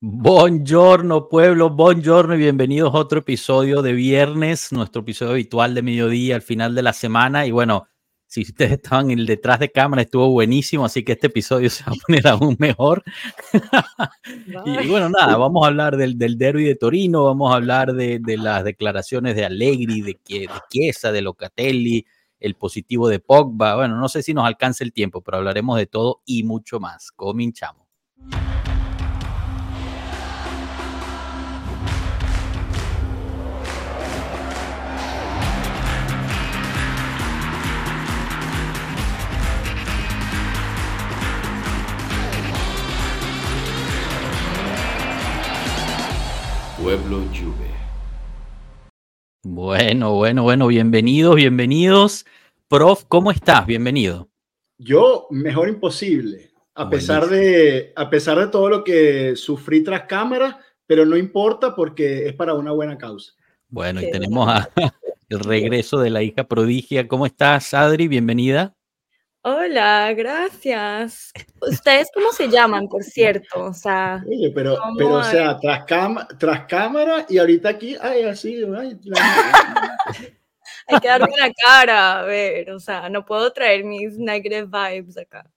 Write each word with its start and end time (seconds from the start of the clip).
Buongiorno 0.00 1.28
pueblo, 1.28 1.70
buongiorno 1.70 2.36
y 2.36 2.38
bienvenidos 2.38 2.94
a 2.94 2.98
otro 2.98 3.18
episodio 3.18 3.82
de 3.82 3.94
viernes, 3.94 4.70
nuestro 4.70 5.02
episodio 5.02 5.32
habitual 5.32 5.74
de 5.74 5.82
mediodía 5.82 6.36
al 6.36 6.42
final 6.42 6.76
de 6.76 6.82
la 6.82 6.92
semana. 6.92 7.46
Y 7.46 7.50
bueno, 7.50 7.88
si 8.24 8.42
ustedes 8.42 8.70
estaban 8.70 9.10
en 9.10 9.18
el 9.18 9.26
detrás 9.26 9.58
de 9.58 9.72
cámara, 9.72 10.02
estuvo 10.02 10.30
buenísimo, 10.30 10.84
así 10.84 11.02
que 11.02 11.12
este 11.12 11.26
episodio 11.26 11.68
se 11.70 11.82
va 11.82 11.90
a 11.90 12.06
poner 12.06 12.28
aún 12.28 12.54
mejor. 12.60 13.02
y, 14.66 14.86
bueno, 14.86 15.08
nada, 15.08 15.36
vamos 15.36 15.64
a 15.64 15.66
hablar 15.66 15.96
del, 15.96 16.16
del 16.16 16.38
derby 16.38 16.62
de 16.62 16.76
Torino, 16.76 17.24
vamos 17.24 17.52
a 17.52 17.56
hablar 17.56 17.92
de, 17.92 18.20
de 18.20 18.36
las 18.36 18.62
declaraciones 18.62 19.34
de 19.34 19.46
Allegri, 19.46 20.00
de, 20.00 20.16
de 20.28 20.48
Chiesa, 20.70 21.10
de 21.10 21.22
Locatelli, 21.22 22.06
el 22.38 22.54
positivo 22.54 23.08
de 23.08 23.18
Pogba. 23.18 23.74
Bueno, 23.74 23.96
no 23.96 24.08
sé 24.08 24.22
si 24.22 24.32
nos 24.32 24.46
alcanza 24.46 24.84
el 24.84 24.92
tiempo, 24.92 25.22
pero 25.22 25.38
hablaremos 25.38 25.76
de 25.76 25.86
todo 25.86 26.22
y 26.24 26.44
mucho 26.44 26.78
más. 26.78 27.10
Cominchamos. 27.10 27.88
Pueblo 46.82 47.18
Juve. 47.32 47.70
Bueno, 49.42 50.14
bueno, 50.14 50.44
bueno, 50.44 50.68
bienvenidos, 50.68 51.34
bienvenidos. 51.34 52.24
Prof, 52.68 53.04
¿cómo 53.08 53.32
estás? 53.32 53.66
Bienvenido. 53.66 54.28
Yo, 54.78 55.26
mejor 55.30 55.68
imposible. 55.68 56.50
A 56.74 56.88
pesar, 56.88 57.26
de, 57.26 57.92
a 57.96 58.08
pesar 58.08 58.38
de 58.38 58.46
todo 58.46 58.68
lo 58.68 58.84
que 58.84 59.34
sufrí 59.34 59.82
tras 59.82 60.02
cámara, 60.02 60.60
pero 60.86 61.04
no 61.04 61.16
importa 61.16 61.74
porque 61.74 62.28
es 62.28 62.34
para 62.34 62.54
una 62.54 62.70
buena 62.70 62.96
causa. 62.96 63.32
Bueno, 63.68 64.00
y 64.00 64.12
tenemos 64.12 64.48
a, 64.48 64.70
el 65.28 65.40
regreso 65.40 65.98
de 65.98 66.10
la 66.10 66.22
hija 66.22 66.44
prodigia. 66.44 67.08
¿Cómo 67.08 67.26
estás, 67.26 67.74
Adri? 67.74 68.06
Bienvenida. 68.06 68.76
Hola, 69.42 70.12
gracias. 70.14 71.32
¿Ustedes 71.62 72.08
cómo 72.12 72.32
se 72.32 72.48
llaman, 72.48 72.88
por 72.88 73.04
cierto? 73.04 73.64
O 73.66 73.72
sea, 73.72 74.22
Oye, 74.26 74.50
pero, 74.52 74.76
pero 74.96 75.14
o 75.14 75.22
sea, 75.22 75.56
tras, 75.58 75.86
tras 76.38 76.66
cámara 76.66 77.24
y 77.28 77.38
ahorita 77.38 77.68
aquí, 77.68 77.96
ay, 78.00 78.24
así, 78.24 78.64
ay, 78.76 78.98
la... 79.04 79.96
Hay 80.88 81.00
que 81.00 81.08
darme 81.08 81.36
la 81.38 81.52
cara, 81.52 82.20
a 82.20 82.22
ver, 82.24 82.70
o 82.72 82.80
sea, 82.80 83.08
no 83.10 83.24
puedo 83.24 83.52
traer 83.52 83.84
mis 83.84 84.18
negative 84.18 84.64
vibes 84.64 85.18
acá. 85.18 85.48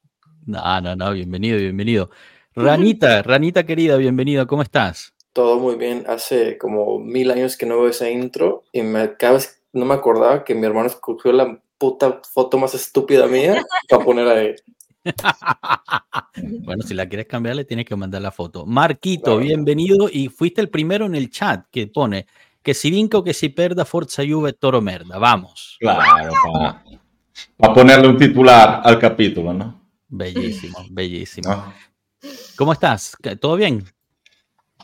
No, 0.46 0.82
no, 0.82 0.96
no, 0.96 1.14
bienvenido, 1.14 1.58
bienvenido. 1.58 2.10
Ranita, 2.54 3.22
Ranita 3.24 3.64
querida, 3.66 3.98
bienvenida, 3.98 4.46
¿cómo 4.46 4.62
estás? 4.62 5.14
Todo 5.34 5.58
muy 5.58 5.76
bien, 5.76 6.04
hace 6.08 6.58
como 6.58 7.00
mil 7.00 7.32
años 7.32 7.58
que 7.58 7.66
no 7.66 7.80
veo 7.80 7.90
esa 7.90 8.10
intro 8.10 8.64
y 8.72 8.82
me, 8.84 9.16
cada 9.16 9.34
vez 9.34 9.64
no 9.74 9.86
me 9.86 9.94
acordaba 9.94 10.44
que 10.44 10.54
mi 10.54 10.68
hermano 10.68 10.88
escogió 10.88 11.32
la 11.32 11.62
puta 11.82 12.22
foto 12.32 12.60
más 12.60 12.76
estúpida 12.76 13.26
mía 13.26 13.60
para 13.90 14.06
poner 14.06 14.28
ahí. 14.28 14.56
bueno, 16.64 16.84
si 16.84 16.94
la 16.94 17.10
quieres 17.10 17.26
cambiar, 17.26 17.56
le 17.56 17.66
tienes 17.66 17.88
que 17.88 17.96
mandar 17.96 18.22
la 18.22 18.32
foto. 18.32 18.68
Marquito, 18.68 19.24
claro. 19.24 19.40
bienvenido. 19.40 20.08
Y 20.14 20.28
fuiste 20.28 20.62
el 20.62 20.70
primero 20.70 21.08
en 21.08 21.16
el 21.16 21.32
chat 21.32 21.66
que 21.72 21.88
pone 21.88 22.28
que 22.62 22.76
si 22.76 22.92
vinco, 22.92 23.24
que 23.24 23.34
si 23.34 23.50
perda, 23.50 23.84
Forza 23.84 24.22
Juve, 24.24 24.54
Toro 24.54 24.80
Merda. 24.80 25.18
Vamos. 25.18 25.78
Claro, 25.80 26.32
para, 26.54 26.84
para 27.58 27.74
ponerle 27.74 28.08
un 28.10 28.18
titular 28.18 28.82
al 28.84 29.00
capítulo, 29.00 29.52
¿no? 29.52 29.82
Bellísimo, 30.08 30.86
bellísimo. 30.92 31.50
¿No? 31.50 31.74
¿Cómo 32.56 32.74
estás? 32.74 33.18
¿Todo 33.40 33.56
bien? 33.56 33.84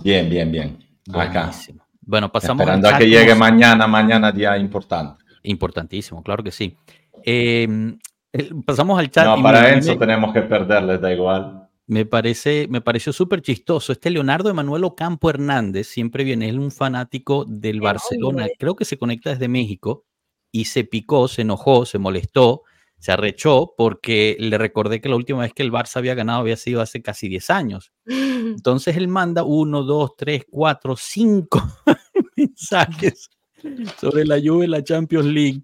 Bien, 0.02 0.28
bien, 0.28 0.52
bien. 0.52 0.80
Acá. 1.14 1.52
Bueno, 2.02 2.32
pasamos 2.32 2.62
Esperando 2.62 2.90
a 2.90 2.98
que 2.98 3.08
llegue 3.08 3.36
mañana, 3.36 3.86
mañana 3.86 4.32
día 4.32 4.58
importante. 4.58 5.27
Importantísimo, 5.48 6.24
claro 6.24 6.44
que 6.44 6.52
sí. 6.52 6.78
Eh, 7.24 7.68
pasamos 8.66 9.00
al 9.00 9.10
chat. 9.10 9.26
No, 9.26 9.42
para 9.42 9.74
eso 9.74 9.94
me, 9.94 9.98
tenemos 9.98 10.34
que 10.34 10.42
perderles, 10.42 11.02
da 11.02 11.14
igual. 11.14 11.70
Me, 11.88 12.06
parece, 12.06 12.68
me 12.70 12.82
pareció 12.82 13.14
súper 13.14 13.42
chistoso. 13.42 13.94
Este 13.94 14.10
Leonardo 14.10 14.50
Emanuel 14.50 14.84
Ocampo 14.84 15.30
Hernández 15.30 15.88
siempre 15.88 16.24
viene, 16.24 16.50
es 16.50 16.56
un 16.56 16.72
fanático 16.72 17.46
del 17.48 17.80
Barcelona, 17.80 18.48
creo 18.60 18.76
que 18.76 18.86
se 18.86 18.98
conecta 18.98 19.30
desde 19.30 19.48
México 19.48 20.06
y 20.52 20.66
se 20.66 20.84
picó, 20.84 21.28
se 21.28 21.44
enojó, 21.44 21.86
se 21.86 21.98
molestó, 21.98 22.64
se 23.00 23.14
arrechó 23.14 23.74
porque 23.78 24.36
le 24.40 24.58
recordé 24.58 25.00
que 25.00 25.10
la 25.10 25.16
última 25.16 25.42
vez 25.42 25.54
que 25.54 25.64
el 25.64 25.72
Barça 25.72 25.98
había 25.98 26.16
ganado 26.16 26.42
había 26.42 26.58
sido 26.58 26.82
hace 26.82 27.02
casi 27.02 27.30
10 27.30 27.50
años. 27.52 27.94
Entonces 28.06 28.98
él 28.98 29.08
manda 29.08 29.44
uno, 29.44 29.84
dos, 29.84 30.18
tres, 30.18 30.46
cuatro, 30.50 30.96
cinco 30.98 31.64
mensajes 32.36 33.30
sobre 34.00 34.26
la 34.26 34.40
Juve 34.44 34.68
la 34.68 34.84
Champions 34.84 35.26
League. 35.26 35.62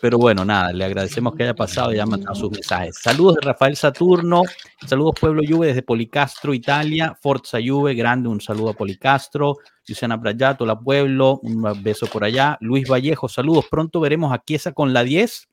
Pero 0.00 0.16
bueno, 0.16 0.46
nada, 0.46 0.72
le 0.72 0.84
agradecemos 0.84 1.34
que 1.34 1.42
haya 1.42 1.54
pasado 1.54 1.90
y 1.90 1.94
haya 1.94 2.06
mandado 2.06 2.34
sus 2.34 2.50
mensajes. 2.50 2.96
Saludos 3.02 3.34
de 3.34 3.42
Rafael 3.42 3.76
Saturno, 3.76 4.42
saludos 4.86 5.14
Pueblo 5.20 5.42
Juve 5.46 5.68
desde 5.68 5.82
Policastro, 5.82 6.54
Italia, 6.54 7.14
Forza 7.20 7.58
Juve, 7.62 7.94
grande, 7.94 8.30
un 8.30 8.40
saludo 8.40 8.70
a 8.70 8.72
Policastro, 8.72 9.58
Luciana 9.86 10.16
Brayato, 10.16 10.64
la 10.64 10.78
Pueblo, 10.78 11.40
un 11.42 11.82
beso 11.82 12.06
por 12.06 12.24
allá, 12.24 12.56
Luis 12.62 12.88
Vallejo, 12.88 13.28
saludos, 13.28 13.66
pronto 13.70 14.00
veremos 14.00 14.32
a 14.32 14.42
Chiesa 14.42 14.72
con 14.72 14.94
la 14.94 15.04
10, 15.04 15.48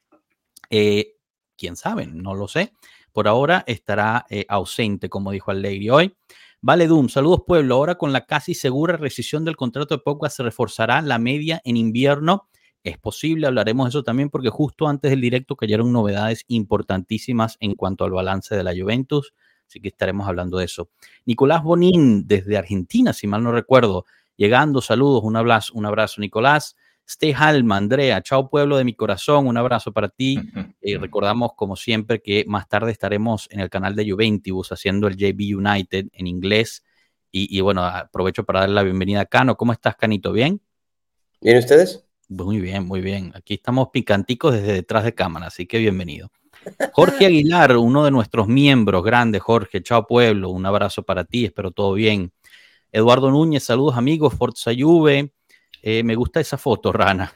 eh, 0.70 1.16
quién 1.58 1.76
sabe, 1.76 2.08
no 2.08 2.34
lo 2.34 2.48
sé, 2.48 2.72
por 3.12 3.28
ahora 3.28 3.66
estará 3.68 4.26
eh, 4.30 4.46
ausente, 4.48 5.10
como 5.10 5.32
dijo 5.32 5.52
Allegri 5.52 5.90
hoy. 5.90 6.16
Vale 6.62 6.88
Doom, 6.88 7.08
saludos 7.10 7.42
pueblo. 7.46 7.76
Ahora 7.76 7.96
con 7.96 8.12
la 8.12 8.26
casi 8.26 8.56
segura 8.56 8.98
rescisión 8.98 9.46
del 9.46 9.56
contrato 9.56 9.96
de 9.96 10.02
Pogba 10.02 10.28
se 10.32 10.42
reforzará 10.42 11.04
la 11.04 11.20
media 11.20 11.62
en 11.64 11.78
invierno. 11.78 12.50
Es 12.84 12.98
posible, 12.98 13.46
hablaremos 13.46 13.86
de 13.86 13.90
eso 13.90 14.04
también 14.04 14.32
porque 14.32 14.50
justo 14.50 14.88
antes 14.88 15.12
del 15.12 15.22
directo 15.22 15.56
cayeron 15.56 15.92
novedades 15.92 16.46
importantísimas 16.48 17.58
en 17.60 17.76
cuanto 17.76 18.06
al 18.06 18.12
balance 18.12 18.56
de 18.56 18.64
la 18.64 18.74
Juventus, 18.76 19.34
así 19.68 19.80
que 19.80 19.90
estaremos 19.90 20.28
hablando 20.28 20.58
de 20.58 20.66
eso. 20.66 20.90
Nicolás 21.26 21.62
Bonín 21.62 22.26
desde 22.28 22.58
Argentina, 22.58 23.14
si 23.14 23.28
mal 23.28 23.44
no 23.44 23.52
recuerdo, 23.52 24.06
llegando, 24.36 24.82
saludos, 24.82 25.24
un 25.24 25.36
abrazo, 25.36 25.74
un 25.76 25.86
abrazo 25.86 26.22
Nicolás. 26.22 26.76
Stay 27.08 27.34
Halma, 27.34 27.78
Andrea, 27.78 28.22
chao 28.22 28.50
pueblo 28.50 28.78
de 28.78 28.84
mi 28.84 28.94
corazón, 28.94 29.48
un 29.48 29.58
abrazo 29.58 29.92
para 29.92 30.10
ti. 30.10 30.38
Eh, 30.82 30.98
recordamos, 30.98 31.52
como 31.56 31.76
siempre, 31.76 32.22
que 32.22 32.46
más 32.48 32.70
tarde 32.70 32.94
estaremos 32.94 33.50
en 33.52 33.60
el 33.60 33.70
canal 33.70 33.94
de 33.94 34.10
Juventus 34.10 34.72
haciendo 34.72 35.08
el 35.08 35.18
JB 35.18 35.58
United 35.58 36.06
en 36.14 36.28
inglés. 36.28 36.86
Y, 37.30 37.58
y, 37.58 37.60
bueno, 37.60 37.84
aprovecho 37.84 38.46
para 38.46 38.62
darle 38.62 38.76
la 38.76 38.84
bienvenida 38.84 39.20
a 39.20 39.26
Cano. 39.26 39.58
¿Cómo 39.58 39.74
estás, 39.74 39.98
Canito? 39.98 40.32
¿Bien? 40.32 40.62
¿Bien 41.42 41.58
ustedes? 41.58 42.06
Muy 42.30 42.62
bien, 42.62 42.86
muy 42.86 43.02
bien. 43.02 43.32
Aquí 43.36 43.56
estamos 43.56 43.90
picanticos 43.90 44.54
desde 44.54 44.72
detrás 44.72 45.04
de 45.04 45.14
cámara, 45.14 45.48
así 45.48 45.66
que 45.66 45.78
bienvenido. 45.78 46.32
Jorge 46.94 47.26
Aguilar, 47.26 47.78
uno 47.78 48.06
de 48.06 48.12
nuestros 48.12 48.48
miembros, 48.48 49.04
grande 49.04 49.40
Jorge, 49.40 49.82
chao 49.82 50.06
pueblo, 50.06 50.50
un 50.50 50.66
abrazo 50.66 51.04
para 51.04 51.24
ti, 51.24 51.46
espero 51.46 51.72
todo 51.72 51.94
bien. 51.94 52.32
Eduardo 52.92 53.30
Núñez, 53.32 53.64
saludos 53.64 53.98
amigos, 53.98 54.34
Forza 54.34 54.72
Juve. 54.78 55.34
Eh, 55.90 56.04
me 56.04 56.16
gusta 56.16 56.42
esa 56.42 56.58
foto, 56.58 56.92
Rana. 56.92 57.32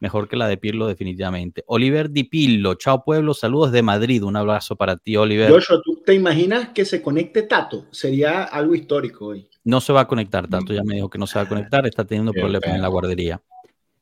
Mejor 0.00 0.26
que 0.26 0.34
la 0.34 0.48
de 0.48 0.56
Pirlo, 0.56 0.88
definitivamente. 0.88 1.62
Oliver 1.68 2.10
Di 2.10 2.24
Pillo, 2.24 2.74
chao 2.74 3.04
pueblo, 3.04 3.32
saludos 3.32 3.70
de 3.70 3.80
Madrid. 3.80 4.24
Un 4.24 4.34
abrazo 4.34 4.74
para 4.74 4.96
ti, 4.96 5.16
Oliver. 5.16 5.48
Joshua, 5.52 5.80
¿tú 5.84 6.02
te 6.04 6.12
imaginas 6.14 6.70
que 6.70 6.84
se 6.84 7.00
conecte 7.00 7.44
Tato? 7.44 7.86
Sería 7.92 8.42
algo 8.42 8.74
histórico 8.74 9.26
hoy. 9.26 9.48
No 9.62 9.80
se 9.80 9.92
va 9.92 10.00
a 10.00 10.08
conectar, 10.08 10.48
Tato 10.48 10.72
ya 10.72 10.82
me 10.82 10.96
dijo 10.96 11.08
que 11.08 11.18
no 11.18 11.28
se 11.28 11.38
va 11.38 11.44
a 11.44 11.48
conectar, 11.48 11.86
está 11.86 12.04
teniendo 12.04 12.32
Qué 12.32 12.40
problemas 12.40 12.70
en 12.74 12.82
la 12.82 12.88
guardería. 12.88 13.40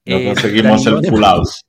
No 0.07 0.17
Eh, 0.17 0.25
conseguimos 0.25 0.87
el 0.87 0.95
Danilone- 0.95 1.11
full 1.11 1.23
house. 1.25 1.65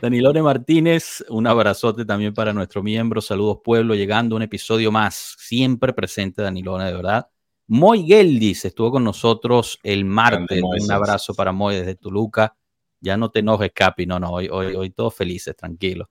Danilone 0.00 0.40
Martínez, 0.42 1.22
un 1.28 1.46
abrazote 1.46 2.06
también 2.06 2.32
para 2.32 2.54
nuestro 2.54 2.82
miembro. 2.82 3.20
Saludos, 3.20 3.58
pueblo, 3.62 3.94
llegando 3.94 4.34
un 4.34 4.40
episodio 4.42 4.90
más. 4.90 5.34
Siempre 5.38 5.92
presente, 5.92 6.40
Danilone, 6.40 6.86
de 6.86 6.92
verdad. 6.94 7.26
Moy 7.72 8.04
Geldis 8.04 8.64
estuvo 8.64 8.90
con 8.90 9.04
nosotros 9.04 9.78
el 9.84 10.04
martes. 10.04 10.60
Un 10.60 10.90
abrazo 10.90 11.34
para 11.34 11.52
Moy 11.52 11.76
desde 11.76 11.94
Toluca. 11.94 12.56
Ya 13.00 13.16
no 13.16 13.30
te 13.30 13.38
enojes, 13.38 13.70
Capi. 13.72 14.06
No, 14.06 14.18
no, 14.18 14.30
hoy, 14.30 14.48
hoy, 14.50 14.74
hoy 14.74 14.90
todos 14.90 15.14
felices, 15.14 15.54
tranquilo. 15.54 16.10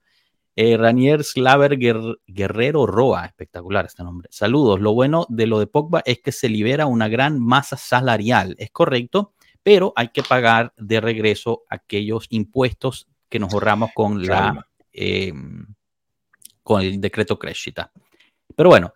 Eh, 0.56 0.78
Ranier 0.78 1.22
Slaver 1.22 1.78
Guer- 1.78 2.18
Guerrero 2.26 2.86
Roa, 2.86 3.26
espectacular 3.26 3.84
este 3.84 4.02
nombre. 4.02 4.28
Saludos. 4.32 4.80
Lo 4.80 4.94
bueno 4.94 5.26
de 5.28 5.46
lo 5.46 5.58
de 5.58 5.66
Pogba 5.66 6.02
es 6.06 6.20
que 6.20 6.32
se 6.32 6.48
libera 6.48 6.86
una 6.86 7.08
gran 7.08 7.38
masa 7.38 7.76
salarial, 7.76 8.56
es 8.58 8.70
correcto, 8.70 9.34
pero 9.62 9.92
hay 9.96 10.08
que 10.08 10.22
pagar 10.22 10.72
de 10.78 11.00
regreso 11.02 11.64
aquellos 11.68 12.26
impuestos 12.30 13.06
que 13.28 13.38
nos 13.38 13.52
ahorramos 13.52 13.90
con 13.94 14.26
la 14.26 14.66
eh, 14.92 15.32
con 16.62 16.80
el 16.80 17.00
decreto 17.02 17.38
Crescita. 17.38 17.92
Pero 18.56 18.70
bueno, 18.70 18.94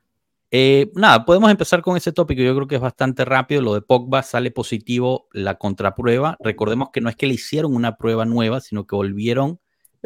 eh, 0.57 0.93
nada, 0.95 1.25
podemos 1.25 1.51
empezar 1.51 1.83
con 1.83 1.97
ese 1.97 2.13
tópico. 2.13 2.41
Yo 2.41 2.55
creo 2.55 2.69
que 2.69 2.77
es 2.77 2.81
bastante 2.81 3.25
rápido. 3.25 3.61
Lo 3.61 3.75
de 3.75 3.83
Pogba 3.83 4.23
sale 4.23 4.53
positivo 4.53 5.27
la 5.33 5.57
contraprueba. 5.57 6.37
Recordemos 6.39 6.91
que 6.93 7.01
no 7.01 7.09
es 7.09 7.17
que 7.17 7.27
le 7.27 7.35
hicieron 7.35 7.75
una 7.75 7.97
prueba 7.97 8.25
nueva, 8.25 8.61
sino 8.61 8.87
que 8.87 8.95
volvieron 8.95 9.59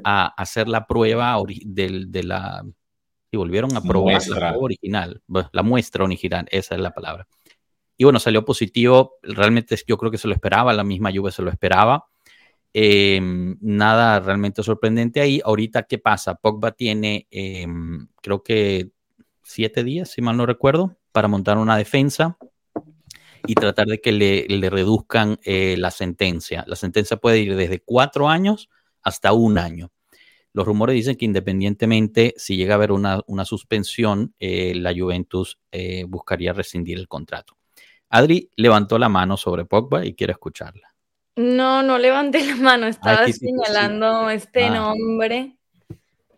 a 0.04 0.26
hacer 0.40 0.66
la 0.68 0.86
prueba 0.86 1.36
del- 1.66 2.10
de 2.10 2.22
la. 2.22 2.64
Y 3.30 3.36
volvieron 3.36 3.76
a 3.76 3.82
probar 3.82 4.14
Muestra. 4.14 4.34
la 4.40 4.48
prueba 4.48 4.64
original, 4.64 5.22
bueno, 5.26 5.50
la 5.52 5.62
muestra 5.62 6.04
original, 6.04 6.46
esa 6.50 6.74
es 6.76 6.80
la 6.80 6.94
palabra. 6.94 7.28
Y 7.98 8.04
bueno, 8.04 8.18
salió 8.18 8.42
positivo. 8.46 9.16
Realmente 9.22 9.76
yo 9.86 9.98
creo 9.98 10.10
que 10.10 10.16
se 10.16 10.28
lo 10.28 10.32
esperaba, 10.34 10.72
la 10.72 10.82
misma 10.82 11.10
Juve 11.14 11.30
se 11.30 11.42
lo 11.42 11.50
esperaba. 11.50 12.06
Em, 12.72 13.58
nada 13.60 14.20
realmente 14.20 14.62
sorprendente 14.62 15.20
ahí. 15.20 15.42
Ahorita, 15.44 15.82
¿qué 15.82 15.98
pasa? 15.98 16.36
Pogba 16.36 16.70
tiene, 16.72 17.26
em, 17.30 18.08
creo 18.22 18.42
que 18.42 18.92
siete 19.48 19.82
días, 19.82 20.10
si 20.10 20.20
mal 20.20 20.36
no 20.36 20.44
recuerdo, 20.44 20.98
para 21.10 21.26
montar 21.26 21.56
una 21.56 21.76
defensa 21.76 22.36
y 23.46 23.54
tratar 23.54 23.86
de 23.86 23.98
que 23.98 24.12
le, 24.12 24.70
reduzcan 24.70 25.38
eh, 25.42 25.76
la 25.78 25.90
sentencia. 25.90 26.64
La 26.66 26.76
sentencia 26.76 27.16
puede 27.16 27.38
ir 27.38 27.56
desde 27.56 27.80
cuatro 27.80 28.28
años 28.28 28.68
hasta 29.02 29.32
un 29.32 29.56
año. 29.56 29.90
Los 30.52 30.66
rumores 30.66 30.94
dicen 30.94 31.16
que 31.16 31.24
independientemente 31.24 32.34
si 32.36 32.56
llega 32.56 32.74
a 32.74 32.76
haber 32.76 32.92
una, 32.92 33.44
suspensión, 33.44 34.34
eh, 34.38 34.74
la 34.74 34.92
Juventus 34.94 35.58
eh, 35.72 36.04
buscaría 36.06 36.52
rescindir 36.52 36.98
el 36.98 37.08
contrato. 37.08 37.56
Adri 38.10 38.50
levantó 38.56 38.98
la 38.98 39.08
mano 39.08 39.38
sobre 39.38 39.64
Pogba 39.64 40.04
y 40.04 40.14
quiere 40.14 40.32
escucharla. 40.32 40.94
No, 41.36 41.82
no 41.82 41.96
levanté 41.98 42.44
la 42.44 42.56
mano, 42.56 42.86
estaba 42.86 43.26
señalando 43.28 44.28
este 44.28 44.64
ah. 44.64 44.70
nombre 44.74 45.57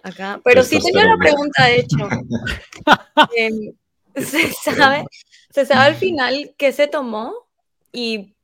acá. 0.02 0.40
Pero 0.44 0.62
sí 0.62 0.78
tenía 0.80 1.06
una 1.06 1.18
pregunta, 1.18 1.64
de 1.64 1.76
hecho. 1.76 1.96
Em, 3.36 3.72
¿se, 4.16 4.52
sabe, 4.52 5.04
¿Se 5.50 5.66
sabe 5.66 5.84
al 5.84 5.94
final 5.94 6.54
qué 6.56 6.72
se 6.72 6.86
tomó? 6.86 7.34
Y 7.92 8.34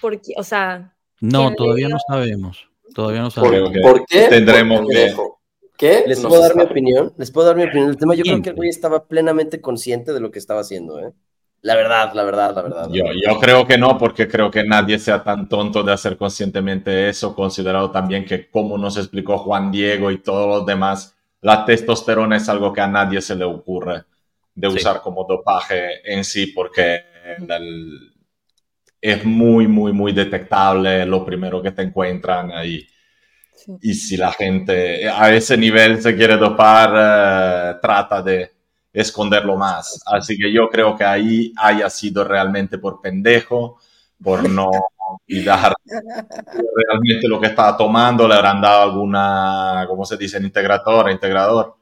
por 0.00 0.20
qué, 0.20 0.34
o 0.36 0.44
sea. 0.44 0.94
No, 1.20 1.54
todavía 1.54 1.88
no 1.88 1.98
sabemos. 2.06 2.68
Todavía 2.94 3.22
no 3.22 3.30
sabemos. 3.30 3.70
¿Por, 3.82 4.04
qué? 4.06 4.28
Tendremos 4.28 4.86
que. 4.88 5.14
¿Qué? 5.76 6.04
¿Les 6.06 6.20
puedo 6.20 6.40
dar 6.40 6.54
mi 6.54 6.62
opinión? 6.62 7.12
¿Les 7.16 7.30
puedo 7.30 7.46
dar 7.46 7.56
mi 7.56 7.64
opinión? 7.64 7.88
El 7.90 7.96
tema, 7.96 8.14
yo 8.14 8.22
creo 8.22 8.42
que 8.42 8.50
el 8.50 8.56
güey 8.56 8.68
estaba 8.68 9.06
plenamente 9.06 9.60
consciente 9.60 10.12
de 10.12 10.20
lo 10.20 10.30
que 10.30 10.38
estaba 10.38 10.60
haciendo, 10.60 11.00
¿eh? 11.00 11.12
La 11.62 11.76
verdad, 11.76 12.12
la 12.12 12.24
verdad, 12.24 12.54
la 12.56 12.62
verdad. 12.62 12.88
yo, 12.90 13.04
yo, 13.12 13.38
creo 13.38 13.64
que 13.64 13.78
no, 13.78 13.96
porque 13.96 14.26
creo 14.26 14.50
que 14.50 14.64
nadie 14.64 14.98
sea 14.98 15.22
tan 15.22 15.48
tonto 15.48 15.84
de 15.84 15.92
hacer 15.92 16.16
conscientemente 16.16 17.08
eso, 17.08 17.36
considerado 17.36 17.92
también 17.92 18.24
que, 18.24 18.50
como 18.50 18.76
nos 18.76 18.96
explicó 18.96 19.38
Juan 19.38 19.70
Diego 19.70 20.10
y 20.10 20.18
todos 20.18 20.48
los 20.48 20.66
demás, 20.66 21.14
la 21.40 21.64
testosterona 21.64 22.36
es 22.36 22.48
algo 22.48 22.72
que 22.72 22.80
a 22.80 22.88
nadie 22.88 23.20
se 23.20 23.36
le 23.36 23.44
ocurre 23.44 24.02
de 24.54 24.68
usar 24.68 25.00
como 25.00 25.24
dopaje 25.24 26.00
en 26.12 26.24
sí, 26.24 26.48
porque 26.48 27.04
es 29.00 29.24
muy, 29.24 29.66
muy, 29.66 29.92
muy 29.92 30.12
detectable 30.12 31.06
lo 31.06 31.24
primero 31.24 31.62
que 31.62 31.70
te 31.70 31.82
encuentran 31.82 32.52
ahí. 32.52 32.86
Y 33.80 33.94
si 33.94 34.16
la 34.16 34.32
gente 34.32 35.08
a 35.08 35.32
ese 35.32 35.56
nivel 35.56 36.02
se 36.02 36.16
quiere 36.16 36.36
dopar, 36.36 36.90
eh, 36.96 37.78
trata 37.80 38.22
de 38.22 38.51
esconderlo 38.92 39.56
más. 39.56 40.02
Así 40.06 40.36
que 40.36 40.52
yo 40.52 40.68
creo 40.68 40.96
que 40.96 41.04
ahí 41.04 41.52
haya 41.56 41.88
sido 41.88 42.24
realmente 42.24 42.78
por 42.78 43.00
pendejo, 43.00 43.78
por 44.22 44.48
no 44.48 44.70
cuidar 45.26 45.74
realmente 45.84 47.28
lo 47.28 47.40
que 47.40 47.48
estaba 47.48 47.76
tomando, 47.76 48.28
le 48.28 48.34
habrán 48.34 48.60
dado 48.60 48.82
alguna, 48.82 49.84
¿cómo 49.88 50.04
se 50.04 50.16
dice? 50.16 50.38
Integrador, 50.38 51.10
integrador, 51.10 51.76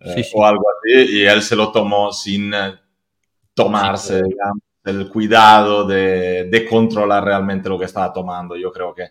eh, 0.00 0.24
o 0.34 0.44
algo 0.44 0.64
así, 0.70 1.18
y 1.18 1.24
él 1.24 1.42
se 1.42 1.56
lo 1.56 1.70
tomó 1.72 2.12
sin 2.12 2.52
eh, 2.52 2.74
tomarse 3.54 4.22
el 4.84 5.08
cuidado 5.08 5.84
de, 5.84 6.48
de, 6.50 6.68
controlar 6.68 7.24
realmente 7.24 7.68
lo 7.68 7.78
que 7.78 7.84
estaba 7.84 8.12
tomando. 8.12 8.56
Yo 8.56 8.72
creo 8.72 8.92
que, 8.94 9.10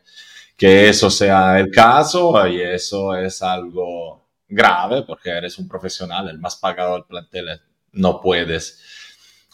que 0.56 0.90
eso 0.90 1.10
sea 1.10 1.60
el 1.60 1.72
caso 1.72 2.46
y 2.48 2.62
eso 2.62 3.16
es 3.16 3.42
algo 3.42 4.21
grave 4.52 5.04
porque 5.04 5.30
eres 5.30 5.58
un 5.58 5.68
profesional, 5.68 6.30
el 6.30 6.40
más 6.40 6.58
pagado 6.58 6.94
del 6.94 7.06
plantel, 7.06 7.62
no 7.94 8.22
puedes 8.22 8.82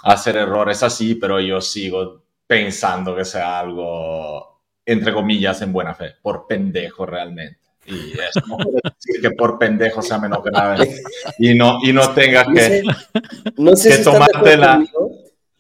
hacer 0.03 0.37
errores 0.37 0.83
así, 0.83 1.15
pero 1.15 1.39
yo 1.39 1.61
sigo 1.61 2.23
pensando 2.45 3.15
que 3.15 3.25
sea 3.25 3.59
algo, 3.59 4.61
entre 4.85 5.13
comillas, 5.13 5.61
en 5.61 5.71
buena 5.71 5.93
fe, 5.93 6.15
por 6.21 6.47
pendejo 6.47 7.05
realmente. 7.05 7.59
Y 7.85 8.11
eso 8.11 8.41
no 8.47 8.57
puede 8.57 8.81
decir 8.83 9.21
que 9.21 9.31
por 9.31 9.57
pendejo 9.57 10.01
sea 10.01 10.17
menos 10.17 10.43
grave 10.43 11.01
y 11.39 11.53
no, 11.53 11.79
y 11.81 11.93
no 11.93 12.11
tenga 12.11 12.45
que, 12.45 12.83
no 13.57 13.75
sé, 13.77 14.03
tomarte 14.03 14.57
la... 14.57 14.83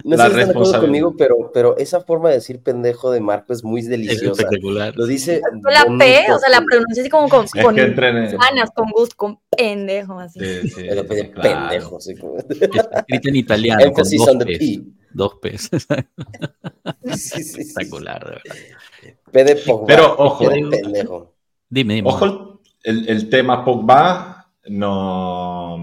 No 0.03 0.15
sé 0.15 0.23
si 0.23 0.29
están 0.29 0.47
de 0.47 0.51
acuerdo 0.51 0.81
conmigo, 0.81 1.15
pero, 1.17 1.51
pero 1.51 1.77
esa 1.77 2.01
forma 2.01 2.29
de 2.29 2.35
decir 2.35 2.61
pendejo 2.61 3.11
de 3.11 3.19
Marco 3.19 3.51
es 3.51 3.63
muy 3.63 3.81
deliciosa. 3.81 4.43
espectacular. 4.43 4.95
Lo 4.95 5.07
dice. 5.07 5.41
La 5.63 5.85
P, 5.97 6.31
o 6.31 6.37
sea, 6.37 6.49
la 6.49 6.61
pronuncia 6.61 7.01
así 7.01 7.09
como 7.09 7.27
con, 7.27 7.47
con 7.47 7.75
ganas, 7.75 8.71
con 8.75 8.91
gusto, 8.91 9.15
con 9.15 9.39
pendejo, 9.49 10.19
así. 10.19 10.39
Sí, 10.39 10.69
sí, 10.69 10.85
pero 10.87 11.07
pendejo, 11.07 11.99
sí. 11.99 12.13
Escrito 12.97 13.29
en 13.29 13.35
italiano. 13.35 13.83
Énfasis 13.83 14.23
con 14.23 14.37
dos 14.37 14.47
P. 14.47 14.81
Dos 15.11 15.33
P. 15.41 15.55
Espectacular, 17.03 18.23
de 18.23 18.29
verdad. 18.31 19.19
P 19.31 19.43
de 19.43 19.55
Pogba. 19.55 19.87
Pero 19.87 20.15
ojo. 20.17 20.47
P 20.47 20.53
de 20.53 20.69
pendejo. 20.69 21.33
Dime, 21.69 21.95
dime. 21.95 22.09
Ojo, 22.09 22.61
el, 22.83 23.09
el 23.09 23.29
tema 23.29 23.65
Pogba 23.65 24.51
no. 24.67 25.79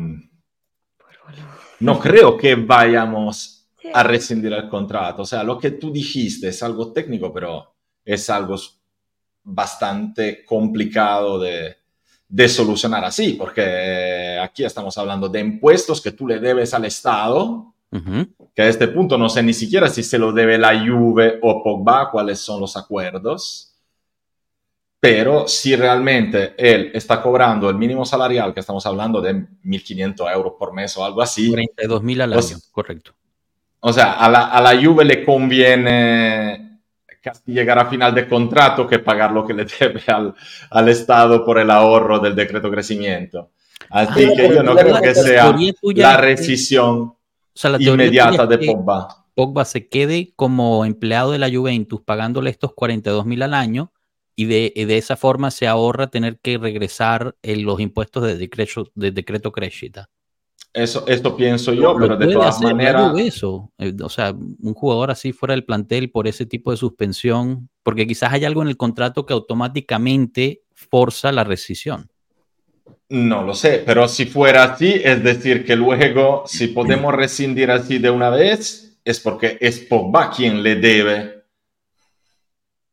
No 1.80 1.98
creo 1.98 2.36
que 2.36 2.54
vayamos 2.54 3.53
a 3.92 4.02
rescindir 4.02 4.52
el 4.52 4.68
contrato. 4.68 5.22
O 5.22 5.26
sea, 5.26 5.42
lo 5.42 5.58
que 5.58 5.72
tú 5.72 5.92
dijiste 5.92 6.48
es 6.48 6.62
algo 6.62 6.92
técnico, 6.92 7.32
pero 7.32 7.74
es 8.04 8.28
algo 8.30 8.56
bastante 9.42 10.44
complicado 10.44 11.38
de, 11.38 11.76
de 12.28 12.48
solucionar 12.48 13.04
así, 13.04 13.34
porque 13.34 14.38
aquí 14.42 14.64
estamos 14.64 14.96
hablando 14.98 15.28
de 15.28 15.40
impuestos 15.40 16.00
que 16.00 16.12
tú 16.12 16.26
le 16.26 16.40
debes 16.40 16.74
al 16.74 16.84
Estado, 16.84 17.72
que 18.52 18.62
a 18.62 18.66
este 18.66 18.88
punto 18.88 19.16
no 19.16 19.28
sé 19.28 19.40
ni 19.40 19.52
siquiera 19.52 19.88
si 19.88 20.02
se 20.02 20.18
lo 20.18 20.32
debe 20.32 20.58
la 20.58 20.76
Juve 20.76 21.38
o 21.42 21.62
Pogba, 21.62 22.10
cuáles 22.10 22.40
son 22.40 22.60
los 22.60 22.76
acuerdos. 22.76 23.72
Pero 24.98 25.46
si 25.46 25.76
realmente 25.76 26.54
él 26.56 26.90
está 26.92 27.22
cobrando 27.22 27.70
el 27.70 27.76
mínimo 27.76 28.04
salarial, 28.04 28.52
que 28.52 28.60
estamos 28.60 28.84
hablando 28.86 29.20
de 29.20 29.34
1.500 29.34 30.32
euros 30.34 30.54
por 30.58 30.72
mes 30.72 30.96
o 30.96 31.04
algo 31.04 31.22
así. 31.22 31.52
42.000 31.52 32.22
al 32.22 32.32
pues 32.32 32.50
año, 32.50 32.60
correcto. 32.72 33.12
O 33.86 33.92
sea, 33.92 34.14
a 34.14 34.30
la, 34.30 34.46
a 34.46 34.62
la 34.62 34.82
Juve 34.82 35.04
le 35.04 35.22
conviene 35.22 36.80
casi 37.20 37.52
llegar 37.52 37.78
a 37.78 37.84
final 37.84 38.14
de 38.14 38.26
contrato 38.26 38.86
que 38.86 38.98
pagar 38.98 39.30
lo 39.30 39.46
que 39.46 39.52
le 39.52 39.66
debe 39.78 40.02
al, 40.06 40.34
al 40.70 40.88
Estado 40.88 41.44
por 41.44 41.58
el 41.58 41.70
ahorro 41.70 42.18
del 42.18 42.34
decreto 42.34 42.70
crecimiento. 42.70 43.50
Así 43.90 44.26
que 44.34 44.48
yo 44.48 44.62
no 44.62 44.74
creo 44.74 45.02
que 45.02 45.14
sea 45.14 45.54
la 45.82 46.16
rescisión 46.16 47.12
inmediata 47.78 48.46
de 48.46 48.56
Pogba. 48.56 49.26
Pogba 49.34 49.66
se 49.66 49.86
quede 49.86 50.32
como 50.34 50.86
empleado 50.86 51.32
de 51.32 51.38
la 51.38 51.50
Juventus 51.50 52.00
pagándole 52.00 52.48
estos 52.48 52.72
42 52.72 53.26
mil 53.26 53.42
al 53.42 53.52
año 53.52 53.92
y 54.34 54.46
de, 54.46 54.72
de, 54.74 54.96
esa 54.96 55.16
forma 55.16 55.50
se 55.50 55.66
ahorra 55.66 56.06
tener 56.06 56.38
que 56.38 56.56
regresar 56.56 57.36
en 57.42 57.66
los 57.66 57.80
impuestos 57.80 58.22
de 58.22 58.38
decreto, 58.38 58.90
de 58.94 59.10
decreto 59.10 59.52
crescita. 59.52 60.08
Eso, 60.74 61.04
esto 61.06 61.36
pienso 61.36 61.72
yo, 61.72 61.94
pero 61.96 62.16
de 62.16 62.32
todas 62.32 62.60
maneras. 62.60 63.16
Eso, 63.16 63.72
eh, 63.78 63.94
o 64.02 64.08
sea, 64.08 64.32
un 64.32 64.74
jugador 64.74 65.12
así 65.12 65.32
fuera 65.32 65.54
del 65.54 65.64
plantel 65.64 66.10
por 66.10 66.26
ese 66.26 66.46
tipo 66.46 66.72
de 66.72 66.76
suspensión, 66.76 67.68
porque 67.84 68.08
quizás 68.08 68.32
hay 68.32 68.44
algo 68.44 68.60
en 68.60 68.66
el 68.66 68.76
contrato 68.76 69.24
que 69.24 69.34
automáticamente 69.34 70.62
forza 70.72 71.30
la 71.30 71.44
rescisión. 71.44 72.10
No 73.08 73.44
lo 73.44 73.54
sé, 73.54 73.84
pero 73.86 74.08
si 74.08 74.26
fuera 74.26 74.64
así, 74.64 75.00
es 75.04 75.22
decir, 75.22 75.64
que 75.64 75.76
luego, 75.76 76.42
si 76.46 76.66
podemos 76.66 77.14
rescindir 77.14 77.70
así 77.70 77.98
de 77.98 78.10
una 78.10 78.30
vez, 78.30 78.98
es 79.04 79.20
porque 79.20 79.56
es 79.60 79.78
Pogba 79.78 80.32
quien 80.32 80.64
le 80.64 80.74
debe 80.74 81.44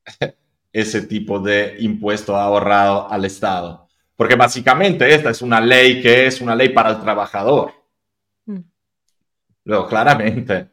ese 0.71 1.01
tipo 1.01 1.39
de 1.39 1.77
impuesto 1.79 2.35
ahorrado 2.35 3.09
al 3.09 3.25
Estado. 3.25 3.80
Porque 4.21 4.35
básicamente 4.35 5.11
esta 5.11 5.31
es 5.31 5.41
una 5.41 5.59
ley 5.59 5.99
que 5.99 6.27
es 6.27 6.41
una 6.41 6.53
ley 6.53 6.69
para 6.69 6.91
el 6.91 7.01
trabajador. 7.01 7.73
Mm. 8.45 8.59
Luego, 9.63 9.87
claramente, 9.87 10.67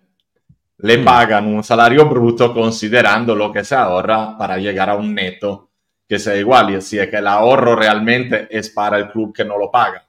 le 0.76 0.98
pagan 0.98 1.46
un 1.46 1.64
salario 1.64 2.06
bruto 2.06 2.52
considerando 2.52 3.34
lo 3.34 3.50
que 3.50 3.64
se 3.64 3.74
ahorra 3.74 4.36
para 4.36 4.58
llegar 4.58 4.90
a 4.90 4.96
un 4.96 5.14
neto 5.14 5.70
que 6.06 6.18
sea 6.18 6.36
igual. 6.36 6.72
Y 6.72 6.74
así 6.74 6.98
es 6.98 7.08
que 7.08 7.16
el 7.16 7.26
ahorro 7.26 7.74
realmente 7.74 8.48
es 8.50 8.68
para 8.68 8.98
el 8.98 9.08
club 9.08 9.34
que 9.34 9.46
no 9.46 9.56
lo 9.56 9.70
paga. 9.70 10.06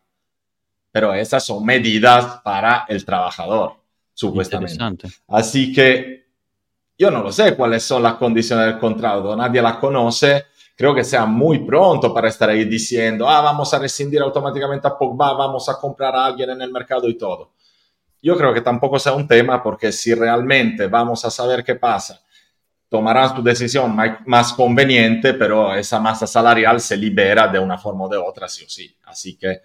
Pero 0.92 1.14
esas 1.14 1.42
son 1.42 1.64
medidas 1.64 2.42
para 2.44 2.88
el 2.90 3.06
trabajador, 3.06 3.76
supuestamente. 4.14 5.08
Así 5.30 5.72
que 5.72 6.26
yo 6.98 7.10
no 7.10 7.24
lo 7.24 7.32
sé 7.32 7.56
cuáles 7.56 7.84
son 7.84 8.04
las 8.04 8.16
condiciones 8.16 8.66
del 8.66 8.80
contrato, 8.80 9.34
nadie 9.34 9.62
las 9.62 9.78
conoce 9.78 10.48
creo 10.80 10.96
que 10.96 11.04
sea 11.04 11.26
muy 11.26 11.60
pronto 11.66 12.14
para 12.14 12.30
estar 12.30 12.50
ahí 12.50 12.64
diciendo, 12.64 13.28
ah, 13.28 13.42
vamos 13.42 13.74
a 13.74 13.80
rescindir 13.80 14.22
automáticamente 14.22 14.88
a 14.88 14.98
Pogba, 14.98 15.34
vamos 15.34 15.68
a 15.68 15.78
comprar 15.78 16.16
a 16.16 16.24
alguien 16.24 16.52
en 16.52 16.62
el 16.62 16.72
mercado 16.72 17.10
y 17.10 17.18
todo. 17.18 17.52
Yo 18.22 18.38
creo 18.38 18.54
que 18.54 18.62
tampoco 18.62 18.98
sea 18.98 19.12
un 19.12 19.28
tema 19.28 19.62
porque 19.62 19.92
si 19.92 20.14
realmente 20.14 20.88
vamos 20.88 21.26
a 21.26 21.30
saber 21.30 21.66
qué 21.66 21.76
pasa, 21.76 22.22
tomarán 22.88 23.36
tu 23.36 23.44
decisión 23.44 23.94
más 24.26 24.54
conveniente, 24.54 25.34
pero 25.34 25.76
esa 25.76 26.00
masa 26.00 26.26
salarial 26.26 26.80
se 26.80 26.96
libera 26.96 27.50
de 27.50 27.60
una 27.60 27.78
forma 27.78 28.06
o 28.06 28.08
de 28.08 28.16
otra, 28.16 28.48
sí 28.48 28.64
o 28.64 28.70
sí. 28.70 28.98
Así 29.04 29.38
que 29.38 29.60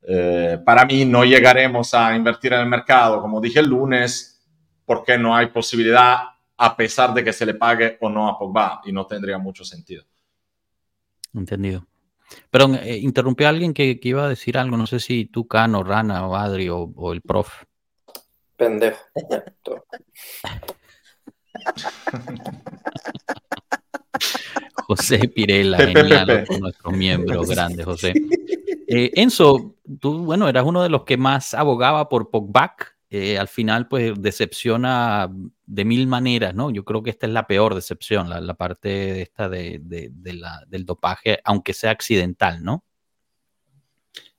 eh, 0.00 0.60
para 0.64 0.84
mí 0.84 1.04
no 1.06 1.24
llegaremos 1.24 1.92
a 1.92 2.14
invertir 2.14 2.52
en 2.52 2.60
el 2.60 2.68
mercado, 2.68 3.20
como 3.20 3.40
dije 3.40 3.58
el 3.58 3.66
lunes, 3.66 4.40
por 4.86 5.02
qué 5.02 5.18
no 5.18 5.34
hay 5.34 5.48
posibilidad 5.48 6.18
a 6.56 6.76
pesar 6.76 7.12
de 7.12 7.24
que 7.24 7.32
se 7.32 7.44
le 7.44 7.54
pague 7.54 7.98
o 8.00 8.08
no 8.08 8.28
a 8.28 8.38
Pogba 8.38 8.80
y 8.84 8.92
no 8.92 9.04
tendría 9.06 9.36
mucho 9.36 9.64
sentido. 9.64 10.04
Entendido. 11.34 11.86
Perdón, 12.50 12.76
eh, 12.82 12.98
interrumpí 12.98 13.44
a 13.44 13.48
alguien 13.48 13.74
que, 13.74 13.98
iba 14.02 14.24
a 14.24 14.28
decir 14.28 14.56
algo, 14.58 14.76
no 14.76 14.86
sé 14.86 15.00
si 15.00 15.26
tú, 15.26 15.48
Cano, 15.48 15.82
Rana 15.82 16.26
o 16.26 16.36
Adri 16.36 16.68
o, 16.70 17.12
el 17.12 17.22
prof. 17.22 17.64
Pendejo. 18.56 18.98
José 24.86 25.28
Pirela, 25.28 25.78
genial, 25.78 26.44
nuestro 26.60 26.90
miembro 26.90 27.42
grande, 27.44 27.84
José. 27.84 28.12
Eh, 28.88 29.12
Enzo, 29.14 29.76
tú, 30.00 30.24
bueno, 30.24 30.48
eras 30.48 30.64
uno 30.66 30.82
de 30.82 30.88
los 30.88 31.04
que 31.04 31.16
más 31.16 31.54
abogaba 31.54 32.08
por 32.08 32.28
Pogba. 32.30 32.74
Eh, 33.08 33.38
al 33.38 33.46
final, 33.46 33.86
pues 33.86 34.20
decepciona 34.20 35.30
de 35.70 35.84
mil 35.84 36.08
maneras, 36.08 36.52
¿no? 36.52 36.72
Yo 36.72 36.84
creo 36.84 37.02
que 37.02 37.10
esta 37.10 37.28
es 37.28 37.32
la 37.32 37.46
peor 37.46 37.76
decepción, 37.76 38.28
la, 38.28 38.54
parte 38.54 39.22
esta 39.22 39.48
de, 39.48 39.80
la, 40.34 40.64
del 40.66 40.84
dopaje, 40.84 41.38
aunque 41.44 41.74
sea 41.74 41.92
accidental, 41.92 42.64
¿no? 42.64 42.84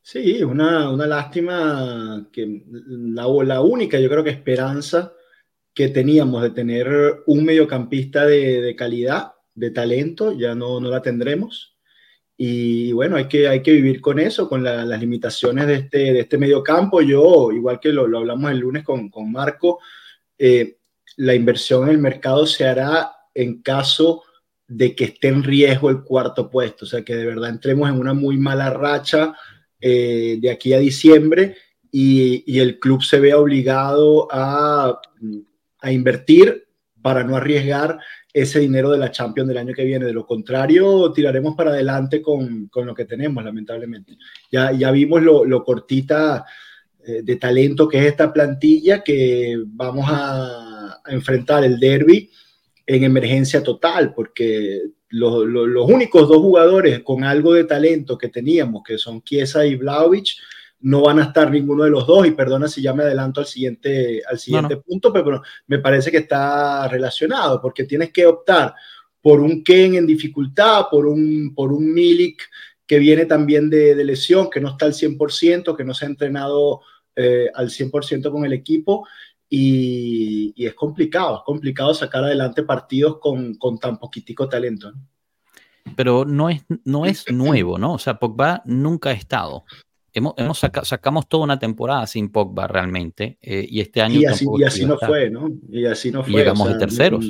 Sí, 0.01 0.43
una, 0.43 0.89
una 0.89 1.07
lástima 1.07 2.27
que 2.33 2.63
la, 2.67 3.27
la, 3.45 3.61
única, 3.61 3.97
yo 3.97 4.09
creo 4.09 4.25
que 4.25 4.31
esperanza 4.31 5.13
que 5.73 5.88
teníamos 5.88 6.43
de 6.43 6.50
tener 6.50 7.23
un 7.27 7.45
mediocampista 7.45 8.25
de, 8.25 8.61
de 8.61 8.75
calidad, 8.75 9.31
de 9.55 9.71
talento, 9.71 10.38
ya 10.38 10.53
no, 10.53 10.81
no 10.81 10.89
la 10.89 11.01
tendremos. 11.01 11.77
Y 12.35 12.91
bueno, 12.91 13.15
hay 13.15 13.29
que, 13.29 13.47
hay 13.47 13.61
que 13.61 13.71
vivir 13.71 14.01
con 14.01 14.19
eso, 14.19 14.50
con 14.50 14.63
las 14.63 15.00
limitaciones 15.00 15.65
de 15.67 15.75
este, 15.75 15.97
de 16.11 16.19
este 16.19 16.38
medio 16.38 16.61
campo. 16.61 17.01
Yo, 17.01 17.51
igual 17.53 17.79
que 17.79 17.93
lo, 17.93 18.05
lo 18.05 18.17
hablamos 18.17 18.51
el 18.51 18.57
lunes 18.57 18.83
con, 18.83 19.09
con 19.09 19.31
Marco, 19.31 19.79
eh, 20.38 20.79
la 21.18 21.36
inversión 21.36 21.84
en 21.84 21.89
el 21.89 21.98
mercado 21.98 22.46
se 22.46 22.65
hará 22.65 23.12
en 23.34 23.62
caso 23.62 24.24
de 24.68 24.96
que 24.96 25.06
esté 25.06 25.27
en 25.27 25.44
riesgo 25.44 25.89
el 25.89 26.03
cuarto 26.03 26.50
puesto, 26.50 26.86
o 26.86 26.88
sea, 26.88 27.03
que 27.03 27.15
de 27.15 27.25
verdad 27.25 27.50
entremos 27.50 27.89
en 27.89 28.00
una 28.00 28.13
muy 28.13 28.38
mala 28.38 28.70
racha 28.70 29.34
eh, 29.80 30.38
de 30.39 30.50
aquí 30.50 30.74
a 30.74 30.80
diciembre 30.80 31.58
y, 31.91 32.44
y, 32.46 32.60
el 32.60 32.80
club 32.80 33.03
se 33.03 33.20
vea 33.20 33.38
obligado 33.38 34.30
a, 34.32 35.01
a 35.82 35.91
invertir 35.91 36.68
para 37.01 37.24
no 37.24 37.36
arriesgar 37.36 38.00
ese 38.34 38.60
dinero 38.60 38.91
de 38.91 38.98
la 38.98 39.12
Champions 39.12 39.50
del 39.50 39.58
año 39.58 39.74
que 39.74 39.84
viene. 39.84 40.06
De 40.06 40.13
lo 40.13 40.25
contrario, 40.25 41.12
tiraremos 41.12 41.56
para 41.56 41.72
adelante 41.72 42.22
con, 42.22 42.68
con 42.68 42.86
lo 42.86 42.96
que 42.96 43.06
tenemos, 43.06 43.44
lamentablemente. 43.44 44.18
Ya, 44.51 44.72
ya 44.72 44.91
vimos 44.91 45.22
lo, 45.22 45.63
cortita 45.63 46.46
eh, 47.06 47.22
de 47.24 47.36
talento 47.36 47.88
que 47.88 48.00
es 48.00 48.06
esta 48.06 48.32
plantilla, 48.32 49.03
que 49.03 49.62
vamos 49.65 50.06
a, 50.08 50.70
a 51.03 51.12
enfrentar 51.12 51.63
el 51.63 51.79
derby 51.79 52.29
en 52.86 53.03
emergencia 53.03 53.63
total, 53.63 54.13
porque 54.13 54.81
los, 55.10 55.46
los, 55.46 55.67
los, 55.67 55.89
únicos 55.89 56.27
dos 56.27 56.38
jugadores 56.38 57.01
con 57.03 57.24
algo 57.24 57.53
de 57.53 57.65
talento 57.65 58.17
que 58.17 58.29
teníamos, 58.29 58.84
que 58.84 58.98
son 58.98 59.22
Chiesa 59.24 59.65
y 59.65 59.75
Vlaovic, 59.75 60.36
no 60.81 61.01
van 61.01 61.20
a 61.20 61.25
estar 61.25 61.51
ninguno 61.51 61.84
de 61.84 61.91
los 61.91 62.08
dos, 62.08 62.25
y 62.25 62.31
perdona 62.31 62.67
si 62.67 62.81
ya 62.81 62.93
me 62.93 63.03
adelanto 63.03 63.39
al 63.39 63.46
siguiente, 63.46 64.22
al 64.27 64.39
siguiente 64.39 64.77
punto, 64.77 65.13
pero 65.13 65.41
me 65.67 65.79
parece 65.79 66.10
que 66.10 66.17
está 66.17 66.88
relacionado, 66.88 67.62
porque 67.62 67.84
tienes 67.84 68.12
que 68.12 68.25
optar 68.25 68.74
por 69.22 69.39
un 69.39 69.63
Ken 69.63 69.96
en 69.96 70.08
dificultad, 70.08 70.86
por 70.89 71.05
un, 71.05 71.53
por 71.53 71.72
un 71.72 71.93
Milik 71.93 72.41
que 72.88 72.98
viene 72.98 73.25
también 73.25 73.70
de, 73.70 73.96
de 73.96 74.03
lesión, 74.03 74.50
que 74.50 74.60
no 74.60 74.70
está 74.70 74.86
al 74.86 74.93
100%, 74.93 75.77
que 75.77 75.84
no 75.84 75.93
se 75.93 76.05
ha 76.05 76.10
entrenado 76.10 76.81
eh, 77.15 77.50
al 77.53 77.70
100% 77.70 78.31
con 78.31 78.46
el 78.46 78.53
equipo, 78.53 79.05
y, 79.53 80.53
y, 80.55 80.65
es 80.65 80.74
complicado, 80.74 81.39
es 81.39 81.43
complicado 81.43 81.93
sacar 81.93 82.24
adelante 82.24 82.63
partidos 82.63 83.20
con, 83.20 83.55
con 83.55 83.77
tan 83.77 84.00
poquitico 84.00 84.48
talento. 84.48 84.91
¿no? 84.91 85.01
Pero 85.96 86.24
no 86.24 86.50
es, 86.50 86.63
no 86.86 87.05
es 87.05 87.29
nuevo, 87.29 87.77
¿no? 87.77 87.93
O 87.93 88.00
sea, 88.00 88.17
Pogba 88.17 88.62
nunca 88.65 89.10
ha 89.10 89.13
estado 89.13 89.65
hemos, 90.13 90.34
hemos 90.38 90.60
saca, 90.60 90.84
sacamos 90.86 91.27
toda 91.27 91.43
una 91.43 91.60
temporada 91.60 92.05
sin 92.08 92.29
Pogba 92.29 92.67
realmente 92.67 93.38
eh, 93.41 93.65
y 93.70 93.79
este 93.79 94.01
año 94.01 94.20
y 94.20 94.25
así, 94.25 94.46
y 94.58 94.63
así 94.63 94.86
no 94.86 94.98
fue, 94.98 95.29
¿no? 95.29 95.50
Y 95.70 95.86
así 95.86 96.12
no 96.12 96.24
fue. 96.24 96.34
Y 96.34 96.36
llegamos 96.36 96.62
o 96.62 96.65
sea, 96.65 96.74
de 96.74 96.79
terceros. 96.79 97.25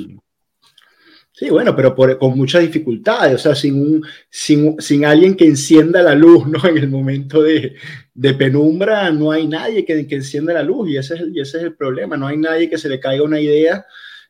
Sí, 1.34 1.48
bueno, 1.48 1.74
pero 1.74 1.94
por, 1.94 2.18
con 2.18 2.36
muchas 2.36 2.60
dificultades, 2.60 3.34
o 3.34 3.38
sea, 3.38 3.54
sin, 3.54 4.02
sin, 4.28 4.78
sin, 4.78 5.04
alguien 5.06 5.34
que 5.34 5.46
encienda 5.46 6.02
la 6.02 6.14
luz, 6.14 6.46
¿no? 6.48 6.64
En 6.66 6.76
el 6.76 6.88
momento 6.88 7.42
de, 7.42 7.74
de 8.14 8.34
penumbra 8.34 9.10
no 9.10 9.30
hay 9.30 9.48
nadie 9.48 9.84
que, 9.84 10.06
que, 10.06 10.16
encienda 10.16 10.52
la 10.52 10.62
luz 10.62 10.90
y 10.90 10.98
ese, 10.98 11.14
es 11.14 11.20
el, 11.20 11.36
y 11.36 11.40
ese 11.40 11.58
es 11.58 11.64
el 11.64 11.74
problema, 11.74 12.16
no 12.18 12.26
hay 12.26 12.36
nadie 12.36 12.68
que 12.68 12.76
se 12.78 12.88
le 12.88 13.00
caiga 13.00 13.24
una 13.24 13.40
idea. 13.40 13.86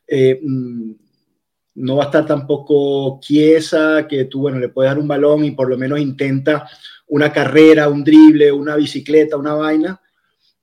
Eh, 0.07 0.39
mm, 0.41 0.91
no 1.75 1.95
va 1.97 2.03
a 2.03 2.05
estar 2.05 2.25
tampoco 2.25 3.19
quiesa, 3.19 4.07
que 4.07 4.25
tú, 4.25 4.41
bueno, 4.41 4.59
le 4.59 4.69
puedes 4.69 4.89
dar 4.91 4.99
un 4.99 5.07
balón 5.07 5.43
y 5.43 5.51
por 5.51 5.69
lo 5.69 5.77
menos 5.77 5.99
intenta 5.99 6.67
una 7.07 7.31
carrera, 7.31 7.89
un 7.89 8.03
drible, 8.03 8.51
una 8.51 8.75
bicicleta, 8.75 9.37
una 9.37 9.55
vaina. 9.55 9.99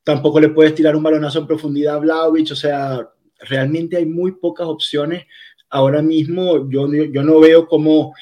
Tampoco 0.04 0.40
le 0.40 0.50
puedes 0.50 0.74
tirar 0.74 0.96
un 0.96 1.02
balonazo 1.02 1.40
en 1.40 1.46
profundidad 1.46 1.96
a 1.96 1.98
Vlaovic, 1.98 2.52
o 2.52 2.56
sea, 2.56 3.08
realmente 3.40 3.96
hay 3.96 4.06
muy 4.06 4.32
pocas 4.32 4.66
opciones. 4.66 5.24
Ahora 5.70 6.02
mismo 6.02 6.68
yo, 6.68 6.88
yo 6.92 7.22
no 7.22 7.40
veo 7.40 7.66
cómo, 7.66 8.14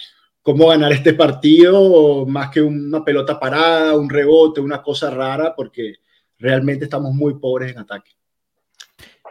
cómo 0.42 0.68
ganar 0.68 0.92
este 0.92 1.14
partido 1.14 2.26
más 2.26 2.50
que 2.50 2.60
una 2.60 3.04
pelota 3.04 3.40
parada, 3.40 3.96
un 3.96 4.08
rebote, 4.08 4.60
una 4.60 4.82
cosa 4.82 5.10
rara, 5.10 5.54
porque 5.56 5.94
realmente 6.38 6.84
estamos 6.84 7.12
muy 7.12 7.34
pobres 7.34 7.72
en 7.72 7.78
ataque. 7.78 8.12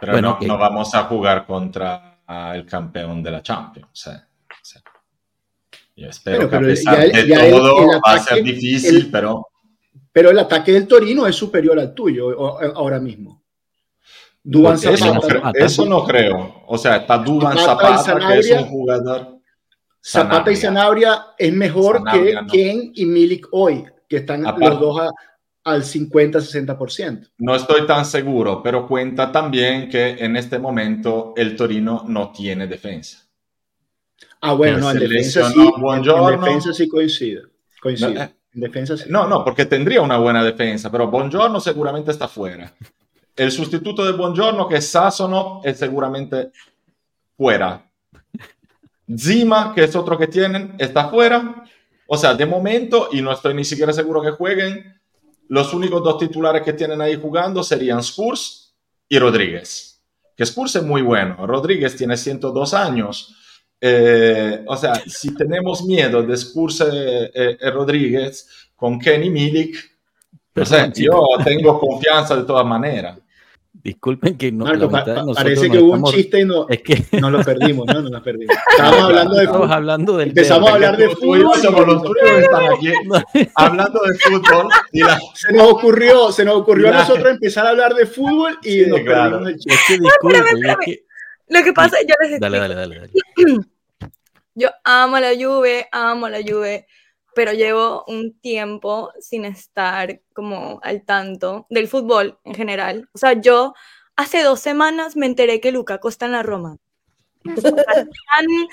Pero 0.00 0.12
bueno, 0.12 0.28
no, 0.28 0.34
okay. 0.34 0.48
no, 0.48 0.58
vamos 0.58 0.94
a 0.94 1.04
jugar 1.04 1.46
contra 1.46 2.20
el 2.54 2.66
campeón 2.66 3.22
de 3.22 3.30
la 3.30 3.42
Champions. 3.42 4.06
¿eh? 4.08 4.20
Yo 5.96 6.08
espero 6.08 6.48
que 6.48 6.56
a 6.56 6.60
pesar 6.60 7.10
ya, 7.10 7.22
de 7.22 7.28
ya 7.28 7.50
todo 7.50 7.78
el, 7.78 7.84
el 7.84 7.90
ataque, 7.90 8.02
va 8.06 8.14
a 8.14 8.18
ser 8.18 8.42
difícil, 8.44 8.96
el, 8.96 9.10
pero... 9.10 9.48
Pero 10.12 10.30
el 10.30 10.38
ataque 10.38 10.72
del 10.72 10.86
Torino 10.86 11.26
es 11.26 11.34
superior 11.34 11.78
al 11.78 11.94
tuyo 11.94 12.58
ahora 12.76 13.00
mismo. 13.00 13.37
Duban 14.50 14.78
Zapata, 14.78 14.94
eso, 14.94 15.12
no 15.12 15.20
creo, 15.20 15.52
eso 15.54 15.86
no 15.86 16.04
creo. 16.04 16.62
O 16.66 16.78
sea, 16.78 16.96
está 16.96 17.18
Duban 17.18 17.58
Zapata, 17.58 17.98
Zapata 17.98 18.32
que 18.32 18.38
es 18.38 18.50
un 18.50 18.64
jugador... 18.64 19.38
Zapata 20.00 20.32
Sanabria. 20.32 20.52
y 20.52 20.56
Sanabria 20.56 21.26
es 21.36 21.52
mejor 21.52 21.96
Sanabria, 21.98 22.24
que 22.24 22.42
no. 22.42 22.46
Ken 22.50 22.92
y 22.94 23.04
Milik 23.04 23.48
hoy, 23.50 23.84
que 24.08 24.16
están 24.16 24.46
Aparte, 24.46 24.70
los 24.70 24.80
dos 24.80 25.00
a, 25.00 25.10
al 25.64 25.82
50-60%. 25.82 27.30
No 27.36 27.54
estoy 27.54 27.86
tan 27.86 28.06
seguro, 28.06 28.62
pero 28.62 28.88
cuenta 28.88 29.30
también 29.30 29.90
que 29.90 30.12
en 30.12 30.34
este 30.36 30.58
momento 30.58 31.34
el 31.36 31.54
Torino 31.54 32.04
no 32.08 32.32
tiene 32.32 32.66
defensa. 32.66 33.28
Ah, 34.40 34.54
bueno, 34.54 34.78
no, 34.78 34.90
en 34.92 34.98
defensa, 34.98 35.50
sí, 35.50 35.70
Buongiorno. 35.78 36.30
en 36.30 36.40
defensa 36.40 36.72
sí 36.72 36.88
coincide. 36.88 37.42
coincide. 37.82 38.14
No, 38.14 38.22
eh, 38.22 38.34
en 38.54 38.60
defensa 38.62 38.96
sí. 38.96 39.04
No, 39.10 39.28
no, 39.28 39.44
porque 39.44 39.66
tendría 39.66 40.00
una 40.00 40.16
buena 40.16 40.42
defensa, 40.42 40.90
pero 40.90 41.08
Buongiorno 41.08 41.60
seguramente 41.60 42.12
está 42.12 42.28
fuera. 42.28 42.72
El 43.38 43.50
sustituto 43.52 44.04
de 44.04 44.12
Buongiorno, 44.12 44.68
que 44.68 44.76
es 44.76 44.90
Sasono, 44.90 45.60
es 45.64 45.78
seguramente 45.78 46.50
fuera. 47.36 47.88
Zima, 49.16 49.72
que 49.74 49.84
es 49.84 49.96
otro 49.96 50.18
que 50.18 50.26
tienen, 50.26 50.74
está 50.78 51.08
fuera. 51.08 51.64
O 52.06 52.16
sea, 52.16 52.34
de 52.34 52.44
momento, 52.44 53.08
y 53.12 53.22
no 53.22 53.32
estoy 53.32 53.54
ni 53.54 53.64
siquiera 53.64 53.92
seguro 53.92 54.20
que 54.20 54.32
jueguen, 54.32 55.00
los 55.48 55.72
únicos 55.72 56.02
dos 56.02 56.18
titulares 56.18 56.62
que 56.62 56.74
tienen 56.74 57.00
ahí 57.00 57.16
jugando 57.16 57.62
serían 57.62 58.00
Spurs 58.00 58.74
y 59.08 59.18
Rodríguez. 59.18 60.02
Que 60.36 60.42
Spurs 60.42 60.76
es 60.76 60.82
muy 60.82 61.00
bueno. 61.00 61.46
Rodríguez 61.46 61.96
tiene 61.96 62.16
102 62.16 62.74
años 62.74 63.34
eh, 63.80 64.64
o 64.66 64.76
sea, 64.76 64.94
si 65.06 65.34
tenemos 65.34 65.84
miedo 65.84 66.22
de 66.22 66.34
Spurs 66.34 66.80
eh, 66.80 67.30
eh, 67.32 67.70
Rodríguez 67.70 68.68
con 68.74 68.98
Kenny 68.98 69.30
Milik, 69.30 69.76
o 70.56 70.64
sea, 70.64 70.92
yo 70.92 71.22
tengo 71.44 71.78
confianza 71.78 72.34
de 72.36 72.42
todas 72.42 72.66
maneras. 72.66 73.18
Disculpen 73.88 74.36
que 74.36 74.52
no. 74.52 74.66
Marco, 74.66 74.90
pa 74.90 75.02
pa 75.02 75.24
parece 75.34 75.70
que 75.70 75.78
hubo 75.78 75.94
estamos... 75.94 76.10
un 76.10 76.16
chiste 76.16 76.40
y 76.40 76.44
no, 76.44 76.68
es 76.68 76.82
que... 76.82 77.06
no 77.18 77.30
lo 77.30 77.42
perdimos, 77.42 77.86
¿no? 77.86 78.02
Nos 78.02 78.10
lo 78.10 78.22
perdimos. 78.22 78.54
Estábamos 78.70 79.02
hablando 79.04 79.34
de 79.34 79.44
Estamos 79.44 79.70
hablando 79.70 80.16
del 80.18 80.28
Empezamos 80.28 80.68
a 80.68 80.74
hablar 80.74 80.96
de 80.98 81.08
fútbol. 81.08 81.58
Somos 81.62 81.86
los 81.86 82.02
tuyos 82.02 82.30
están 82.38 82.64
aquí 82.66 82.92
hablando 83.54 84.00
de 84.02 84.18
fútbol. 84.18 84.68
Y 84.92 85.00
la... 85.00 85.18
Se 85.34 85.52
nos 85.54 85.72
ocurrió, 85.72 86.30
se 86.32 86.44
nos 86.44 86.56
ocurrió 86.56 86.90
la... 86.90 86.98
a 86.98 87.00
nosotros 87.00 87.30
empezar 87.30 87.64
a 87.64 87.70
hablar 87.70 87.94
de 87.94 88.04
fútbol 88.04 88.58
y 88.62 88.84
sí, 88.84 88.86
nos 88.90 89.00
claro. 89.00 89.38
perdimos 89.38 89.48
el 89.48 89.58
chiste. 89.58 89.72
Es 89.72 89.86
que 89.86 89.98
disculpen, 89.98 90.66
es 90.68 90.76
que 90.84 91.04
lo 91.48 91.64
que 91.64 91.72
pasa, 91.72 91.96
yo 92.02 92.14
les 92.20 92.40
dale, 92.40 92.58
dale, 92.58 92.74
dale, 92.74 92.98
dale. 92.98 93.12
Yo 94.54 94.70
amo 94.82 95.20
la 95.20 95.30
Juve, 95.38 95.86
amo 95.92 96.28
la 96.28 96.40
Juve, 96.42 96.88
pero 97.38 97.52
llevo 97.52 98.02
un 98.08 98.36
tiempo 98.40 99.12
sin 99.20 99.44
estar 99.44 100.20
como 100.34 100.80
al 100.82 101.04
tanto 101.04 101.68
del 101.70 101.86
fútbol 101.86 102.36
en 102.42 102.56
general. 102.56 103.08
O 103.12 103.18
sea, 103.18 103.34
yo 103.34 103.74
hace 104.16 104.42
dos 104.42 104.58
semanas 104.58 105.14
me 105.14 105.26
enteré 105.26 105.60
que 105.60 105.70
Luca 105.70 105.98
Costa 105.98 106.26
en 106.26 106.32
la 106.32 106.42
Roma. 106.42 106.78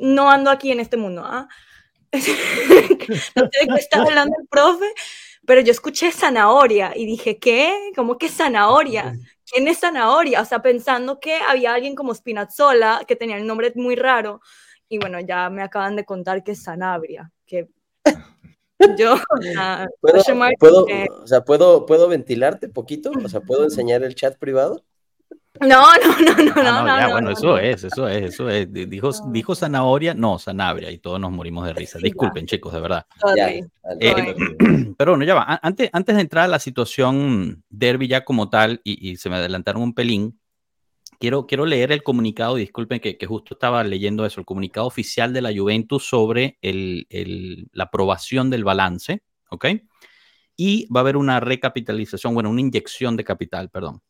no 0.00 0.28
ando 0.28 0.50
aquí 0.50 0.72
en 0.72 0.80
este 0.80 0.96
mundo. 0.96 1.22
¿ah? 1.24 1.46
no 2.12 2.20
sé 2.20 3.60
de 3.60 3.68
qué 3.68 3.76
está 3.76 4.02
hablando 4.02 4.34
el 4.40 4.48
profe, 4.48 4.92
pero 5.46 5.60
yo 5.60 5.70
escuché 5.70 6.10
zanahoria 6.10 6.94
y 6.96 7.06
dije, 7.06 7.38
¿qué? 7.38 7.92
¿Cómo 7.94 8.18
que 8.18 8.28
zanahoria? 8.28 9.14
¿quién 9.48 9.68
es 9.68 9.78
Zanahoria? 9.78 10.40
O 10.40 10.44
sea, 10.44 10.62
pensando 10.62 11.20
que 11.20 11.36
había 11.36 11.74
alguien 11.74 11.94
como 11.94 12.12
Spinazzola, 12.12 13.04
que 13.06 13.14
tenía 13.14 13.36
el 13.36 13.46
nombre 13.46 13.72
muy 13.76 13.94
raro, 13.94 14.40
y 14.88 14.98
bueno, 14.98 15.20
ya 15.20 15.48
me 15.48 15.62
acaban 15.62 15.94
de 15.94 16.04
contar 16.04 16.42
que 16.42 16.52
es 16.52 16.64
Sanabria, 16.64 17.30
que 17.48 17.68
yo, 18.98 19.16
¿Puedo, 20.00 20.22
¿puedo, 20.60 20.86
o 21.22 21.26
sea, 21.26 21.44
¿puedo, 21.44 21.84
¿puedo 21.84 22.06
ventilarte 22.06 22.68
poquito? 22.68 23.10
O 23.10 23.28
sea, 23.28 23.40
¿puedo 23.40 23.64
enseñar 23.64 24.04
el 24.04 24.14
chat 24.14 24.38
privado? 24.38 24.84
No, 25.60 25.66
no, 25.66 26.20
no, 26.20 26.44
no, 26.44 26.52
ah, 26.56 26.62
no, 26.62 26.82
no, 26.84 26.98
ya, 27.00 27.08
bueno, 27.10 27.30
eso 27.30 27.58
es, 27.58 27.82
eso 27.82 28.08
es, 28.08 28.34
eso 28.34 28.48
es. 28.48 28.72
Dijo, 28.72 29.10
dijo 29.30 29.54
zanahoria, 29.56 30.14
no, 30.14 30.38
sanabria, 30.38 30.90
y 30.90 30.98
todos 30.98 31.18
nos 31.18 31.32
morimos 31.32 31.66
de 31.66 31.72
risa. 31.72 31.98
Disculpen, 32.00 32.46
chicos, 32.46 32.72
de 32.72 32.80
verdad. 32.80 33.06
Eh, 34.00 34.36
pero 34.96 35.12
bueno, 35.12 35.24
ya 35.24 35.34
va. 35.34 35.58
Antes, 35.60 35.90
antes 35.92 36.14
de 36.14 36.22
entrar 36.22 36.44
a 36.44 36.48
la 36.48 36.60
situación 36.60 37.64
derby 37.68 38.06
ya 38.06 38.24
como 38.24 38.48
tal, 38.50 38.80
y, 38.84 39.16
se 39.16 39.28
me 39.30 39.36
adelantaron 39.36 39.82
un 39.82 39.94
pelín, 39.94 40.37
quiero, 41.18 41.46
quiero 41.46 41.66
leer 41.66 41.92
el 41.92 42.02
comunicado, 42.02 42.56
disculpen 42.56 43.00
que, 43.00 43.18
justo 43.26 43.54
estaba 43.54 43.82
leyendo 43.84 44.24
eso, 44.24 44.40
el 44.40 44.46
comunicado 44.46 44.86
oficial 44.86 45.32
de 45.32 45.42
la 45.42 45.52
Juventus 45.54 46.08
sobre 46.08 46.58
la 46.60 47.84
aprobación 47.84 48.50
del 48.50 48.64
balance, 48.64 49.22
¿ok? 49.50 49.66
Y 50.56 50.86
va 50.92 51.00
a 51.00 51.02
haber 51.02 51.16
una 51.16 51.40
recapitalización, 51.40 52.34
bueno, 52.34 52.50
una 52.50 52.60
inyección 52.60 53.16
de 53.16 53.24
capital, 53.24 53.70
perdón. 53.70 54.02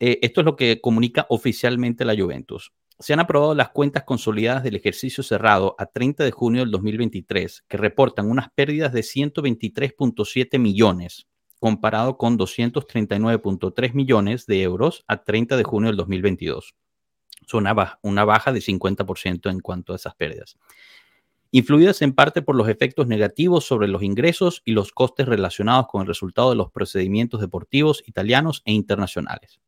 Eh, 0.00 0.20
esto 0.22 0.42
es 0.42 0.44
lo 0.44 0.54
que 0.54 0.80
comunica 0.80 1.26
oficialmente 1.28 2.04
la 2.04 2.16
Juventus. 2.16 2.72
Se 3.00 3.12
han 3.12 3.20
aprobado 3.20 3.54
las 3.54 3.70
cuentas 3.70 4.04
consolidadas 4.04 4.62
del 4.62 4.76
ejercicio 4.76 5.22
cerrado 5.22 5.74
a 5.78 5.86
30 5.86 6.24
de 6.24 6.30
junio 6.30 6.62
del 6.62 6.70
2023, 6.70 7.64
que 7.68 7.76
reportan 7.76 8.30
unas 8.30 8.50
pérdidas 8.54 8.92
de 8.92 9.00
123.7 9.00 10.58
millones, 10.58 11.26
comparado 11.58 12.16
con 12.16 12.38
239.3 12.38 13.92
millones 13.94 14.46
de 14.46 14.62
euros 14.62 15.04
a 15.06 15.24
30 15.24 15.56
de 15.56 15.64
junio 15.64 15.88
del 15.88 15.96
2022. 15.96 16.74
Es 17.46 17.54
una, 17.54 17.98
una 18.02 18.24
baja 18.24 18.52
de 18.52 18.60
50% 18.60 19.50
en 19.50 19.60
cuanto 19.60 19.92
a 19.92 19.96
esas 19.96 20.14
pérdidas 20.14 20.56
influidas 21.50 22.02
en 22.02 22.12
parte 22.12 22.42
por 22.42 22.56
los 22.56 22.68
efectos 22.68 23.06
negativos 23.06 23.64
sobre 23.64 23.88
los 23.88 24.02
ingresos 24.02 24.62
y 24.64 24.72
los 24.72 24.92
costes 24.92 25.26
relacionados 25.26 25.86
con 25.88 26.02
el 26.02 26.06
resultado 26.06 26.50
de 26.50 26.56
los 26.56 26.70
procedimientos 26.70 27.40
deportivos 27.40 28.02
italianos 28.06 28.62
e 28.64 28.72
internacionales. 28.72 29.60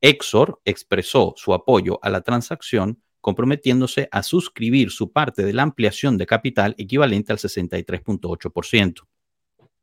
Exor 0.00 0.60
expresó 0.64 1.34
su 1.36 1.54
apoyo 1.54 1.98
a 2.02 2.10
la 2.10 2.22
transacción 2.22 3.00
comprometiéndose 3.20 4.08
a 4.10 4.22
suscribir 4.24 4.90
su 4.90 5.12
parte 5.12 5.44
de 5.44 5.52
la 5.52 5.62
ampliación 5.62 6.18
de 6.18 6.26
capital 6.26 6.74
equivalente 6.76 7.32
al 7.32 7.38
63.8%. 7.38 9.06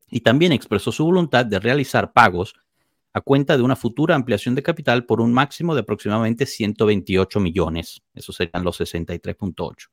Y 0.09 0.21
también 0.21 0.51
expresó 0.51 0.91
su 0.91 1.05
voluntad 1.05 1.45
de 1.45 1.59
realizar 1.59 2.13
pagos 2.13 2.53
a 3.13 3.21
cuenta 3.21 3.57
de 3.57 3.63
una 3.63 3.75
futura 3.75 4.15
ampliación 4.15 4.55
de 4.55 4.63
capital 4.63 5.05
por 5.05 5.21
un 5.21 5.33
máximo 5.33 5.73
de 5.73 5.81
aproximadamente 5.81 6.45
128 6.45 7.39
millones. 7.39 8.01
Eso 8.13 8.31
serían 8.31 8.63
los 8.63 8.79
63.8. 8.79 9.89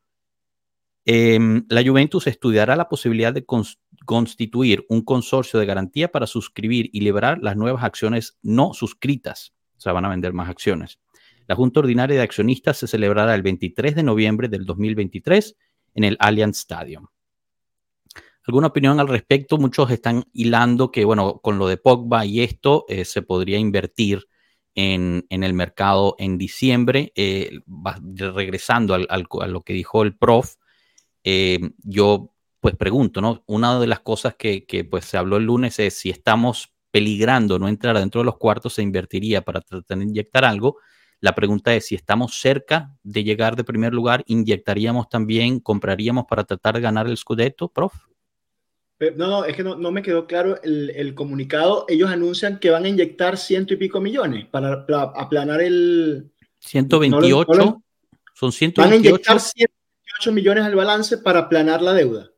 Em, 1.04 1.64
la 1.68 1.84
Juventus 1.84 2.26
estudiará 2.26 2.76
la 2.76 2.88
posibilidad 2.88 3.32
de 3.32 3.46
constituir 4.04 4.84
un 4.88 5.02
consorcio 5.02 5.60
de 5.60 5.66
garantía 5.66 6.10
para 6.10 6.26
suscribir 6.26 6.90
y 6.92 7.00
liberar 7.00 7.38
las 7.40 7.56
nuevas 7.56 7.84
acciones 7.84 8.38
no 8.42 8.74
suscritas 8.74 9.52
o 9.76 9.80
sea, 9.80 9.92
van 9.92 10.04
a 10.04 10.08
vender 10.08 10.32
más 10.32 10.48
acciones. 10.48 10.98
La 11.46 11.54
Junta 11.54 11.80
Ordinaria 11.80 12.16
de 12.16 12.22
Accionistas 12.22 12.78
se 12.78 12.86
celebrará 12.86 13.34
el 13.34 13.42
23 13.42 13.94
de 13.94 14.02
noviembre 14.02 14.48
del 14.48 14.64
2023 14.64 15.56
en 15.94 16.04
el 16.04 16.16
Allianz 16.18 16.58
Stadium. 16.58 17.06
¿Alguna 18.46 18.68
opinión 18.68 19.00
al 19.00 19.08
respecto? 19.08 19.58
Muchos 19.58 19.90
están 19.90 20.24
hilando 20.32 20.92
que, 20.92 21.04
bueno, 21.04 21.40
con 21.42 21.58
lo 21.58 21.66
de 21.66 21.78
Pogba 21.78 22.24
y 22.24 22.42
esto 22.42 22.84
eh, 22.88 23.04
se 23.04 23.22
podría 23.22 23.58
invertir 23.58 24.28
en, 24.76 25.26
el 25.30 25.52
mercado 25.52 26.14
en 26.18 26.38
diciembre. 26.38 27.12
Eh, 27.16 27.58
regresando 28.34 28.94
a 28.94 29.48
lo 29.48 29.62
que 29.62 29.72
dijo 29.72 30.04
el 30.04 30.16
prof, 30.16 30.54
eh, 31.24 31.58
yo 31.82 32.32
pues 32.60 32.76
pregunto, 32.76 33.20
¿no? 33.20 33.42
Una 33.46 33.80
de 33.80 33.86
las 33.88 34.00
cosas 34.00 34.36
que, 34.36 34.64
que, 34.64 34.84
pues 34.84 35.04
se 35.04 35.16
habló 35.16 35.38
el 35.38 35.44
lunes 35.44 35.78
es 35.80 35.94
si 35.94 36.10
estamos 36.10 36.72
peligrando 36.92 37.58
no 37.58 37.68
entrar 37.68 37.98
dentro 37.98 38.20
de 38.20 38.26
los 38.26 38.38
cuartos, 38.38 38.74
se 38.74 38.82
invertiría 38.82 39.42
para 39.42 39.60
tratar 39.60 39.98
de 39.98 40.04
inyectar 40.04 40.44
algo. 40.44 40.78
La 41.20 41.34
pregunta 41.34 41.74
es 41.74 41.86
si 41.86 41.94
estamos 41.94 42.40
cerca 42.40 42.94
de 43.02 43.24
llegar 43.24 43.56
de 43.56 43.64
primer 43.64 43.92
lugar, 43.92 44.22
inyectaríamos 44.26 45.08
también, 45.08 45.58
compraríamos 45.60 46.26
para 46.28 46.44
tratar 46.44 46.76
de 46.76 46.80
ganar 46.82 47.06
el 47.08 47.16
Scudetto, 47.16 47.68
prof. 47.68 47.92
No, 48.98 49.26
no, 49.26 49.44
es 49.44 49.54
que 49.54 49.62
no, 49.62 49.92
me 49.92 50.02
quedó 50.02 50.26
claro 50.26 50.60
el, 50.62 51.14
comunicado. 51.14 51.84
Ellos 51.88 52.10
anuncian 52.10 52.58
que 52.58 52.70
van 52.70 52.84
a 52.84 52.88
inyectar 52.88 53.36
ciento 53.36 53.74
y 53.74 53.76
pico 53.76 54.00
millones 54.00 54.46
para, 54.46 54.86
aplanar 55.14 55.60
el... 55.60 56.30
128, 56.60 57.82
son 58.34 58.52
128. 58.52 58.80
Van 58.80 58.92
a 58.92 58.96
inyectar 58.96 59.40
128 59.40 60.32
millones 60.32 60.64
al 60.64 60.74
balance 60.74 61.18
para 61.18 61.40
aplanar 61.40 61.82
la 61.82 61.92
deuda. 61.92 62.30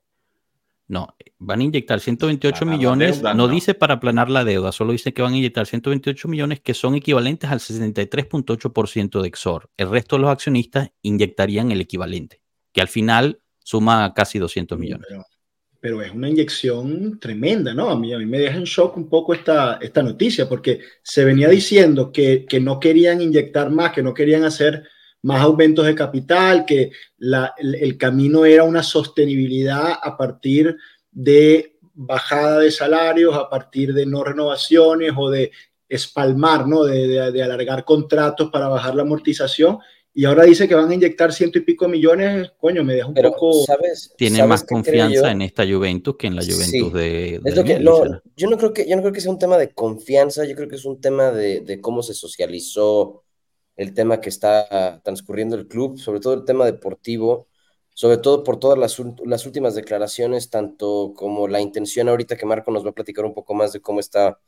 No, 0.88 1.14
van 1.38 1.60
a 1.60 1.64
inyectar 1.64 2.00
128 2.00 2.64
millones, 2.64 3.22
no, 3.22 3.46
dice 3.46 3.74
para 3.74 3.94
aplanar 3.94 4.30
la 4.30 4.42
deuda, 4.42 4.72
solo 4.72 4.92
dice 4.92 5.12
que 5.12 5.20
van 5.20 5.34
a 5.34 5.36
inyectar 5.36 5.66
128 5.66 6.28
millones 6.28 6.60
que 6.60 6.72
son 6.72 6.94
equivalentes 6.94 7.50
al 7.50 7.60
63.8% 7.60 9.20
de 9.20 9.28
Exor. 9.28 9.70
El 9.76 9.90
resto 9.90 10.16
de 10.16 10.22
los 10.22 10.30
accionistas 10.30 10.90
inyectarían 11.02 11.70
el 11.70 11.82
equivalente, 11.82 12.40
que 12.72 12.80
al 12.80 12.88
final 12.88 13.42
suma 13.62 14.14
casi 14.14 14.38
200 14.38 14.78
millones. 14.78 15.06
Pero, 15.08 15.24
es 15.82 16.12
una 16.12 16.28
inyección 16.28 17.18
tremenda, 17.20 17.72
¿no? 17.72 17.90
A 17.90 17.98
mí, 17.98 18.12
a 18.12 18.18
mí 18.18 18.26
me 18.26 18.38
deja 18.38 18.56
en 18.56 18.64
shock 18.64 18.96
un 18.96 19.08
poco 19.08 19.32
esta, 19.32 19.78
esta 19.80 20.02
noticia, 20.02 20.48
porque 20.48 20.80
se 21.02 21.24
venía 21.24 21.48
diciendo 21.48 22.10
que, 22.12 22.44
que 22.46 22.60
no 22.60 22.80
querían 22.80 23.20
inyectar 23.20 23.70
más, 23.70 23.92
que 23.92 24.02
no 24.02 24.12
querían 24.12 24.44
hacer 24.44 24.84
más 25.22 25.42
aumentos 25.42 25.86
de 25.86 25.94
capital, 25.94 26.64
que 26.64 26.90
el, 27.58 27.98
camino 27.98 28.44
era 28.44 28.64
una 28.64 28.82
sostenibilidad 28.82 29.94
a 30.00 30.16
partir 30.16 30.76
de 31.10 31.76
bajada 31.94 32.60
de 32.60 32.70
salarios, 32.70 33.36
a 33.36 33.48
partir 33.48 33.92
de 33.92 34.06
no 34.06 34.22
renovaciones 34.22 35.12
o 35.16 35.30
de 35.30 35.50
espalmar, 35.88 36.68
¿no? 36.68 36.84
De, 36.84 37.42
alargar 37.42 37.84
contratos 37.84 38.50
para 38.50 38.68
bajar 38.68 38.94
la 38.94 39.02
amortización. 39.02 39.78
Y 40.18 40.24
ahora 40.24 40.42
dice 40.42 40.66
que 40.66 40.74
van 40.74 40.90
a 40.90 40.94
inyectar 40.94 41.32
ciento 41.32 41.58
y 41.58 41.60
pico 41.60 41.86
millones, 41.86 42.50
coño, 42.58 42.82
me 42.82 42.94
deja 42.94 43.06
un 43.06 43.14
poco... 43.14 43.52
¿sabes, 43.64 44.12
Tiene 44.16 44.44
más 44.48 44.64
confianza 44.64 45.30
en 45.30 45.42
esta 45.42 45.64
Juventus 45.64 46.16
que 46.18 46.26
en 46.26 46.34
la 46.34 46.42
Juventus 46.42 46.92
de... 46.92 47.40
yo, 48.34 48.50
no 48.50 48.58
creo 48.58 48.72
que, 48.72 48.88
yo 48.88 48.96
no 48.96 49.02
creo 49.02 49.12
que 49.12 49.20
sea 49.20 49.30
un 49.30 49.38
tema 49.38 49.56
de 49.56 49.72
confianza, 49.72 50.44
yo 50.44 50.56
creo 50.56 50.66
que 50.66 50.74
es 50.74 50.84
un 50.84 51.00
tema 51.00 51.30
de, 51.30 51.60
de 51.60 51.80
cómo 51.80 52.02
se 52.02 52.14
socializó 52.14 53.22
el 53.76 53.94
tema 53.94 54.20
que 54.20 54.28
está 54.28 55.00
transcurriendo 55.04 55.54
el 55.54 55.68
club, 55.68 56.00
sobre 56.00 56.18
todo 56.18 56.34
el 56.34 56.44
tema 56.44 56.64
deportivo, 56.64 57.46
sobre 57.94 58.16
todo 58.16 58.42
por 58.42 58.58
todas 58.58 58.76
las, 58.76 59.00
las, 59.24 59.46
últimas 59.46 59.76
declaraciones, 59.76 60.50
tanto 60.50 61.12
como 61.14 61.46
la 61.46 61.60
intención 61.60 62.08
ahorita 62.08 62.36
que 62.36 62.44
Marco 62.44 62.72
nos 62.72 62.84
va 62.84 62.90
a 62.90 62.94
platicar 62.94 63.24
un 63.24 63.34
poco 63.34 63.54
más 63.54 63.72
de 63.72 63.80
cómo 63.80 64.00
está 64.00 64.40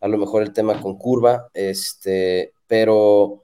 a 0.00 0.06
lo 0.08 0.18
mejor 0.18 0.42
el 0.42 0.52
tema 0.52 0.82
con 0.82 0.98
curva, 0.98 1.48
este, 1.54 2.52
pero 2.66 3.43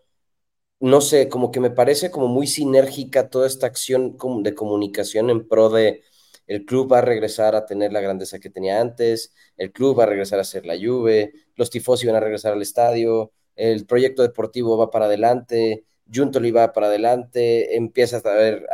no 0.81 1.01
sé, 1.01 1.29
como 1.29 1.51
que 1.53 1.61
me 1.61 1.71
parece 1.71 2.11
como 2.11 2.29
muy 2.29 2.47
sinérgica 2.47 3.29
toda 3.31 3.47
esta 3.47 3.66
acción 3.66 4.16
de 4.43 4.55
comunicación 4.55 5.31
en 5.31 5.47
pro 5.47 5.69
de 5.71 6.03
el 6.47 6.64
club 6.64 6.93
va 6.93 6.99
a 6.99 7.03
regresar 7.03 7.55
a 7.55 7.66
tener 7.66 7.93
la 7.93 8.01
grandeza 8.01 8.40
que 8.40 8.51
tenía 8.51 8.81
antes, 8.81 9.33
el 9.57 9.73
club 9.73 9.99
va 10.01 10.05
a 10.05 10.07
regresar 10.07 10.40
a 10.40 10.45
ser 10.45 10.66
la 10.66 10.77
Juve, 10.77 11.33
los 11.55 11.71
tifosi 11.71 12.07
van 12.07 12.16
a 12.16 12.21
regresar 12.21 12.53
al 12.55 12.62
estadio, 12.62 13.33
el 13.55 13.87
proyecto 13.87 14.23
deportivo 14.23 14.77
va 14.77 14.90
para 14.90 15.05
adelante, 15.07 15.85
Juntoli 16.12 16.51
va 16.51 16.73
para 16.73 16.88
adelante, 16.88 17.77
empiezas 17.77 18.25
a 18.27 18.33
ver 18.33 18.66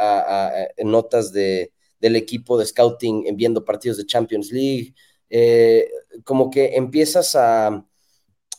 notas 0.85 1.33
de, 1.33 1.73
del 2.01 2.16
equipo 2.16 2.59
de 2.59 2.66
scouting 2.66 3.37
viendo 3.37 3.64
partidos 3.64 3.99
de 3.99 4.07
Champions 4.07 4.51
League, 4.53 4.95
eh, 5.29 5.88
como 6.25 6.51
que 6.51 6.77
empiezas 6.77 7.35
a, 7.35 7.85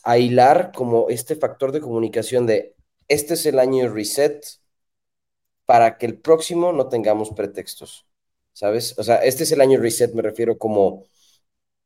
a 0.04 0.18
hilar 0.18 0.70
como 0.74 1.08
este 1.08 1.34
factor 1.34 1.72
de 1.72 1.80
comunicación 1.80 2.46
de 2.46 2.76
este 3.08 3.34
es 3.34 3.46
el 3.46 3.58
año 3.58 3.84
de 3.84 3.90
reset 3.90 4.44
para 5.66 5.98
que 5.98 6.06
el 6.06 6.18
próximo 6.18 6.72
no 6.72 6.88
tengamos 6.88 7.30
pretextos, 7.30 8.06
¿sabes? 8.52 8.94
O 8.98 9.02
sea, 9.02 9.16
este 9.16 9.44
es 9.44 9.52
el 9.52 9.60
año 9.60 9.78
de 9.78 9.84
reset, 9.84 10.14
me 10.14 10.22
refiero 10.22 10.58
como 10.58 11.04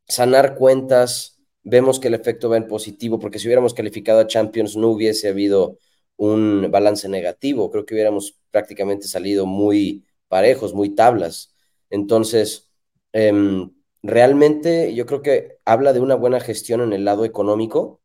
sanar 0.09 0.57
cuentas, 0.57 1.41
vemos 1.63 2.01
que 2.01 2.09
el 2.09 2.15
efecto 2.15 2.49
va 2.51 2.57
en 2.57 2.69
positivo, 2.69 3.19
porque 3.19 3.39
si 3.39 3.49
hubiéramos 3.49 3.75
calificado 3.75 4.21
a 4.21 4.27
Champions 4.27 4.77
no 4.77 4.89
hubiese 4.91 5.29
habido 5.29 5.79
un 6.17 6.69
balance 6.71 7.09
negativo, 7.09 7.71
creo 7.71 7.85
que 7.87 7.95
hubiéramos 7.95 8.39
prácticamente 8.51 9.09
salido 9.09 9.47
muy 9.47 10.05
parejos, 10.29 10.75
muy 10.75 10.91
tablas. 10.95 11.55
Entonces, 11.91 12.71
em, 13.13 13.71
realmente 14.03 14.95
yo 14.95 15.07
creo 15.07 15.23
que 15.23 15.59
habla 15.65 15.93
de 15.93 16.01
una 16.01 16.15
buena 16.15 16.41
gestión 16.41 16.81
en 16.83 16.93
el 16.93 17.05
lado 17.05 17.25
económico 17.25 18.01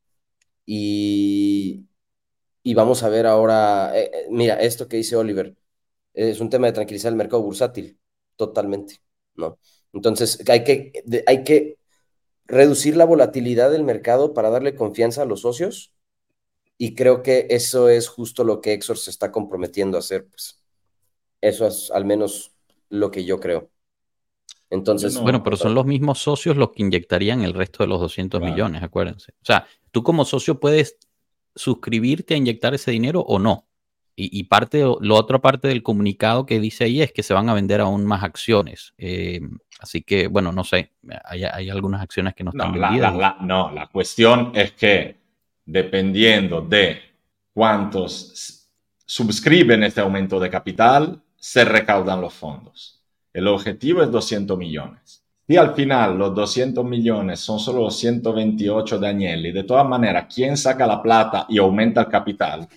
y, 0.65 1.86
y 2.67 2.73
vamos 2.73 3.01
a 3.01 3.07
ver 3.07 3.25
ahora, 3.25 3.97
eh, 3.97 4.11
eh, 4.13 4.27
mira, 4.29 4.55
esto 4.55 4.89
que 4.89 4.97
dice 4.97 5.15
Oliver, 5.15 5.55
es 6.13 6.41
un 6.41 6.49
tema 6.49 6.67
de 6.67 6.73
tranquilizar 6.73 7.09
el 7.13 7.15
mercado 7.15 7.41
bursátil, 7.41 7.97
totalmente, 8.35 8.97
¿no? 9.35 9.57
Entonces, 9.93 10.43
hay 10.49 10.65
que, 10.65 10.91
hay 11.27 11.45
que 11.45 11.77
reducir 12.45 12.97
la 12.97 13.05
volatilidad 13.05 13.71
del 13.71 13.85
mercado 13.85 14.33
para 14.33 14.49
darle 14.49 14.75
confianza 14.75 15.21
a 15.21 15.25
los 15.25 15.41
socios 15.41 15.93
Y 16.77 16.93
creo 16.93 17.23
que 17.23 17.47
eso 17.51 17.87
es 17.87 18.09
justo 18.09 18.43
lo 18.43 18.59
que 18.59 18.73
Exor 18.73 18.97
se 18.97 19.11
está 19.11 19.31
comprometiendo 19.31 19.95
a 19.95 20.01
hacer. 20.01 20.27
Pues. 20.27 20.61
Eso 21.39 21.67
es 21.67 21.89
al 21.89 22.03
menos 22.03 22.51
lo 22.89 23.11
que 23.11 23.23
yo 23.23 23.39
creo. 23.39 23.71
Entonces, 24.69 25.17
bueno, 25.21 25.41
pero 25.41 25.55
son 25.55 25.73
los 25.73 25.85
mismos 25.85 26.19
socios 26.19 26.57
los 26.57 26.71
que 26.71 26.83
inyectarían 26.83 27.43
el 27.43 27.53
resto 27.53 27.83
de 27.83 27.87
los 27.87 28.01
200 28.01 28.41
millones, 28.41 28.83
acuérdense. 28.83 29.31
O 29.41 29.45
sea, 29.45 29.65
tú 29.91 30.03
como 30.03 30.25
socio 30.25 30.59
puedes 30.59 30.97
suscribirte 31.57 32.33
a 32.33 32.37
inyectar 32.37 32.73
ese 32.73 32.91
dinero 32.91 33.21
o 33.21 33.39
no. 33.39 33.65
Y, 34.19 34.45
parte, 34.45 34.83
la 35.01 35.13
otra 35.13 35.37
parte 35.37 35.67
del 35.67 35.83
comunicado 35.83 36.47
que 36.47 36.59
dice 36.59 36.85
ahí 36.85 37.03
es 37.03 37.11
que 37.11 37.21
se 37.21 37.35
van 37.35 37.49
a 37.49 37.53
vender 37.53 37.81
aún 37.81 38.03
más 38.03 38.23
acciones. 38.23 38.95
Eh, 38.97 39.41
así 39.79 40.01
que, 40.01 40.25
bueno, 40.25 40.51
no 40.51 40.63
sé, 40.63 40.91
hay, 41.23 41.69
algunas 41.69 42.01
acciones 42.01 42.33
que 42.33 42.43
no 42.43 42.49
están 42.49 42.71
vendidas. 42.73 43.13
no, 43.41 43.71
la 43.71 43.85
cuestión 43.85 44.53
es 44.55 44.71
que 44.71 45.17
dependiendo 45.63 46.61
de 46.61 46.99
cuántos 47.53 48.67
suscriben 49.05 49.83
este 49.83 50.01
aumento 50.01 50.39
de 50.39 50.49
capital, 50.49 51.21
se 51.35 51.63
recaudan 51.63 52.19
los 52.19 52.33
fondos. 52.33 53.03
El 53.33 53.47
objetivo 53.47 54.01
es 54.01 54.09
200 54.09 54.57
millones. 54.57 55.23
Y 55.49 55.55
al 55.55 55.73
final 55.73 56.17
los 56.17 56.35
200 56.35 56.83
millones 56.83 57.39
son 57.39 57.57
solo 57.57 57.83
los 57.83 57.97
128 57.97 58.99
de 58.99 59.07
Agnelli, 59.07 59.51
de 59.53 59.63
todas 59.63 59.87
maneras, 59.87 60.25
quien 60.33 60.57
saca 60.57 60.85
la 60.85 61.01
plata 61.01 61.45
y 61.47 61.57
aumenta 61.57 62.01
el 62.01 62.07
capital, 62.07 62.67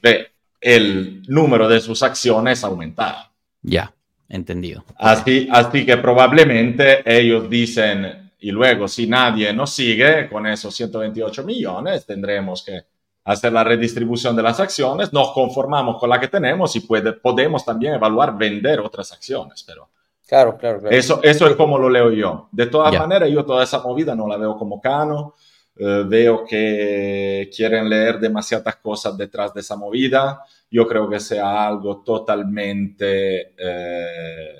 ve 0.00 0.28
el 0.60 1.22
número 1.26 1.68
de 1.68 1.80
sus 1.80 2.04
acciones 2.04 2.62
aumentar. 2.62 3.30
Ya, 3.62 3.92
entendido. 4.28 4.84
Así, 4.96 5.48
así 5.50 5.84
que 5.84 5.96
probablemente 5.96 7.02
ellos 7.04 7.50
dicen, 7.50 8.30
y 8.38 8.52
luego 8.52 8.86
si 8.86 9.08
nadie 9.08 9.52
nos 9.52 9.70
sigue 9.70 10.28
con 10.28 10.46
esos 10.46 10.72
128 10.72 11.42
millones, 11.42 12.06
tendremos 12.06 12.62
que 12.62 12.80
hacer 13.24 13.52
la 13.52 13.64
redistribución 13.64 14.36
de 14.36 14.42
las 14.44 14.60
acciones, 14.60 15.12
nos 15.12 15.32
conformamos 15.32 15.98
con 15.98 16.08
la 16.08 16.20
que 16.20 16.28
tenemos 16.28 16.76
y 16.76 16.80
puede, 16.80 17.12
podemos 17.12 17.64
también 17.64 17.94
evaluar 17.94 18.38
vender 18.38 18.78
otras 18.78 19.10
acciones, 19.10 19.64
pero... 19.66 19.88
Claro, 20.30 20.56
claro, 20.56 20.78
claro. 20.78 20.96
Eso, 20.96 21.18
eso 21.24 21.48
es 21.48 21.56
como 21.56 21.76
lo 21.76 21.90
leo 21.90 22.12
yo. 22.12 22.48
De 22.52 22.66
todas 22.66 22.96
maneras, 22.96 23.28
yo 23.28 23.44
toda 23.44 23.64
esa 23.64 23.80
movida 23.82 24.14
no 24.14 24.28
la 24.28 24.36
veo 24.36 24.56
como 24.56 24.80
cano, 24.80 25.34
eh, 25.74 26.04
veo 26.06 26.44
que 26.44 27.50
quieren 27.52 27.88
leer 27.88 28.20
demasiadas 28.20 28.76
cosas 28.76 29.16
detrás 29.16 29.52
de 29.52 29.58
esa 29.58 29.74
movida, 29.74 30.40
yo 30.70 30.86
creo 30.86 31.10
que 31.10 31.18
sea 31.18 31.66
algo 31.66 32.04
totalmente, 32.04 33.54
eh, 33.58 34.54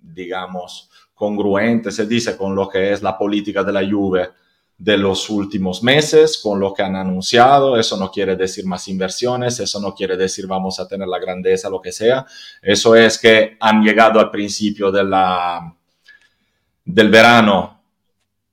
digamos, 0.00 0.90
congruente, 1.14 1.92
se 1.92 2.04
dice, 2.04 2.36
con 2.36 2.56
lo 2.56 2.68
que 2.68 2.90
es 2.90 3.00
la 3.00 3.16
política 3.16 3.62
de 3.62 3.72
la 3.72 3.88
Juve 3.88 4.28
de 4.82 4.96
los 4.96 5.30
últimos 5.30 5.80
meses 5.84 6.40
con 6.42 6.58
lo 6.58 6.74
que 6.74 6.82
han 6.82 6.96
anunciado. 6.96 7.78
Eso 7.78 7.96
no 7.96 8.10
quiere 8.10 8.34
decir 8.34 8.66
más 8.66 8.88
inversiones, 8.88 9.60
eso 9.60 9.78
no 9.80 9.94
quiere 9.94 10.16
decir 10.16 10.48
vamos 10.48 10.80
a 10.80 10.88
tener 10.88 11.06
la 11.06 11.20
grandeza, 11.20 11.70
lo 11.70 11.80
que 11.80 11.92
sea. 11.92 12.26
Eso 12.60 12.96
es 12.96 13.16
que 13.16 13.56
han 13.60 13.84
llegado 13.84 14.18
al 14.18 14.30
principio 14.30 14.90
de 14.90 15.02
del 16.84 17.10
verano 17.10 17.80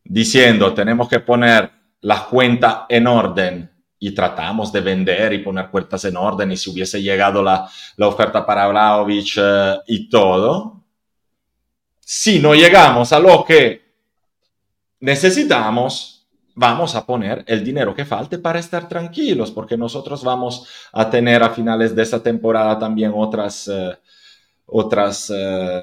diciendo 0.03 0.71
tenemos 0.71 1.09
que 1.09 1.19
poner 1.19 1.71
la 2.01 2.25
cuenta 2.25 2.85
en 2.87 3.07
orden 3.07 3.71
y 3.97 4.11
tratamos 4.11 4.71
de 4.71 4.81
vender 4.81 5.33
y 5.33 5.39
poner 5.39 5.69
cuentas 5.69 6.05
en 6.05 6.15
orden 6.15 6.51
y 6.51 6.57
si 6.57 6.69
hubiese 6.69 7.01
llegado 7.01 7.41
la, 7.41 7.67
la 7.97 8.07
oferta 8.07 8.45
para 8.45 8.67
Vlaovic 8.67 9.33
eh, 9.37 9.77
y 9.87 10.07
todo. 10.07 10.83
Si 11.99 12.37
no 12.37 12.53
llegamos 12.53 13.11
a 13.13 13.19
lo 13.19 13.43
que 13.43 13.81
necesitamos, 14.99 16.18
vamos 16.59 16.93
a 16.93 17.05
poner 17.05 17.45
el 17.47 17.63
dinero 17.63 17.95
que 17.95 18.03
falte 18.03 18.37
para 18.37 18.59
estar 18.59 18.89
tranquilos, 18.89 19.49
porque 19.49 19.77
nosotros 19.77 20.25
vamos 20.25 20.67
a 20.91 21.09
tener 21.09 21.41
a 21.41 21.51
finales 21.51 21.95
de 21.95 22.03
esta 22.03 22.21
temporada 22.21 22.77
también 22.77 23.13
otras, 23.15 23.69
eh, 23.69 23.97
otras, 24.65 25.31
eh, 25.33 25.81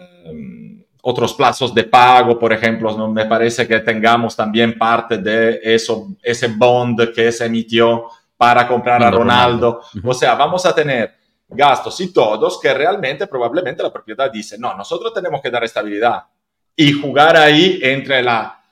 otros 1.01 1.33
plazos 1.33 1.75
de 1.75 1.85
pago, 1.85 2.39
por 2.39 2.53
ejemplo, 2.53 2.95
¿no? 2.95 3.11
me 3.11 3.25
parece 3.25 3.67
que 3.67 3.81
tengamos 3.81 4.37
también 4.37 4.77
parte 4.77 5.17
de 5.17 5.61
eso, 5.63 6.09
ese 6.23 6.49
bond 6.49 7.11
que 7.15 7.33
se 7.33 7.47
emitió 7.47 8.09
para 8.37 8.69
comprar 8.69 9.03
a 9.03 9.11
Ronaldo. 9.11 9.81
O 10.05 10.13
sea, 10.13 10.35
vamos 10.35 10.67
a 10.67 10.75
tener 10.75 11.15
gastos 11.49 11.99
y 12.03 12.13
todos 12.13 12.61
que 12.61 12.75
realmente 12.75 13.27
probablemente 13.27 13.83
la 13.83 13.91
propiedad 13.91 14.31
dice, 14.31 14.59
no, 14.59 14.75
nosotros 14.75 15.15
tenemos 15.15 15.41
que 15.41 15.51
dar 15.51 15.65
estabilidad 15.65 16.25
y 16.77 16.93
jugar 16.93 17.35
ahí 17.39 17.81
entre 17.83 18.23
la... 18.23 18.63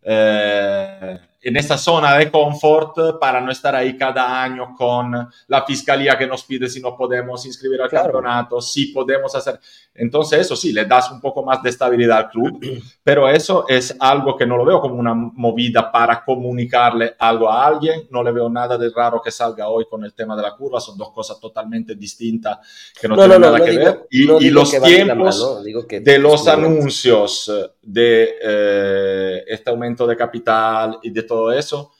Eh, 0.00 1.18
en 1.40 1.56
esa 1.56 1.78
zona 1.78 2.16
de 2.16 2.30
confort 2.30 3.18
para 3.20 3.40
no 3.40 3.52
estar 3.52 3.74
ahí 3.74 3.96
cada 3.96 4.42
año 4.42 4.74
con 4.76 5.28
la 5.46 5.64
fiscalía 5.64 6.18
que 6.18 6.26
nos 6.26 6.42
pide 6.42 6.68
si 6.68 6.80
no 6.80 6.96
podemos 6.96 7.46
inscribir 7.46 7.80
al 7.80 7.88
campeonato, 7.88 8.60
si 8.60 8.86
podemos 8.86 9.34
hacer. 9.34 9.60
Entonces, 9.94 10.40
eso 10.40 10.56
sí, 10.56 10.72
le 10.72 10.84
das 10.84 11.10
un 11.10 11.20
poco 11.20 11.44
más 11.44 11.62
de 11.62 11.70
estabilidad 11.70 12.18
al 12.18 12.30
club, 12.30 12.60
pero 13.02 13.28
eso 13.28 13.64
es 13.68 13.96
algo 13.98 14.36
que 14.36 14.46
no 14.46 14.56
lo 14.56 14.64
veo 14.64 14.80
como 14.80 14.96
una 14.96 15.14
movida 15.14 15.90
para 15.90 16.24
comunicarle 16.24 17.14
algo 17.18 17.50
a 17.50 17.66
alguien. 17.66 18.06
No 18.10 18.22
le 18.22 18.32
veo 18.32 18.48
nada 18.48 18.78
de 18.78 18.90
raro 18.90 19.20
que 19.22 19.30
salga 19.30 19.68
hoy 19.68 19.86
con 19.88 20.04
el 20.04 20.14
tema 20.14 20.36
de 20.36 20.42
la 20.42 20.54
curva, 20.54 20.80
son 20.80 20.96
dos 20.96 21.10
cosas 21.10 21.40
totalmente 21.40 21.94
distintas 21.94 22.58
que 23.00 23.08
no, 23.08 23.16
tienen 23.16 23.40
nada 23.40 23.60
que 23.60 23.76
ver. 23.76 24.06
Y, 24.10 24.50
los 24.50 24.70
tiempos 24.70 25.62
de 25.88 26.18
los 26.18 26.48
anuncios 26.48 27.50
de 27.82 28.36
eh, 28.42 29.44
este 29.46 29.70
aumento 29.70 30.06
de 30.06 30.16
capital 30.16 30.98
y 31.02 31.10
de 31.10 31.22
todo 31.28 31.52
eso 31.52 31.92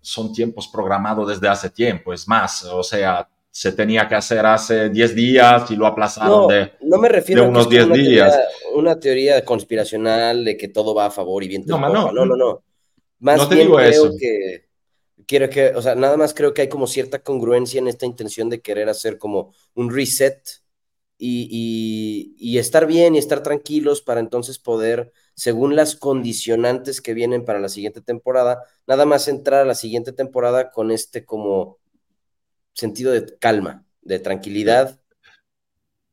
son 0.00 0.32
tiempos 0.32 0.68
programados 0.68 1.28
desde 1.28 1.48
hace 1.48 1.68
tiempo. 1.68 2.12
Es 2.12 2.26
más, 2.26 2.64
o 2.64 2.82
sea, 2.82 3.28
se 3.50 3.72
tenía 3.72 4.08
que 4.08 4.14
hacer 4.14 4.46
hace 4.46 4.88
10 4.88 5.14
días 5.14 5.70
y 5.70 5.76
lo 5.76 5.86
aplazaron 5.86 6.48
de, 6.48 6.72
no 6.80 6.96
me 6.96 7.08
refiero 7.10 7.46
unos 7.46 7.68
10 7.68 7.92
días. 7.92 8.34
una 8.74 8.98
teoría 8.98 9.44
conspiracional 9.44 10.44
de 10.44 10.56
que 10.56 10.68
todo 10.68 10.94
va 10.94 11.06
a 11.06 11.10
favor 11.10 11.44
y 11.44 11.48
bien. 11.48 11.64
No, 11.66 11.78
no, 11.78 12.10
no, 12.10 12.24
no, 12.24 12.36
no. 12.36 12.62
Más 13.20 13.36
no 13.36 13.48
te 13.48 13.56
bien 13.56 13.66
digo 13.66 13.76
creo 13.76 13.90
eso. 13.90 14.10
que 14.18 14.72
quiero 15.26 15.48
que, 15.48 15.68
o 15.74 15.82
sea, 15.82 15.94
nada 15.94 16.16
más 16.16 16.34
creo 16.34 16.54
que 16.54 16.62
hay 16.62 16.68
como 16.68 16.86
cierta 16.86 17.22
congruencia 17.22 17.78
en 17.78 17.88
esta 17.88 18.06
intención 18.06 18.48
de 18.48 18.60
querer 18.60 18.88
hacer 18.88 19.18
como 19.18 19.52
un 19.74 19.94
reset 19.94 20.42
y, 21.18 22.34
y, 22.36 22.58
estar 22.58 22.86
bien 22.86 23.14
y 23.14 23.18
estar 23.18 23.44
tranquilos 23.44 24.02
para 24.02 24.18
entonces 24.18 24.58
poder, 24.58 25.12
según 25.34 25.76
las 25.76 25.96
condicionantes 25.96 27.00
que 27.00 27.14
vienen 27.14 27.44
para 27.44 27.60
la 27.60 27.68
siguiente 27.68 28.00
temporada, 28.00 28.62
nada 28.86 29.06
más 29.06 29.28
entrar 29.28 29.62
a 29.62 29.64
la 29.64 29.74
siguiente 29.74 30.12
temporada 30.12 30.70
con 30.70 30.90
este 30.90 31.24
como 31.24 31.78
sentido 32.74 33.12
de 33.12 33.36
calma, 33.38 33.84
de 34.02 34.18
tranquilidad. 34.18 34.98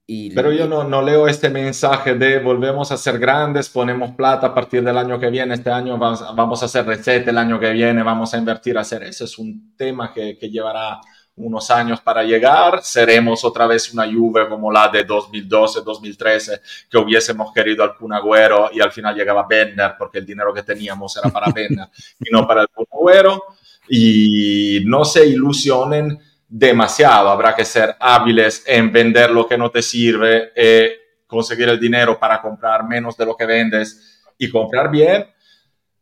Y, 0.05 0.33
Pero 0.33 0.51
yo 0.51 0.67
no, 0.67 0.83
no 0.83 1.03
leo 1.03 1.27
este 1.27 1.49
mensaje 1.49 2.15
de 2.15 2.39
volvemos 2.39 2.91
a 2.91 2.97
ser 2.97 3.19
grandes, 3.19 3.69
ponemos 3.69 4.15
plata 4.15 4.47
a 4.47 4.53
partir 4.55 4.83
del 4.83 4.97
año 4.97 5.19
que 5.19 5.29
viene, 5.29 5.53
este 5.53 5.69
año 5.69 5.99
vamos, 5.99 6.23
vamos 6.35 6.63
a 6.63 6.65
hacer 6.65 6.85
receta 6.85 7.29
el 7.29 7.37
año 7.37 7.59
que 7.59 7.71
viene, 7.71 8.01
vamos 8.01 8.33
a 8.33 8.37
invertir 8.37 8.77
a 8.77 8.81
hacer. 8.81 9.03
Ese 9.03 9.25
es 9.25 9.37
un 9.37 9.75
tema 9.75 10.11
que, 10.11 10.37
que 10.37 10.49
llevará 10.49 10.99
unos 11.39 11.71
años 11.71 12.01
para 12.01 12.23
llegar, 12.23 12.83
seremos 12.83 13.43
otra 13.43 13.65
vez 13.65 13.93
una 13.93 14.05
Juve 14.05 14.47
como 14.47 14.71
la 14.71 14.89
de 14.89 15.03
2012, 15.03 15.81
2013, 15.83 16.61
que 16.89 16.97
hubiésemos 16.97 17.51
querido 17.53 17.83
al 17.83 17.95
Kun 17.95 18.13
Agüero 18.13 18.69
y 18.71 18.81
al 18.81 18.91
final 18.91 19.15
llegaba 19.15 19.47
Benner 19.47 19.95
porque 19.97 20.19
el 20.19 20.25
dinero 20.25 20.53
que 20.53 20.63
teníamos 20.63 21.15
era 21.17 21.29
para 21.29 21.51
Benner 21.51 21.87
y 22.19 22.31
no 22.31 22.45
para 22.45 22.61
el 22.61 22.67
Agüero. 22.91 23.43
Y 23.87 24.83
no 24.85 25.03
se 25.03 25.25
ilusionen 25.25 26.19
demasiado, 26.47 27.29
habrá 27.29 27.55
que 27.55 27.65
ser 27.65 27.95
hábiles 27.99 28.63
en 28.67 28.91
vender 28.91 29.31
lo 29.31 29.47
que 29.47 29.57
no 29.57 29.71
te 29.71 29.81
sirve, 29.81 30.51
y 30.55 31.25
conseguir 31.25 31.69
el 31.69 31.79
dinero 31.79 32.19
para 32.19 32.41
comprar 32.41 32.83
menos 32.83 33.15
de 33.15 33.25
lo 33.25 33.35
que 33.35 33.45
vendes 33.45 34.19
y 34.37 34.49
comprar 34.49 34.89
bien 34.91 35.25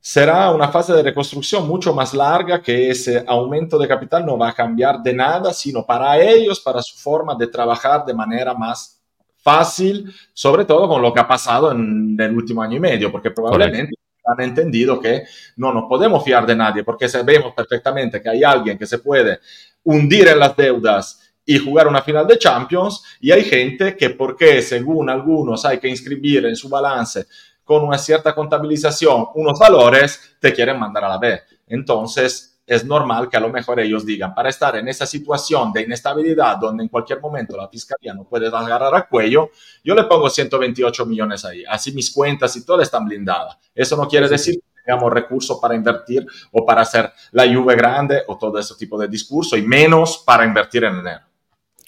será 0.10 0.52
una 0.52 0.70
fase 0.70 0.94
de 0.94 1.04
reconstrucción 1.04 1.68
mucho 1.68 1.94
más 1.94 2.14
larga 2.14 2.62
que 2.62 2.92
ese 2.92 3.26
aumento 3.28 3.78
de 3.78 3.90
capital 3.90 4.26
no 4.26 4.38
va 4.38 4.48
a 4.48 4.54
cambiar 4.54 5.04
de 5.04 5.14
nada, 5.14 5.52
sino 5.52 5.86
para 5.86 6.18
ellos, 6.18 6.62
para 6.62 6.82
su 6.82 6.98
forma 6.98 7.36
de 7.36 7.48
trabajar 7.48 8.06
de 8.06 8.14
manera 8.14 8.54
más 8.54 9.02
fácil, 9.40 10.10
sobre 10.34 10.64
todo 10.64 10.88
con 10.88 11.02
lo 11.02 11.14
que 11.14 11.20
ha 11.20 11.28
pasado 11.28 11.74
en 11.74 12.16
el 12.18 12.34
último 12.34 12.62
año 12.62 12.78
y 12.78 12.80
medio, 12.80 13.12
porque 13.12 13.32
probablemente 13.32 13.96
han 14.24 14.46
entendido 14.46 14.98
que 14.98 15.24
no 15.58 15.74
nos 15.74 15.90
podemos 15.90 16.24
fiar 16.24 16.46
de 16.46 16.56
nadie, 16.56 16.86
porque 16.86 17.10
sabemos 17.10 17.54
perfectamente 17.54 18.22
que 18.22 18.30
hay 18.30 18.46
alguien 18.46 18.78
que 18.78 18.86
se 18.86 19.00
puede 19.00 19.42
hundir 19.84 20.30
en 20.30 20.40
las 20.40 20.56
deudas 20.56 21.34
y 21.46 21.58
jugar 21.58 21.86
una 21.86 22.02
final 22.02 22.26
de 22.26 22.38
Champions, 22.38 23.04
y 23.20 23.32
hay 23.32 23.44
gente 23.44 23.98
que 23.98 24.12
porque 24.12 24.62
según 24.62 25.10
algunos 25.10 25.66
hay 25.66 25.80
que 25.80 25.90
inscribir 25.90 26.46
en 26.46 26.56
su 26.56 26.70
balance 26.70 27.26
con 27.68 27.84
una 27.84 27.98
cierta 27.98 28.34
contabilización 28.34 29.28
unos 29.36 29.60
valores, 29.60 30.38
te 30.40 30.54
quieren 30.54 30.80
mandar 30.80 31.04
a 31.04 31.10
la 31.10 31.18
B. 31.18 31.42
Entonces, 31.68 32.62
es 32.66 32.86
normal 32.86 33.30
que 33.30 33.36
a 33.36 33.42
lo 33.42 33.50
mejor 33.50 33.82
ellos 33.82 34.06
digan, 34.06 34.34
para 34.34 34.50
estar 34.50 34.78
en 34.78 34.88
esa 34.88 35.06
situación 35.06 35.74
de 35.74 35.82
inestabilidad 35.82 36.58
donde 36.58 36.84
en 36.84 36.90
cualquier 36.90 37.20
momento 37.20 37.58
la 37.58 37.68
fiscalía 37.68 38.14
no 38.14 38.24
puede 38.24 38.48
agarrar 38.48 38.96
a 38.96 39.08
cuello, 39.08 39.50
yo 39.84 39.94
le 39.94 40.06
pongo 40.06 40.30
128 40.30 41.06
millones 41.06 41.44
ahí. 41.44 41.66
Así 41.68 41.92
mis 41.92 42.10
cuentas 42.10 42.56
y 42.56 42.66
todo 42.66 42.82
están 42.82 43.06
blindadas. 43.06 43.58
Eso 43.76 43.98
no 43.98 44.08
quiere 44.08 44.30
decir 44.30 44.56
que 44.56 44.82
tengamos 44.86 45.12
recursos 45.12 45.60
para 45.62 45.76
invertir 45.76 46.26
o 46.54 46.66
para 46.66 46.82
hacer 46.82 47.12
la 47.32 47.46
Juve 47.54 47.76
grande 47.76 48.24
o 48.28 48.38
todo 48.38 48.58
ese 48.60 48.76
tipo 48.76 48.98
de 48.98 49.10
discurso 49.10 49.58
y 49.58 49.62
menos 49.62 50.24
para 50.26 50.46
invertir 50.46 50.86
en 50.86 50.96
enero. 50.96 51.22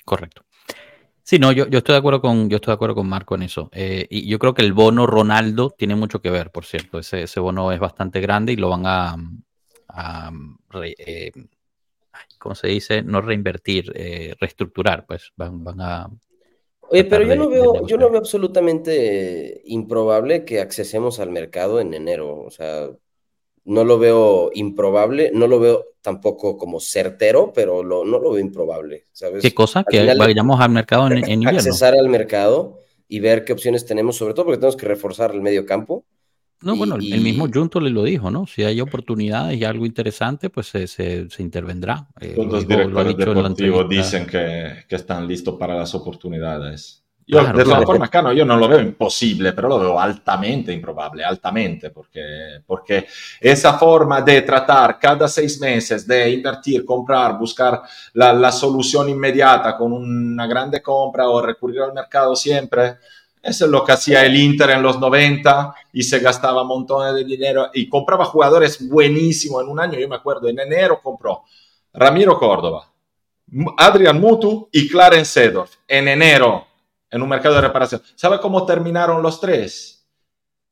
Correcto. 0.03 0.43
Sí, 1.29 1.37
no, 1.37 1.51
yo, 1.51 1.67
yo, 1.67 1.77
estoy 1.77 1.93
de 1.93 1.99
acuerdo 1.99 2.21
con, 2.21 2.49
yo 2.49 2.55
estoy 2.55 2.71
de 2.71 2.73
acuerdo 2.73 2.95
con 2.95 3.07
Marco 3.07 3.35
en 3.35 3.43
eso. 3.43 3.69
Eh, 3.71 4.07
y 4.09 4.27
yo 4.27 4.39
creo 4.39 4.55
que 4.55 4.63
el 4.63 4.73
bono 4.73 5.05
Ronaldo 5.05 5.69
tiene 5.69 5.93
mucho 5.93 6.23
que 6.23 6.31
ver, 6.31 6.49
por 6.49 6.65
cierto. 6.65 6.97
Ese, 6.97 7.21
ese 7.21 7.39
bono 7.39 7.71
es 7.71 7.79
bastante 7.79 8.19
grande 8.19 8.53
y 8.53 8.55
lo 8.55 8.67
van 8.69 8.81
a, 8.87 9.15
eh, 10.97 11.31
¿cómo 12.39 12.55
se 12.55 12.69
dice? 12.69 13.03
No 13.03 13.21
reinvertir, 13.21 13.91
eh, 13.93 14.33
reestructurar, 14.39 15.05
pues 15.05 15.31
van, 15.35 15.63
van 15.63 15.81
a... 15.81 16.09
Oye, 16.89 17.03
pero 17.03 17.23
yo 17.23 17.35
no, 17.35 17.47
veo, 17.47 17.85
yo 17.85 17.97
no 17.97 18.09
veo 18.09 18.17
absolutamente 18.17 19.61
improbable 19.65 20.45
que 20.45 20.61
accesemos 20.61 21.19
al 21.19 21.29
mercado 21.29 21.79
en 21.79 21.93
enero. 21.93 22.39
O 22.39 22.49
sea, 22.49 22.89
no 23.69 23.83
lo 23.83 23.99
veo 23.99 24.49
improbable, 24.55 25.31
no 25.31 25.45
lo 25.45 25.59
veo 25.59 25.85
tampoco 26.01 26.57
como 26.57 26.79
certero, 26.79 27.51
pero 27.53 27.83
no 27.83 28.03
lo 28.03 28.31
veo 28.31 28.39
improbable, 28.39 29.05
¿sabes? 29.11 29.43
¿Qué 29.43 29.53
cosa? 29.53 29.83
que 29.87 30.15
vayamos 30.15 30.59
al 30.59 30.71
mercado 30.71 31.07
en, 31.07 31.17
en 31.25 31.43
invierno. 31.43 31.59
Accesar 31.59 31.93
al 31.93 32.09
mercado 32.09 32.79
y 33.07 33.19
ver 33.19 33.45
qué 33.45 33.53
opciones 33.53 33.85
tenemos, 33.85 34.17
sobre 34.17 34.33
todo 34.33 34.45
porque 34.45 34.57
tenemos 34.57 34.75
que 34.75 34.87
reforzar 34.87 35.31
el 35.35 35.41
medio 35.41 35.67
campo. 35.67 36.03
No, 36.61 36.75
bueno, 36.75 36.95
el 36.95 37.21
mismo 37.21 37.47
Junto 37.53 37.79
le 37.79 37.91
lo 37.91 38.03
dijo, 38.03 38.31
¿no? 38.31 38.45
Si 38.47 38.63
hay 38.63 38.81
oportunidades 38.81 39.57
y 39.57 39.63
algo 39.63 39.85
interesante, 39.85 40.49
pues 40.49 40.67
se, 40.67 40.87
se, 40.87 41.27
intervendrá. 41.37 42.07
Eh, 42.19 42.33
Todos 42.35 42.51
los 42.51 42.67
directores 42.67 43.15
deportivos 43.15 43.87
dicen 43.87 44.25
que, 44.25 44.83
que 44.89 44.95
están 44.95 45.27
listos 45.27 45.55
para 45.57 45.75
las 45.75 45.93
oportunidades. 45.95 47.05
Yo, 47.31 47.43
de 47.43 47.63
todas 47.63 47.85
formas, 47.85 48.09
Cano, 48.09 48.33
yo 48.33 48.43
no 48.43 48.57
lo 48.57 48.67
veo 48.67 48.81
imposible, 48.81 49.53
pero 49.53 49.69
lo 49.69 49.77
veo 49.77 49.99
altamente 49.99 50.73
improbable, 50.73 51.23
altamente, 51.23 51.91
porque, 51.91 52.63
porque 52.65 53.05
esa 53.39 53.77
forma 53.77 54.19
de 54.23 54.41
tratar 54.41 54.97
cada 54.97 55.27
seis 55.27 55.59
meses, 55.59 56.07
de 56.07 56.31
invertir, 56.31 56.83
comprar, 56.83 57.37
buscar 57.37 57.83
la, 58.13 58.33
la 58.33 58.51
solución 58.51 59.09
inmediata 59.09 59.77
con 59.77 59.93
una 59.93 60.47
grande 60.47 60.81
compra 60.81 61.29
o 61.29 61.39
recurrir 61.39 61.81
al 61.81 61.93
mercado 61.93 62.35
siempre, 62.35 62.97
eso 63.43 63.65
es 63.65 63.71
lo 63.71 63.85
que 63.85 63.91
hacía 63.91 64.25
el 64.25 64.35
Inter 64.35 64.71
en 64.71 64.81
los 64.81 64.99
90 64.99 65.75
y 65.93 66.01
se 66.01 66.17
gastaba 66.17 66.63
montones 66.63 67.13
de 67.13 67.23
dinero 67.23 67.69
y 67.75 67.87
compraba 67.87 68.25
jugadores 68.25 68.89
buenísimos 68.89 69.61
en 69.61 69.69
un 69.69 69.79
año. 69.79 69.99
Yo 69.99 70.09
me 70.09 70.15
acuerdo, 70.15 70.49
en 70.49 70.57
enero 70.57 70.99
compró 70.99 71.43
Ramiro 71.93 72.39
Córdoba, 72.39 72.91
Adrian 73.77 74.19
Mutu 74.19 74.67
y 74.71 74.89
Clarence 74.89 75.31
Sedorf. 75.31 75.75
En 75.87 76.07
enero 76.07 76.68
en 77.11 77.21
un 77.21 77.29
mercado 77.29 77.55
de 77.55 77.61
reparación. 77.61 78.01
¿Sabe 78.15 78.39
cómo 78.39 78.65
terminaron 78.65 79.21
los 79.21 79.39
tres? 79.39 80.07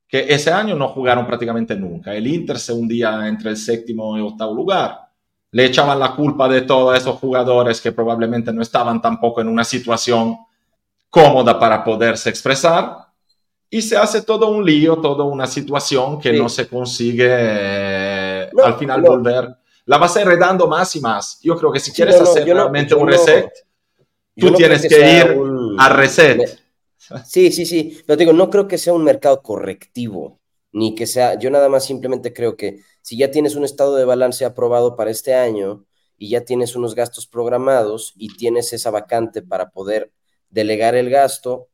Que 0.06 0.26
ese 0.28 0.50
año 0.50 0.74
no 0.74 0.88
jugaron 0.88 1.26
prácticamente 1.26 1.76
nunca. 1.76 2.14
El 2.14 2.26
Inter 2.26 2.58
se 2.58 2.72
hundía 2.72 3.26
entre 3.26 3.50
el 3.50 3.56
séptimo 3.56 4.16
y 4.16 4.20
octavo 4.20 4.54
lugar. 4.54 5.08
Le 5.50 5.64
echaban 5.64 5.98
la 5.98 6.14
culpa 6.14 6.48
de 6.48 6.62
todos 6.62 6.96
esos 6.96 7.16
jugadores 7.18 7.80
que 7.80 7.92
probablemente 7.92 8.52
no 8.52 8.62
estaban 8.62 9.00
tampoco 9.00 9.40
en 9.40 9.48
una 9.48 9.64
situación 9.64 10.36
cómoda 11.10 11.58
para 11.58 11.84
poderse 11.84 12.30
expresar. 12.30 13.08
Y 13.70 13.82
se 13.82 13.96
hace 13.96 14.22
todo 14.22 14.48
un 14.48 14.64
lío, 14.64 14.96
toda 14.96 15.24
una 15.24 15.46
situación 15.46 16.18
que 16.18 16.32
no 16.32 16.48
se 16.48 16.66
consigue 16.68 17.28
eh, 17.28 18.50
al 18.64 18.74
final 18.74 19.02
volver. 19.02 19.56
La 19.84 19.98
vas 19.98 20.16
heredando 20.16 20.66
más 20.66 20.94
y 20.96 21.00
más. 21.00 21.38
Yo 21.42 21.56
creo 21.56 21.70
que 21.72 21.80
si 21.80 21.92
quieres 21.92 22.18
hacer 22.20 22.44
realmente 22.44 22.94
un 22.94 23.06
reset, 23.08 23.50
tú 24.38 24.52
tienes 24.54 24.86
que, 24.86 24.98
ir 24.98 25.36
a 25.78 25.88
reset. 25.90 26.60
Sí, 27.24 27.50
sí, 27.52 27.64
sí, 27.66 27.98
pero 28.06 28.16
digo, 28.16 28.32
no 28.32 28.50
creo 28.50 28.68
que 28.68 28.78
sea 28.78 28.92
un 28.92 29.04
mercado 29.04 29.42
correctivo, 29.42 30.40
ni 30.72 30.94
que 30.94 31.06
sea, 31.06 31.38
yo 31.38 31.50
nada 31.50 31.68
más 31.68 31.84
simplemente 31.84 32.32
creo 32.32 32.56
que 32.56 32.82
si 33.02 33.16
ya 33.16 33.30
tienes 33.30 33.54
un 33.54 33.64
estado 33.64 33.96
de 33.96 34.04
balance 34.04 34.44
aprobado 34.44 34.96
para 34.96 35.10
este 35.10 35.34
año 35.34 35.86
y 36.16 36.30
ya 36.30 36.44
tienes 36.44 36.76
unos 36.76 36.94
gastos 36.94 37.26
programados 37.26 38.12
y 38.16 38.36
tienes 38.36 38.72
esa 38.72 38.90
vacante 38.90 39.42
para 39.42 39.70
poder 39.70 40.12
delegar 40.50 40.94
el 40.94 41.08
gasto, 41.08 41.68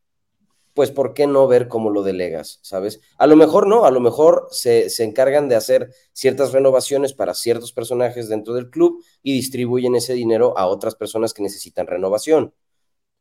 pues 0.74 0.90
¿por 0.90 1.14
qué 1.14 1.26
no 1.26 1.46
ver 1.46 1.68
cómo 1.68 1.90
lo 1.90 2.02
delegas? 2.02 2.58
¿Sabes? 2.62 3.00
A 3.16 3.26
lo 3.26 3.36
mejor 3.36 3.66
no, 3.66 3.86
a 3.86 3.90
lo 3.90 4.00
mejor 4.00 4.48
se, 4.50 4.90
se, 4.90 5.04
encargan 5.04 5.48
de 5.48 5.54
hacer 5.54 5.90
ciertas 6.12 6.52
renovaciones 6.52 7.14
para 7.14 7.32
ciertos 7.32 7.72
personajes 7.72 8.28
dentro 8.28 8.54
del 8.54 8.70
club 8.70 9.02
y 9.22 9.32
distribuyen 9.32 9.94
ese 9.94 10.14
dinero 10.14 10.58
a 10.58 10.66
otras 10.66 10.96
personas 10.96 11.32
que 11.32 11.42
necesitan 11.42 11.86
renovación. 11.86 12.52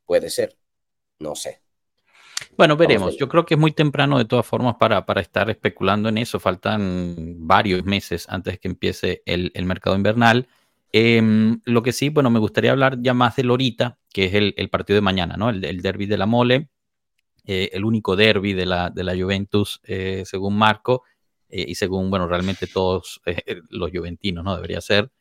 Puede 0.05 0.29
ser. 0.29 0.57
No 1.19 1.35
sé. 1.35 1.61
Bueno, 2.57 2.75
veremos. 2.75 3.17
Yo 3.17 3.29
creo 3.29 3.45
que 3.45 3.53
es 3.53 3.59
muy 3.59 3.71
temprano 3.71 4.17
de 4.17 4.25
todas 4.25 4.45
formas 4.45 4.75
para, 4.79 5.05
para 5.05 5.21
estar 5.21 5.49
especulando 5.49 6.09
en 6.09 6.17
eso. 6.17 6.39
Faltan 6.39 7.47
varios 7.47 7.83
meses 7.85 8.25
antes 8.29 8.55
de 8.55 8.57
que 8.57 8.67
empiece 8.67 9.21
el, 9.25 9.51
el 9.53 9.65
mercado 9.65 9.95
invernal. 9.95 10.47
Em, 10.91 11.61
lo 11.65 11.81
que 11.81 11.91
sí, 11.91 12.09
bueno, 12.09 12.29
me 12.29 12.39
gustaría 12.39 12.71
hablar 12.71 12.97
ya 13.01 13.13
más 13.13 13.35
de 13.35 13.43
Lorita, 13.43 13.97
que 14.11 14.25
es 14.25 14.33
el, 14.33 14.53
el 14.57 14.69
partido 14.69 14.95
de 14.95 15.01
mañana, 15.01 15.37
¿no? 15.37 15.49
El, 15.49 15.63
el 15.63 15.81
derby 15.81 16.05
de 16.05 16.17
la 16.17 16.25
mole, 16.25 16.69
eh, 17.45 17.69
el 17.73 17.83
único 17.83 18.15
derby 18.15 18.53
de 18.53 18.65
la, 18.65 18.89
de 18.89 19.03
la 19.03 19.15
Juventus, 19.15 19.81
eh, 19.83 20.23
según 20.25 20.55
Marco, 20.57 21.03
eh, 21.49 21.65
y 21.67 21.75
según, 21.75 22.09
bueno, 22.09 22.27
realmente 22.27 22.67
todos 22.67 23.21
los 23.69 23.91
juventinos, 23.91 24.43
¿no? 24.43 24.55
Debería 24.55 24.81
ser. 24.81 25.11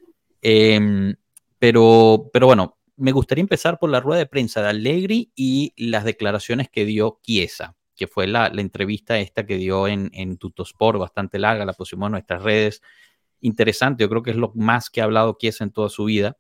Em, 0.40 1.14
pero, 1.58 2.30
pero 2.32 2.46
bueno, 2.46 2.78
me 2.96 3.12
gustaría 3.12 3.42
empezar 3.42 3.78
por 3.78 3.90
la 3.90 4.00
rueda 4.00 4.20
de 4.20 4.26
prensa 4.26 4.62
de 4.62 4.68
Allegri 4.68 5.32
y 5.34 5.72
las 5.76 6.04
declaraciones 6.04 6.68
que 6.70 6.84
dio 6.84 7.18
Chiesa, 7.22 7.76
que 7.96 8.06
fue 8.06 8.26
la, 8.26 8.46
entrevista 8.46 9.18
esta 9.18 9.44
que 9.44 9.56
dio 9.56 9.88
en, 9.88 10.10
en 10.14 10.38
bastante 10.98 11.38
larga, 11.38 11.64
la 11.64 11.72
pusimos 11.72 12.06
en 12.06 12.12
nuestras 12.12 12.42
redes. 12.42 12.82
Interesante, 13.40 14.02
yo 14.02 14.08
creo 14.08 14.22
que 14.22 14.30
es 14.30 14.36
lo 14.36 14.52
más 14.54 14.90
que 14.90 15.00
ha 15.00 15.04
hablado 15.04 15.36
Chiesa 15.40 15.64
en 15.64 15.72
toda 15.72 15.88
su 15.88 16.04
vida, 16.04 16.36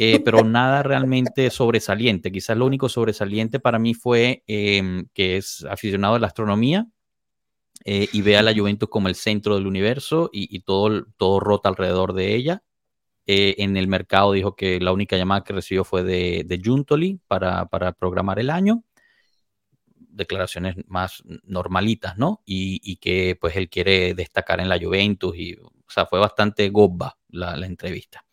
eh, 0.00 0.20
pero 0.24 0.44
nada 0.44 0.84
realmente 0.84 1.50
sobresaliente. 1.50 2.30
Quizás 2.30 2.56
lo 2.56 2.66
único 2.66 2.88
sobresaliente 2.88 3.58
para 3.58 3.80
mí 3.80 3.94
fue 3.94 4.44
em, 4.46 5.08
que 5.12 5.36
es 5.36 5.66
aficionado 5.68 6.14
a 6.14 6.20
la 6.20 6.28
astronomía 6.28 6.86
eh, 7.84 8.08
y 8.12 8.22
ve 8.22 8.36
a 8.36 8.42
la 8.42 8.54
Juventus 8.54 8.88
como 8.88 9.08
el 9.08 9.16
centro 9.16 9.56
del 9.56 9.66
universo 9.66 10.30
y, 10.32 10.60
todo, 10.60 11.04
todo 11.16 11.40
rota 11.40 11.68
alrededor 11.68 12.12
de 12.12 12.36
ella. 12.36 12.62
Eh, 13.26 13.56
en 13.58 13.76
el 13.76 13.88
mercado 13.88 14.32
dijo 14.32 14.54
que 14.54 14.78
la 14.80 14.92
única 14.92 15.16
llamada 15.16 15.42
que 15.42 15.52
recibió 15.52 15.82
fue 15.82 16.04
de, 16.04 16.44
de 16.46 16.60
Juntoli 16.64 17.20
para, 17.26 17.66
para, 17.66 17.92
programar 17.92 18.38
el 18.38 18.50
año. 18.50 18.84
Declaraciones 19.96 20.76
más 20.86 21.24
normalitas, 21.42 22.16
¿no? 22.16 22.42
Y, 22.46 22.80
y, 22.84 22.96
que 22.96 23.36
pues 23.40 23.56
él 23.56 23.68
quiere 23.68 24.14
destacar 24.14 24.60
en 24.60 24.68
la 24.68 24.78
Juventus 24.78 25.36
y, 25.36 25.54
o 25.54 25.72
sea, 25.88 26.06
fue 26.06 26.20
bastante 26.20 26.68
gobba 26.70 27.18
la 27.30 27.66
entrevista. 27.66 28.27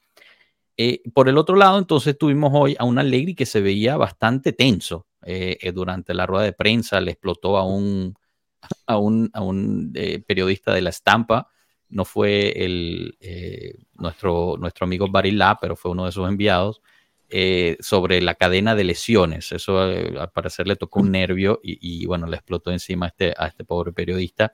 Eh, 0.78 1.02
por 1.14 1.30
el 1.30 1.38
otro 1.38 1.56
lado, 1.56 1.78
entonces 1.78 2.18
tuvimos 2.18 2.52
hoy 2.54 2.76
a 2.78 2.84
un 2.84 3.00
Allegri 3.00 3.34
que 3.34 3.46
se 3.46 3.62
veía 3.62 3.96
bastante 3.96 4.52
tenso 4.52 5.08
eh, 5.24 5.58
eh 5.62 5.72
durante 5.72 6.14
la 6.14 6.26
rueda 6.26 6.44
de 6.44 6.54
prensa, 6.54 7.00
le 7.00 7.12
explotó 7.12 7.58
a 7.58 7.66
un, 7.66 8.16
a 8.88 8.98
un, 8.98 9.30
a 9.34 9.42
un 9.42 9.94
periodista 10.28 10.74
de 10.74 10.82
la 10.82 10.90
estampa 10.90 11.50
no 11.88 12.04
fue 12.04 12.66
el, 12.66 13.16
nuestro, 13.94 14.58
nuestro 14.58 14.86
amigo 14.86 15.08
Barilá, 15.08 15.58
pero 15.62 15.76
fue 15.76 15.92
uno 15.92 16.06
de 16.06 16.12
sus 16.12 16.28
enviados, 16.28 16.82
sobre 17.80 18.22
la 18.22 18.36
cadena 18.36 18.76
de 18.76 18.84
lesiones. 18.84 19.52
Eso 19.52 19.80
al 19.80 20.32
parecer 20.34 20.68
le 20.68 20.76
tocó 20.76 21.00
un 21.02 21.12
nervio 21.12 21.60
y, 21.64 22.06
bueno, 22.08 22.26
le 22.28 22.38
explotó 22.38 22.72
encima 22.72 23.06
a 23.06 23.10
este, 23.10 23.34
a 23.38 23.48
este 23.48 23.64
pobre 23.64 23.94
periodista. 23.94 24.52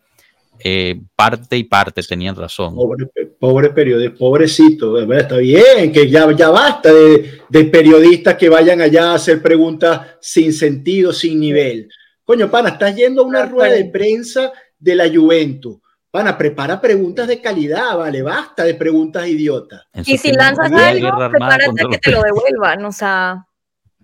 Parte 1.15 1.57
y 1.57 1.63
parte 1.63 2.03
tenían 2.03 2.35
razón. 2.35 2.75
Pobre, 2.75 3.09
pobre 3.41 3.71
periodista, 3.71 4.19
pobrecito, 4.19 5.11
está 5.13 5.37
bien, 5.37 5.91
que 5.91 6.07
ya, 6.07 6.31
ya 6.31 6.49
basta 6.49 6.93
de, 6.93 7.41
de, 7.49 7.65
periodistas 7.65 8.35
que 8.35 8.47
vayan 8.49 8.81
allá 8.81 9.11
a 9.11 9.15
hacer 9.15 9.41
preguntas 9.41 9.99
sin 10.21 10.53
sentido, 10.53 11.11
sin 11.11 11.39
nivel. 11.39 11.89
Coño, 12.23 12.51
pana, 12.51 12.69
estás 12.69 12.95
yendo 12.95 13.23
a 13.23 13.25
una 13.25 13.47
rueda 13.47 13.73
de 13.73 13.85
prensa 13.85 14.53
de 14.77 14.95
la 14.95 15.09
Juventus 15.09 15.79
Pana, 16.11 16.37
prepara 16.37 16.79
preguntas 16.81 17.25
de 17.25 17.41
calidad, 17.41 17.97
vale, 17.97 18.21
basta 18.21 18.65
de 18.65 18.75
preguntas 18.75 19.25
idiotas. 19.27 19.87
Y 20.05 20.17
si 20.17 20.33
lanzas 20.33 20.69
algo, 20.69 21.09
prepárate 21.29 21.63
a 21.85 21.89
que 21.89 21.97
te 21.97 22.11
lo 22.11 22.21
devuelvan, 22.21 22.83
o 22.83 22.91
sea. 22.91 23.47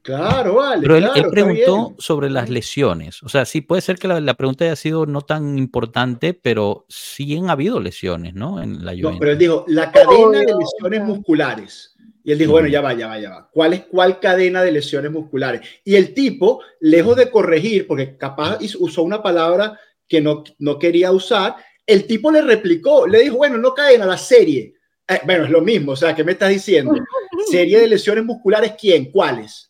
Claro, 0.08 0.56
vale. 0.56 0.82
Pero 0.84 0.96
él, 0.96 1.04
claro, 1.04 1.20
él 1.22 1.30
preguntó 1.30 1.96
sobre 2.00 2.30
las 2.30 2.50
lesiones. 2.50 3.22
O 3.24 3.28
sea, 3.28 3.43
sí 3.43 3.60
puede 3.60 3.82
ser 3.82 3.98
que 3.98 4.08
la, 4.08 4.22
la, 4.22 4.36
pregunta 4.36 4.63
haya 4.63 4.78
sido 4.78 5.06
no 5.06 5.20
tan 5.20 5.58
importante, 5.58 6.34
pero 6.34 6.86
sí 6.88 7.36
han 7.36 7.50
habido 7.50 7.82
lesiones, 7.82 8.34
¿no? 8.34 8.63
En 8.63 8.86
la 8.86 8.93
No, 8.93 9.20
pero 9.20 9.34
él 9.34 9.38
dijo, 9.38 9.65
la 9.67 9.91
cadena 9.91 10.39
de 10.39 10.56
lesiones 10.58 11.04
musculares. 11.04 11.93
Y 12.24 12.32
él 12.32 12.38
dijo, 12.38 12.54
bueno, 12.54 12.70
ya 12.70 12.80
va, 12.80 12.93
ya 12.93 13.08
va, 13.08 13.20
ya 13.20 13.32
va. 13.32 13.50
¿Cuál 13.52 13.74
es 13.74 13.82
cuál 13.82 14.22
cadena 14.22 14.63
de 14.63 14.72
lesiones 14.72 15.12
musculares? 15.12 15.60
Y 15.84 15.96
el 15.98 16.13
tipo, 16.13 16.62
lejos 16.80 17.17
de 17.17 17.30
corregir, 17.30 17.86
porque 17.86 18.15
capaz 18.15 18.60
usó 18.80 19.04
una 19.04 19.22
palabra 19.22 19.78
que 20.08 20.22
no, 20.22 20.46
no 20.60 20.80
quería 20.80 21.12
usar, 21.12 21.58
el 21.86 22.08
tipo 22.08 22.32
le 22.32 22.43
replicó, 22.43 23.08
le 23.08 23.24
dijo, 23.24 23.36
bueno, 23.36 23.58
no 23.58 23.74
caen 23.74 24.04
a 24.04 24.06
la 24.06 24.17
serie. 24.17 24.74
Eh, 25.06 25.20
bueno, 25.26 25.43
es 25.43 25.50
lo 25.50 25.60
mismo, 25.60 25.91
o 25.91 25.96
sea, 25.98 26.15
¿qué 26.15 26.24
me 26.24 26.32
estás 26.32 26.50
diciendo? 26.50 26.93
Serie 27.52 27.82
de 27.82 27.88
lesiones 27.88 28.24
musculares, 28.24 28.76
¿quién? 28.80 29.12
¿Cuáles? 29.12 29.67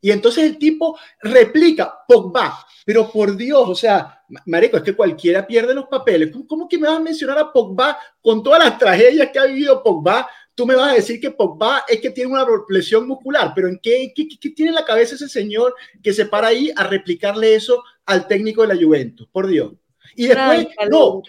Y 0.00 0.10
entonces 0.10 0.44
el 0.44 0.58
tipo 0.58 0.98
replica, 1.22 1.92
Pogba, 2.08 2.66
pero 2.84 3.10
por 3.10 3.36
Dios, 3.36 3.68
o 3.68 3.74
sea, 3.74 4.22
Marico, 4.46 4.78
es 4.78 4.82
que 4.82 4.96
cualquiera 4.96 5.46
pierde 5.46 5.74
los 5.74 5.86
papeles. 5.86 6.30
¿Cómo, 6.48 6.68
que 6.68 6.78
me 6.78 6.88
vas 6.88 6.96
a 6.96 7.02
mencionar 7.02 7.38
a 7.38 7.52
Pogba 7.52 7.98
con 8.20 8.42
todas 8.42 8.64
las 8.64 8.78
tragedias 8.78 9.30
que 9.30 9.38
ha 9.38 9.44
vivido 9.44 9.82
Pogba? 9.82 10.28
Tú 10.54 10.66
me 10.66 10.74
vas 10.74 10.92
a 10.92 10.94
decir 10.94 11.20
que 11.20 11.30
Pogba 11.30 11.84
es 11.88 12.00
que 12.00 12.10
tiene 12.10 12.32
una 12.32 12.46
lesión 12.68 13.06
muscular, 13.06 13.52
pero 13.54 13.68
¿en 13.68 13.78
qué, 13.82 14.12
qué, 14.14 14.28
qué 14.28 14.50
tiene 14.50 14.70
en 14.70 14.74
la 14.74 14.84
cabeza 14.84 15.14
ese 15.14 15.28
señor 15.28 15.74
que 16.02 16.12
se 16.12 16.26
para 16.26 16.48
ahí 16.48 16.70
a 16.74 16.84
replicarle 16.84 17.54
eso 17.54 17.82
al 18.06 18.26
técnico 18.26 18.62
de 18.62 18.74
la 18.74 18.82
Juventus? 18.82 19.28
Por 19.30 19.46
Dios. 19.46 19.72
Y 20.16 20.26
después, 20.26 20.66
no, 20.90 21.22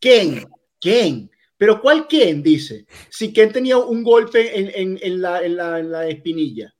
¿quién? 0.00 0.46
¿Quién? 0.80 1.30
Pero 1.56 1.80
¿cuál 1.80 2.06
quién? 2.06 2.42
Dice. 2.42 2.86
Si 3.08 3.32
Ken 3.32 3.52
tenía 3.52 3.78
un 3.78 4.02
golpe 4.02 4.58
en, 4.58 4.70
en, 4.74 4.98
en, 5.00 5.22
la, 5.22 5.42
en, 5.42 5.56
la, 5.56 5.78
en 5.78 5.90
la 5.90 6.06
espinilla. 6.08 6.74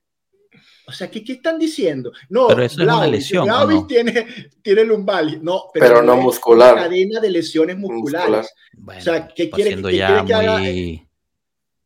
O 0.88 0.92
sea, 0.92 1.10
¿qué, 1.10 1.24
¿qué, 1.24 1.34
están 1.34 1.58
diciendo? 1.58 2.12
No, 2.28 2.46
pero 2.48 2.62
eso 2.62 2.80
es 2.80 2.88
una 2.88 3.06
lesión. 3.06 3.46
no? 3.46 3.86
tiene, 3.86 4.26
tiene 4.62 4.84
lumbalgia. 4.84 5.38
No, 5.42 5.64
pero, 5.72 5.86
pero 5.86 6.02
no 6.02 6.16
muscular. 6.16 6.74
Una 6.74 6.82
cadena 6.84 7.20
de 7.20 7.30
lesiones 7.30 7.76
musculares. 7.76 8.52
Bueno, 8.72 9.00
o 9.00 9.04
sea, 9.04 9.28
¿qué 9.28 9.50
quiere, 9.50 9.76
¿qué 9.76 9.82
quiere 9.82 10.24
que 10.24 10.34
haga? 10.34 10.60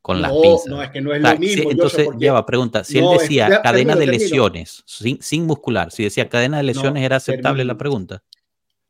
Con 0.03 0.23
las 0.23 0.33
no, 0.33 0.41
pinzas. 0.41 0.67
No, 0.67 0.83
es 0.83 0.91
que 0.91 1.01
no 1.01 1.15
es 1.15 1.21
lo 1.23 1.37
mismo. 1.37 1.63
Sí, 1.63 1.69
entonces, 1.71 2.05
porque... 2.05 2.21
lleva 2.21 2.47
pregunta. 2.47 2.85
Si 2.85 3.01
No, 3.01 3.13
él 3.13 3.19
decía 3.19 3.61
cadena 3.63 3.95
termino, 3.95 3.97
de 3.97 4.07
lesiones, 4.07 4.83
sin, 4.87 5.21
sin 5.23 5.47
muscular, 5.47 5.93
si 5.93 6.05
decía 6.05 6.29
cadena 6.29 6.59
de 6.59 6.63
lesiones, 6.63 7.03
¿era 7.03 7.17
aceptable 7.17 7.59
termino. 7.59 7.73
la 7.75 7.79
pregunta? 7.79 8.23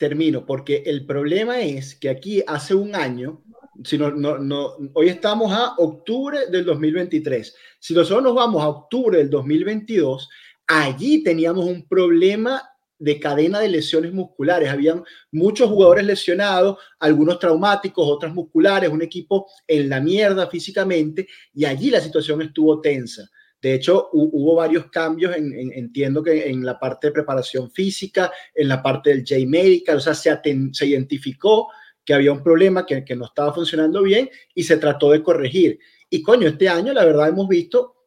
termino, 0.01 0.47
porque 0.47 0.83
el 0.87 1.05
problema 1.05 1.61
es 1.61 1.95
que 1.95 2.09
aquí 2.09 2.43
hace 2.47 2.75
un 2.75 2.95
año, 2.95 3.43
si 3.85 3.97
no, 3.99 4.11
no, 4.11 4.39
no, 4.39 4.77
hoy 4.95 5.09
estamos 5.09 5.53
a 5.53 5.75
octubre 5.79 6.47
del 6.51 6.65
2023, 6.65 7.55
si 7.79 7.95
nosotros 7.95 8.23
nos 8.23 8.35
vamos 8.35 8.63
a 8.63 8.69
octubre 8.69 9.19
del 9.19 9.31
2022, 9.31 10.29
allí 10.67 11.23
teníamos 11.23 11.65
un 11.67 11.87
problema 11.89 12.63
de 12.99 13.19
cadena 13.19 13.61
de 13.61 13.69
lesiones 13.69 14.13
musculares, 14.13 14.69
habían 14.69 15.03
muchos 15.33 15.71
jugadores 15.71 16.05
lesionados, 16.05 16.77
algunos 16.99 17.39
traumáticos, 17.39 18.07
otros 18.07 18.35
musculares, 18.35 18.91
un 18.91 19.01
equipo 19.03 19.47
en 19.67 19.89
la 19.89 20.01
mierda 20.01 20.47
físicamente, 20.49 21.27
y 21.55 21.65
allí 21.65 21.91
la 21.91 22.01
situación 22.01 22.43
estuvo 22.43 22.81
tensa. 22.83 23.29
De 23.63 23.75
hecho, 23.75 24.11
hu- 24.13 24.29
hubo 24.33 24.57
varios 24.57 24.87
cambios, 24.91 25.35
en, 25.35 25.53
en- 25.59 25.73
entiendo 25.73 26.23
que 26.23 26.49
en 26.51 26.65
la 26.65 26.79
parte 26.79 27.07
de 27.07 27.13
preparación 27.15 27.71
física, 27.71 28.31
en 28.55 28.69
la 28.69 28.83
parte 28.83 29.11
del 29.11 29.25
J-Medical, 29.27 29.97
o 29.97 30.01
sea, 30.01 30.15
se, 30.15 30.39
se 30.73 30.87
identificó 30.87 31.69
que 32.11 32.15
había 32.15 32.33
un 32.33 32.43
problema 32.43 32.85
que, 32.85 33.05
que 33.05 33.15
no 33.15 33.27
estaba 33.27 33.55
funcionando 33.55 34.03
bien 34.03 34.29
y 34.53 34.65
se 34.65 34.79
trató 34.79 35.13
de 35.13 35.23
corregir. 35.23 35.79
Y 36.09 36.23
coño, 36.23 36.49
este 36.49 36.69
año 36.69 36.93
la 36.93 37.05
verdad 37.05 37.29
hemos 37.29 37.47
visto 37.47 37.99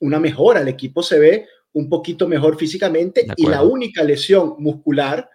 una 0.00 0.18
mejora, 0.18 0.62
el 0.62 0.66
equipo 0.66 1.00
se 1.00 1.20
ve 1.20 1.46
un 1.74 1.88
poquito 1.88 2.26
mejor 2.26 2.58
físicamente 2.58 3.24
y 3.36 3.46
la 3.46 3.62
única 3.62 4.02
lesión 4.02 4.56
muscular 4.58 5.30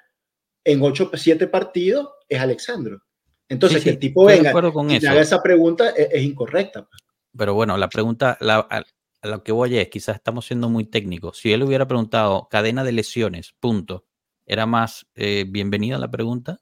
en 0.65 0.81
8 0.81 1.09
7 1.13 1.47
partidos 1.47 2.09
es 2.27 2.37
Alexandro. 2.41 3.01
Entonces, 3.47 3.77
Sí, 3.79 3.83
que 3.85 3.89
el 3.91 3.99
tipo 3.99 4.25
venga 4.25 4.51
con 4.73 4.91
y 4.91 4.97
eso. 4.97 5.09
haga 5.09 5.21
esa 5.21 5.41
pregunta 5.41 5.91
es, 5.91 6.09
es 6.11 6.21
incorrecta. 6.23 6.85
pues. 6.85 7.01
Pero 7.37 7.53
bueno, 7.53 7.77
la 7.77 7.87
pregunta, 7.87 8.37
la- 8.41 8.67
a, 8.69 8.83
a 9.21 9.27
lo 9.29 9.41
que 9.41 9.53
voy 9.53 9.77
es, 9.77 9.87
quizás 9.87 10.17
estamos 10.17 10.45
siendo 10.47 10.67
muy 10.67 10.83
técnicos. 10.83 11.37
Si 11.37 11.53
él 11.53 11.63
hubiera 11.63 11.87
preguntado 11.87 12.49
cadena 12.51 12.83
de 12.83 12.91
lesiones, 12.91 13.53
punto, 13.61 14.03
¿era 14.45 14.65
más 14.65 15.07
eh, 15.15 15.45
bienvenida 15.47 15.97
la 15.97 16.11
pregunta? 16.11 16.59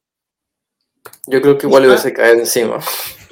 Yo 1.28 1.42
creo 1.42 1.58
que 1.58 1.68
igual 1.68 1.84
le 1.84 1.90
hubiese 1.90 2.14
caído 2.14 2.40
encima. 2.40 2.80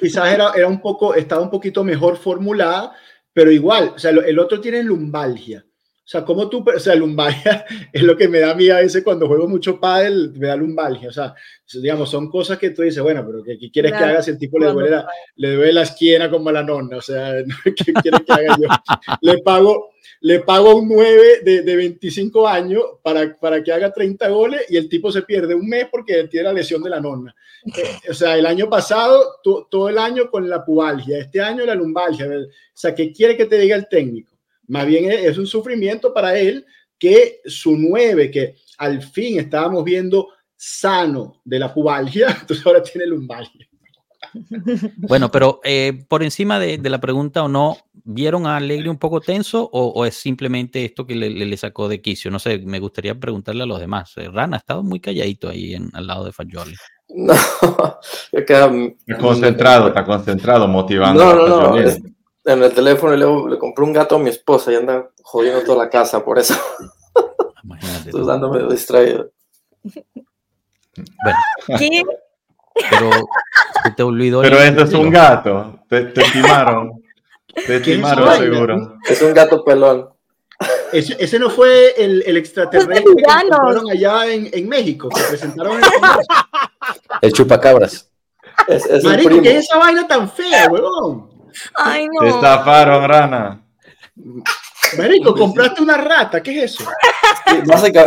quizás 0.00 0.32
era, 0.32 0.52
era 0.54 0.66
un 0.68 0.80
poco, 0.80 1.14
estaba 1.14 1.42
un 1.42 1.50
poquito 1.50 1.84
mejor 1.84 2.16
formulada, 2.16 2.92
pero 3.32 3.50
igual, 3.50 3.92
o 3.94 3.98
sea, 3.98 4.10
el 4.10 4.38
otro 4.38 4.60
tiene 4.60 4.82
lumbalgia. 4.82 5.64
O 6.04 6.06
sea, 6.06 6.22
como 6.22 6.50
tú, 6.50 6.62
o 6.62 6.78
sea, 6.78 6.94
lumbalgia 6.94 7.64
es 7.92 8.02
lo 8.02 8.14
que 8.14 8.28
me 8.28 8.38
da 8.40 8.50
a 8.50 8.54
mí 8.54 8.68
a 8.68 8.76
veces 8.76 9.02
cuando 9.02 9.26
juego 9.26 9.48
mucho 9.48 9.80
pádel, 9.80 10.32
me 10.36 10.48
da 10.48 10.56
lumbalgia. 10.56 11.08
O 11.08 11.12
sea, 11.12 11.34
digamos, 11.72 12.10
son 12.10 12.28
cosas 12.28 12.58
que 12.58 12.70
tú 12.70 12.82
dices, 12.82 13.02
bueno, 13.02 13.24
pero 13.26 13.42
¿qué, 13.42 13.56
qué 13.58 13.70
quieres 13.70 13.92
que 13.92 13.98
Claro. 13.98 14.12
haga 14.12 14.22
si 14.22 14.32
el 14.32 14.38
tipo 14.38 14.58
le 14.58 14.70
duele 14.70 14.90
la, 14.90 15.06
le 15.36 15.54
duele 15.54 15.72
la 15.72 15.82
esquina 15.82 16.30
como 16.30 16.50
a 16.50 16.52
la 16.52 16.62
nonna? 16.62 16.98
O 16.98 17.00
sea, 17.00 17.32
¿qué 17.64 17.92
quieres 17.94 18.20
que 18.26 18.32
haga 18.34 18.56
yo? 18.60 18.68
Le 19.22 19.38
pago, 19.38 19.93
le 20.26 20.40
pago 20.40 20.70
a 20.70 20.74
un 20.76 20.88
9 20.88 21.40
de, 21.44 21.60
de 21.60 21.76
25 21.76 22.48
años 22.48 22.82
para, 23.02 23.36
para 23.36 23.62
que 23.62 23.70
haga 23.70 23.92
30 23.92 24.26
goles 24.30 24.62
y 24.70 24.78
el 24.78 24.88
tipo 24.88 25.12
se 25.12 25.20
pierde 25.20 25.54
un 25.54 25.68
mes 25.68 25.86
porque 25.90 26.24
tiene 26.28 26.44
la 26.44 26.54
lesión 26.54 26.82
de 26.82 26.90
la 26.90 27.00
nonna. 27.00 27.34
Eh, 27.66 28.10
o 28.10 28.14
sea, 28.14 28.36
el 28.36 28.44
año 28.44 28.68
pasado, 28.68 29.36
to- 29.42 29.66
todo 29.70 29.88
el 29.88 29.96
año 29.96 30.30
con 30.30 30.48
la 30.50 30.62
pubalgia, 30.62 31.18
este 31.18 31.40
año 31.40 31.64
la 31.64 31.74
lumbalgia. 31.74 32.26
O 32.26 32.46
sea, 32.74 32.94
¿qué 32.94 33.10
quiere 33.10 33.38
que 33.38 33.46
te 33.46 33.58
diga 33.58 33.74
el 33.74 33.88
técnico? 33.88 34.36
Más 34.68 34.86
bien 34.86 35.10
es, 35.10 35.24
es 35.24 35.38
un 35.38 35.46
sufrimiento 35.46 36.12
para 36.12 36.38
él 36.38 36.66
que 36.98 37.40
su 37.46 37.74
9, 37.76 38.30
que 38.30 38.54
al 38.76 39.00
fin 39.02 39.40
estábamos 39.40 39.82
viendo 39.82 40.28
sano 40.54 41.40
de 41.44 41.58
la 41.58 41.72
pubalgia, 41.72 42.26
entonces 42.40 42.64
ahora 42.66 42.82
tiene 42.82 43.06
lumbalgia. 43.06 43.66
Bueno, 44.96 45.30
pero 45.30 45.60
eh, 45.64 46.04
por 46.08 46.22
encima 46.22 46.58
de, 46.58 46.78
de 46.78 46.90
la 46.90 47.00
pregunta 47.00 47.42
o 47.44 47.48
no, 47.48 47.76
¿vieron 47.92 48.46
a 48.46 48.56
Alegre 48.56 48.90
un 48.90 48.98
poco 48.98 49.20
tenso 49.20 49.62
o, 49.72 49.86
o 49.88 50.04
es 50.04 50.14
simplemente 50.14 50.84
esto 50.84 51.06
que 51.06 51.14
le, 51.14 51.30
le- 51.30 51.46
le 51.46 51.56
sacó 51.56 51.88
de 51.88 52.00
quicio? 52.00 52.30
No 52.30 52.38
sé, 52.38 52.58
me 52.58 52.80
gustaría 52.80 53.14
preguntarle 53.18 53.62
a 53.62 53.66
los 53.66 53.80
demás. 53.80 54.12
Eh, 54.16 54.28
Rana 54.32 54.56
ha 54.56 54.60
estado 54.60 54.82
muy 54.82 55.00
calladito 55.00 55.48
ahí 55.48 55.74
en- 55.74 55.90
al 55.94 56.06
lado 56.06 56.24
de 56.24 56.32
Fagioli. 56.32 56.74
No, 57.16 57.34
yo 58.32 58.44
quedaba- 58.46 58.72
Está 59.06 59.18
concentrado, 59.20 59.88
está 59.88 60.04
concentrado, 60.04 60.66
motivando. 60.66 61.22
No, 61.22 61.34
no, 61.48 61.60
no. 61.70 61.78
Es- 61.78 62.00
en 62.46 62.62
el 62.62 62.72
teléfono 62.72 63.14
y 63.14 63.18
luego 63.18 63.48
le 63.48 63.58
compré 63.58 63.84
un 63.84 63.92
gato 63.92 64.16
a 64.16 64.18
mi 64.18 64.30
esposa 64.30 64.72
y 64.72 64.76
anda 64.76 65.08
jodiendo 65.22 65.62
toda 65.64 65.84
la 65.84 65.90
casa, 65.90 66.24
por 66.24 66.38
eso 66.38 66.54
Imagínate. 67.64 68.08
estoy 68.10 68.20
tú. 68.22 68.26
dándome 68.26 68.62
distraído. 68.70 69.30
Bueno, 71.22 71.38
¿Qué? 71.78 72.02
pero. 72.90 73.10
Pero 73.96 74.58
esto 74.62 74.82
es 74.84 74.92
un 74.94 75.10
gato. 75.10 75.80
Te, 75.88 76.06
te 76.06 76.22
timaron. 76.32 77.02
Te 77.54 77.62
¿Qué 77.66 77.74
es 77.76 77.82
timaron 77.82 78.28
esa 78.28 78.36
seguro. 78.38 78.98
Es 79.08 79.22
un 79.22 79.32
gato 79.32 79.64
pelón. 79.64 80.08
Ese, 80.92 81.16
ese 81.18 81.38
no 81.38 81.50
fue 81.50 81.94
el, 81.96 82.22
el 82.26 82.36
extraterrestre 82.36 83.04
que 83.04 83.22
encontraron 83.22 83.90
allá 83.90 84.26
en, 84.32 84.48
en 84.52 84.68
México, 84.68 85.08
que 85.08 85.22
presentaron 85.22 85.76
en 85.76 85.82
el 87.20 87.32
chupacabras. 87.32 88.10
Es, 88.68 88.86
es 88.86 89.04
el 89.04 89.10
Marico. 89.10 89.42
¿qué 89.42 89.58
es 89.58 89.64
esa 89.64 89.78
vaina 89.78 90.06
tan 90.06 90.30
fea, 90.30 90.68
huevón? 90.70 91.30
Ay, 91.74 92.06
Te 92.18 92.26
no. 92.26 92.34
estafaron, 92.36 93.08
rana. 93.08 93.60
Marico, 94.98 95.34
compraste 95.34 95.82
una 95.82 95.96
rata, 95.96 96.42
¿qué 96.42 96.64
es 96.64 96.72
eso? 96.74 96.84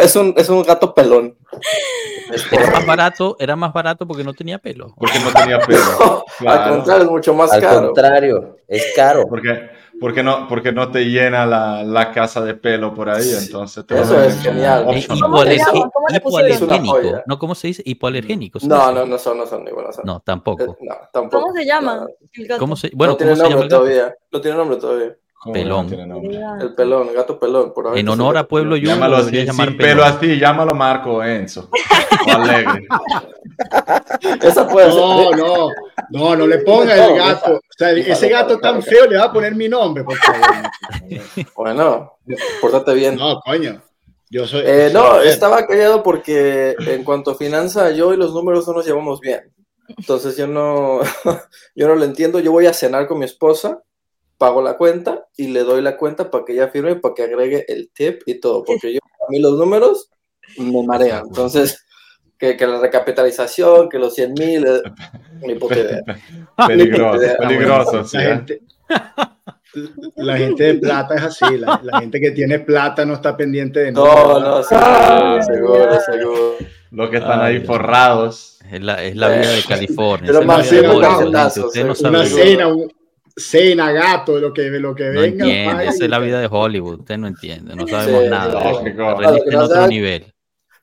Es 0.02 0.16
un, 0.16 0.34
es 0.38 0.50
un 0.50 0.64
gato 0.64 0.94
pelón. 0.94 1.38
Era 2.52 2.72
más 2.72 2.86
barato, 2.86 3.36
era 3.40 3.56
más 3.56 3.72
barato 3.74 4.06
porque 4.08 4.24
no 4.24 4.34
tenía 4.34 4.58
pelo. 4.58 4.94
Porque 4.98 5.20
no 5.20 5.32
tenía 5.32 5.60
pelo. 5.60 5.80
Al 6.40 6.46
Claro. 6.46 6.76
contrario, 6.76 7.04
es 7.06 7.10
mucho 7.12 7.34
más 7.34 7.52
Al 7.54 7.62
caro. 7.62 7.86
contrario, 7.88 8.58
es 8.68 8.94
caro. 8.96 9.26
Porque, 9.30 9.70
porque, 10.00 10.24
no, 10.24 10.48
porque 10.48 10.72
no 10.72 10.92
te 10.92 11.06
llena 11.06 11.46
la, 11.46 11.84
la 11.84 12.12
casa 12.12 12.42
de 12.42 12.54
pelo 12.56 12.94
por 12.94 13.10
ahí, 13.10 13.32
entonces 13.42 13.86
te 13.86 14.00
Eso 14.00 14.22
es 14.22 14.40
genial. 14.42 14.86
Eh, 14.94 15.06
hipoalergénico. 16.16 17.00
¿No? 17.26 17.40
¿Cómo 17.40 17.56
se 17.56 17.68
dice? 17.68 17.82
Hipoalergénico. 17.86 18.60
¿se 18.60 18.68
No, 18.68 18.92
no, 18.92 19.06
no 19.06 19.18
son, 19.18 19.38
no 19.38 19.46
son 19.48 19.64
ni 19.64 19.72
buenas. 19.72 19.98
No, 20.04 20.18
Eh, 20.18 20.22
tampoco. 20.26 20.78
No, 20.82 20.96
tampoco. 21.12 21.44
¿Cómo 21.44 21.54
se 21.56 21.66
llama? 21.66 21.96
No, 21.96 22.08
el 22.34 22.48
gato? 22.48 22.60
¿Cómo 22.60 22.76
se, 22.76 22.92
bueno, 22.94 23.14
no 23.14 23.18
tiene 23.18 23.32
¿cómo 23.34 23.36
se 23.38 23.50
llama 23.50 23.56
nombre 23.62 23.66
el 23.66 23.70
gato? 23.70 23.84
todavía. 23.84 24.16
No 24.32 24.42
tiene 24.42 24.58
nombre 24.58 24.78
todavía. 24.78 25.16
¿Cómo 25.48 25.90
que 25.90 26.06
no 26.06 26.22
pelón. 26.22 26.62
El 26.62 26.76
pelón, 26.76 27.10
el 27.10 27.16
gato 27.16 27.40
pelón. 27.40 27.74
Por 27.74 27.98
En 27.98 28.08
honor 28.10 28.38
a 28.38 28.48
Pueblo 28.48 28.76
Junior. 28.76 28.96
Llámalo 28.96 29.18
así, 29.18 29.46
llamar 29.46 29.68
sin 29.70 29.78
pelo 29.78 30.04
así, 30.04 30.40
llámalo 30.40 30.74
Marco 30.76 31.24
Enzo. 31.24 31.70
O 32.28 32.32
Alegre. 32.32 32.88
Esa 34.42 34.68
puede 34.68 34.92
ser. 34.92 35.00
No, 35.02 35.32
no, 35.32 35.70
no, 36.10 36.36
no 36.36 36.48
le 36.48 36.60
ponga 36.60 36.94
el 37.08 37.16
gato. 37.16 37.56
O 37.56 37.62
sea, 37.78 37.92
ese 37.92 38.30
gato 38.30 38.60
tan 38.60 38.82
feo 38.82 39.06
le 39.08 39.18
va 39.18 39.26
a 39.26 39.34
poner 39.34 39.56
mi 39.56 39.68
nombre, 39.68 40.04
por 40.04 40.16
favor. 40.18 40.42
Bueno, 41.56 42.18
pórtate 42.62 42.94
bien. 42.94 43.16
No, 43.16 43.40
coño. 43.42 43.82
Yo 44.30 44.46
soy. 44.46 44.64
Eh, 44.66 44.90
no, 44.94 45.16
soy- 45.16 45.28
estaba 45.30 45.66
callado 45.66 46.04
porque 46.04 46.76
en 46.80 47.04
cuanto 47.04 47.32
a 47.32 47.36
finanza, 47.36 47.92
yo 47.92 48.14
y 48.14 48.18
los 48.18 48.34
números 48.34 48.68
no 48.68 48.74
nos 48.74 48.86
llevamos 48.86 49.20
bien. 49.22 49.52
Entonces 49.98 50.36
yo 50.36 50.48
no, 50.48 51.00
yo 51.76 51.88
no 51.88 51.96
lo 51.96 52.04
entiendo. 52.04 52.40
Yo 52.40 52.52
voy 52.52 52.66
a 52.66 52.74
cenar 52.74 53.08
con 53.08 53.20
mi 53.20 53.26
esposa, 53.26 53.82
pago 54.38 54.62
la 54.62 54.78
cuenta 54.78 55.26
y 55.36 55.48
le 55.48 55.64
doy 55.64 55.82
la 55.82 55.98
cuenta 55.98 56.30
para 56.30 56.46
que 56.46 56.54
ella 56.54 56.68
firme, 56.70 56.96
para 56.96 57.14
que 57.16 57.24
agregue 57.24 57.66
el 57.68 57.90
tip 57.94 58.22
y 58.26 58.40
todo. 58.40 58.64
Porque 58.64 58.94
yo, 58.94 59.00
a 59.04 59.32
mí 59.32 59.40
los 59.40 59.54
números 59.58 60.10
me 60.58 60.86
marean. 60.86 61.26
Entonces, 61.28 61.86
que, 62.38 62.56
que 62.56 62.68
la 62.68 62.80
recapitalización, 62.80 63.90
que 63.90 63.98
los 64.00 64.14
100 64.14 64.34
mil, 64.34 64.66
eh, 64.68 64.82
ni 65.42 65.56
puta 65.56 65.78
idea. 65.80 66.02
Peligroso, 66.68 67.20
Ah, 67.26 67.36
bueno. 67.38 67.50
peligroso, 67.50 68.04
sí. 68.06 68.18
La 68.18 68.24
¿eh? 68.24 68.28
gente, 68.36 68.62
la 70.16 70.38
gente 70.38 70.64
de 70.64 70.74
plata 70.76 71.16
es 71.16 71.24
así. 71.24 71.58
La, 71.58 71.80
la 71.84 72.00
gente 72.00 72.20
que 72.20 72.32
tiene 72.32 72.60
plata 72.60 73.06
no 73.06 73.14
está 73.16 73.36
pendiente 73.36 73.80
de 73.82 73.92
No, 73.92 74.06
nada. 74.06 74.40
no, 74.40 74.64
seguro, 74.64 75.44
seguro, 75.44 76.00
seguro. 76.02 76.56
Los 76.92 77.10
que 77.10 77.18
están 77.18 77.42
Ay, 77.42 77.56
ahí 77.58 77.66
forrados. 77.66 78.60
Es 78.72 78.82
la, 78.82 79.04
es 79.04 79.16
la 79.16 79.30
vida 79.30 79.50
de 79.52 79.64
California. 79.68 80.32
Pero 80.32 80.46
más. 80.46 80.72
Usted 80.72 81.86
no 81.86 81.96
sabe 81.96 82.18
Una 82.18 82.26
cena, 82.26 82.68
un- 82.68 82.92
cena, 83.38 83.92
gato, 83.92 84.40
lo 84.40 84.52
que, 84.52 84.64
lo 84.64 84.96
que 84.96 85.06
no 85.06 85.22
venga. 85.22 85.46
Entiende, 85.46 85.86
esa 85.86 86.04
es 86.04 86.10
la 86.10 86.20
vida 86.20 86.40
de 86.40 86.48
Hollywood, 86.50 87.00
usted 87.02 87.18
no 87.18 87.28
entiende, 87.28 87.76
no 87.76 87.88
sabemos 87.88 88.26
nada. 88.26 88.60
Aprendiste 88.60 89.50
en 89.50 89.56
otro 89.56 89.88
nivel. 89.88 90.34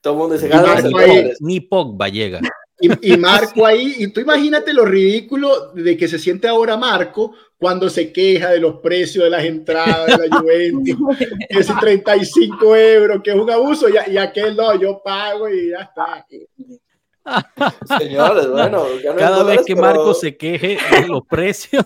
Todo 0.00 0.14
el 0.14 0.18
mundo 0.18 0.34
dice, 0.38 1.34
ni 1.40 1.60
Pogba 1.60 2.08
llega. 2.08 2.40
Y, 2.80 3.16
Marco 3.16 3.64
ahí, 3.64 3.94
y 3.98 4.08
tú 4.08 4.20
imagínate 4.20 4.72
lo 4.72 4.84
ridículo 4.84 5.72
de 5.72 5.96
que 5.96 6.08
se 6.08 6.18
siente 6.18 6.48
ahora 6.48 6.76
Marco 6.76 7.32
cuando 7.56 7.88
se 7.88 8.12
queja 8.12 8.50
de 8.50 8.60
los 8.60 8.80
precios 8.80 9.24
de 9.24 9.30
las 9.30 9.44
entradas 9.44 10.18
de 10.18 10.28
la 10.28 10.36
Juventus, 10.36 11.16
que 11.48 11.58
es 11.58 11.68
35 11.80 12.76
euros, 12.76 13.22
que 13.22 13.30
es 13.30 13.36
un 13.36 13.50
abuso, 13.50 13.88
y, 13.88 14.12
y 14.12 14.18
aquel 14.18 14.56
no, 14.56 14.78
yo 14.78 15.00
pago 15.02 15.48
y 15.48 15.70
ya 15.70 15.82
está. 15.82 16.26
Señores, 17.98 18.48
bueno, 18.48 18.84
cada 19.18 19.42
vez 19.44 19.62
que 19.64 19.74
Marco 19.74 20.12
se 20.12 20.36
queje 20.36 20.78
de 21.00 21.08
los 21.08 21.24
precios, 21.26 21.84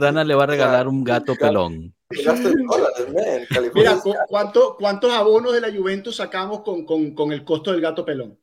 Rana 0.00 0.24
le 0.24 0.34
va 0.34 0.44
a 0.44 0.46
regalar 0.46 0.88
un 0.88 1.04
gato 1.04 1.34
pelón. 1.36 1.94
Mira, 3.74 4.00
¿cuántos 4.28 5.12
abonos 5.12 5.52
de 5.52 5.60
la 5.60 5.72
Juventus 5.72 6.16
sacamos 6.16 6.62
con, 6.62 6.84
con, 6.84 7.14
con 7.14 7.32
el 7.32 7.44
costo 7.44 7.70
del 7.70 7.80
gato 7.80 8.04
pelón? 8.04 8.38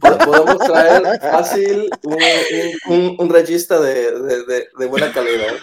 Podemos 0.00 0.58
traer 0.58 1.20
fácil 1.20 1.90
un, 2.04 2.18
un, 2.86 3.16
un 3.18 3.30
regista 3.30 3.80
de, 3.80 4.12
de, 4.12 4.68
de, 4.78 4.86
buena 4.86 5.12
calidad. 5.12 5.56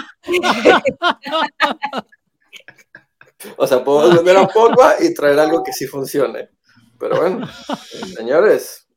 O 3.56 3.66
sea, 3.66 3.82
podemos 3.84 4.18
vender 4.18 4.38
a 4.38 4.48
Pogba 4.48 4.96
y 5.00 5.14
traer 5.14 5.40
algo 5.40 5.64
que 5.64 5.72
sí 5.72 5.88
funcione. 5.88 6.50
Pero 7.00 7.22
bueno, 7.22 7.48
señores, 8.18 8.90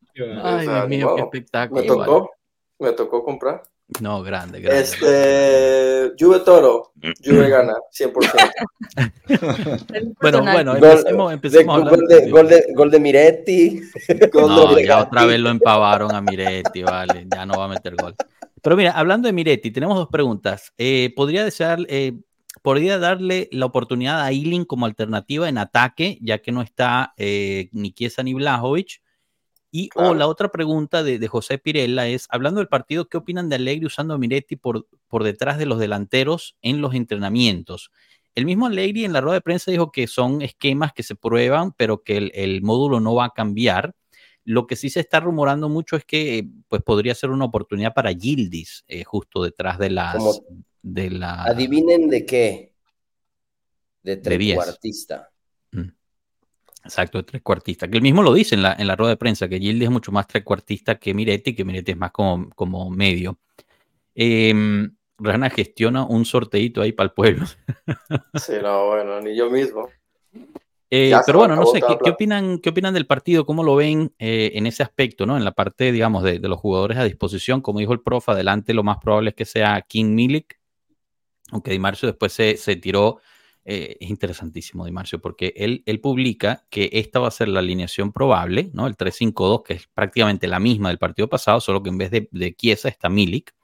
Ay, 0.42 0.66
Dios 0.66 0.88
mío, 0.88 1.14
qué 1.16 1.22
espectáculo. 1.22 1.80
Me 1.80 1.86
tocó, 1.86 2.30
me 2.78 2.92
tocó 2.92 3.24
comprar. 3.24 3.62
No, 4.00 4.22
grande, 4.22 4.60
grande. 4.60 4.82
Este, 4.82 6.12
Juve 6.18 6.40
Toro, 6.40 6.92
Juve 7.24 7.48
gana, 7.48 7.74
100%. 7.92 8.50
bueno, 10.20 10.42
bueno, 10.42 10.76
empecemos, 10.76 11.32
empecemos 11.32 11.88
gol, 11.88 12.06
de, 12.08 12.30
gol, 12.30 12.48
de, 12.48 12.64
gol, 12.74 12.90
de, 12.90 13.00
Miretti. 13.00 13.80
no, 14.34 14.78
ya 14.78 15.02
otra 15.02 15.24
vez 15.24 15.40
lo 15.40 15.50
empavaron 15.50 16.14
a 16.14 16.20
Miretti, 16.20 16.82
vale, 16.82 17.26
ya 17.34 17.46
no 17.46 17.58
va 17.58 17.66
a 17.66 17.68
meter 17.68 17.94
gol. 17.96 18.14
Pero 18.62 18.76
mira, 18.76 18.92
hablando 18.92 19.26
de 19.26 19.32
Miretti, 19.32 19.70
tenemos 19.70 19.96
dos 19.96 20.08
preguntas. 20.08 20.72
Eh, 20.78 21.12
¿Podría 21.16 21.44
desear, 21.44 21.80
eh, 21.88 22.12
podría 22.62 22.98
darle 22.98 23.48
la 23.50 23.66
oportunidad 23.66 24.22
a 24.22 24.30
Eiling 24.30 24.64
como 24.64 24.86
alternativa 24.86 25.48
en 25.48 25.58
ataque, 25.58 26.18
ya 26.22 26.38
que 26.38 26.52
no 26.52 26.62
está 26.62 27.12
eh, 27.16 27.68
ni 27.72 27.92
Chiesa 27.92 28.22
ni 28.22 28.34
Blajovic? 28.34 29.02
Y 29.74 29.88
o 29.94 30.12
la 30.12 30.28
otra 30.28 30.50
pregunta 30.50 31.02
de, 31.02 31.26
José 31.26 31.56
Pirella 31.56 32.06
es, 32.06 32.26
hablando 32.28 32.60
del 32.60 32.68
partido, 32.68 33.08
¿qué 33.08 33.16
opinan 33.16 33.48
de 33.48 33.56
Allegri 33.56 33.86
usando 33.86 34.12
a 34.12 34.18
Miretti 34.18 34.54
por, 34.54 34.86
por 35.08 35.24
detrás 35.24 35.56
de 35.56 35.64
los 35.64 35.78
delanteros 35.78 36.56
en 36.60 36.82
los 36.82 36.94
entrenamientos? 36.94 37.90
El 38.34 38.44
mismo 38.44 38.66
Allegri 38.66 39.06
en 39.06 39.14
la 39.14 39.22
rueda 39.22 39.36
de 39.36 39.40
prensa 39.40 39.70
dijo 39.70 39.90
que 39.90 40.06
son 40.06 40.42
esquemas 40.42 40.92
que 40.92 41.02
se 41.02 41.16
prueban, 41.16 41.72
pero 41.72 42.02
que 42.02 42.18
el, 42.34 42.60
módulo 42.60 43.00
no 43.00 43.14
va 43.14 43.24
a 43.24 43.30
cambiar. 43.30 43.94
Lo 44.44 44.66
que 44.66 44.76
sí 44.76 44.90
se 44.90 45.00
está 45.00 45.20
rumorando 45.20 45.70
mucho 45.70 45.96
es 45.96 46.04
que 46.04 46.46
pues 46.68 46.82
podría 46.82 47.14
ser 47.14 47.30
una 47.30 47.46
oportunidad 47.46 47.94
para 47.94 48.12
Gildis, 48.12 48.84
eh, 48.88 49.04
justo 49.04 49.42
detrás 49.42 49.78
de 49.78 49.88
las... 49.88 50.42
De 50.82 51.08
la... 51.10 51.44
Adivinen 51.44 52.10
de 52.10 52.26
qué. 52.26 52.74
De 54.02 54.18
trecuartista. 54.18 55.30
Exacto, 56.84 57.24
trecuartista. 57.24 57.88
Que 57.88 57.96
él 57.96 58.02
mismo 58.02 58.22
lo 58.22 58.34
dice 58.34 58.54
en 58.54 58.62
la, 58.62 58.74
en 58.78 58.86
la 58.86 58.96
rueda 58.96 59.10
de 59.10 59.16
prensa, 59.16 59.48
que 59.48 59.58
Gildi 59.58 59.84
es 59.84 59.90
mucho 59.90 60.12
más 60.12 60.26
trecuartista 60.26 60.96
que 60.96 61.14
Miretti, 61.14 61.54
que 61.54 61.64
Miretti 61.64 61.92
es 61.92 61.98
más 61.98 62.10
como, 62.10 62.50
como 62.50 62.90
medio. 62.90 63.38
Eh, 64.14 64.88
Rana 65.18 65.50
gestiona 65.50 66.04
un 66.04 66.24
sorteito 66.24 66.82
ahí 66.82 66.92
para 66.92 67.06
el 67.06 67.12
pueblo. 67.12 67.46
Sí, 68.34 68.54
no, 68.62 68.86
bueno, 68.86 69.20
ni 69.20 69.36
yo 69.36 69.50
mismo. 69.50 69.88
Eh, 70.90 71.12
pero 71.24 71.38
bueno, 71.38 71.56
no 71.56 71.64
sé, 71.66 71.80
¿qué, 71.80 72.10
opinan, 72.10 72.58
¿qué 72.58 72.70
opinan 72.70 72.92
del 72.92 73.06
partido? 73.06 73.46
¿Cómo 73.46 73.62
lo 73.62 73.76
ven 73.76 74.12
eh, 74.18 74.52
en 74.54 74.66
ese 74.66 74.82
aspecto, 74.82 75.24
¿no? 75.24 75.36
En 75.36 75.44
la 75.44 75.52
parte, 75.52 75.90
digamos, 75.90 76.22
de, 76.22 76.38
de, 76.38 76.48
los 76.48 76.58
jugadores 76.58 76.98
a 76.98 77.04
disposición. 77.04 77.62
Como 77.62 77.78
dijo 77.78 77.94
el 77.94 78.00
profe, 78.00 78.32
adelante 78.32 78.74
lo 78.74 78.82
más 78.82 78.98
probable 78.98 79.30
es 79.30 79.36
que 79.36 79.46
sea 79.46 79.80
King 79.82 80.14
Milik, 80.14 80.58
aunque 81.50 81.70
Di 81.70 81.78
Marcio 81.78 82.08
después 82.08 82.32
se, 82.32 82.56
se 82.56 82.76
tiró 82.76 83.20
eh, 83.64 83.96
es 84.00 84.10
interesantísimo, 84.10 84.84
Di 84.84 84.90
Marcio, 84.90 85.20
porque 85.20 85.54
él, 85.56 85.84
él 85.86 86.00
publica 86.00 86.66
que 86.68 86.90
esta 86.94 87.20
va 87.20 87.28
a 87.28 87.32
ser 87.32 87.48
la 87.48 87.60
alineación 87.60 88.12
probable, 88.12 88.70
¿no? 88.72 88.88
El 88.88 88.96
3-5-2, 88.96 89.62
que 89.62 89.74
es 89.74 89.86
prácticamente 89.86 90.48
la 90.48 90.58
misma 90.58 90.88
del 90.88 90.98
partido 90.98 91.28
pasado, 91.28 91.60
solo 91.60 91.82
que 91.82 91.90
en 91.90 91.98
vez 91.98 92.10
de, 92.10 92.28
de 92.32 92.54
Chiesa 92.54 92.88
está 92.88 93.08
Milik. 93.08 93.54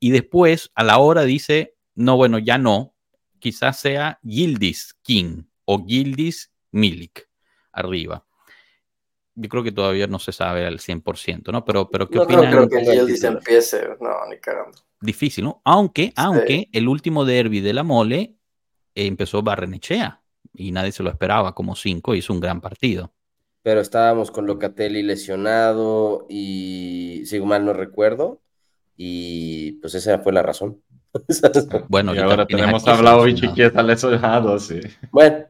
Y 0.00 0.10
después, 0.10 0.70
a 0.74 0.82
la 0.82 0.98
hora, 0.98 1.24
dice, 1.24 1.76
no, 1.94 2.16
bueno, 2.16 2.38
ya 2.38 2.56
no, 2.56 2.94
quizás 3.38 3.78
sea 3.80 4.18
Gildis 4.24 4.94
King 5.02 5.42
o 5.66 5.84
Gildis 5.84 6.50
Milik 6.70 7.28
arriba. 7.72 8.24
Yo 9.34 9.48
creo 9.48 9.62
que 9.62 9.72
todavía 9.72 10.06
no 10.06 10.18
se 10.18 10.32
sabe 10.32 10.66
al 10.66 10.78
100%, 10.78 11.52
¿no? 11.52 11.64
Pero, 11.64 11.90
pero 11.90 12.08
¿qué 12.08 12.16
no, 12.16 12.22
opinan? 12.22 12.44
No 12.44 12.50
creo 12.50 12.68
que 12.68 12.90
Gildis 12.90 13.24
empiece, 13.24 13.88
no, 14.00 14.26
ni 14.30 14.38
cagando. 14.38 14.78
Difícil, 15.00 15.44
¿no? 15.44 15.60
Aunque, 15.64 16.12
aunque 16.16 16.70
el 16.72 16.88
último 16.88 17.26
derby 17.26 17.60
de 17.60 17.74
la 17.74 17.82
mole 17.82 18.37
empezó 19.06 19.42
Barrenechea 19.42 20.22
y 20.54 20.72
nadie 20.72 20.92
se 20.92 21.02
lo 21.02 21.10
esperaba 21.10 21.54
como 21.54 21.76
cinco, 21.76 22.14
hizo 22.14 22.32
un 22.32 22.40
gran 22.40 22.60
partido. 22.60 23.12
Pero 23.62 23.80
estábamos 23.80 24.30
con 24.30 24.46
Locatelli 24.46 25.02
lesionado 25.02 26.26
y, 26.28 27.22
si 27.26 27.40
mal 27.40 27.64
no 27.64 27.72
recuerdo, 27.72 28.40
y 28.96 29.72
pues 29.80 29.94
esa 29.94 30.18
fue 30.18 30.32
la 30.32 30.42
razón. 30.42 30.82
bueno, 31.88 32.14
y 32.14 32.18
ahora 32.18 32.46
tenemos 32.46 32.86
a 32.86 32.96
Vlaovic 32.96 33.42
y 33.42 33.54
Chiesa 33.54 33.82
lesionado, 33.82 34.58
sí. 34.58 34.80
Bueno, 35.10 35.46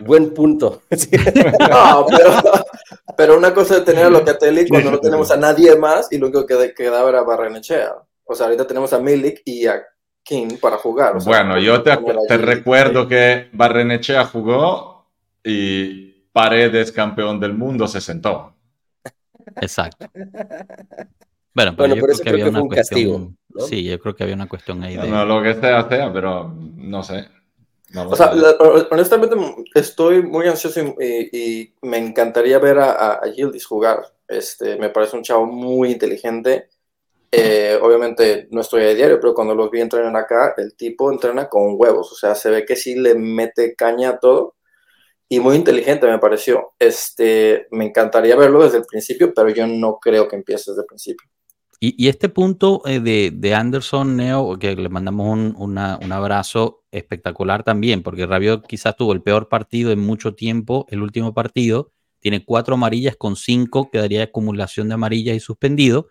buen 0.00 0.32
punto. 0.34 0.82
no, 1.70 2.06
pero, 3.16 3.36
una 3.36 3.52
cosa 3.54 3.78
es 3.78 3.84
tener 3.84 4.06
a 4.06 4.10
Locatelli 4.10 4.68
cuando 4.68 4.92
no 4.92 4.98
tenemos 4.98 5.30
a 5.30 5.36
nadie 5.36 5.76
más 5.76 6.08
y 6.10 6.18
lo 6.18 6.26
único 6.26 6.46
que 6.46 6.74
quedaba 6.74 7.08
era 7.10 7.22
Barrenechea. 7.22 7.94
O 8.24 8.34
sea, 8.34 8.46
ahorita 8.46 8.66
tenemos 8.66 8.92
a 8.92 8.98
Milik 8.98 9.42
y 9.44 9.66
a 9.66 9.82
King 10.22 10.56
para 10.60 10.78
jugar. 10.78 11.22
bueno, 11.24 11.58
yo 11.58 11.82
te, 11.82 11.96
recuerdo 12.36 13.08
que 13.08 13.48
Barrenechea 13.52 14.24
jugó 14.24 15.06
y 15.44 16.12
Paredes, 16.32 16.92
campeón 16.92 17.40
del 17.40 17.54
mundo, 17.54 17.86
se 17.86 18.00
sentó. 18.00 18.54
Exacto. 19.60 20.06
Bueno, 21.54 21.74
pero 21.76 21.94
yo 21.94 22.02
creo 22.02 22.18
que 22.18 22.30
había 22.30 22.48
una 22.48 22.62
cuestión. 22.62 23.36
Sí, 23.68 23.84
yo 23.84 23.98
creo 23.98 24.14
que 24.14 24.22
había 24.22 24.34
una 24.34 24.48
cuestión 24.48 24.82
ahí. 24.82 24.96
De... 24.96 25.08
No, 25.08 25.24
lo 25.24 25.42
que 25.42 25.54
sea, 25.54 25.86
sea, 25.88 26.12
pero 26.12 26.48
no 26.54 27.02
sé. 27.02 27.28
o 27.94 28.16
sea, 28.16 28.32
honestamente 28.90 29.36
estoy 29.74 30.22
muy 30.22 30.48
ansioso 30.48 30.80
y, 30.80 31.74
me 31.82 31.98
encantaría 31.98 32.58
ver 32.58 32.78
a, 32.78 33.14
a, 33.14 33.32
Gildis 33.32 33.66
jugar. 33.66 34.02
Este, 34.26 34.78
me 34.78 34.88
parece 34.88 35.16
un 35.16 35.22
chavo 35.22 35.44
muy 35.44 35.90
inteligente 35.90 36.70
eh, 37.34 37.78
obviamente 37.80 38.46
no 38.50 38.60
estoy 38.60 38.82
a 38.82 38.94
diario, 38.94 39.18
pero 39.18 39.32
cuando 39.32 39.54
los 39.54 39.70
vi 39.70 39.80
entrenar 39.80 40.14
acá, 40.14 40.54
el 40.58 40.76
tipo 40.76 41.10
entrena 41.10 41.48
con 41.48 41.76
huevos, 41.78 42.12
o 42.12 42.14
sea, 42.14 42.34
se 42.34 42.50
ve 42.50 42.66
que 42.66 42.76
sí 42.76 42.94
le 42.94 43.14
mete 43.14 43.74
caña 43.74 44.10
a 44.10 44.18
todo 44.18 44.56
y 45.30 45.40
muy 45.40 45.56
inteligente 45.56 46.06
me 46.06 46.18
pareció. 46.18 46.74
Este, 46.78 47.66
me 47.70 47.86
encantaría 47.86 48.36
verlo 48.36 48.62
desde 48.62 48.78
el 48.78 48.84
principio, 48.84 49.32
pero 49.34 49.48
yo 49.48 49.66
no 49.66 49.98
creo 49.98 50.28
que 50.28 50.36
empiece 50.36 50.72
desde 50.72 50.82
el 50.82 50.86
principio. 50.86 51.26
Y, 51.80 52.06
este 52.06 52.28
punto 52.28 52.82
eh, 52.84 53.00
de, 53.00 53.54
Anderson 53.54 54.16
Neo, 54.16 54.56
que 54.58 54.76
le 54.76 54.88
mandamos 54.88 55.32
un, 55.32 55.56
un, 55.58 56.12
abrazo 56.12 56.84
espectacular 56.92 57.64
también, 57.64 58.04
porque 58.04 58.26
Rabiot 58.26 58.66
quizás 58.68 58.94
tuvo 58.94 59.14
el 59.14 59.22
peor 59.22 59.48
partido 59.48 59.90
en 59.90 59.98
mucho 59.98 60.34
tiempo, 60.34 60.86
el 60.90 61.02
último 61.02 61.34
partido, 61.34 61.90
tiene 62.20 62.44
cuatro 62.44 62.74
amarillas 62.74 63.16
con 63.16 63.34
cinco, 63.34 63.90
quedaría 63.90 64.22
acumulación 64.22 64.86
de 64.88 64.94
amarillas 64.94 65.34
y 65.34 65.40
suspendido 65.40 66.06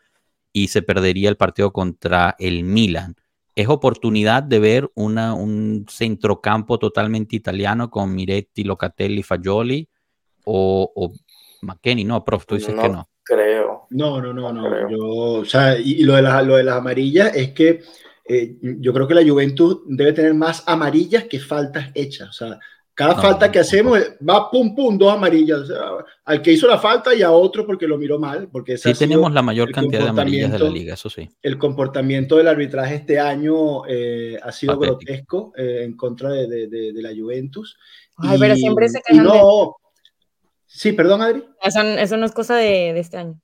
y 0.53 0.67
se 0.67 0.81
perdería 0.81 1.29
el 1.29 1.37
partido 1.37 1.71
contra 1.71 2.35
el 2.39 2.63
Milan. 2.63 3.15
¿Es 3.55 3.67
oportunidad 3.67 4.43
de 4.43 4.59
ver 4.59 4.91
una, 4.95 5.33
un 5.33 5.85
centrocampo 5.89 6.79
totalmente 6.79 7.35
italiano 7.35 7.89
con 7.89 8.13
Miretti, 8.13 8.63
Locatelli, 8.63 9.23
Fagioli 9.23 9.89
o, 10.45 10.91
o 10.95 11.13
McKenny? 11.61 12.05
No, 12.05 12.23
prof, 12.23 12.45
tú 12.45 12.55
dices 12.55 12.73
que 12.73 12.89
no. 12.89 13.09
Creo. 13.23 13.87
No, 13.89 14.21
no, 14.21 14.33
no, 14.33 14.53
no. 14.53 14.89
Yo, 14.89 15.05
o 15.41 15.45
sea, 15.45 15.77
y, 15.77 16.03
lo, 16.03 16.15
de 16.15 16.21
las, 16.21 16.45
lo 16.45 16.55
de 16.55 16.63
las 16.63 16.77
amarillas 16.77 17.35
es 17.35 17.51
que 17.51 17.81
eh, 18.25 18.57
yo 18.61 18.93
creo 18.93 19.07
que 19.07 19.13
la 19.13 19.29
Juventus 19.29 19.81
debe 19.85 20.13
tener 20.13 20.33
más 20.33 20.63
amarillas 20.65 21.25
que 21.25 21.39
faltas 21.39 21.91
hechas. 21.93 22.29
O 22.29 22.33
sea, 22.33 22.59
cada 23.01 23.19
falta 23.19 23.51
que 23.51 23.57
hacemos 23.57 23.99
va 24.27 24.51
pum 24.51 24.75
pum, 24.75 24.95
dos 24.95 25.11
amarillas. 25.11 25.61
al 26.23 26.39
que 26.39 26.51
hizo 26.51 26.67
la 26.67 26.77
falta 26.77 27.15
y 27.15 27.23
a 27.23 27.31
otro 27.31 27.65
porque 27.65 27.87
lo 27.87 27.97
miró 27.97 28.19
mal. 28.19 28.47
Porque 28.51 28.77
sí, 28.77 28.93
tenemos 28.93 29.33
la 29.33 29.41
mayor 29.41 29.71
cantidad 29.71 30.03
de 30.03 30.09
amarillas 30.09 30.51
de 30.51 30.59
la 30.59 30.69
liga, 30.69 30.93
eso 30.93 31.09
sí. 31.09 31.27
El 31.41 31.57
comportamiento 31.57 32.37
del 32.37 32.47
arbitraje 32.47 32.95
este 32.95 33.19
año 33.19 33.87
eh, 33.87 34.37
ha 34.43 34.51
sido 34.51 34.77
grotesco 34.77 35.51
eh, 35.57 35.81
en 35.83 35.97
contra 35.97 36.29
de, 36.29 36.47
de, 36.47 36.93
de, 36.93 37.01
la 37.01 37.09
Juventus. 37.09 37.75
Ay, 38.17 38.37
pero 38.39 38.55
siempre 38.55 38.87
se 38.87 39.01
quejan. 39.01 39.25
No. 39.25 39.77
Sí, 40.67 40.91
perdón, 40.91 41.23
Adri. 41.23 41.43
Eso, 41.63 41.81
eso, 41.81 42.17
no 42.17 42.25
es 42.27 42.33
cosa 42.33 42.55
de, 42.55 42.97
este 42.99 43.17
año. 43.17 43.41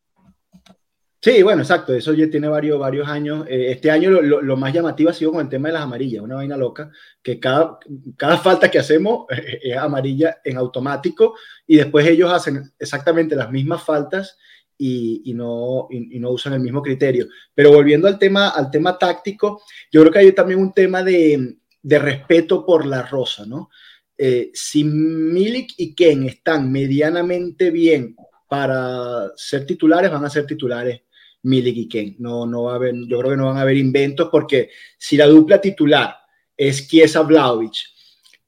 Sí, 1.27 1.43
bueno, 1.43 1.61
exacto, 1.61 1.93
eso 1.93 2.13
ya 2.13 2.29
tiene 2.29 2.47
varios, 2.47 2.79
varios 2.79 3.05
años. 3.05 3.45
Eh, 3.49 3.71
este 3.73 3.91
año 3.91 4.11
lo, 4.11 4.55
más 4.55 4.73
llamativo 4.73 5.09
ha 5.09 5.13
sido 5.13 5.33
con 5.33 5.41
el 5.41 5.49
tema 5.49 5.67
de 5.67 5.73
las 5.73 5.83
amarillas, 5.83 6.23
una 6.23 6.35
vaina 6.35 6.55
loca, 6.55 6.89
que 7.21 7.37
cada, 7.37 7.77
cada 8.15 8.37
falta 8.37 8.71
que 8.71 8.79
hacemos 8.79 9.25
es 9.61 9.75
amarilla 9.75 10.37
en 10.41 10.55
automático 10.55 11.35
y 11.67 11.75
después 11.75 12.07
ellos 12.07 12.31
hacen 12.31 12.71
exactamente 12.79 13.35
las 13.35 13.51
mismas 13.51 13.83
faltas 13.83 14.37
y, 14.77 15.21
y, 15.25 15.33
no, 15.33 15.89
y, 15.89 16.17
no, 16.17 16.29
usan 16.29 16.53
el 16.53 16.61
mismo 16.61 16.81
criterio. 16.81 17.27
Pero 17.53 17.73
volviendo 17.73 18.07
al 18.07 18.17
tema, 18.17 18.51
al 18.51 18.71
tema 18.71 18.97
táctico, 18.97 19.63
yo 19.91 19.99
creo 19.99 20.13
que 20.13 20.19
hay 20.19 20.31
también 20.31 20.61
un 20.61 20.71
tema 20.71 21.03
de, 21.03 21.57
de 21.81 21.99
respeto 21.99 22.65
por 22.65 22.85
la 22.85 23.01
rosa, 23.01 23.45
¿no? 23.45 23.69
Eh, 24.17 24.49
si 24.53 24.85
Milik 24.85 25.73
y 25.75 25.93
Ken 25.93 26.23
están 26.23 26.71
medianamente 26.71 27.69
bien 27.69 28.15
para 28.47 29.29
ser 29.35 29.65
titulares, 29.65 30.09
van 30.09 30.23
a 30.23 30.29
ser 30.29 30.45
titulares 30.45 31.01
Milik 31.47 31.77
y 31.77 31.87
Ken. 31.87 32.15
No, 32.19 32.45
no 32.45 32.63
va 32.63 32.73
a 32.73 32.75
haber, 32.75 32.93
yo 33.07 33.19
creo 33.19 33.31
que 33.31 33.37
no 33.37 33.47
van 33.47 33.57
a 33.57 33.61
haber 33.61 33.77
inventos 33.77 34.29
porque 34.31 34.69
si 34.97 35.17
la 35.17 35.27
dupla 35.27 35.59
titular 35.59 36.15
es 36.55 36.87
Kiesa 36.87 37.21
Blaovic 37.21 37.75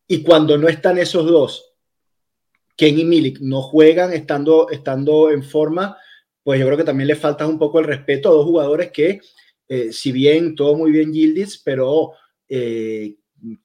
y 0.07 0.21
cuando 0.21 0.57
no 0.57 0.67
están 0.67 0.97
esos 0.97 1.25
dos, 1.25 1.73
Ken 2.75 2.97
y 2.97 3.05
Milik 3.05 3.39
no 3.41 3.61
juegan 3.61 4.13
estando, 4.13 4.69
estando 4.69 5.31
en 5.31 5.43
forma, 5.43 5.97
pues 6.43 6.59
yo 6.59 6.65
creo 6.65 6.77
que 6.77 6.83
también 6.83 7.07
le 7.07 7.15
falta 7.15 7.47
un 7.47 7.59
poco 7.59 7.79
el 7.79 7.85
respeto 7.85 8.29
a 8.29 8.33
dos 8.33 8.45
jugadores 8.45 8.91
que, 8.91 9.21
eh, 9.67 9.91
si 9.91 10.11
bien 10.11 10.55
todo 10.55 10.75
muy 10.75 10.91
bien 10.91 11.13
Gildis, 11.13 11.61
pero 11.63 12.13
eh, 12.47 13.15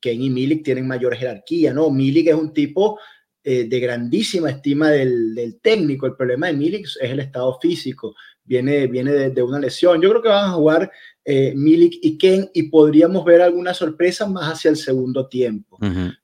Ken 0.00 0.22
y 0.22 0.30
Milik 0.30 0.64
tienen 0.64 0.86
mayor 0.86 1.14
jerarquía, 1.16 1.72
¿no? 1.72 1.90
Milik 1.90 2.28
es 2.28 2.34
un 2.34 2.52
tipo 2.52 2.98
eh, 3.42 3.64
de 3.64 3.80
grandísima 3.80 4.50
estima 4.50 4.90
del, 4.90 5.58
técnico. 5.62 6.06
El 6.06 6.16
problema 6.16 6.46
de 6.46 6.54
Milik 6.54 6.86
es 6.86 6.98
el 7.00 7.20
estado 7.20 7.58
físico, 7.60 8.14
viene, 8.44 8.86
viene 8.86 9.30
de, 9.30 9.42
una 9.42 9.58
lesión. 9.58 10.00
Yo 10.00 10.10
creo 10.10 10.22
que 10.22 10.28
van 10.28 10.50
a 10.50 10.52
jugar 10.52 10.90
eh, 11.24 11.52
Milik 11.56 11.98
y 12.02 12.18
Ken 12.18 12.50
y 12.52 12.64
podríamos 12.64 13.24
ver 13.24 13.40
alguna 13.40 13.74
sorpresa 13.74 14.28
más 14.28 14.52
hacia 14.52 14.70
el 14.70 14.76
segundo 14.76 15.26
tiempo. 15.26 15.78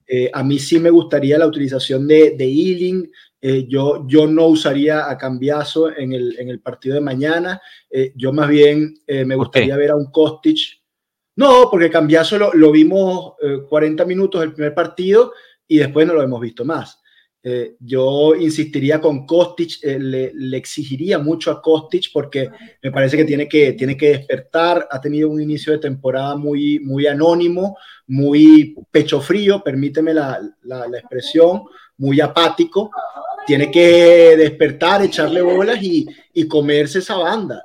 Eh, 0.06 0.30
a 0.32 0.42
mí 0.42 0.58
sí 0.58 0.78
me 0.78 0.90
gustaría 0.90 1.38
la 1.38 1.46
utilización 1.46 2.06
de, 2.06 2.36
de 2.36 2.44
Ealing. 2.44 3.10
yo, 3.68 4.06
yo 4.06 4.26
no 4.26 4.46
usaría 4.46 5.10
a 5.10 5.16
Cambiazo 5.16 5.96
en 5.96 6.12
el, 6.12 6.38
en 6.38 6.48
el 6.48 6.60
partido 6.60 6.94
de 6.94 7.00
mañana. 7.00 7.60
yo 8.14 8.32
más 8.32 8.48
bien 8.48 8.94
me 9.06 9.34
gustaría 9.34 9.76
ver 9.76 9.90
a 9.90 9.96
un 9.96 10.10
Kostic. 10.10 10.80
No, 11.36 11.68
porque 11.70 11.90
Cambiazo 11.90 12.38
lo, 12.38 12.52
lo 12.52 12.70
vimos 12.70 13.34
40 13.68 14.04
minutos 14.04 14.42
el 14.42 14.52
primer 14.52 14.74
partido 14.74 15.32
y 15.66 15.78
después 15.78 16.06
no 16.06 16.14
lo 16.14 16.22
hemos 16.22 16.40
visto 16.40 16.64
más. 16.64 16.99
Eh, 17.42 17.76
yo 17.80 18.34
insistiría 18.34 19.00
con 19.00 19.24
Kostic, 19.24 19.82
eh, 19.82 19.98
le, 19.98 20.56
exigiría 20.58 21.18
mucho 21.18 21.50
a 21.50 21.62
Kostic 21.62 22.10
porque 22.12 22.50
me 22.82 22.92
parece 22.92 23.16
que 23.16 23.24
tiene, 23.24 23.48
que 23.48 23.72
tiene 23.72 23.96
que 23.96 24.10
despertar, 24.10 24.86
ha 24.90 25.00
tenido 25.00 25.30
un 25.30 25.40
inicio 25.40 25.72
de 25.72 25.78
temporada 25.78 26.36
muy, 26.36 26.80
muy 26.80 27.06
anónimo, 27.06 27.78
muy 28.08 28.76
pecho 28.90 29.22
frío, 29.22 29.62
permíteme 29.64 30.12
la, 30.12 30.38
la, 30.64 30.86
expresión, 30.98 31.62
muy 31.96 32.20
apático, 32.20 32.90
tiene 33.46 33.70
que 33.70 34.36
despertar, 34.36 35.02
echarle 35.02 35.40
bolas 35.40 35.82
y, 35.82 36.06
y, 36.34 36.46
comerse 36.46 36.98
esa 36.98 37.16
banda, 37.16 37.62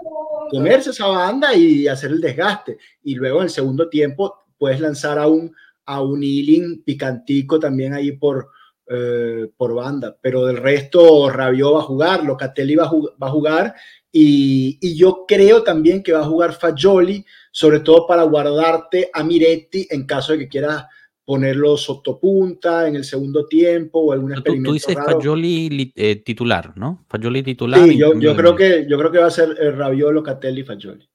comerse 0.51 0.91
esa 0.91 1.07
banda 1.07 1.53
y 1.53 1.86
hacer 1.89 2.11
el 2.11 2.21
desgaste. 2.21 2.78
Y 3.03 3.15
luego 3.15 3.39
en 3.39 3.45
el 3.45 3.49
segundo 3.49 3.89
tiempo 3.89 4.45
puedes 4.57 4.80
lanzar 4.80 5.19
a 5.19 5.28
un, 5.28 5.53
a 5.86 6.01
un 6.01 6.21
healing 6.21 6.82
picantico 6.84 7.59
también 7.59 7.93
ahí 7.93 8.13
por 8.13 8.54
eh, 8.88 9.47
por 9.57 9.73
banda, 9.73 10.15
pero 10.21 10.45
del 10.45 10.57
resto 10.57 11.29
Rabiot 11.29 11.75
va 11.75 11.79
a 11.79 11.83
jugar, 11.83 12.23
Locatelli 12.23 12.75
va 12.75 12.86
a, 12.86 12.91
va 12.91 13.27
a 13.27 13.31
jugar 13.31 13.75
y, 14.11 14.77
y, 14.81 14.95
yo 14.95 15.25
creo 15.27 15.63
también 15.63 16.01
que 16.01 16.13
va 16.13 16.19
a 16.19 16.25
jugar 16.25 16.53
Fagioli, 16.53 17.25
sobre 17.51 17.81
todo 17.81 18.07
para 18.07 18.23
guardarte 18.23 19.09
a 19.13 19.23
Miretti 19.23 19.88
en 19.89 20.05
caso 20.05 20.33
de 20.33 20.39
que 20.39 20.47
quieras 20.47 20.86
ponerlo 21.25 21.75
sotopunta 21.75 22.88
en 22.88 22.95
el 22.95 23.03
segundo 23.03 23.47
tiempo 23.47 23.99
o 23.99 24.11
algún 24.13 24.31
experimento 24.31 24.69
Tú, 24.69 24.73
dices 24.73 24.95
Fagioli 24.95 25.91
eh, 25.95 26.17
titular, 26.17 26.77
¿no? 26.77 27.03
Fagioli 27.09 27.41
titular. 27.41 27.81
Sí, 27.81 27.97
yo, 27.97 28.17
yo 28.19 28.36
creo 28.36 28.55
que, 28.55 28.86
yo 28.88 28.97
creo 28.99 29.11
que 29.11 29.17
va 29.17 29.27
a 29.27 29.31
ser 29.31 29.57
eh, 29.59 29.71
Rabiot, 29.71 30.13
Locatelli 30.13 30.61
y 30.61 30.63
Fagioli. 30.63 31.09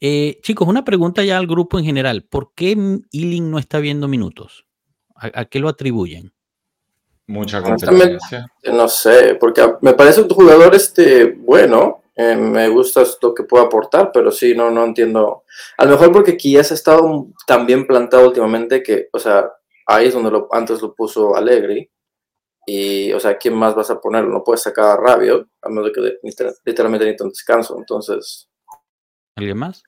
Eh, 0.00 0.38
chicos, 0.42 0.66
una 0.66 0.84
pregunta 0.84 1.24
ya 1.24 1.38
al 1.38 1.46
grupo 1.46 1.78
en 1.78 1.84
general. 1.84 2.22
¿Por 2.22 2.54
qué 2.54 2.70
Ealing 3.12 3.50
no 3.50 3.58
está 3.58 3.80
viendo 3.80 4.08
minutos? 4.08 4.64
¿A, 5.14 5.44
qué 5.44 5.60
lo 5.60 5.68
atribuyen? 5.68 6.32
Mucha 7.32 7.62
competencia. 7.62 8.46
No 8.74 8.86
sé, 8.88 9.36
porque 9.36 9.62
me 9.80 9.94
parece 9.94 10.20
un 10.20 10.28
jugador 10.28 10.74
este, 10.74 11.32
bueno. 11.32 12.02
Eh, 12.14 12.36
me 12.36 12.68
gusta 12.68 13.02
lo 13.22 13.32
que 13.32 13.44
puede 13.44 13.64
aportar, 13.64 14.10
pero 14.12 14.30
sí, 14.30 14.54
no, 14.54 14.70
no 14.70 14.84
entiendo. 14.84 15.44
A 15.78 15.86
lo 15.86 15.92
mejor 15.92 16.12
porque 16.12 16.36
Kies 16.36 16.70
ha 16.70 16.74
estado 16.74 17.28
tan 17.46 17.64
bien 17.64 17.86
plantado 17.86 18.26
últimamente 18.26 18.82
que, 18.82 19.08
o 19.10 19.18
sea, 19.18 19.50
ahí 19.86 20.08
es 20.08 20.14
donde 20.14 20.30
lo, 20.30 20.46
antes 20.52 20.82
lo 20.82 20.94
puso 20.94 21.34
Allegri. 21.34 21.90
Y, 22.66 23.14
o 23.14 23.18
sea, 23.18 23.38
¿quién 23.38 23.54
más 23.54 23.74
vas 23.74 23.88
a 23.90 23.98
ponerlo? 23.98 24.30
No 24.30 24.44
puedes 24.44 24.60
sacar 24.60 24.84
a 24.90 24.96
Rabio, 25.00 25.48
a 25.62 25.70
menos 25.70 25.86
de 25.86 25.92
que 25.92 26.18
literalmente 26.66 27.06
necesita 27.06 27.24
un 27.24 27.30
descanso. 27.30 27.78
Entonces. 27.78 28.50
¿Alguien 29.36 29.56
más? 29.56 29.82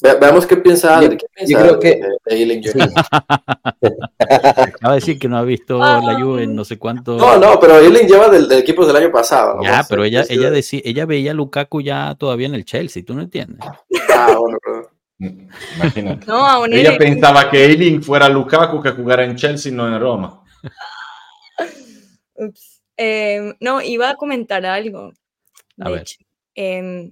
Veamos 0.00 0.46
qué 0.46 0.56
piensa 0.56 0.98
Adri. 0.98 1.18
Yo, 1.46 1.58
creo 1.58 1.78
que. 1.80 2.00
Acaba 3.80 4.94
de 4.94 5.00
decir 5.00 5.18
que 5.18 5.28
no 5.28 5.38
ha 5.38 5.42
visto 5.42 5.78
la 5.78 6.18
Juve 6.20 6.44
en 6.44 6.54
no 6.54 6.64
sé 6.64 6.78
cuánto. 6.78 7.16
No, 7.16 7.38
no, 7.38 7.58
pero 7.58 7.78
Eiling 7.78 8.06
lleva 8.06 8.28
del, 8.28 8.50
equipo 8.52 8.86
del 8.86 8.96
año 8.96 9.10
pasado. 9.10 9.60
Ya, 9.62 9.84
pero 9.88 10.04
ella, 10.04 10.24
ella, 10.28 10.50
decía, 10.50 10.80
ella 10.84 11.06
veía 11.06 11.32
a 11.32 11.34
Lukaku 11.34 11.80
ya 11.80 12.14
todavía 12.18 12.46
en 12.46 12.54
el 12.54 12.64
Chelsea, 12.64 13.04
¿tú 13.04 13.14
no 13.14 13.22
entiendes? 13.22 13.60
Ah, 14.16 14.36
bueno, 14.38 14.58
pero... 14.64 14.90
Imagínate. 15.76 16.26
No, 16.26 16.66
ella 16.66 16.96
pensaba 16.96 17.50
que 17.50 17.64
Eiling 17.64 18.02
fuera 18.02 18.28
Lukaku 18.28 18.80
que 18.80 18.90
jugara 18.90 19.24
en 19.24 19.36
Chelsea, 19.36 19.72
no 19.72 19.86
en 19.86 20.00
Roma. 20.00 20.42
Ups. 22.34 22.82
Eh, 22.96 23.54
no, 23.60 23.80
iba 23.80 24.10
a 24.10 24.16
comentar 24.16 24.64
algo. 24.64 25.12
A 25.80 25.90
ver. 25.90 26.04
Eh, 26.54 27.10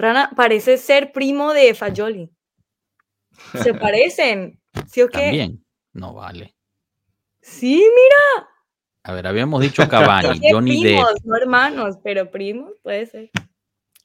Rana 0.00 0.32
parece 0.34 0.78
ser 0.78 1.12
primo 1.12 1.52
de 1.52 1.74
Fayoli. 1.74 2.30
Se 3.62 3.74
parecen. 3.74 4.60
¿Sí 4.86 5.02
o 5.02 5.08
qué? 5.08 5.18
También. 5.18 5.64
No 5.92 6.14
vale. 6.14 6.56
Sí, 7.40 7.76
mira. 7.76 8.48
A 9.02 9.12
ver, 9.12 9.26
habíamos 9.26 9.62
dicho 9.62 9.88
Cavani, 9.88 10.40
Johnny 10.50 10.82
primos, 10.82 11.14
No 11.24 11.36
hermanos, 11.36 11.96
pero 12.02 12.30
primos, 12.30 12.72
puede 12.82 13.06
ser. 13.06 13.30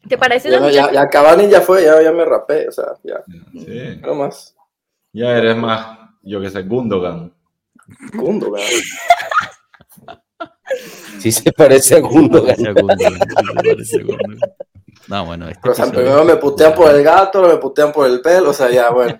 ¿Te 0.08 0.18
parece? 0.18 0.50
Ya, 0.50 0.70
ya, 0.70 0.92
ya, 0.92 1.10
Cavani 1.10 1.50
ya 1.50 1.62
fue, 1.62 1.84
ya, 1.84 2.02
ya 2.02 2.12
me 2.12 2.26
rapé, 2.26 2.68
o 2.68 2.72
sea, 2.72 2.94
ya. 3.04 3.24
Sí. 3.54 4.00
No 4.02 4.16
más. 4.16 4.56
Ya 5.12 5.38
eres 5.38 5.58
más, 5.58 6.00
yo 6.22 6.42
que 6.42 6.50
sé, 6.50 6.64
Gundogan. 6.64 7.34
Gundogan. 8.14 8.62
sí 11.20 11.32
se 11.32 11.52
parece 11.52 11.96
a 11.96 12.00
Gundogan. 12.00 12.56
Se 12.56 12.64
parece 12.64 12.68
a 12.68 12.74
Gundogan. 12.74 13.14
Se 13.14 13.54
parece 13.56 13.98
a 13.98 14.04
Gundogan. 14.04 14.40
No, 15.08 15.26
bueno. 15.26 15.48
Este 15.48 15.70
o 15.70 15.74
sea, 15.74 15.86
primero 15.88 16.24
me 16.24 16.36
putean 16.38 16.74
por 16.74 16.92
el 16.92 17.04
gato, 17.04 17.42
me 17.44 17.58
putean 17.58 17.92
por 17.92 18.08
el 18.08 18.22
pelo, 18.22 18.50
o 18.50 18.54
sea, 18.54 18.70
ya, 18.70 18.90
bueno. 18.90 19.20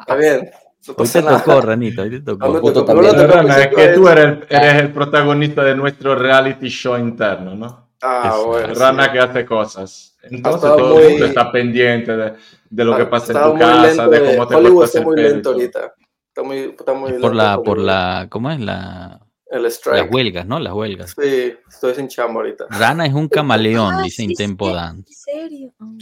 Está 0.00 0.14
bien. 0.16 0.50
hoy 0.96 1.08
te 1.08 1.22
tocó, 1.22 1.60
Ranito, 1.60 2.02
hoy 2.02 2.10
te 2.10 2.20
tocó. 2.20 2.48
No, 2.48 2.60
te 2.60 2.72
tocó. 2.72 2.94
Rana, 2.94 3.58
es 3.58 3.74
que 3.74 3.88
tú 3.88 4.08
eres, 4.08 4.38
eres, 4.48 4.74
el 4.74 4.92
protagonista 4.92 5.62
de 5.62 5.74
nuestro 5.74 6.14
reality 6.14 6.68
show 6.68 6.96
interno, 6.96 7.54
¿no? 7.54 7.88
Ah, 8.02 8.40
bueno. 8.44 8.74
Rana 8.74 9.12
que 9.12 9.18
hace 9.18 9.44
cosas. 9.44 10.16
Entonces 10.22 10.60
todo 10.60 11.00
el 11.00 11.10
mundo 11.10 11.26
está 11.26 11.50
pendiente 11.50 12.16
de, 12.16 12.34
de 12.70 12.84
lo 12.84 12.96
que 12.96 13.06
pasa 13.06 13.32
en 13.32 13.52
tu 13.52 13.58
casa, 13.58 14.08
de 14.08 14.24
cómo 14.24 14.48
te 14.48 14.54
Hollywood 14.54 14.84
está 14.84 15.00
muy 15.00 15.16
lento 15.16 15.50
ahorita. 15.50 15.94
Está 16.28 16.42
muy, 16.42 16.58
está 16.58 16.92
muy 16.92 17.12
por 17.14 17.34
la, 17.34 17.58
por 17.60 17.78
la, 17.78 18.26
¿cómo 18.30 18.50
es? 18.50 18.60
La 18.60 19.20
el 19.50 19.66
strike. 19.66 20.04
Las 20.04 20.12
huelgas, 20.12 20.46
¿no? 20.46 20.58
Las 20.58 20.72
huelgas. 20.72 21.14
Sí, 21.18 21.54
estoy 21.68 21.94
sin 21.94 22.08
chamba 22.08 22.40
ahorita. 22.40 22.66
Rana 22.70 23.06
es 23.06 23.14
un 23.14 23.28
camaleón, 23.28 23.94
ah, 23.94 24.02
dice 24.02 24.22
Intempo 24.22 24.70
Dan. 24.72 24.98
¿En 24.98 25.06
serio? 25.06 25.72
Oh, 25.80 25.96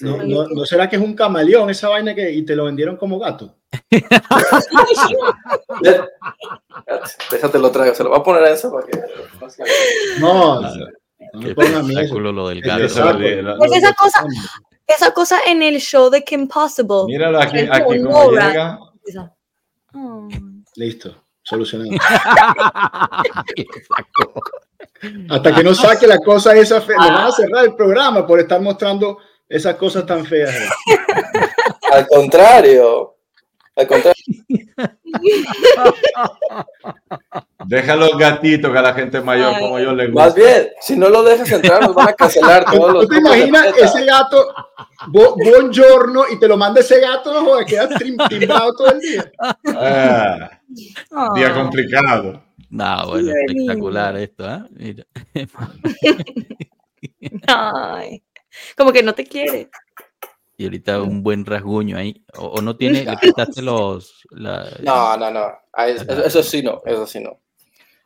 no, 0.00 0.16
no, 0.22 0.48
no, 0.48 0.64
será 0.64 0.88
que 0.88 0.96
es 0.96 1.02
un 1.02 1.14
camaleón 1.14 1.70
esa 1.70 1.88
vaina 1.88 2.14
que 2.14 2.30
y 2.32 2.44
te 2.44 2.56
lo 2.56 2.64
vendieron 2.64 2.96
como 2.96 3.18
gato? 3.18 3.56
Déjate 7.30 7.58
lo 7.58 7.70
traigo, 7.70 7.94
se 7.94 8.04
lo 8.04 8.10
va 8.10 8.18
a 8.18 8.22
poner 8.22 8.44
a 8.44 8.50
eso 8.50 8.70
para 8.70 8.86
que. 8.86 9.00
No, 10.20 10.60
no 10.60 10.70
me 11.34 11.54
pongan 11.54 11.76
a 11.76 11.82
mí 11.82 11.98
eso. 11.98 12.18
lo 12.18 12.48
del 12.48 12.60
gato. 12.60 12.88
Pues 13.58 13.72
esa 13.72 13.94
cosa, 13.94 14.24
esa 14.86 15.12
cosa 15.12 15.40
en 15.46 15.62
el 15.62 15.80
show 15.80 16.10
de 16.10 16.22
Kim 16.24 16.46
Possible. 16.48 17.04
Míralo 17.06 17.40
aquí, 17.40 17.60
aquí 17.60 18.02
como 18.02 18.32
llega. 18.32 18.78
Oh. 19.94 20.28
Listo 20.74 21.22
solucionado. 21.42 21.90
Hasta 25.30 25.54
que 25.54 25.64
no 25.64 25.74
saque 25.74 26.06
la 26.06 26.18
cosa 26.18 26.54
esa 26.54 26.80
fea, 26.80 26.96
le 26.98 27.10
van 27.10 27.26
a 27.26 27.32
cerrar 27.32 27.64
el 27.64 27.74
programa 27.74 28.24
por 28.26 28.38
estar 28.38 28.60
mostrando 28.60 29.18
esas 29.48 29.74
cosas 29.76 30.06
tan 30.06 30.24
feas. 30.24 30.54
Al 31.92 32.06
contrario. 32.06 33.16
Al 33.74 33.86
contrario. 33.86 34.22
Deja 37.66 37.96
los 37.96 38.16
gatitos 38.16 38.72
que 38.72 38.78
a 38.78 38.82
la 38.82 38.94
gente 38.94 39.20
mayor 39.20 39.58
como 39.58 39.78
yo 39.78 39.92
le 39.92 40.06
gusta. 40.06 40.24
Más 40.24 40.34
bien, 40.34 40.68
si 40.80 40.96
no 40.96 41.08
lo 41.08 41.22
dejas 41.22 41.50
entrar, 41.52 41.82
nos 41.82 41.94
van 41.94 42.08
a 42.08 42.12
cancelar 42.14 42.64
todos 42.64 42.92
los. 42.92 43.06
¿Tú 43.06 43.14
te 43.14 43.18
imaginas 43.18 43.66
ese 43.76 44.04
gato, 44.04 44.52
buongiorno, 45.08 46.24
y 46.30 46.38
te 46.38 46.48
lo 46.48 46.56
manda 46.56 46.80
ese 46.80 47.00
gato, 47.00 47.32
no 47.32 47.44
joder, 47.44 47.66
queda 47.66 47.88
timbado 48.28 48.74
todo 48.74 48.92
el 48.92 49.00
día? 49.00 49.32
Ah, 49.68 50.50
día 50.74 51.48
ah. 51.48 51.54
complicado. 51.54 52.42
No, 52.70 53.08
bueno, 53.08 53.32
espectacular 53.32 54.16
esto, 54.16 54.68
¿eh? 54.78 55.04
Ay, 57.46 58.22
como 58.76 58.92
que 58.92 59.02
no 59.02 59.14
te 59.14 59.26
quiere. 59.26 59.70
Y 60.56 60.64
ahorita 60.64 61.02
un 61.02 61.22
buen 61.22 61.44
rasguño 61.44 61.96
ahí. 61.96 62.24
O, 62.34 62.60
no 62.62 62.76
tiene, 62.76 63.04
le 63.04 63.16
quitaste 63.20 63.62
los. 63.62 64.22
no, 64.30 65.16
no, 65.16 65.30
no. 65.30 65.52
Eso 65.76 66.42
sí 66.42 66.62
no, 66.62 66.82
eso 66.86 67.06
sí 67.06 67.20
no. 67.20 67.41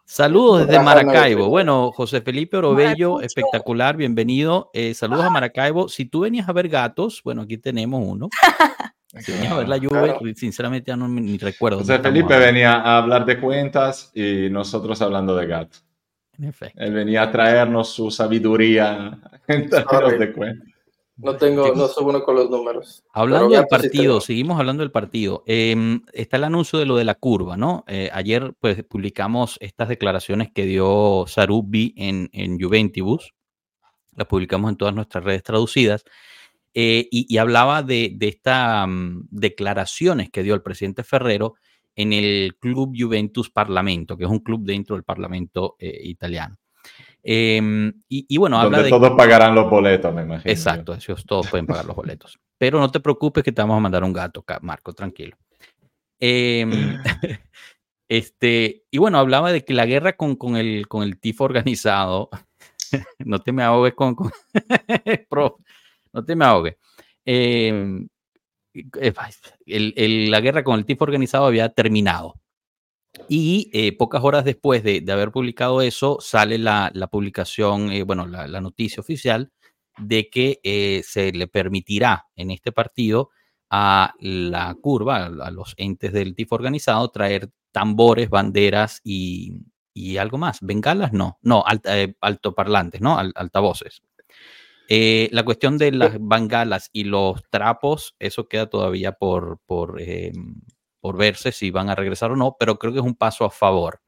Saludos 0.08 0.68
desde 0.68 0.80
Maracaibo. 0.80 1.48
Bueno, 1.48 1.90
José 1.90 2.20
Felipe 2.20 2.56
Orobello, 2.56 3.20
espectacular, 3.20 3.96
bienvenido. 3.96 4.70
Eh, 4.72 4.94
saludos 4.94 5.24
a 5.24 5.30
Maracaibo. 5.30 5.88
Si 5.88 6.04
tú 6.04 6.20
venías 6.20 6.48
a 6.48 6.52
ver 6.52 6.68
gatos, 6.68 7.20
bueno, 7.24 7.42
aquí 7.42 7.58
tenemos 7.58 8.02
uno. 8.04 8.30
Si 9.18 9.32
venías 9.32 9.52
a 9.52 9.58
ver 9.58 9.68
la 9.68 9.78
lluvia, 9.78 10.18
sinceramente 10.34 10.90
ya 10.90 10.96
no 10.96 11.08
ni 11.08 11.38
recuerdo. 11.38 11.78
José 11.78 12.00
Felipe 12.00 12.38
venía 12.38 12.74
a 12.74 12.98
hablar 12.98 13.24
de 13.24 13.40
cuentas 13.40 14.10
y 14.14 14.50
nosotros 14.50 15.00
hablando 15.00 15.34
de 15.34 15.46
gatos. 15.46 15.86
Él 16.74 16.92
venía 16.92 17.22
a 17.22 17.32
traernos 17.32 17.88
su 17.88 18.10
sabiduría 18.10 19.18
en 19.46 19.70
términos 19.70 20.18
de 20.18 20.32
cuentas. 20.32 20.68
No 21.16 21.36
tengo, 21.36 21.74
no 21.74 21.88
soy 21.88 22.04
bueno 22.04 22.22
con 22.22 22.34
los 22.36 22.50
números. 22.50 23.02
Hablando 23.12 23.48
del 23.48 23.66
partido, 23.66 24.20
seguimos 24.20 24.58
hablando 24.58 24.82
del 24.82 24.90
partido. 24.90 25.42
Em, 25.46 26.02
está 26.12 26.36
el 26.36 26.44
anuncio 26.44 26.78
de 26.78 26.84
lo 26.84 26.96
de 26.96 27.04
la 27.04 27.14
curva, 27.14 27.56
¿no? 27.56 27.84
Eh, 27.86 28.10
ayer 28.12 28.54
pues 28.60 28.84
publicamos 28.84 29.56
estas 29.60 29.88
declaraciones 29.88 30.50
que 30.52 30.66
dio 30.66 31.24
Sarubi 31.26 31.94
en, 31.96 32.28
en 32.32 32.60
Juventus. 32.60 33.32
Las 34.14 34.26
publicamos 34.26 34.70
en 34.70 34.76
todas 34.76 34.94
nuestras 34.94 35.24
redes 35.24 35.42
traducidas. 35.42 36.04
Eh, 36.78 37.08
y, 37.10 37.38
hablaba 37.38 37.82
de, 37.82 38.14
estas 38.20 38.86
mm, 38.86 39.28
declaraciones 39.30 40.28
que 40.28 40.42
dio 40.42 40.54
el 40.54 40.60
presidente 40.60 41.04
Ferrero 41.04 41.54
en 41.94 42.12
el 42.12 42.58
Club 42.60 42.94
Juventus 42.94 43.48
Parlamento, 43.48 44.18
que 44.18 44.24
es 44.24 44.30
un 44.30 44.40
club 44.40 44.62
dentro 44.62 44.94
del 44.94 45.02
Parlamento 45.02 45.76
eh, 45.78 46.00
italiano. 46.02 46.58
Em, 47.28 47.92
y, 48.08 48.36
bueno, 48.38 48.56
habla 48.56 48.82
de. 48.82 48.88
Todos 48.88 49.10
pagarán 49.16 49.52
los 49.52 49.68
boletos, 49.68 50.14
me 50.14 50.22
imagino. 50.22 50.48
Exacto, 50.48 50.94
esos 50.94 51.26
todos 51.26 51.48
pueden 51.48 51.66
pagar 51.66 51.84
los 51.84 51.96
boletos. 51.96 52.38
Pero 52.56 52.78
no 52.78 52.88
te 52.88 53.00
preocupes 53.00 53.42
que 53.42 53.50
te 53.50 53.60
vamos 53.60 53.78
a 53.78 53.80
mandar 53.80 54.04
un 54.04 54.12
gato, 54.12 54.44
Marco, 54.60 54.92
tranquilo. 54.92 55.36
Em, 56.20 56.70
este, 58.08 58.84
y 58.92 58.98
bueno, 58.98 59.18
hablaba 59.18 59.50
de 59.50 59.64
que 59.64 59.74
la 59.74 59.86
guerra 59.86 60.16
con, 60.16 60.36
con, 60.36 60.56
el, 60.56 60.86
con 60.86 61.02
el 61.02 61.18
tifo 61.18 61.42
organizado. 61.42 62.30
no 63.18 63.40
te 63.40 63.50
me 63.50 63.64
ahogues 63.64 63.94
con. 63.94 64.14
no 66.12 66.24
te 66.24 66.36
me 66.36 66.44
ahogues. 66.44 66.76
Em, 67.24 68.06
eh, 68.72 70.28
la 70.30 70.40
guerra 70.40 70.62
con 70.62 70.78
el 70.78 70.86
tifo 70.86 71.02
organizado 71.02 71.46
había 71.46 71.70
terminado. 71.70 72.36
Y 73.28 73.70
eh, 73.72 73.96
pocas 73.96 74.22
horas 74.22 74.44
después 74.44 74.82
de, 74.82 75.04
haber 75.10 75.30
publicado 75.30 75.82
eso, 75.82 76.18
sale 76.20 76.58
la, 76.58 76.90
publicación, 77.10 77.90
eh, 77.90 78.02
bueno, 78.02 78.26
la, 78.26 78.60
noticia 78.60 79.00
oficial 79.00 79.52
de 79.98 80.28
que 80.28 80.60
eh, 80.62 81.02
se 81.04 81.32
le 81.32 81.48
permitirá 81.48 82.26
en 82.36 82.50
este 82.50 82.72
partido 82.72 83.30
a 83.70 84.14
la 84.20 84.74
curva, 84.80 85.26
a, 85.26 85.50
los 85.50 85.74
entes 85.76 86.12
del 86.12 86.34
TIF 86.34 86.52
organizado, 86.52 87.08
traer 87.10 87.50
tambores, 87.72 88.30
banderas 88.30 89.00
y, 89.02 89.62
algo 90.18 90.38
más. 90.38 90.58
¿Bengalas? 90.60 91.12
No, 91.12 91.38
no, 91.42 91.64
altoparlantes, 92.20 93.00
¿no? 93.00 93.18
altavoces. 93.18 94.02
la 94.88 95.42
cuestión 95.44 95.78
de 95.78 95.90
las 95.92 96.18
bengalas 96.20 96.90
y 96.92 97.04
los 97.04 97.42
trapos, 97.50 98.14
eso 98.18 98.46
queda 98.46 98.66
todavía 98.66 99.12
por, 99.12 99.58
por 99.66 100.00
em, 100.00 100.60
por 101.06 101.16
verse 101.16 101.52
si 101.52 101.70
van 101.70 101.88
a 101.88 101.94
regresar 101.94 102.32
o 102.32 102.36
no, 102.36 102.56
pero 102.58 102.80
creo 102.80 102.92
que 102.92 102.98
es 102.98 103.04
un 103.04 103.14
paso 103.14 103.44
a 103.44 103.50
favor. 103.50 104.00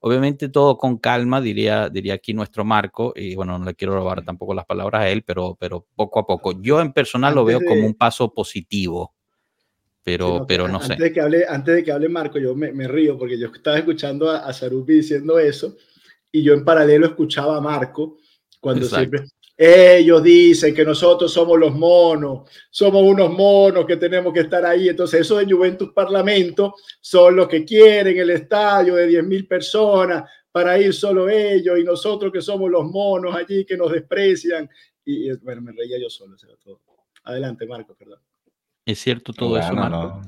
Obviamente 0.00 0.48
todo 0.48 0.76
con 0.76 0.98
calma, 0.98 1.40
diría, 1.40 1.88
diría 1.88 2.14
aquí 2.14 2.34
nuestro 2.34 2.64
Marco, 2.64 3.12
y 3.14 3.36
bueno, 3.36 3.56
no 3.56 3.64
le 3.64 3.76
quiero 3.76 3.94
robar 3.94 4.24
tampoco 4.24 4.52
las 4.52 4.66
palabras 4.66 5.02
a 5.02 5.08
él, 5.10 5.22
pero, 5.22 5.56
pero 5.60 5.86
poco 5.94 6.18
a 6.18 6.26
poco. 6.26 6.60
Yo 6.60 6.80
en 6.80 6.92
personal 6.92 7.36
lo 7.36 7.44
veo 7.44 7.60
como 7.64 7.86
un 7.86 7.94
paso 7.94 8.34
positivo, 8.34 9.14
pero, 10.02 10.44
pero 10.44 10.66
no 10.66 10.80
antes 10.80 10.88
sé. 10.88 11.04
De 11.04 11.12
que 11.12 11.20
hable, 11.20 11.46
antes 11.48 11.72
de 11.72 11.84
que 11.84 11.92
hable 11.92 12.08
Marco, 12.08 12.40
yo 12.40 12.56
me, 12.56 12.72
me 12.72 12.88
río 12.88 13.16
porque 13.16 13.38
yo 13.38 13.46
estaba 13.54 13.78
escuchando 13.78 14.28
a, 14.28 14.38
a 14.38 14.52
Sarupi 14.52 14.94
diciendo 14.94 15.38
eso, 15.38 15.76
y 16.32 16.42
yo 16.42 16.52
en 16.52 16.64
paralelo 16.64 17.06
escuchaba 17.06 17.58
a 17.58 17.60
Marco 17.60 18.18
cuando 18.58 18.86
siempre, 18.86 19.22
ellos 19.56 20.22
dicen 20.22 20.74
que 20.74 20.84
nosotros 20.84 21.32
somos 21.32 21.58
los 21.58 21.74
monos, 21.74 22.50
somos 22.70 23.02
unos 23.02 23.30
monos 23.30 23.86
que 23.86 23.96
tenemos 23.96 24.32
que 24.32 24.40
estar 24.40 24.64
ahí. 24.66 24.88
Entonces, 24.88 25.20
eso 25.20 25.36
de 25.36 25.52
Juventus 25.52 25.92
Parlamento 25.92 26.74
son 27.00 27.36
los 27.36 27.46
que 27.46 27.64
quieren 27.64 28.18
el 28.18 28.30
estadio 28.30 28.96
de 28.96 29.08
10.000 29.08 29.46
personas 29.46 30.28
para 30.50 30.78
ir 30.78 30.92
solo 30.92 31.28
ellos 31.28 31.78
y 31.78 31.84
nosotros 31.84 32.32
que 32.32 32.40
somos 32.40 32.70
los 32.70 32.84
monos 32.84 33.34
allí 33.34 33.64
que 33.64 33.76
nos 33.76 33.92
desprecian. 33.92 34.68
Y 35.04 35.32
bueno, 35.38 35.62
me 35.62 35.72
reía 35.72 35.98
yo 36.00 36.10
solo. 36.10 36.36
Todo. 36.62 36.80
Adelante, 37.24 37.66
Marco, 37.66 37.94
perdón. 37.94 38.20
Es 38.84 38.98
cierto 38.98 39.32
todo 39.32 39.56
eso, 39.56 39.72
Marco. 39.72 40.20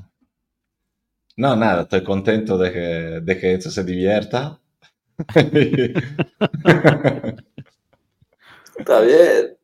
No. 1.35 1.55
nada, 1.55 1.83
estoy 1.83 2.03
contento 2.03 2.57
de 2.57 2.71
que, 2.71 2.79
de 3.21 3.39
que 3.39 3.53
esto 3.53 3.69
se 3.69 3.83
divierta. 3.83 4.59
Está 8.77 9.01
bien. 9.01 9.57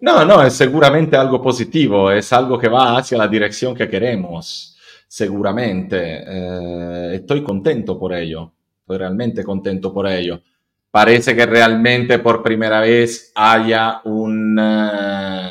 No, 0.00 0.24
no, 0.24 0.42
es 0.42 0.54
seguramente 0.54 1.16
algo 1.16 1.40
positivo, 1.40 2.10
es 2.10 2.32
algo 2.32 2.58
que 2.58 2.68
va 2.68 2.98
hacia 2.98 3.16
la 3.16 3.28
dirección 3.28 3.74
que 3.74 3.88
queremos, 3.88 4.76
seguramente. 5.08 6.22
Eh, 6.26 7.14
estoy 7.14 7.42
contento 7.42 7.98
por 7.98 8.12
ello, 8.12 8.52
estoy 8.80 8.98
realmente 8.98 9.42
contento 9.42 9.94
por 9.94 10.06
ello. 10.06 10.42
Parece 10.90 11.34
que 11.34 11.46
realmente 11.46 12.18
por 12.18 12.42
primera 12.42 12.80
vez 12.80 13.32
haya 13.34 14.00
un, 14.04 14.58
uh, 14.58 15.50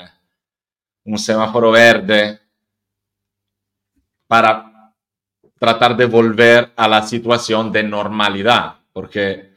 un 1.05 1.17
semáforo 1.17 1.71
verde 1.71 2.39
para 4.27 4.93
tratar 5.57 5.97
de 5.97 6.05
volver 6.05 6.71
a 6.75 6.87
la 6.87 7.01
situación 7.01 7.71
de 7.71 7.83
normalidad, 7.83 8.75
porque 8.91 9.52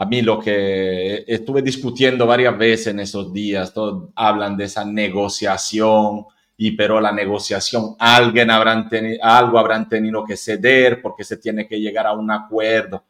a 0.00 0.06
mí 0.06 0.22
lo 0.22 0.38
que 0.38 1.24
estuve 1.26 1.60
discutiendo 1.60 2.26
varias 2.26 2.56
veces 2.56 2.86
en 2.86 3.00
esos 3.00 3.30
días, 3.34 3.74
todos 3.74 4.08
hablan 4.16 4.56
de 4.56 4.64
esa 4.64 4.82
negociación, 4.82 6.24
y 6.56 6.70
pero 6.70 6.98
la 7.02 7.12
negociación, 7.12 7.96
alguien 7.98 8.50
habrán 8.50 8.88
algo 9.20 9.58
habrán 9.58 9.90
tenido 9.90 10.24
que 10.24 10.38
ceder 10.38 11.02
porque 11.02 11.22
se 11.22 11.36
tiene 11.36 11.68
que 11.68 11.78
llegar 11.78 12.06
a 12.06 12.14
un 12.14 12.30
acuerdo. 12.30 13.04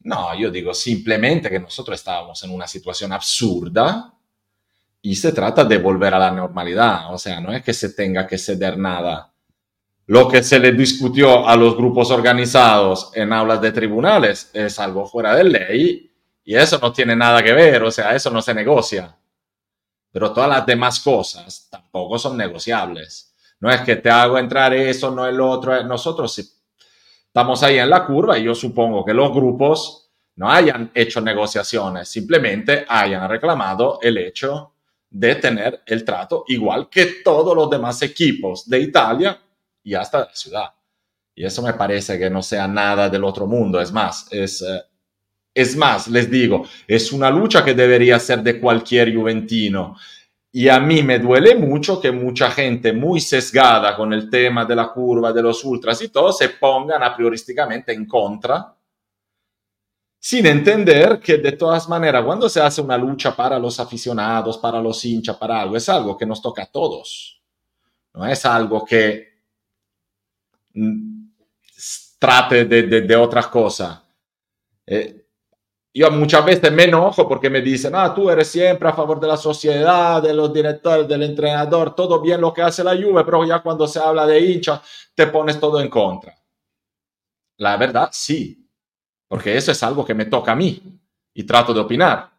No, 0.00 0.38
yo 0.38 0.50
digo 0.50 0.74
simplemente 0.74 1.48
que 1.48 1.58
nosotros 1.58 1.98
estábamos 1.98 2.42
en 2.42 2.50
una 2.50 2.66
situación 2.66 3.10
absurda 3.14 4.12
y 5.00 5.16
se 5.16 5.32
trata 5.32 5.64
de 5.64 5.78
volver 5.78 6.12
a 6.12 6.18
la 6.18 6.30
normalidad, 6.30 7.14
o 7.14 7.16
sea, 7.16 7.40
no 7.40 7.50
es 7.50 7.62
que 7.62 7.72
se 7.72 7.94
tenga 7.94 8.26
que 8.26 8.36
ceder 8.36 8.76
nada 8.76 9.32
lo 10.08 10.26
que 10.26 10.42
se 10.42 10.58
le 10.58 10.72
discutió 10.72 11.46
a 11.46 11.54
los 11.54 11.76
grupos 11.76 12.10
organizados 12.10 13.10
en 13.14 13.30
aulas 13.30 13.60
de 13.60 13.72
tribunales 13.72 14.50
es 14.54 14.78
algo 14.78 15.06
fuera 15.06 15.34
de 15.36 15.44
ley 15.44 16.10
y 16.44 16.54
eso 16.54 16.78
no 16.80 16.90
tiene 16.90 17.14
nada 17.14 17.42
que 17.42 17.52
ver, 17.52 17.82
o 17.82 17.90
sea, 17.90 18.14
eso 18.14 18.30
no 18.30 18.40
se 18.40 18.54
negocia. 18.54 19.14
Pero 20.10 20.32
todas 20.32 20.48
las 20.48 20.64
demás 20.64 21.00
cosas 21.00 21.68
tampoco 21.70 22.18
son 22.18 22.38
negociables. 22.38 23.34
No 23.60 23.70
es 23.70 23.82
que 23.82 23.96
te 23.96 24.08
hago 24.08 24.38
entrar 24.38 24.72
eso, 24.72 25.10
no 25.10 25.26
el 25.26 25.38
otro. 25.42 25.84
Nosotros 25.84 26.56
estamos 27.26 27.62
ahí 27.62 27.78
en 27.78 27.90
la 27.90 28.06
curva 28.06 28.38
y 28.38 28.44
yo 28.44 28.54
supongo 28.54 29.04
que 29.04 29.12
los 29.12 29.30
grupos 29.30 30.08
no 30.36 30.50
hayan 30.50 30.90
hecho 30.94 31.20
negociaciones, 31.20 32.08
simplemente 32.08 32.86
hayan 32.88 33.28
reclamado 33.28 33.98
el 34.00 34.16
hecho 34.16 34.72
de 35.10 35.34
tener 35.34 35.82
el 35.84 36.02
trato 36.02 36.44
igual 36.48 36.88
que 36.88 37.20
todos 37.22 37.54
los 37.54 37.68
demás 37.68 38.00
equipos 38.00 38.66
de 38.66 38.80
Italia 38.80 39.38
y 39.88 39.94
hasta 39.94 40.18
la 40.18 40.34
ciudad. 40.34 40.68
Y 41.34 41.44
eso 41.44 41.62
me 41.62 41.72
parece 41.72 42.18
que 42.18 42.28
no 42.28 42.42
sea 42.42 42.68
nada 42.68 43.08
del 43.08 43.24
otro 43.24 43.46
mundo. 43.46 43.80
Es 43.80 43.90
más, 43.90 44.26
es, 44.30 44.60
eh, 44.60 44.82
es 45.54 45.76
más, 45.76 46.08
les 46.08 46.30
digo, 46.30 46.66
es 46.86 47.10
una 47.10 47.30
lucha 47.30 47.64
que 47.64 47.72
debería 47.72 48.18
ser 48.18 48.42
de 48.42 48.60
cualquier 48.60 49.14
juventino. 49.14 49.96
Y 50.52 50.68
a 50.68 50.78
mí 50.78 51.02
me 51.02 51.18
duele 51.18 51.54
mucho 51.54 52.00
que 52.00 52.10
mucha 52.10 52.50
gente 52.50 52.92
muy 52.92 53.20
sesgada 53.20 53.96
con 53.96 54.12
el 54.12 54.28
tema 54.28 54.66
de 54.66 54.76
la 54.76 54.88
curva, 54.92 55.32
de 55.32 55.42
los 55.42 55.64
ultras 55.64 56.02
y 56.02 56.08
todo, 56.08 56.32
se 56.32 56.50
pongan 56.50 57.02
a 57.02 57.14
priorísticamente 57.16 57.92
en 57.92 58.06
contra, 58.06 58.74
sin 60.18 60.44
entender 60.46 61.18
que 61.20 61.38
de 61.38 61.52
todas 61.52 61.88
maneras, 61.88 62.24
cuando 62.24 62.48
se 62.48 62.60
hace 62.60 62.82
una 62.82 62.98
lucha 62.98 63.34
para 63.34 63.58
los 63.58 63.78
aficionados, 63.80 64.58
para 64.58 64.82
los 64.82 65.02
hinchas, 65.04 65.36
para 65.36 65.62
algo, 65.62 65.76
es 65.76 65.88
algo 65.88 66.16
que 66.16 66.26
nos 66.26 66.42
toca 66.42 66.64
a 66.64 66.66
todos. 66.66 67.40
No 68.12 68.26
es 68.26 68.44
algo 68.44 68.84
que 68.84 69.37
trate 72.18 72.64
de, 72.64 72.82
de, 72.82 73.16
otras 73.16 73.46
cosas. 73.48 74.00
Eh, 74.86 75.26
yo 75.94 76.10
muchas 76.10 76.44
veces 76.44 76.70
me 76.70 76.84
enojo 76.84 77.28
porque 77.28 77.50
me 77.50 77.60
dicen, 77.60 77.94
ah, 77.94 78.14
tú 78.14 78.30
eres 78.30 78.48
siempre 78.48 78.88
a 78.88 78.92
favor 78.92 79.18
de 79.18 79.26
la 79.26 79.36
sociedad, 79.36 80.22
de 80.22 80.32
los 80.32 80.52
directores, 80.52 81.08
del 81.08 81.22
entrenador, 81.22 81.94
todo 81.94 82.20
bien 82.20 82.40
lo 82.40 82.52
que 82.52 82.62
hace 82.62 82.84
la 82.84 82.96
Juve, 82.96 83.24
pero 83.24 83.44
ya 83.44 83.60
cuando 83.60 83.86
se 83.86 83.98
habla 83.98 84.26
de 84.26 84.40
hincha, 84.40 84.80
te 85.14 85.26
pones 85.26 85.58
todo 85.58 85.80
en 85.80 85.88
contra. 85.88 86.36
La 87.56 87.76
verdad, 87.76 88.10
sí, 88.12 88.68
porque 89.26 89.56
eso 89.56 89.72
es 89.72 89.82
algo 89.82 90.04
que 90.04 90.14
me 90.14 90.26
toca 90.26 90.52
a 90.52 90.56
mí 90.56 90.80
y 91.34 91.44
trato 91.44 91.74
de 91.74 91.80
opinar. 91.80 92.30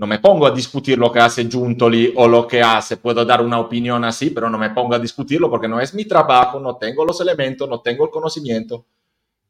No 0.00 0.06
me 0.06 0.18
pongo 0.18 0.46
a 0.46 0.50
discutir 0.50 0.96
lo 0.96 1.12
que 1.12 1.18
hace 1.18 1.44
Giuntoli 1.46 2.14
o 2.16 2.26
lo 2.26 2.46
que 2.46 2.62
hace, 2.62 2.96
puedo 2.96 3.22
dar 3.22 3.42
una 3.42 3.60
opinión 3.60 4.02
así, 4.02 4.30
pero 4.30 4.48
no 4.48 4.56
me 4.56 4.70
pongo 4.70 4.94
a 4.94 4.98
discutirlo 4.98 5.50
porque 5.50 5.68
no 5.68 5.78
es 5.78 5.92
mi 5.92 6.06
trabajo, 6.06 6.58
no 6.58 6.76
tengo 6.76 7.04
los 7.04 7.20
elementos, 7.20 7.68
no 7.68 7.82
tengo 7.82 8.04
el 8.04 8.10
conocimiento. 8.10 8.86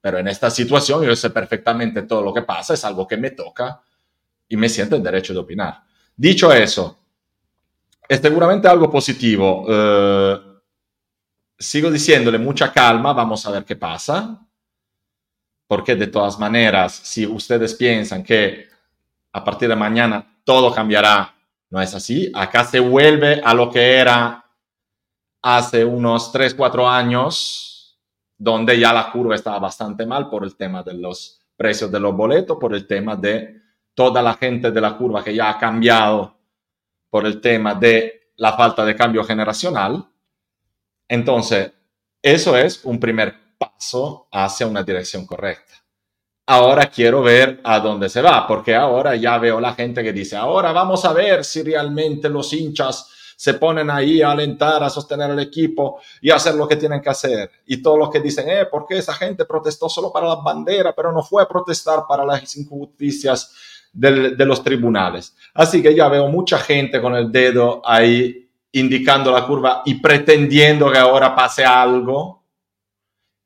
Pero 0.01 0.19
en 0.19 0.27
esta 0.27 0.51
situación 0.51 1.05
yo 1.05 1.15
sé 1.15 1.31
perfectamente 1.31 2.03
todo 2.03 2.21
lo 2.21 2.35
que 2.35 2.43
pasa, 2.43 2.75
es 2.75 2.85
algo 2.85 3.07
que 3.07 3.17
me 3.17 3.31
toca 3.31 3.81
y 4.49 4.57
me 4.57 4.69
siento 4.69 4.97
en 4.97 5.05
derecho 5.05 5.33
de 5.33 5.39
opinar. 5.39 5.85
Dicho 6.17 6.53
eso, 6.53 6.99
es 8.09 8.19
seguramente 8.19 8.67
algo 8.67 8.91
positivo. 8.91 9.65
Eh, 9.69 10.37
sigo 11.57 11.93
diciéndole 11.93 12.39
mucha 12.39 12.73
calma, 12.73 13.13
vamos 13.13 13.47
a 13.47 13.53
ver 13.53 13.65
qué 13.65 13.77
pasa, 13.77 14.45
porque 15.69 15.95
de 15.95 16.09
todas 16.09 16.41
maneras, 16.41 16.93
si 16.93 17.25
ustedes 17.25 17.73
piensan 17.75 18.25
que 18.25 18.69
a 19.33 19.45
partir 19.45 19.69
de 19.69 19.77
mañana 19.77 20.27
todo 20.51 20.75
cambiará, 20.75 21.33
no 21.71 21.81
es 21.81 21.95
así. 21.95 22.29
Acá 22.35 22.65
se 22.65 22.81
vuelve 22.81 23.41
a 23.45 23.55
lo 23.55 23.71
que 23.71 23.99
era 23.99 24.45
hace 25.41 25.85
unos 25.85 26.33
3, 26.33 26.57
4 26.57 26.89
años, 26.89 27.97
donde 28.37 28.77
ya 28.77 28.93
la 28.93 29.13
curva 29.13 29.37
estaba 29.37 29.61
bastante 29.61 30.05
mal 30.05 30.29
por 30.29 30.43
el 30.43 30.57
tema 30.57 30.83
de 30.83 30.95
los 30.95 31.41
precios 31.57 31.93
de 31.93 32.01
los 32.01 32.17
boletos, 32.17 32.59
por 32.61 32.75
el 32.75 32.85
tema 32.85 33.15
de 33.15 33.63
toda 33.95 34.21
la 34.23 34.35
gente 34.35 34.73
de 34.73 34.81
la 34.81 34.97
curva 34.97 35.23
que 35.23 35.37
ya 35.37 35.51
ha 35.51 35.57
cambiado, 35.57 36.37
por 37.09 37.27
el 37.27 37.41
tema 37.41 37.77
de 37.77 38.33
la 38.35 38.55
falta 38.55 38.85
de 38.85 38.97
cambio 38.97 39.23
generacional. 39.23 40.05
Entonces, 41.07 41.71
eso 42.21 42.57
es 42.57 42.85
un 42.85 42.99
primer 42.99 43.57
paso 43.57 44.27
hacia 44.33 44.67
una 44.67 44.83
dirección 44.83 45.25
correcta. 45.25 45.75
Ahora 46.53 46.87
quiero 46.87 47.23
ver 47.23 47.61
a 47.63 47.79
dónde 47.79 48.09
se 48.09 48.21
va, 48.21 48.45
porque 48.45 48.75
ahora 48.75 49.15
ya 49.15 49.39
veo 49.39 49.61
la 49.61 49.73
gente 49.73 50.03
que 50.03 50.13
dice, 50.13 50.35
ahora 50.35 50.73
vamos 50.73 51.05
a 51.05 51.13
ver 51.13 51.45
si 51.45 51.63
realmente 51.63 52.29
los 52.29 52.53
hinchas 52.53 53.09
se 53.37 53.55
ponen 53.55 53.89
ahí 53.89 54.21
a 54.21 54.33
alentar, 54.33 54.83
a 54.83 54.91
sostener 54.91 55.31
al 55.31 55.39
equipo 55.39 56.01
y 56.21 56.29
a 56.29 56.35
hacer 56.35 56.57
lo 56.57 56.67
que 56.67 56.75
tienen 56.75 57.01
que 57.01 57.09
hacer. 57.09 57.53
Y 57.67 57.81
todos 57.81 58.01
los 58.01 58.11
que 58.11 58.19
dicen, 58.19 58.49
eh, 58.49 58.67
¿por 58.67 58.85
qué 58.85 58.99
esa 58.99 59.15
gente 59.15 59.45
protestó 59.45 59.89
solo 59.89 60.13
para 60.13 60.27
las 60.27 60.43
banderas, 60.43 60.93
pero 60.97 61.13
no 61.13 61.23
fue 61.23 61.41
a 61.41 61.47
protestar 61.47 62.01
para 62.09 62.25
las 62.25 62.57
injusticias 62.57 63.55
de 63.93 64.45
los 64.45 64.65
tribunales? 64.65 65.37
Así 65.55 65.81
que 65.81 65.95
ya 65.95 66.09
veo 66.09 66.27
mucha 66.27 66.59
gente 66.59 67.01
con 67.01 67.15
el 67.15 67.31
dedo 67.31 67.81
ahí 67.85 68.51
indicando 68.73 69.31
la 69.31 69.47
curva 69.47 69.83
y 69.85 69.95
pretendiendo 70.01 70.91
que 70.91 70.99
ahora 70.99 71.33
pase 71.33 71.65
algo. 71.65 72.40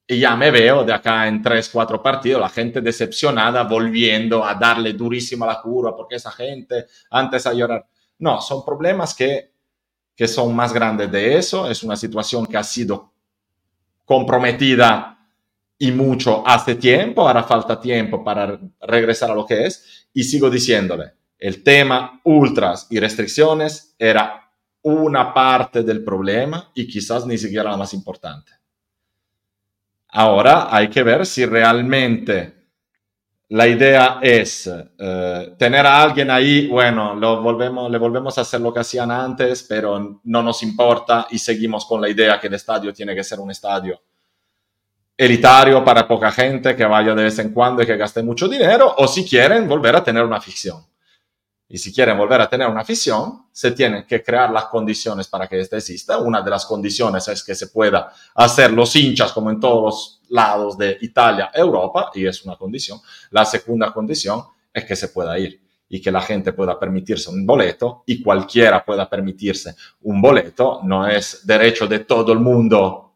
Y 0.07 0.21
ya 0.21 0.37
me 0.37 0.51
veo 0.51 0.85
de 0.85 0.93
acá 0.93 1.27
en 1.27 1.41
tres, 1.41 1.71
cuatro 1.71 2.03
partidos, 2.03 2.41
la 2.41 2.51
gente 2.51 2.81
decepcionada 2.81 3.63
volviendo 3.63 4.45
a 4.45 4.55
darle 4.55 4.93
durísimo 4.93 5.45
a 5.45 5.49
la 5.49 5.61
curva 5.63 5.97
porque 5.97 6.17
esa 6.17 6.31
gente 6.31 6.87
antes 7.11 7.47
a 7.47 7.55
llorar. 7.55 7.87
No, 8.19 8.41
son 8.41 8.65
problemas 8.65 9.15
que 9.15 9.55
que 10.17 10.29
son 10.29 10.55
más 10.55 10.73
grandes 10.73 11.11
de 11.11 11.37
eso. 11.37 11.69
Es 11.69 11.83
una 11.83 11.97
situación 11.97 12.47
que 12.47 12.57
ha 12.57 12.65
sido 12.65 13.13
comprometida 14.05 15.19
y 15.79 15.91
mucho 15.91 16.47
hace 16.47 16.77
tiempo, 16.77 17.27
ahora 17.27 17.43
falta 17.43 17.81
tiempo 17.81 18.23
para 18.23 18.59
regresar 18.81 19.31
a 19.31 19.35
lo 19.35 19.45
que 19.45 19.67
es. 19.67 20.09
Y 20.13 20.23
sigo 20.25 20.49
diciéndole, 20.49 21.13
el 21.39 21.63
tema 21.63 22.21
ultras 22.25 22.87
y 22.91 23.01
restricciones 23.01 23.95
era 23.99 24.41
una 24.83 25.35
parte 25.35 25.83
del 25.83 26.05
problema 26.05 26.71
y 26.75 26.87
quizás 26.87 27.27
ni 27.27 27.39
siquiera 27.39 27.71
la 27.71 27.77
más 27.77 27.93
importante. 27.95 28.53
Ahora 30.17 30.69
hay 30.71 30.89
que 30.89 31.03
ver 31.03 31.27
si 31.27 31.45
realmente 31.45 32.55
la 33.49 33.67
idea 33.67 34.21
es 34.23 34.71
eh, 34.97 35.55
tener 35.59 35.85
a 35.85 36.03
alguien 36.03 36.31
ahí, 36.31 36.69
bueno, 36.69 37.17
lo 37.17 37.43
volvemos, 37.43 37.91
le 37.91 37.99
volvemos 37.99 38.39
a 38.39 38.43
hacer 38.43 38.61
lo 38.61 38.73
que 38.73 38.79
hacían 38.79 39.11
antes, 39.11 39.65
pero 39.65 40.21
no 40.23 40.43
nos 40.43 40.63
importa 40.63 41.27
y 41.31 41.39
seguimos 41.41 41.85
con 41.85 42.01
la 42.01 42.09
idea 42.09 42.39
que 42.39 42.47
el 42.47 42.55
estadio 42.55 42.95
tiene 42.95 43.13
que 43.13 43.25
ser 43.25 43.41
un 43.41 43.51
estadio 43.51 44.01
elitario 45.17 45.85
para 45.85 46.07
poca 46.07 46.31
gente 46.31 46.77
que 46.77 46.85
vaya 46.85 47.13
de 47.13 47.25
vez 47.25 47.39
en 47.41 47.53
cuando 47.53 47.83
y 47.83 47.87
que 47.87 47.97
gaste 47.97 48.23
mucho 48.23 48.47
dinero, 48.47 48.95
o 48.97 49.09
si 49.09 49.29
quieren 49.29 49.67
volver 49.67 49.97
a 49.97 50.05
tener 50.05 50.23
una 50.23 50.41
ficción. 50.41 50.81
Y 51.75 51.79
si 51.79 51.93
quieren 51.93 52.17
volver 52.17 52.41
a 52.41 52.49
tener 52.49 52.69
una 52.69 52.83
afición, 52.83 53.47
se 53.51 53.73
tienen 53.73 54.05
que 54.07 54.23
crear 54.23 54.49
las 54.49 54.67
condiciones 54.67 55.27
para 55.27 55.49
que 55.49 55.59
esta 55.59 55.77
exista. 55.77 56.19
Una 56.19 56.41
de 56.41 56.49
las 56.49 56.67
condiciones 56.67 57.27
es 57.27 57.43
que 57.43 57.53
se 57.57 57.67
pueda 57.67 58.13
hacer 58.37 58.73
los 58.73 58.95
hinchas 58.95 59.33
como 59.33 59.51
en 59.51 59.59
todos 59.59 59.83
los 59.83 60.21
lados 60.29 60.79
de 60.79 60.97
Italia, 61.01 61.51
Europa, 61.53 62.13
y 62.15 62.27
es 62.27 62.45
una 62.45 62.55
condición. 62.55 63.01
La 63.33 63.45
segunda 63.45 63.93
condición 63.93 64.45
es 64.73 64.85
que 64.85 64.95
se 64.95 65.09
pueda 65.09 65.37
ir 65.37 65.61
y 65.89 66.01
que 66.01 66.13
la 66.13 66.21
gente 66.21 66.53
pueda 66.53 66.79
permitirse 66.79 67.29
un 67.29 67.45
boleto 67.45 68.05
y 68.07 68.23
cualquiera 68.23 68.85
pueda 68.85 69.11
permitirse 69.11 69.75
un 70.03 70.23
boleto. 70.23 70.79
No 70.85 71.09
es 71.09 71.45
derecho 71.45 71.89
de 71.89 71.99
todo 71.99 72.33
el 72.33 72.39
mundo 72.39 73.15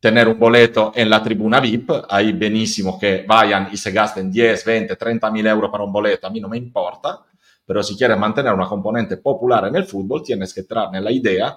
tener 0.00 0.26
un 0.26 0.38
boleto 0.38 0.90
en 0.94 1.10
la 1.10 1.22
tribuna 1.22 1.60
VIP. 1.60 1.90
Ahí 2.08 2.32
benísimo 2.32 2.98
que 2.98 3.26
vayan 3.28 3.68
y 3.70 3.76
se 3.76 3.92
gasten 3.92 4.32
10, 4.32 4.64
20, 4.64 4.96
30 4.96 5.30
mil 5.30 5.46
euros 5.46 5.70
para 5.70 5.84
un 5.84 5.92
boleto. 5.92 6.26
A 6.26 6.30
mí 6.30 6.40
no 6.40 6.48
me 6.48 6.56
importa 6.56 7.26
pero 7.70 7.84
si 7.84 7.96
quieres 7.96 8.18
mantener 8.18 8.52
una 8.52 8.66
componente 8.66 9.16
popular 9.18 9.68
en 9.68 9.76
el 9.76 9.84
fútbol, 9.84 10.24
tienes 10.24 10.52
que 10.52 10.62
entrar 10.62 10.92
en 10.92 11.04
la 11.04 11.12
idea, 11.12 11.56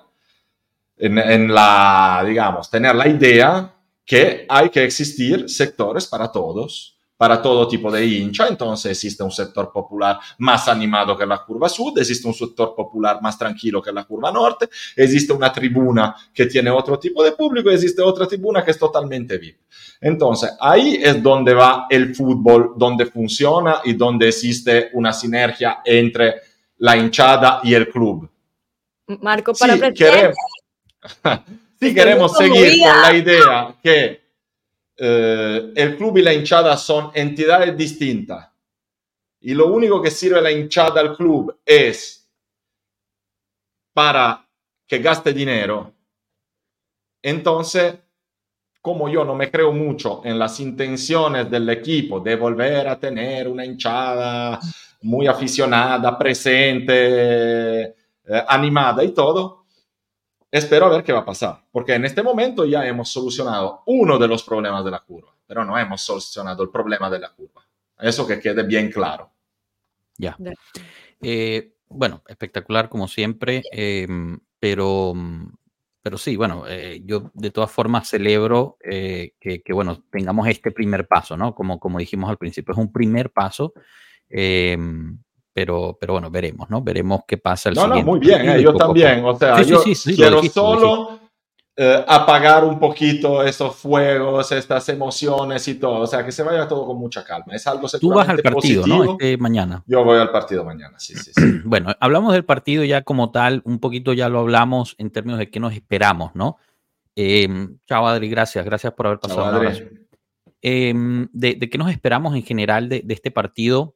en, 0.96 1.52
la, 1.52 2.24
digamos, 2.24 2.70
tener 2.70 2.94
la 2.94 3.08
idea 3.08 3.74
que 4.06 4.46
hay 4.48 4.70
que 4.70 4.84
existir 4.84 5.50
sectores 5.50 6.06
para 6.06 6.32
todos 6.32 6.93
para 7.24 7.42
todo 7.42 7.70
tipo 7.70 7.90
de 7.90 8.06
hincha, 8.06 8.50
entonces 8.50 8.92
existe 8.92 9.24
un 9.24 9.32
sector 9.32 9.72
popular 9.72 10.20
más 10.40 10.68
animado 10.68 11.18
que 11.18 11.26
la 11.26 11.38
curva 11.38 11.70
sud, 11.70 11.98
existe 11.98 12.28
un 12.28 12.34
sector 12.34 12.76
popular 12.76 13.22
más 13.22 13.38
tranquilo 13.38 13.82
que 13.82 13.94
la 13.94 14.04
curva 14.04 14.30
norte, 14.30 14.68
existe 14.94 15.32
una 15.32 15.50
tribuna 15.50 16.14
que 16.34 16.48
tiene 16.48 16.70
otro 16.70 17.00
tipo 17.00 17.24
de 17.24 17.32
público 17.32 17.70
existe 17.70 18.02
otra 18.02 18.28
tribuna 18.28 18.62
que 18.62 18.72
es 18.72 18.78
totalmente 18.78 19.38
VIP. 19.38 19.56
Entonces, 20.02 20.52
ahí 20.60 21.00
es 21.02 21.24
donde 21.24 21.54
va 21.54 21.88
el 21.90 22.14
fútbol, 22.14 22.74
donde 22.76 23.06
funciona 23.06 23.78
y 23.86 23.94
donde 23.94 24.28
existe 24.28 24.90
una 24.92 25.14
sinergia 25.14 25.80
entre 25.86 26.42
la 26.80 26.98
hinchada 26.98 27.62
y 27.64 27.74
el 27.74 27.88
club. 27.88 28.30
Marco, 29.22 29.54
para 29.54 29.78
si 29.78 29.94
queremos, 29.94 30.36
si 31.80 31.94
queremos 31.94 32.36
seguir 32.36 32.82
con 32.82 33.02
la 33.02 33.16
idea 33.16 33.76
que 33.82 34.23
eh, 34.98 35.74
el 35.76 35.98
club 35.98 36.18
y 36.18 36.22
la 36.22 36.34
hinchada 36.34 36.78
son 36.78 37.12
entidades 37.14 37.76
distintas. 37.76 38.50
Y 39.42 39.54
lo 39.54 39.68
único 39.68 40.02
que 40.02 40.12
sirve 40.12 40.42
la 40.42 40.52
hinchada 40.52 41.02
al 41.02 41.16
club 41.16 41.60
es 41.66 42.30
para 43.94 44.48
que 44.88 45.00
gaste 45.00 45.34
dinero, 45.34 45.94
entonces, 47.24 47.96
como 48.82 49.08
yo 49.08 49.24
no 49.24 49.34
me 49.34 49.50
creo 49.50 49.72
mucho 49.72 50.22
en 50.26 50.38
las 50.38 50.60
intenciones 50.60 51.50
del 51.50 51.70
equipo 51.70 52.20
de 52.20 52.36
volver 52.36 52.90
a 52.90 53.00
tener 53.00 53.48
una 53.48 53.66
hinchada 53.66 54.60
muy 55.04 55.26
aficionada, 55.28 56.18
presente, 56.18 57.82
eh, 57.82 57.96
animada 58.48 59.04
y 59.04 59.14
todo, 59.14 59.63
espero 60.54 60.86
a 60.86 60.90
ver 60.90 61.04
qué 61.04 61.12
va 61.12 61.20
a 61.20 61.26
pasar, 61.26 61.64
porque 61.72 61.96
en 61.96 62.06
este 62.06 62.22
momento 62.22 62.64
ya 62.64 62.86
hemos 62.86 63.10
solucionado 63.10 63.82
uno 63.88 64.20
de 64.20 64.28
los 64.28 64.44
problemas 64.44 64.86
de 64.86 64.92
la 64.92 65.00
curva, 65.00 65.36
pero 65.48 65.66
no 65.66 65.78
hemos 65.80 66.02
solucionado 66.02 66.62
el 66.62 66.70
problema 66.70 67.10
de 67.10 67.20
la 67.20 67.34
curva. 67.34 67.66
Eso 67.98 68.28
que 68.28 68.40
quede 68.40 68.62
bien 68.62 68.92
claro. 68.92 69.32
Ya. 70.16 70.38
Eh, 71.22 71.74
bueno, 71.90 72.22
espectacular 72.28 72.88
como 72.88 73.08
siempre, 73.08 73.64
em, 73.72 74.38
pero, 74.60 75.14
pero 76.04 76.18
sí, 76.20 76.36
bueno, 76.36 76.66
eh, 76.68 77.02
yo 77.04 77.32
de 77.34 77.50
todas 77.50 77.72
formas 77.72 78.08
celebro 78.10 78.78
eh, 78.84 79.34
que, 79.40 79.64
que, 79.64 79.74
bueno, 79.74 80.04
tengamos 80.12 80.48
este 80.48 80.70
primer 80.70 81.08
paso, 81.08 81.36
¿no? 81.36 81.56
Como, 81.56 81.80
como 81.80 81.98
dijimos 81.98 82.30
al 82.30 82.38
principio, 82.38 82.74
es 82.74 82.78
un 82.78 82.92
primer 82.92 83.32
paso. 83.32 83.74
Em, 85.54 85.66
pero, 85.66 85.98
pero 86.00 86.14
bueno, 86.14 86.32
veremos, 86.32 86.70
¿no? 86.70 86.82
Veremos 86.82 87.22
qué 87.28 87.38
pasa 87.38 87.70
el 87.70 87.76
No, 87.76 87.88
no, 87.88 88.02
muy 88.02 88.20
bien, 88.20 88.50
eh, 88.50 88.62
yo 88.62 88.74
también. 88.74 89.24
O 89.24 89.38
sea, 89.38 89.62
yo 89.62 89.84
quiero 90.16 90.44
solo 90.44 91.20
eh, 91.76 92.06
apagar 92.08 92.64
un 92.64 92.80
poquito 92.80 93.44
esos 93.44 93.76
fuegos, 93.76 94.52
estas 94.52 94.88
emociones 94.90 95.68
y 95.68 95.76
todo. 95.76 96.02
O 96.02 96.08
sea, 96.08 96.26
que 96.26 96.32
se 96.32 96.44
vaya 96.44 96.68
todo 96.68 96.86
con 96.86 96.98
mucha 96.98 97.24
calma. 97.24 97.54
Es 97.54 97.66
algo 97.68 97.88
Tú 98.00 98.10
vas 98.10 98.30
al 98.30 98.40
partido, 98.40 98.86
¿no? 98.88 99.14
Este 99.14 99.38
mañana. 99.38 99.84
Yo 99.88 100.04
voy 100.04 100.20
al 100.20 100.32
partido 100.32 100.64
mañana, 100.64 101.00
sí, 101.00 101.16
sí, 101.16 101.32
sí. 101.34 101.42
bueno, 101.66 101.94
hablamos 102.00 102.34
del 102.34 102.46
partido 102.46 102.84
ya 102.84 103.02
como 103.02 103.32
tal, 103.32 103.62
un 103.66 103.80
poquito 103.80 104.14
ya 104.14 104.30
lo 104.30 104.40
hablamos 104.40 104.96
en 104.98 105.12
términos 105.12 105.40
de 105.40 105.50
qué 105.50 105.60
nos 105.60 105.74
esperamos, 105.74 106.36
¿no? 106.36 106.58
Eh, 107.16 107.48
chao, 107.88 108.08
Adri, 108.08 108.30
gracias. 108.30 108.66
Gracias 108.66 108.94
por 108.94 109.08
haber 109.08 109.20
pasado. 109.20 109.62
Chao, 109.62 109.74
em, 110.62 111.28
de, 111.32 111.58
qué 111.70 111.78
nos 111.78 111.92
esperamos 111.92 112.36
en 112.36 112.44
general 112.44 112.90
de, 112.90 113.04
este 113.10 113.30
partido 113.32 113.96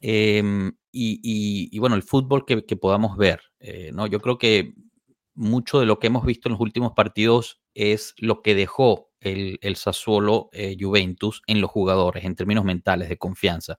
em, 0.00 0.72
y, 0.92 1.78
bueno, 1.78 1.96
el 1.96 2.02
fútbol 2.02 2.44
que, 2.46 2.62
podamos 2.76 3.16
ver. 3.16 3.40
Eh, 3.60 3.90
¿no? 3.92 4.06
Yo 4.06 4.20
creo 4.20 4.38
que 4.38 4.74
mucho 5.34 5.80
de 5.80 5.86
lo 5.86 5.98
que 5.98 6.06
hemos 6.06 6.24
visto 6.24 6.48
en 6.48 6.52
los 6.52 6.60
últimos 6.60 6.92
partidos 6.92 7.60
es 7.74 8.14
lo 8.18 8.42
que 8.42 8.54
dejó 8.54 9.10
el, 9.20 9.58
el 9.60 9.76
Sassuolo 9.76 10.48
eh, 10.52 10.76
Juventus 10.80 11.42
en 11.46 11.60
los 11.60 11.70
jugadores 11.70 12.24
en 12.24 12.34
términos 12.36 12.64
mentales 12.64 13.08
de 13.08 13.18
confianza. 13.18 13.78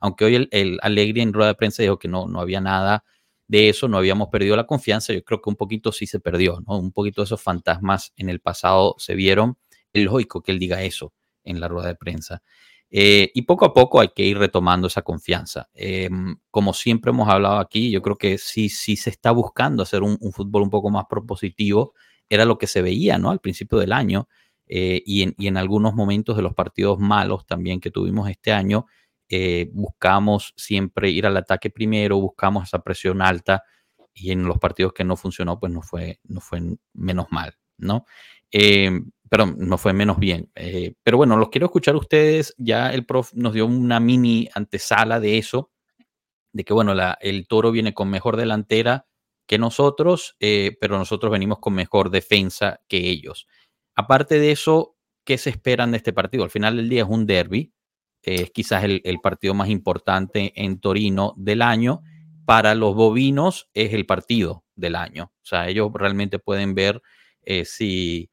Aunque 0.00 0.24
hoy 0.24 0.34
el, 0.34 0.48
el 0.50 0.78
en 0.82 1.32
rueda 1.32 1.48
de 1.48 1.54
prensa 1.54 1.82
dijo 1.82 1.98
que 1.98 2.08
no, 2.08 2.26
no 2.26 2.40
había 2.40 2.60
nada 2.60 3.04
de 3.46 3.68
eso, 3.68 3.88
no 3.88 3.98
habíamos 3.98 4.28
perdido 4.28 4.56
la 4.56 4.66
confianza, 4.66 5.12
yo 5.12 5.22
creo 5.22 5.40
que 5.42 5.50
un 5.50 5.56
poquito 5.56 5.92
sí 5.92 6.06
se 6.06 6.20
perdió, 6.20 6.62
¿no? 6.66 6.78
Un 6.78 6.92
poquito 6.92 7.20
de 7.20 7.26
esos 7.26 7.42
fantasmas 7.42 8.12
en 8.16 8.30
el 8.30 8.40
pasado 8.40 8.94
se 8.98 9.14
vieron. 9.14 9.58
Es 9.92 10.04
lógico 10.04 10.42
que 10.42 10.52
él 10.52 10.58
diga 10.58 10.82
eso 10.82 11.12
en 11.44 11.60
la 11.60 11.68
rueda 11.68 11.88
de 11.88 11.94
prensa. 11.94 12.42
Eh, 12.96 13.32
y 13.34 13.42
poco 13.42 13.64
a 13.64 13.74
poco 13.74 13.98
hay 13.98 14.10
que 14.14 14.22
ir 14.22 14.38
retomando 14.38 14.86
esa 14.86 15.02
confianza. 15.02 15.68
Em, 15.74 16.36
como 16.52 16.72
siempre 16.72 17.10
hemos 17.10 17.28
hablado 17.28 17.58
aquí, 17.58 17.90
yo 17.90 18.00
creo 18.00 18.14
que 18.14 18.38
sí, 18.38 18.68
sí 18.68 18.94
se 18.94 19.10
está 19.10 19.32
buscando 19.32 19.82
hacer 19.82 20.04
un, 20.04 20.16
fútbol 20.32 20.62
un 20.62 20.70
poco 20.70 20.90
más 20.90 21.06
propositivo. 21.10 21.94
Era 22.28 22.44
lo 22.44 22.56
que 22.56 22.68
se 22.68 22.82
veía 22.82 23.18
¿no? 23.18 23.30
al 23.30 23.40
principio 23.40 23.78
del 23.78 23.92
año 23.92 24.28
eh, 24.68 25.02
y, 25.04 25.22
en, 25.22 25.34
en, 25.38 25.56
algunos 25.56 25.94
momentos 25.94 26.36
de 26.36 26.42
los 26.42 26.54
partidos 26.54 27.00
malos 27.00 27.44
también 27.46 27.80
que 27.80 27.90
tuvimos 27.90 28.30
este 28.30 28.52
año. 28.52 28.86
Eh, 29.28 29.70
buscamos 29.72 30.54
siempre 30.56 31.10
ir 31.10 31.26
al 31.26 31.36
ataque 31.36 31.70
primero, 31.70 32.20
buscamos 32.20 32.68
esa 32.68 32.78
presión 32.78 33.22
alta 33.22 33.64
y 34.14 34.30
en 34.30 34.44
los 34.44 34.58
partidos 34.58 34.92
que 34.92 35.02
no 35.02 35.16
funcionó, 35.16 35.58
pues 35.58 35.72
no 35.72 35.82
fue, 35.82 36.20
no 36.22 36.40
fue 36.40 36.60
menos 36.92 37.26
mal, 37.32 37.58
¿no? 37.76 38.04
Eh, 38.52 39.00
perdón, 39.28 39.56
no 39.58 39.78
fue 39.78 39.92
menos 39.92 40.18
bien. 40.18 40.50
Eh, 40.54 40.94
pero 41.02 41.16
bueno, 41.16 41.36
los 41.36 41.50
quiero 41.50 41.66
escuchar 41.66 41.96
ustedes. 41.96 42.54
Ya 42.58 42.92
el 42.92 43.06
prof 43.06 43.32
nos 43.34 43.54
dio 43.54 43.66
una 43.66 44.00
mini 44.00 44.48
antesala 44.54 45.20
de 45.20 45.38
eso, 45.38 45.70
de 46.52 46.64
que 46.64 46.72
bueno, 46.72 46.94
la, 46.94 47.18
el 47.20 47.46
toro 47.46 47.70
viene 47.72 47.94
con 47.94 48.10
mejor 48.10 48.36
delantera 48.36 49.06
que 49.46 49.58
nosotros, 49.58 50.36
pero 50.38 50.96
nosotros 50.96 51.30
venimos 51.30 51.58
con 51.58 51.74
mejor 51.74 52.10
defensa 52.10 52.80
que 52.88 53.10
ellos. 53.10 53.46
Aparte 53.94 54.38
de 54.38 54.52
eso, 54.52 54.96
¿qué 55.24 55.36
se 55.36 55.50
esperan 55.50 55.90
de 55.90 55.98
este 55.98 56.14
partido? 56.14 56.44
Al 56.44 56.50
final 56.50 56.76
del 56.76 56.88
día 56.88 57.02
es 57.02 57.08
un 57.08 57.26
derby 57.26 57.74
es 58.24 58.50
quizás 58.50 58.84
el, 58.84 59.20
partido 59.22 59.54
más 59.54 59.68
importante 59.68 60.52
en 60.56 60.80
Torino 60.80 61.34
del 61.36 61.62
año. 61.62 62.02
Para 62.46 62.74
los 62.74 62.94
bovinos 62.94 63.68
es 63.74 63.92
el 63.92 64.06
partido 64.06 64.64
del 64.74 64.96
año. 64.96 65.32
O 65.42 65.46
sea, 65.46 65.68
ellos 65.68 65.90
realmente 65.94 66.38
pueden 66.38 66.74
ver 66.74 67.02
eh, 67.42 67.64
si, 67.64 68.30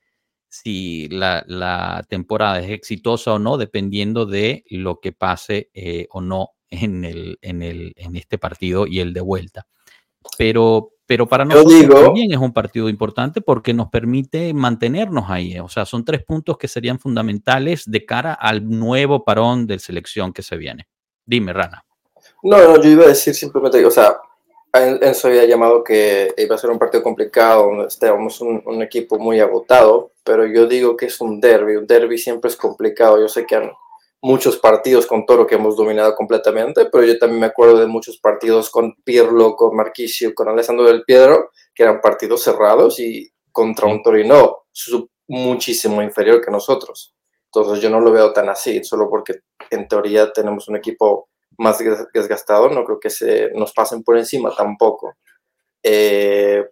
si 0.51 1.07
la, 1.07 2.05
temporada 2.09 2.59
es 2.59 2.71
exitosa 2.71 3.33
o 3.33 3.39
no, 3.39 3.57
dependiendo 3.57 4.25
de 4.25 4.65
lo 4.69 4.99
que 4.99 5.13
pase 5.13 5.69
eh, 5.73 6.07
o 6.11 6.19
no 6.19 6.49
en, 6.69 7.05
el, 7.05 7.39
en, 7.41 7.61
el, 7.61 7.93
en 7.95 8.17
este 8.17 8.37
partido 8.37 8.85
y 8.85 8.99
el 8.99 9.13
de 9.13 9.21
vuelta. 9.21 9.65
Pero, 10.37 10.91
pero 11.05 11.25
para 11.27 11.45
nosotros 11.45 12.05
también 12.05 12.33
es 12.33 12.37
un 12.37 12.51
partido 12.51 12.89
importante 12.89 13.39
porque 13.39 13.73
nos 13.73 13.89
permite 13.89 14.53
mantenernos 14.53 15.29
ahí. 15.29 15.57
O 15.59 15.69
sea, 15.69 15.85
son 15.85 16.03
tres 16.03 16.23
puntos 16.25 16.57
que 16.57 16.67
serían 16.67 16.99
fundamentales 16.99 17.89
de 17.89 18.05
cara 18.05 18.33
al 18.33 18.67
nuevo 18.69 19.23
parón 19.23 19.65
de 19.67 19.79
selección 19.79 20.33
que 20.33 20.43
se 20.43 20.57
viene. 20.57 20.89
Dime, 21.25 21.53
Rana. 21.53 21.85
No, 22.43 22.57
no, 22.57 22.81
yo 22.81 22.89
iba 22.89 23.05
a 23.05 23.09
decir 23.09 23.33
simplemente, 23.33 23.83
o 23.85 23.91
sea, 23.91 24.17
Enzo 24.73 25.27
había 25.27 25.45
llamado 25.45 25.83
que 25.83 26.33
iba 26.37 26.55
a 26.55 26.57
ser 26.57 26.69
un 26.69 26.79
partido 26.79 27.03
complicado, 27.03 27.85
estábamos 27.85 28.39
un, 28.39 28.61
un 28.65 28.81
equipo 28.81 29.19
muy 29.19 29.39
agotado, 29.39 30.11
pero 30.23 30.45
yo 30.45 30.65
digo 30.65 30.95
que 30.95 31.07
es 31.07 31.19
un 31.19 31.41
derby, 31.41 31.75
un 31.75 31.87
derby 31.87 32.17
siempre 32.17 32.49
es 32.49 32.55
complicado. 32.55 33.19
Yo 33.19 33.27
sé 33.27 33.45
que 33.45 33.55
han, 33.55 33.71
muchos 34.21 34.57
partidos 34.57 35.07
con 35.07 35.25
Toro 35.25 35.47
que 35.47 35.55
hemos 35.55 35.75
dominado 35.75 36.15
completamente, 36.15 36.85
pero 36.85 37.03
yo 37.03 37.17
también 37.17 37.41
me 37.41 37.47
acuerdo 37.47 37.79
de 37.79 37.87
muchos 37.87 38.17
partidos 38.19 38.69
con 38.69 38.95
Pirlo, 39.03 39.55
con 39.55 39.75
Marquisio, 39.75 40.33
con 40.35 40.47
Alessandro 40.47 40.85
del 40.85 41.03
Piedro, 41.03 41.49
que 41.73 41.83
eran 41.83 41.99
partidos 42.01 42.43
cerrados 42.43 42.99
y 42.99 43.31
contra 43.51 43.87
un 43.87 44.01
Torino 44.03 44.63
muchísimo 45.27 46.01
inferior 46.01 46.41
que 46.43 46.51
nosotros. 46.51 47.15
Entonces 47.45 47.81
yo 47.81 47.89
no 47.89 47.99
lo 47.99 48.11
veo 48.11 48.31
tan 48.31 48.47
así, 48.49 48.83
solo 48.83 49.09
porque 49.09 49.39
en 49.69 49.87
teoría 49.87 50.31
tenemos 50.31 50.67
un 50.67 50.77
equipo 50.77 51.29
más 51.61 51.77
desgastado, 52.13 52.69
no 52.69 52.83
creo 52.83 52.99
que 52.99 53.09
se 53.09 53.51
nos 53.51 53.71
pasen 53.71 54.03
por 54.03 54.17
encima 54.17 54.53
tampoco. 54.55 55.15
Eh, 55.83 56.65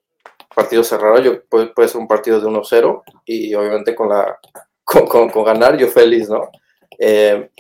partido 0.54 0.84
cerrado, 0.84 1.20
yo, 1.20 1.46
puede, 1.46 1.68
puede 1.68 1.88
ser 1.88 2.02
un 2.02 2.08
partido 2.08 2.42
de 2.42 2.48
1-0 2.48 3.04
y 3.26 3.54
obviamente 3.54 3.94
con, 3.96 4.10
la, 4.10 4.38
con, 4.84 5.08
con, 5.08 5.30
con 5.30 5.44
ganar 5.44 5.78
yo 5.78 5.88
feliz, 5.88 6.28
¿no? 6.28 6.50
Eh, 6.98 7.52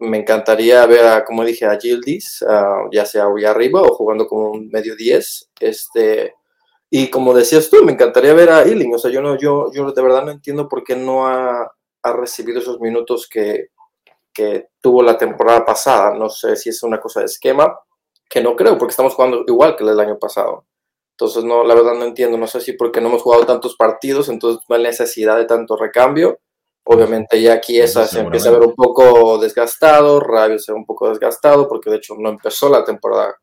me 0.00 0.18
encantaría 0.18 0.84
ver, 0.86 1.06
a, 1.06 1.24
como 1.24 1.44
dije, 1.44 1.64
a 1.64 1.78
Gildis, 1.78 2.44
ya 2.92 3.04
sea 3.04 3.28
hoy 3.28 3.44
arriba 3.44 3.82
o 3.82 3.94
jugando 3.94 4.26
como 4.26 4.50
un 4.50 4.68
medio 4.68 4.94
10. 4.96 5.50
Este, 5.60 6.34
y 6.90 7.08
como 7.08 7.34
decías 7.34 7.68
tú, 7.70 7.84
me 7.84 7.92
encantaría 7.92 8.34
ver 8.34 8.50
a 8.50 8.62
Ealing. 8.62 8.94
O 8.94 8.98
sea, 8.98 9.10
yo, 9.10 9.20
no, 9.20 9.36
yo, 9.36 9.72
yo 9.72 9.90
de 9.92 10.02
verdad 10.02 10.24
no 10.24 10.30
entiendo 10.30 10.68
por 10.68 10.84
qué 10.84 10.94
no 10.94 11.26
ha, 11.26 11.72
ha 12.02 12.12
recibido 12.12 12.60
esos 12.60 12.80
minutos 12.80 13.28
que, 13.28 13.68
que, 14.38 14.68
tuvo 14.80 15.02
la 15.02 15.18
temporada 15.18 15.64
pasada. 15.64 16.14
No 16.14 16.28
sé 16.28 16.56
si 16.56 16.70
es 16.70 16.82
una 16.82 17.00
cosa 17.00 17.20
de 17.20 17.26
esquema, 17.26 17.78
que 18.30 18.40
no 18.40 18.54
creo, 18.54 18.78
porque 18.78 18.92
estamos 18.92 19.14
jugando 19.14 19.44
igual 19.46 19.76
que 19.76 19.84
el 19.84 20.00
año 20.00 20.18
pasado. 20.18 20.66
Entonces, 21.12 21.44
no, 21.44 21.64
la 21.64 21.74
verdad 21.74 21.94
no 21.94 22.04
entiendo. 22.04 22.38
No 22.38 22.46
sé 22.46 22.60
si 22.60 22.72
porque 22.74 23.00
no 23.00 23.08
hemos 23.08 23.22
jugado 23.22 23.44
tantos 23.46 23.76
partidos, 23.76 24.28
entonces 24.28 24.62
no 24.68 24.76
hay 24.76 24.82
necesidad 24.82 25.36
de 25.36 25.46
tanto 25.46 25.76
recambio 25.76 26.38
Obviamente 26.90 27.42
ya 27.42 27.52
aquí 27.52 27.78
esa 27.78 28.06
se 28.06 28.20
empieza 28.20 28.48
a 28.48 28.52
ver 28.52 28.62
un 28.62 28.74
poco 28.74 29.36
desgastado, 29.36 30.20
Rabio 30.20 30.58
se 30.58 30.72
ve 30.72 30.78
un 30.78 30.86
poco 30.86 31.10
desgastado 31.10 31.68
porque 31.68 31.90
de 31.90 31.96
hecho 31.96 32.14
no 32.18 32.30
empezó 32.30 32.70
la 32.70 32.82
temporada 32.82 33.36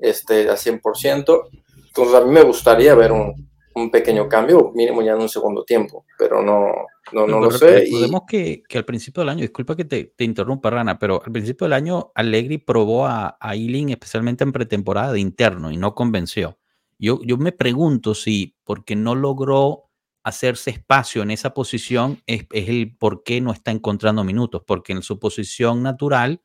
este, 0.00 0.50
a 0.50 0.52
100%. 0.52 1.48
Entonces 1.86 2.14
a 2.14 2.20
mí 2.20 2.30
me 2.30 2.42
gustaría 2.42 2.94
ver 2.94 3.10
un, 3.10 3.50
un 3.74 3.90
pequeño 3.90 4.28
cambio, 4.28 4.70
mínimo 4.74 5.00
ya 5.00 5.12
en 5.12 5.22
un 5.22 5.30
segundo 5.30 5.64
tiempo, 5.64 6.04
pero 6.18 6.42
no, 6.42 6.70
no, 7.12 7.26
no 7.26 7.40
lo 7.40 7.50
sé. 7.50 7.80
Recordemos 7.80 8.22
que, 8.28 8.62
que, 8.68 8.78
al 8.78 8.84
principio 8.84 9.20
del 9.22 9.30
año, 9.30 9.40
disculpa 9.40 9.76
que 9.76 9.84
te, 9.84 10.04
te, 10.16 10.24
interrumpa, 10.24 10.70
Rana, 10.70 10.98
pero 10.98 11.22
al 11.24 11.32
principio 11.32 11.64
del 11.66 11.72
año 11.72 12.12
Allegri 12.14 12.58
probó 12.58 13.06
a, 13.06 13.36
a 13.40 13.54
Ealing 13.54 13.90
especialmente 13.90 14.44
en 14.44 14.52
pretemporada 14.52 15.12
de 15.12 15.20
interno 15.20 15.70
y 15.70 15.76
no 15.76 15.94
convenció. 15.94 16.58
Yo, 16.98 17.20
yo 17.22 17.38
me 17.38 17.52
pregunto 17.52 18.14
si 18.14 18.56
porque 18.64 18.94
no 18.94 19.14
logró 19.14 19.90
hacerse 20.22 20.70
espacio 20.70 21.22
en 21.22 21.30
esa 21.30 21.54
posición 21.54 22.22
es, 22.26 22.46
el 22.50 22.96
por 22.96 23.22
qué 23.22 23.40
no 23.40 23.52
está 23.52 23.70
encontrando 23.70 24.24
minutos, 24.24 24.62
porque 24.66 24.92
en 24.92 25.02
su 25.02 25.18
posición 25.18 25.82
natural, 25.82 26.42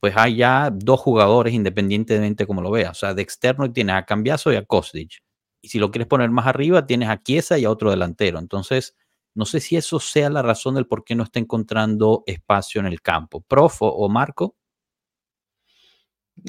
pues 0.00 0.14
hay 0.16 0.36
ya 0.36 0.70
dos 0.72 1.00
jugadores 1.00 1.54
independientemente 1.54 2.46
como 2.46 2.60
lo 2.60 2.70
veas. 2.70 2.90
O 2.90 3.00
sea, 3.00 3.14
de 3.14 3.22
externo 3.22 3.72
tienes 3.72 3.96
a 3.96 4.04
Cambiaso 4.04 4.52
y 4.52 4.56
a 4.56 4.64
Kostic. 4.64 5.22
Y 5.60 5.68
si 5.68 5.78
lo 5.78 5.90
quieres 5.90 6.06
poner 6.06 6.30
más 6.30 6.46
arriba, 6.46 6.86
tienes 6.86 7.08
a 7.08 7.20
Chiesa 7.20 7.58
y 7.58 7.64
a 7.64 7.70
otro 7.70 7.90
delantero. 7.90 8.38
Entonces, 8.38 8.94
no 9.38 9.44
sé 9.44 9.60
si 9.60 9.76
eso 9.76 10.00
sea 10.00 10.28
la 10.30 10.42
razón 10.42 10.74
del 10.74 10.88
por 10.88 11.04
qué 11.04 11.14
no 11.14 11.22
está 11.22 11.38
encontrando 11.38 12.24
espacio 12.26 12.80
en 12.80 12.88
el 12.88 13.00
campo. 13.00 13.40
Prof 13.40 13.76
o 13.82 14.08
Marco. 14.08 14.56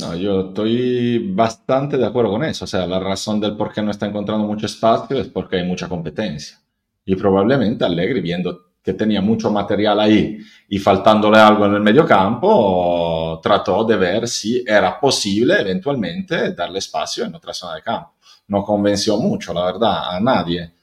No, 0.02 0.16
yo 0.16 0.48
estoy 0.48 1.32
bastante 1.32 1.98
de 1.98 2.08
acuerdo 2.08 2.32
con 2.32 2.44
eso. 2.44 2.66
O 2.66 2.68
sea, 2.68 2.88
la 2.88 3.00
razón 3.00 3.40
del 3.40 3.56
por 3.56 3.72
qué 3.72 3.84
no 3.84 3.92
está 3.92 4.08
encontrando 4.08 4.48
mucho 4.48 4.66
espacio 4.66 5.20
es 5.20 5.28
porque 5.28 5.58
hay 5.58 5.66
mucha 5.66 5.88
competencia. 5.88 6.60
Y 7.06 7.16
probablemente 7.16 7.86
Allegri, 7.86 8.22
viendo 8.22 8.74
que 8.82 8.96
tenía 8.96 9.22
mucho 9.22 9.52
material 9.52 10.00
ahí 10.00 10.40
y 10.68 10.80
faltándole 10.80 11.38
algo 11.38 11.68
en 11.68 11.76
el 11.76 11.82
medio 11.82 12.08
campo, 12.08 13.40
trató 13.44 13.84
de 13.84 13.98
ver 13.98 14.28
si 14.28 14.64
era 14.66 15.00
posible 15.00 15.62
eventualmente 15.62 16.56
darle 16.56 16.80
espacio 16.80 17.26
en 17.26 17.36
otra 17.36 17.54
zona 17.54 17.76
de 17.76 17.84
campo. 17.84 18.16
No 18.48 18.64
convenció 18.64 19.18
mucho, 19.18 19.54
la 19.54 19.66
verdad, 19.66 20.16
a 20.16 20.20
nadie. 20.20 20.79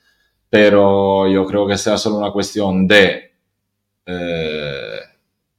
Pero 0.48 1.28
yo 1.28 1.44
creo 1.46 1.66
que 1.66 1.76
sea 1.76 1.98
solo 1.98 2.18
una 2.18 2.30
cuestión 2.30 2.86
de 2.86 3.32
eh, 4.06 5.00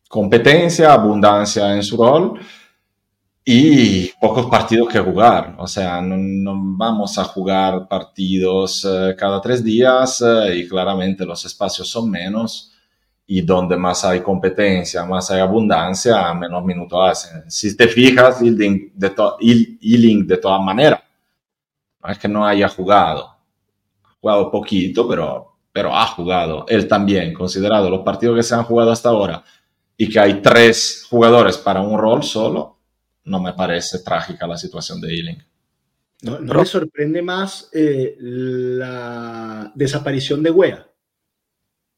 competencia, 0.07 0.93
abundancia 0.93 1.75
en 1.75 1.83
su 1.83 1.97
rol 1.97 2.39
y 3.43 4.09
pocos 4.19 4.47
partidos 4.47 4.89
que 4.89 4.99
jugar. 4.99 5.55
O 5.57 5.67
sea, 5.67 6.01
no, 6.01 6.53
vamos 6.77 7.17
a 7.17 7.23
jugar 7.23 7.87
partidos 7.87 8.85
eh, 8.89 9.15
cada 9.17 9.39
tres 9.39 9.63
días 9.63 10.21
eh, 10.21 10.57
y 10.57 10.67
claramente 10.67 11.25
los 11.25 11.45
espacios 11.45 11.87
son 11.87 12.09
menos 12.11 12.73
y 13.25 13.41
donde 13.41 13.77
más 13.77 14.05
hay 14.05 14.21
competencia, 14.21 15.05
más 15.05 15.29
hay 15.31 15.39
abundancia, 15.41 16.33
menos 16.33 16.63
minutos 16.63 16.99
hacen. 17.01 17.49
Si 17.49 17.75
te 17.75 17.87
fijas, 17.87 18.41
Ealing 18.41 18.91
de, 18.95 19.09
to 19.09 19.37
de 19.39 20.37
todas 20.37 20.61
maneras, 20.61 21.01
no 22.01 22.09
es 22.09 22.17
que 22.17 22.27
no 22.27 22.45
haya 22.45 22.69
jugado, 22.69 23.36
jugado 24.27 24.51
poquito, 24.51 25.07
pero, 25.07 25.57
pero 25.71 25.95
ha 25.95 26.05
jugado. 26.07 26.65
Él 26.67 26.87
también, 26.87 27.33
considerado 27.33 27.89
los 27.89 28.01
partidos 28.01 28.35
que 28.35 28.43
se 28.43 28.55
han 28.55 28.63
jugado 28.63 28.91
hasta 28.91 29.09
ahora 29.09 29.43
y 29.95 30.09
que 30.09 30.19
hay 30.19 30.41
tres 30.41 31.05
jugadores 31.09 31.57
para 31.57 31.81
un 31.81 31.97
rol 31.97 32.23
solo, 32.23 32.77
no 33.23 33.41
me 33.41 33.53
parece 33.53 33.99
trágica 33.99 34.45
la 34.45 34.57
situación 34.57 34.99
de 34.99 35.15
Ealing. 35.15 35.43
¿No, 36.23 36.39
me 36.39 36.65
sorprende 36.65 37.21
más 37.21 37.69
eh, 37.71 38.15
la 38.19 39.71
desaparición 39.75 40.43
de 40.43 40.51
Wea? 40.51 40.87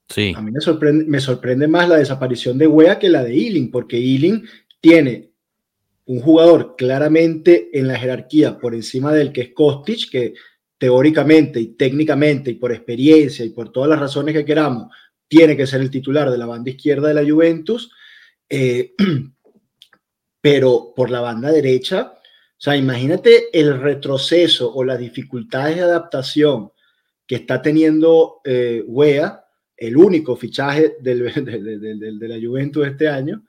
Sí. 0.08 0.34
A 0.36 0.42
mí 0.42 0.52
me 0.52 0.62
sorprende, 0.62 1.06
me 1.06 1.20
sorprende 1.20 1.68
más 1.68 1.90
la 1.90 1.98
desaparición 1.98 2.58
de 2.58 2.68
Wea 2.68 3.00
que 3.00 3.10
la 3.10 3.24
de 3.24 3.34
Ealing, 3.34 3.72
porque 3.72 3.98
Ealing 3.98 4.44
tiene 4.82 5.32
un 6.06 6.20
jugador 6.20 6.76
claramente 6.76 7.70
en 7.74 7.88
la 7.88 7.98
jerarquía 7.98 8.60
por 8.60 8.76
encima 8.76 9.14
del 9.14 9.32
que 9.32 9.42
es 9.42 9.54
Kostic, 9.54 10.10
que 10.12 10.34
teóricamente 10.80 11.60
y 11.60 11.68
técnicamente 11.76 12.52
y 12.52 12.56
por 12.56 12.72
experiencia 12.72 13.46
y 13.46 13.50
por 13.50 13.72
todas 13.72 13.90
las 13.90 14.00
razones 14.00 14.34
que 14.34 14.46
queramos, 14.46 14.92
tiene 15.28 15.56
que 15.56 15.68
ser 15.68 15.82
el 15.82 15.92
titular 15.92 16.32
de 16.32 16.38
la 16.38 16.48
banda 16.48 16.72
izquierda 16.72 17.10
de 17.10 17.14
la 17.14 17.30
Juventus, 17.30 17.92
eh, 18.50 18.96
pero 20.42 20.94
por 20.96 21.12
la 21.12 21.20
banda 21.20 21.52
derecha, 21.52 22.14
o 22.14 22.62
sea, 22.62 22.76
imagínate 22.76 23.48
el 23.54 23.80
retroceso 23.80 24.74
o 24.74 24.84
las 24.84 24.98
dificultades 24.98 25.76
de 25.76 25.84
adaptación 25.84 26.72
que 27.28 27.36
está 27.36 27.62
teniendo 27.62 28.42
eh, 28.44 28.84
Wea, 28.88 29.46
el 29.76 29.98
único 29.98 30.36
fichaje 30.36 30.96
del, 31.02 31.24
de 32.20 32.28
la 32.28 32.40
Juventus 32.42 32.88
este 32.88 33.10
año, 33.10 33.46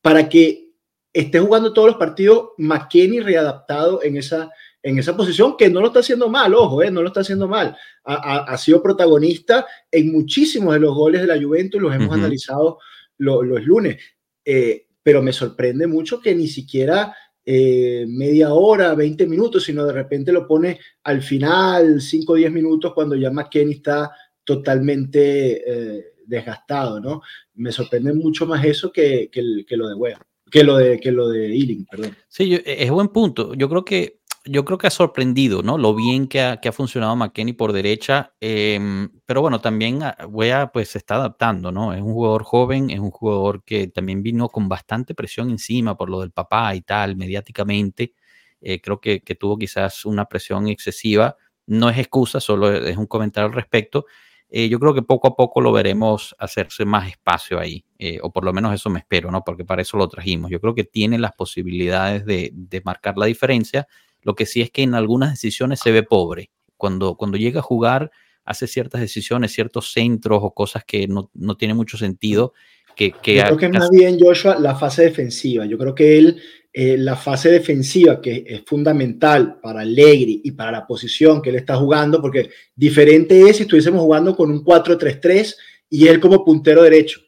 para 0.00 0.28
que 0.28 0.70
esté 1.12 1.40
jugando 1.40 1.72
todos 1.72 1.88
los 1.88 1.96
partidos 1.96 2.50
McKenny 2.58 3.20
readaptado 3.20 4.02
en 4.02 4.16
esa, 4.16 4.50
en 4.88 4.98
esa 4.98 5.14
posición, 5.14 5.54
que 5.56 5.68
no 5.68 5.80
lo 5.80 5.88
está 5.88 6.00
haciendo 6.00 6.30
mal, 6.30 6.54
ojo, 6.54 6.82
eh, 6.82 6.90
no 6.90 7.02
lo 7.02 7.08
está 7.08 7.20
haciendo 7.20 7.46
mal. 7.46 7.76
Ha, 8.04 8.56
sido 8.56 8.82
protagonista 8.82 9.66
en 9.90 10.10
muchísimos 10.10 10.72
de 10.72 10.80
los 10.80 10.94
goles 10.94 11.20
de 11.20 11.26
la 11.26 11.40
Juventus, 11.40 11.80
los 11.80 11.94
hemos 11.94 12.14
analizado 12.14 12.78
los 13.18 13.64
lunes. 13.64 13.98
Eh, 14.42 14.86
pero 15.02 15.20
me 15.20 15.32
sorprende 15.32 15.86
mucho 15.86 16.20
que 16.20 16.34
ni 16.34 16.48
siquiera 16.48 17.14
eh, 17.44 18.06
media 18.08 18.54
hora, 18.54 18.94
20 18.94 19.26
minutos, 19.26 19.64
sino 19.64 19.84
de 19.84 19.92
repente 19.92 20.32
lo 20.32 20.46
pone 20.46 20.80
al 21.02 21.20
final, 21.20 22.00
5 22.00 22.32
o 22.32 22.36
10 22.36 22.50
minutos, 22.50 22.94
cuando 22.94 23.14
ya 23.14 23.30
McKenny 23.30 23.72
está 23.72 24.10
totalmente 24.42 26.14
desgastado, 26.24 26.98
¿no? 26.98 27.20
Me 27.54 27.72
sorprende 27.72 28.14
mucho 28.14 28.46
más 28.46 28.64
eso 28.64 28.90
que, 28.90 29.28
que, 29.30 29.76
lo 29.76 29.88
de 29.88 29.94
Wea, 29.94 30.18
que 30.50 30.64
lo 30.64 30.78
de, 30.78 30.98
que 30.98 31.12
lo 31.12 31.28
de 31.28 31.48
Ealing, 31.48 31.84
perdón. 31.84 32.16
Sí, 32.28 32.58
es 32.64 32.90
buen 32.90 33.08
punto. 33.08 33.52
Yo 33.52 33.68
creo 33.68 33.84
que 33.84 34.17
yo 34.50 34.64
creo 34.64 34.78
que 34.78 34.86
ha 34.86 34.90
sorprendido, 34.90 35.62
¿no? 35.62 35.78
Lo 35.78 35.94
bien 35.94 36.28
que 36.28 36.40
ha, 36.42 36.56
que 36.60 36.68
ha 36.68 36.72
funcionado 36.72 37.14
McKenny 37.16 37.52
por 37.52 37.72
derecha, 37.72 38.34
em, 38.40 39.10
pero 39.26 39.40
bueno, 39.40 39.60
también 39.60 40.00
Wea 40.28 40.70
pues 40.72 40.90
se 40.90 40.98
está 40.98 41.16
adaptando, 41.16 41.72
¿no? 41.72 41.92
Es 41.92 42.00
un 42.02 42.12
jugador 42.12 42.44
joven, 42.44 42.90
es 42.90 43.00
un 43.00 43.10
jugador 43.10 43.62
que 43.64 43.88
también 43.88 44.22
vino 44.22 44.48
con 44.48 44.68
bastante 44.68 45.14
presión 45.14 45.50
encima 45.50 45.96
por 45.96 46.10
lo 46.10 46.20
del 46.20 46.32
papá 46.32 46.74
y 46.74 46.82
tal, 46.82 47.16
mediáticamente. 47.16 48.14
Eh, 48.60 48.80
creo 48.80 49.00
que, 49.00 49.20
que, 49.22 49.34
tuvo 49.36 49.56
quizás 49.58 50.04
una 50.04 50.24
presión 50.26 50.68
excesiva. 50.68 51.36
No 51.66 51.90
es 51.90 51.98
excusa, 51.98 52.40
solo 52.40 52.72
es 52.72 52.96
un 52.96 53.06
comentario 53.06 53.48
al 53.48 53.54
respecto. 53.54 54.06
Eh, 54.50 54.68
yo 54.68 54.80
creo 54.80 54.94
que 54.94 55.02
poco 55.02 55.28
a 55.28 55.36
poco 55.36 55.60
lo 55.60 55.72
veremos 55.72 56.34
hacerse 56.38 56.86
más 56.86 57.08
espacio 57.08 57.58
ahí, 57.60 57.84
eh, 57.98 58.18
o 58.22 58.32
por 58.32 58.44
lo 58.44 58.52
menos 58.54 58.72
eso 58.74 58.88
me 58.88 59.00
espero, 59.00 59.30
¿no? 59.30 59.44
Porque 59.44 59.64
para 59.64 59.82
eso 59.82 59.98
lo 59.98 60.08
trajimos. 60.08 60.50
Yo 60.50 60.60
creo 60.60 60.74
que 60.74 60.84
tiene 60.84 61.18
las 61.18 61.32
posibilidades 61.32 62.24
de, 62.24 62.50
de, 62.54 62.80
marcar 62.82 63.18
la 63.18 63.26
diferencia. 63.26 63.86
Lo 64.28 64.34
que 64.34 64.44
sí 64.44 64.60
es 64.60 64.70
que 64.70 64.82
en 64.82 64.94
algunas 64.94 65.30
decisiones 65.30 65.80
se 65.80 65.90
ve 65.90 66.02
pobre. 66.02 66.50
Cuando, 66.76 67.14
cuando 67.14 67.38
llega 67.38 67.60
a 67.60 67.62
jugar, 67.62 68.10
hace 68.44 68.66
ciertas 68.66 69.00
decisiones, 69.00 69.54
ciertos 69.54 69.90
centros 69.90 70.40
o 70.42 70.52
cosas 70.52 70.84
que 70.84 71.08
no, 71.08 71.30
no 71.32 71.56
tiene 71.56 71.72
mucho 71.72 71.96
sentido. 71.96 72.52
Que, 72.94 73.12
que 73.12 73.36
yo 73.36 73.44
creo 73.44 73.56
que 73.56 73.68
más 73.70 73.88
bien, 73.88 74.20
Joshua, 74.20 74.58
la 74.58 74.74
fase 74.74 75.04
defensiva. 75.04 75.64
Yo 75.64 75.78
creo 75.78 75.94
que 75.94 76.18
él 76.18 76.42
eh, 76.74 76.98
la 76.98 77.16
fase 77.16 77.50
defensiva, 77.50 78.20
que 78.20 78.44
es 78.46 78.64
fundamental 78.66 79.58
para 79.62 79.80
Allegri 79.80 80.42
y 80.44 80.50
para 80.50 80.72
la 80.72 80.86
posición 80.86 81.40
que 81.40 81.48
él 81.48 81.56
está 81.56 81.76
jugando, 81.76 82.20
porque 82.20 82.50
diferente 82.76 83.48
es 83.48 83.56
si 83.56 83.62
estuviésemos 83.62 84.02
jugando 84.02 84.36
con 84.36 84.50
un 84.50 84.62
4-3-3 84.62 85.56
y 85.88 86.06
él 86.06 86.20
como 86.20 86.44
puntero 86.44 86.82
derecho. 86.82 87.22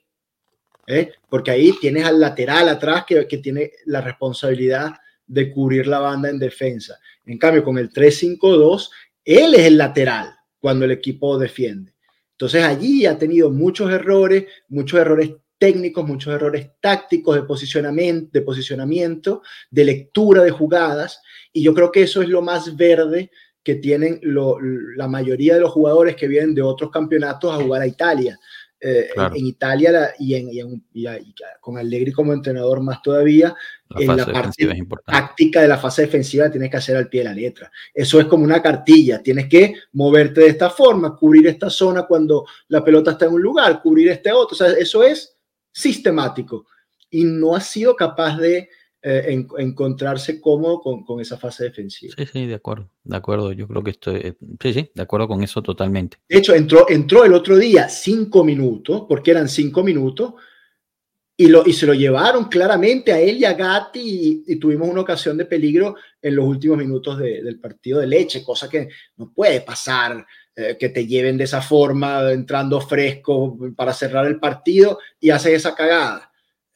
¿eh? 0.86 1.12
Porque 1.30 1.50
ahí 1.50 1.72
tienes 1.80 2.04
al 2.04 2.20
lateral 2.20 2.68
atrás 2.68 3.04
que, 3.06 3.26
que 3.26 3.38
tiene 3.38 3.70
la 3.86 4.02
responsabilidad 4.02 4.92
de 5.30 5.50
cubrir 5.52 5.86
la 5.86 6.00
banda 6.00 6.28
en 6.28 6.38
defensa. 6.38 6.98
En 7.24 7.38
cambio, 7.38 7.62
con 7.62 7.78
el 7.78 7.90
3-5-2, 7.90 8.90
él 9.24 9.54
es 9.54 9.66
el 9.66 9.78
lateral 9.78 10.34
cuando 10.58 10.84
el 10.84 10.90
equipo 10.90 11.38
defiende. 11.38 11.94
Entonces 12.32 12.64
allí 12.64 13.06
ha 13.06 13.16
tenido 13.16 13.50
muchos 13.50 13.92
errores, 13.92 14.46
muchos 14.68 14.98
errores 14.98 15.30
técnicos, 15.58 16.06
muchos 16.06 16.34
errores 16.34 16.70
tácticos 16.80 17.36
de 17.36 17.42
posicionamiento, 17.42 18.30
de 18.32 18.42
posicionamiento, 18.42 19.42
de 19.70 19.84
lectura 19.84 20.42
de 20.42 20.50
jugadas, 20.50 21.20
y 21.52 21.62
yo 21.62 21.74
creo 21.74 21.92
que 21.92 22.02
eso 22.02 22.22
es 22.22 22.28
lo 22.28 22.42
más 22.42 22.76
verde 22.76 23.30
que 23.62 23.74
tienen 23.74 24.18
la 24.22 25.06
mayoría 25.06 25.54
de 25.54 25.60
los 25.60 25.70
jugadores 25.70 26.16
que 26.16 26.28
vienen 26.28 26.54
de 26.54 26.62
otros 26.62 26.90
campeonatos 26.90 27.52
a 27.52 27.62
jugar 27.62 27.82
a 27.82 27.86
Italia. 27.86 28.38
Eh, 28.82 29.10
en, 29.14 29.46
Italia 29.46 30.14
y, 30.18 30.34
en, 30.34 30.82
con 31.60 31.76
Allegri 31.76 32.12
como 32.12 32.32
entrenador 32.32 32.80
más 32.80 33.02
todavía, 33.02 33.54
en 33.90 34.16
la 34.16 34.24
parte 34.24 34.66
táctica 35.04 35.60
de 35.60 35.68
la 35.68 35.76
fase 35.76 36.02
defensiva 36.02 36.50
tienes 36.50 36.70
que 36.70 36.78
hacer 36.78 36.96
al 36.96 37.10
pie 37.10 37.20
de 37.20 37.28
la 37.28 37.34
letra. 37.34 37.70
Eso 37.92 38.18
es 38.18 38.24
como 38.24 38.44
una 38.44 38.62
cartilla, 38.62 39.22
tienes 39.22 39.50
que 39.50 39.74
moverte 39.92 40.40
de 40.40 40.46
esta 40.46 40.70
forma, 40.70 41.14
cubrir 41.14 41.46
esta 41.46 41.68
zona 41.68 42.04
cuando 42.06 42.46
la 42.68 42.82
pelota 42.82 43.10
está 43.10 43.26
en 43.26 43.34
un 43.34 43.42
lugar, 43.42 43.82
cubrir 43.82 44.08
este 44.08 44.32
otro, 44.32 44.54
o 44.54 44.56
sea, 44.56 44.70
eso 44.70 45.04
es 45.04 45.36
sistemático. 45.70 46.64
Y 47.10 47.24
no 47.24 47.54
ha 47.54 47.60
sido 47.60 47.94
capaz 47.94 48.38
de 48.38 48.70
eh, 49.02 49.46
encontrarse 49.58 50.40
cómodo 50.40 50.80
con, 50.80 51.20
esa 51.20 51.38
fase 51.38 51.64
defensiva. 51.64 52.14
Sí, 52.18 52.26
sí, 52.26 52.46
de 52.46 52.54
acuerdo, 52.54 52.90
de 53.02 53.16
acuerdo. 53.16 53.52
Yo 53.52 53.66
creo 53.66 53.82
que 53.82 53.92
estoy, 53.92 54.16
eh, 54.16 54.34
sí, 54.60 54.74
sí, 54.74 54.90
de 54.94 55.02
acuerdo 55.02 55.26
con 55.26 55.42
eso 55.42 55.62
totalmente. 55.62 56.18
De 56.28 56.38
hecho, 56.38 56.54
entró, 56.54 56.86
entró 56.88 57.24
el 57.24 57.32
otro 57.32 57.56
día 57.56 57.88
cinco 57.88 58.44
minutos, 58.44 59.04
porque 59.08 59.30
eran 59.30 59.48
cinco 59.48 59.82
minutos, 59.82 60.34
y, 61.34 61.46
lo, 61.46 61.66
y 61.66 61.72
se 61.72 61.86
lo 61.86 61.94
llevaron 61.94 62.44
claramente 62.50 63.12
a 63.12 63.18
él 63.18 63.38
y 63.38 63.46
a 63.46 63.54
Gatti, 63.54 64.44
y, 64.46 64.56
tuvimos 64.56 64.86
una 64.86 65.00
ocasión 65.00 65.38
de 65.38 65.46
peligro 65.46 65.96
en 66.20 66.36
los 66.36 66.44
últimos 66.44 66.76
minutos 66.76 67.18
del 67.18 67.58
partido 67.58 68.00
de 68.00 68.06
leche, 68.06 68.44
cosa 68.44 68.68
que 68.68 68.90
no 69.16 69.32
puede 69.32 69.62
pasar 69.62 70.26
eh, 70.54 70.76
que 70.78 70.90
te 70.90 71.06
lleven 71.06 71.38
de 71.38 71.44
esa 71.44 71.62
forma, 71.62 72.30
entrando 72.32 72.78
fresco 72.82 73.56
para 73.74 73.94
cerrar 73.94 74.26
el 74.26 74.38
partido 74.38 74.98
y 75.18 75.30
haces 75.30 75.54
esa 75.54 75.74
cagada. 75.74 76.29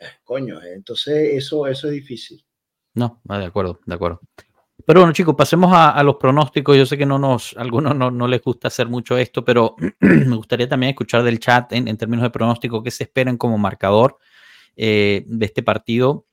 Eh, 0.05 0.09
coño, 0.25 0.61
eh, 0.63 0.75
entonces 0.75 1.35
eso, 1.35 1.67
eso 1.67 1.89
es 1.89 1.93
difícil. 1.93 2.45
No, 2.95 3.21
de 3.25 3.45
acuerdo, 3.45 3.81
de 3.85 3.95
acuerdo. 3.95 4.21
Pero 4.87 5.01
bueno, 5.01 5.13
chicos, 5.13 5.35
pasemos 5.35 5.71
a, 5.73 6.03
los 6.03 6.17
pronósticos. 6.17 6.77
Yo 6.77 6.85
sé 6.85 6.99
que 6.99 7.07
no 7.07 7.19
nos, 7.19 7.57
a 7.57 7.63
algunos 7.63 7.97
no, 7.97 8.11
no 8.11 8.29
les 8.29 8.43
gusta 8.43 8.69
hacer 8.69 8.89
mucho 8.89 9.17
esto, 9.17 9.45
pero 9.45 9.77
me 10.01 10.37
gustaría 10.37 10.69
también 10.69 10.91
escuchar 10.91 11.23
del 11.23 11.39
chat 11.39 11.73
en, 11.73 11.97
términos 11.97 12.23
de 12.23 12.31
pronóstico 12.31 12.83
qué 12.83 12.91
se 12.91 13.05
esperan 13.05 13.37
como 13.37 13.57
marcador 13.57 14.19
de 14.77 15.25
este 15.41 15.63
partido. 15.63 16.27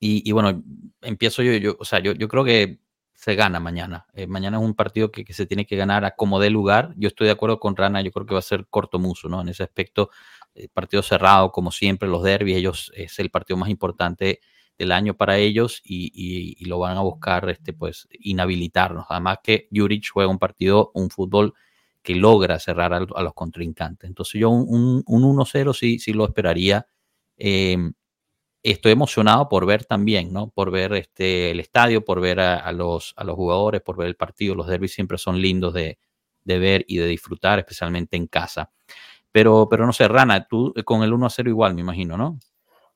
Y, 0.00 0.30
bueno, 0.30 0.62
empiezo 1.02 1.42
yo, 1.42 1.52
yo, 1.54 1.76
o 1.78 1.84
sea, 1.84 1.98
yo, 1.98 2.12
yo 2.12 2.28
creo 2.28 2.44
que 2.44 2.78
se 3.18 3.34
gana 3.34 3.58
mañana. 3.58 4.06
Eh, 4.14 4.28
mañana 4.28 4.58
es 4.58 4.62
un 4.62 4.74
partido 4.74 5.10
que, 5.10 5.24
se 5.32 5.44
tiene 5.44 5.66
que 5.66 5.74
ganar 5.74 6.04
a 6.04 6.12
como 6.12 6.38
dé 6.38 6.50
lugar. 6.50 6.94
Yo 6.96 7.08
estoy 7.08 7.26
de 7.26 7.32
acuerdo 7.32 7.58
con 7.58 7.74
Rana, 7.74 8.00
yo 8.00 8.12
creo 8.12 8.24
que 8.26 8.34
va 8.34 8.38
a 8.38 8.42
ser 8.42 8.68
corto 8.70 9.00
muso, 9.00 9.28
¿no? 9.28 9.40
En 9.40 9.48
ese 9.48 9.64
aspecto, 9.64 10.10
eh, 10.12 10.37
partido 10.72 11.02
cerrado, 11.02 11.52
como 11.52 11.70
siempre, 11.70 12.08
los 12.08 12.22
derbis, 12.22 12.56
ellos 12.56 12.92
es 12.94 13.18
el 13.18 13.30
partido 13.30 13.56
más 13.56 13.68
importante 13.68 14.40
del 14.78 14.92
año 14.92 15.16
para 15.16 15.38
ellos 15.38 15.80
y, 15.84 16.64
lo 16.66 16.78
van 16.78 16.96
a 16.96 17.00
buscar, 17.00 17.48
este, 17.50 17.72
pues, 17.72 18.08
inhabilitarnos. 18.20 19.06
Además 19.08 19.38
que 19.42 19.68
Juric 19.72 20.08
juega 20.12 20.30
un 20.30 20.38
partido, 20.38 20.90
un 20.94 21.10
fútbol 21.10 21.54
que 22.02 22.14
logra 22.14 22.58
cerrar 22.60 22.94
a, 22.94 23.00
los 23.00 23.34
contrincantes. 23.34 24.08
Entonces 24.08 24.40
yo 24.40 24.50
un, 24.50 25.02
un, 25.06 25.22
1-0 25.36 25.74
sí, 25.74 25.98
sí 25.98 26.12
lo 26.12 26.24
esperaría. 26.24 26.86
Em, 27.36 27.92
estoy 28.62 28.92
emocionado 28.92 29.48
por 29.48 29.66
ver 29.66 29.84
también, 29.84 30.32
¿no? 30.32 30.50
Por 30.50 30.70
ver 30.70 30.92
este, 30.94 31.50
el 31.50 31.60
estadio, 31.60 32.04
por 32.04 32.20
ver 32.20 32.40
a, 32.40 32.70
los, 32.72 33.14
a 33.16 33.24
los 33.24 33.36
jugadores, 33.36 33.80
por 33.82 33.96
ver 33.96 34.08
el 34.08 34.16
partido. 34.16 34.54
Los 34.54 34.66
derbis 34.66 34.92
siempre 34.92 35.18
son 35.18 35.40
lindos 35.40 35.74
de, 35.74 35.98
ver 36.44 36.84
y 36.88 36.98
de 36.98 37.06
disfrutar, 37.06 37.58
especialmente 37.58 38.16
en 38.16 38.26
casa. 38.26 38.70
Pero, 39.32 39.68
pero 39.68 39.86
no 39.86 39.92
sé, 39.92 40.08
Rana, 40.08 40.46
tú 40.48 40.72
con 40.84 41.02
el 41.02 41.12
1 41.12 41.30
0 41.30 41.50
igual, 41.50 41.74
me 41.74 41.82
imagino, 41.82 42.16
¿no? 42.16 42.38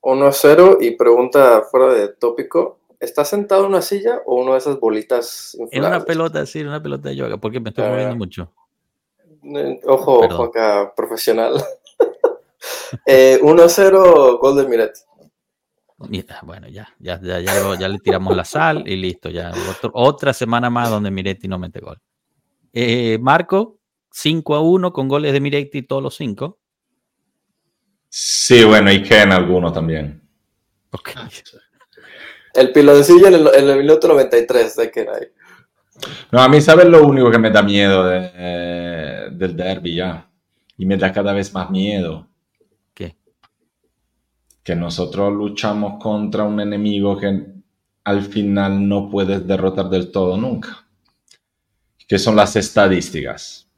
1 0.01 0.33
0 0.33 0.79
y 0.81 0.93
pregunta 0.93 1.63
fuera 1.71 1.93
de 1.95 2.09
tópico. 2.09 2.79
¿Estás 2.99 3.29
sentado 3.29 3.63
en 3.63 3.71
una 3.71 3.83
silla 3.83 4.21
o 4.27 4.37
una 4.37 4.53
de 4.53 4.59
esas 4.59 4.79
bolitas? 4.79 5.57
En 5.71 5.85
una 5.85 6.05
pelota, 6.05 6.47
sí, 6.47 6.61
en 6.61 6.69
una 6.69 6.83
pelota 6.83 7.09
de 7.09 7.17
yoga, 7.17 7.37
porque 7.37 7.59
me 7.59 7.71
estoy 7.71 7.89
moviendo 7.89 8.15
ah. 8.15 8.17
mucho. 8.17 8.53
Eh, 9.43 9.81
ojo, 9.87 10.21
ojo 10.21 10.45
acá, 10.45 10.93
profesional. 10.95 11.55
1-0, 13.03 13.03
eh, 13.07 14.39
gol 14.41 14.57
de 14.57 14.69
Miretti. 14.69 15.01
Bueno, 16.43 16.69
ya, 16.69 16.89
ya, 16.99 17.21
ya, 17.21 17.41
ya, 17.41 17.89
le 17.89 17.99
tiramos 17.99 18.37
la 18.37 18.45
sal 18.45 18.83
y 18.87 18.97
listo. 18.97 19.31
Ya 19.31 19.53
otra 19.93 20.33
semana 20.33 20.69
más 20.69 20.91
donde 20.91 21.11
Miretti 21.11 21.49
no 21.49 21.59
mete 21.59 21.81
gol. 21.81 22.01
Eh, 22.73 23.19
Marco, 23.21 23.79
5 24.13 24.55
a 24.55 24.61
1 24.61 24.93
con 24.93 25.09
goles 25.09 25.33
de 25.33 25.41
Miretti 25.41 25.83
todos 25.83 26.03
los 26.03 26.15
5. 26.17 26.59
Sí, 28.09 28.65
bueno, 28.65 28.93
y 28.93 29.03
Ken 29.03 29.33
alguno 29.33 29.73
también. 29.73 30.23
Okay. 30.91 31.15
El 32.55 32.73
piloncillo 32.73 33.29
en 33.29 33.35
el, 33.35 33.49
en 33.55 33.69
el 33.69 33.79
minuto 33.79 34.09
93 34.09 34.77
de 34.77 34.91
Ken 34.91 35.09
ahí. 35.09 35.27
No, 36.31 36.41
a 36.41 36.49
mí, 36.49 36.61
¿sabes 36.61 36.87
lo 36.87 37.07
único 37.07 37.31
que 37.31 37.39
me 37.39 37.51
da 37.51 37.63
miedo 37.63 38.05
de, 38.05 39.31
del 39.31 39.57
derby 39.57 39.97
ya? 39.97 40.29
y 40.83 40.85
me 40.87 40.97
da 40.97 41.13
cada 41.13 41.33
vez 41.33 41.55
más 41.55 41.71
miedo. 41.71 42.29
¿Qué? 42.93 43.17
Que 44.65 44.75
nosotros 44.75 45.33
luchamos 45.33 46.03
contra 46.03 46.43
un 46.43 46.59
enemigo 46.59 47.17
que 47.17 47.47
al 48.03 48.23
final 48.23 48.89
no 48.89 49.09
puedes 49.09 49.47
derrotar 49.47 49.89
del 49.89 50.11
todo 50.11 50.37
nunca. 50.37 50.85
Que 52.09 52.19
son 52.19 52.35
las 52.35 52.57
estadísticas. 52.57 53.69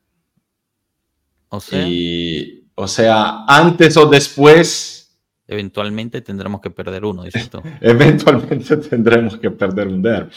O 1.49 1.61
sea, 1.61 1.87
Y, 1.87 2.65
o 2.75 2.89
sea, 2.89 3.45
antes 3.47 3.97
o 3.97 4.07
después 4.07 5.17
eventualmente 5.47 6.21
tendremos 6.23 6.61
que 6.61 6.71
perder 6.71 7.05
uno, 7.05 7.23
dices 7.25 7.49
tú. 7.51 7.61
eventualmente 7.81 8.77
tendremos 8.79 9.37
que 9.37 9.51
perder 9.51 9.89
un 9.89 10.03
derby. 10.03 10.31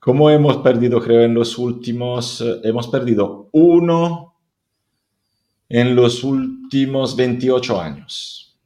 ¿Cómo 0.00 0.30
hemos 0.30 0.58
perdido, 0.58 1.00
creo, 1.02 1.22
en 1.22 1.34
los 1.34 1.58
últimos? 1.58 2.40
eh, 2.40 2.60
hemos 2.64 2.88
perdido 2.88 3.48
uno 3.52 4.34
en 5.68 5.94
los 5.94 6.24
últimos 6.24 7.14
28 7.16 7.80
años. 7.80 8.58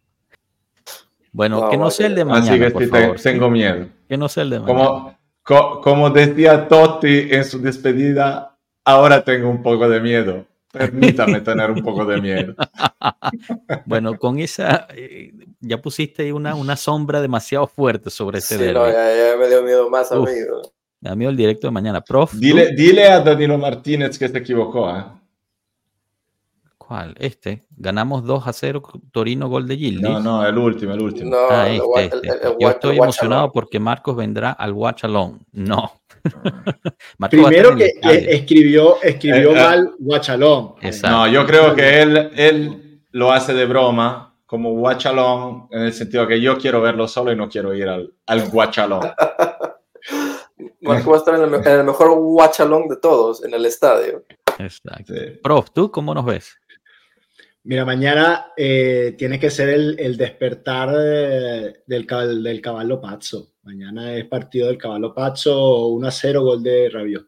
Bueno, 1.33 1.61
No, 1.63 1.71
que 1.71 1.77
no 1.79 1.91
sea 1.91 2.07
el 2.07 2.15
de 2.15 2.25
mañana, 2.27 2.67
Así 2.67 2.75
que 2.79 2.87
por 2.89 3.21
tengo 3.21 3.51
miedo. 3.51 3.87
Que 4.09 4.17
no 4.17 4.29
sea 4.29 4.43
el 4.45 4.51
de 4.51 4.61
mañana. 4.61 4.79
Como, 4.87 5.19
co- 5.43 5.81
como 5.81 6.11
decía 6.11 6.69
Totti 6.69 7.29
en 7.31 7.45
su 7.45 7.61
despedida, 7.61 8.57
ahora 8.85 9.25
tengo 9.25 9.49
un 9.51 9.63
poco 9.63 9.89
de 9.89 10.01
miedo. 10.01 10.45
Permítame 10.73 11.41
tener 11.43 11.71
un 11.71 11.83
poco 11.83 12.05
de 12.05 12.21
miedo. 12.21 12.55
Bueno, 13.87 14.19
con 14.19 14.39
esa, 14.39 14.87
eh, 14.95 15.33
ya 15.61 15.81
pusiste 15.81 16.33
una, 16.33 16.55
una 16.55 16.77
sombra 16.77 17.21
demasiado 17.21 17.67
fuerte 17.67 18.11
sobre 18.11 18.39
ese 18.39 18.59
Sí, 18.59 18.73
no, 18.73 18.87
ya, 18.87 18.93
ya 19.33 19.37
me 19.39 19.49
dio 19.49 19.63
miedo 19.63 19.89
más 19.91 20.11
a 20.13 20.19
Uf. 20.19 20.29
mí. 20.29 20.37
¿no? 20.49 20.61
Me 21.01 21.11
da 21.11 21.17
miedo 21.17 21.31
el 21.31 21.37
directo 21.37 21.67
de 21.67 21.71
mañana. 21.73 22.01
Prof, 22.01 22.33
¿tú? 22.33 22.39
Dile, 22.39 22.73
dile 22.75 23.09
a 23.09 23.21
Danilo 23.21 23.59
Martínez 23.59 24.19
que 24.19 24.29
se 24.29 24.39
equivocó. 24.39 24.91
¿eh? 24.91 25.05
¿cuál? 26.79 27.15
Este. 27.19 27.65
Ganamos 27.77 28.25
2 28.25 28.47
a 28.47 28.53
0, 28.53 28.83
Torino, 29.13 29.49
gol 29.49 29.67
de 29.67 29.77
Gildis. 29.77 30.03
No, 30.03 30.21
no, 30.21 30.47
el 30.47 30.59
último, 30.59 30.93
el 30.93 31.01
último. 31.03 31.31
No, 31.31 31.37
Ah, 31.51 31.69
este, 31.69 32.05
este. 32.05 32.17
el- 32.17 32.25
el- 32.25 32.47
el 32.53 32.57
Yo 32.61 32.69
estoy 32.71 32.97
emocionado 32.99 33.51
porque 33.53 33.79
Marcos 33.81 34.17
vendrá 34.17 34.51
al 34.53 34.73
Watch 34.73 35.05
Alone. 35.05 35.39
No. 35.53 35.93
Primero 37.31 37.77
que 37.77 37.93
escribió, 38.03 39.01
escribió 39.03 39.51
Eh, 39.51 39.53
eh. 39.53 39.63
mal 39.63 39.95
Guachalón. 39.99 40.75
Exacto. 40.81 41.17
No, 41.17 41.29
yo 41.29 41.47
creo 41.47 41.75
que 41.75 42.03
él, 42.03 42.31
él 42.37 43.01
lo 43.13 43.33
hace 43.33 43.55
de 43.55 43.67
broma, 43.67 44.35
como 44.47 44.73
guachalón, 44.75 45.69
en 45.71 45.83
el 45.83 45.93
sentido 45.93 46.27
que 46.27 46.41
yo 46.41 46.59
quiero 46.59 46.81
verlo 46.81 47.09
solo 47.09 47.33
y 47.33 47.37
no 47.37 47.49
quiero 47.49 47.75
ir 47.75 47.89
al, 47.89 48.13
al 48.27 48.49
guachalón. 48.51 49.01
Marco 50.81 51.11
va 51.11 51.17
a 51.17 51.19
estar 51.19 51.35
en 51.37 51.43
el, 51.43 51.51
me- 51.51 51.57
en 51.59 51.67
el 51.81 51.85
mejor 51.85 52.11
watch 52.17 52.61
along 52.61 52.89
de 52.89 52.97
todos, 52.97 53.45
en 53.45 53.55
el 53.55 53.65
estadio. 53.67 54.25
Exacto. 54.59 55.15
Sí. 55.15 55.39
Prof, 55.43 55.71
¿tú 55.73 55.91
cómo 55.91 56.13
nos 56.15 56.25
ves? 56.25 56.57
Mira, 57.65 57.85
mañana 57.85 58.53
eh, 58.57 59.15
tiene 59.17 59.39
que 59.39 59.51
ser 59.51 59.69
el, 59.69 59.97
el 60.01 60.17
despertar 60.17 60.89
eh, 60.99 61.83
del, 61.87 62.07
del 62.43 62.61
caballo 62.61 63.01
Pazzo. 63.01 63.53
Mañana 63.63 64.17
es 64.17 64.25
partido 64.27 64.67
del 64.67 64.79
caballo 64.79 65.15
Pazzo, 65.15 65.87
1 65.89 66.09
a 66.09 66.11
0, 66.11 66.43
gol 66.43 66.63
de 66.63 66.91
Rabiot. 66.91 67.27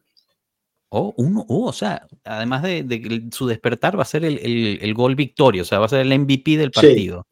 Oh, 0.89 1.13
uno, 1.17 1.45
oh, 1.47 1.67
o 1.67 1.73
sea, 1.73 2.05
además 2.23 2.63
de, 2.63 2.83
de 2.83 3.27
su 3.31 3.47
despertar 3.47 3.97
va 3.97 4.03
a 4.03 4.05
ser 4.05 4.23
el, 4.25 4.37
el- 4.39 4.79
el 4.81 4.93
gol 4.93 5.15
victorio, 5.15 5.61
o 5.63 5.65
sea, 5.65 5.79
va 5.79 5.85
a 5.85 5.89
ser 5.89 6.01
el 6.01 6.19
MVP 6.19 6.57
del 6.57 6.71
partido. 6.71 7.25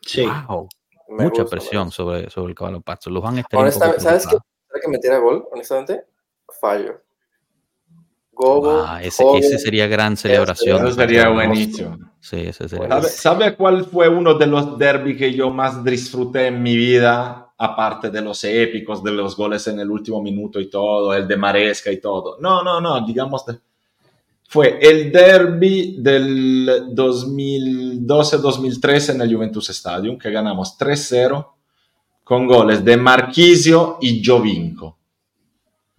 Sí. 0.00 0.24
Wow, 0.48 0.68
Me 1.10 1.24
mucha 1.24 1.42
gusta, 1.42 1.56
presión 1.56 1.90
sobre, 1.90 2.30
sobre 2.30 2.50
el 2.50 2.54
caballo 2.56 2.80
Pazzo. 2.80 3.10
Los 3.10 3.22
van 3.22 3.36
a 3.36 3.40
estar 3.40 3.60
Honestamente, 3.60 4.00
¿sabes 4.00 4.26
qué? 4.26 4.36
¿Será 4.66 4.80
que 4.82 4.88
metiera 4.88 5.18
gol? 5.18 5.44
Honestamente, 5.52 6.04
fallo. 6.60 7.02
Gobo, 8.32 8.84
Ah, 8.86 9.00
ese, 9.02 9.22
ese 9.36 9.58
sería 9.58 9.86
gran 9.86 10.16
celebración. 10.16 10.86
Eso 10.86 10.94
sería 10.96 11.28
buenísimo. 11.28 11.98
Sí, 12.20 12.36
ese 12.40 12.68
sería. 12.68 12.88
¿Sabe, 12.88 13.08
sabe 13.08 13.54
cuál 13.56 13.84
fue 13.84 14.08
uno 14.08 14.34
de 14.34 14.46
los 14.46 14.78
derbis 14.78 15.16
que 15.18 15.32
yo 15.34 15.50
más 15.50 15.84
disfruté 15.84 16.46
en 16.48 16.62
mi 16.62 16.76
vida? 16.76 17.46
Aparte 17.62 18.08
de 18.10 18.22
los 18.22 18.42
épicos, 18.44 19.04
de 19.04 19.12
los 19.12 19.36
goles 19.36 19.66
en 19.66 19.78
el 19.80 19.90
último 19.90 20.22
minuto 20.22 20.58
y 20.60 20.70
todo, 20.70 21.12
el 21.12 21.28
de 21.28 21.36
Maresca 21.36 21.92
y 21.92 22.00
todo. 22.00 22.38
No, 22.40 22.62
no, 22.62 22.80
no, 22.80 23.04
digamos, 23.04 23.44
de- 23.44 23.58
fue 24.48 24.78
el 24.80 25.12
derby 25.12 25.96
del 26.00 26.94
2012-2013 26.94 29.10
en 29.14 29.20
el 29.20 29.34
Juventus 29.34 29.68
Stadium, 29.70 30.18
que 30.18 30.30
ganamos 30.30 30.76
3-0 30.78 31.46
con 32.24 32.46
goles 32.46 32.84
de 32.84 32.96
Marquisio 32.96 33.98
y 34.00 34.22
Jovinco. 34.24 34.96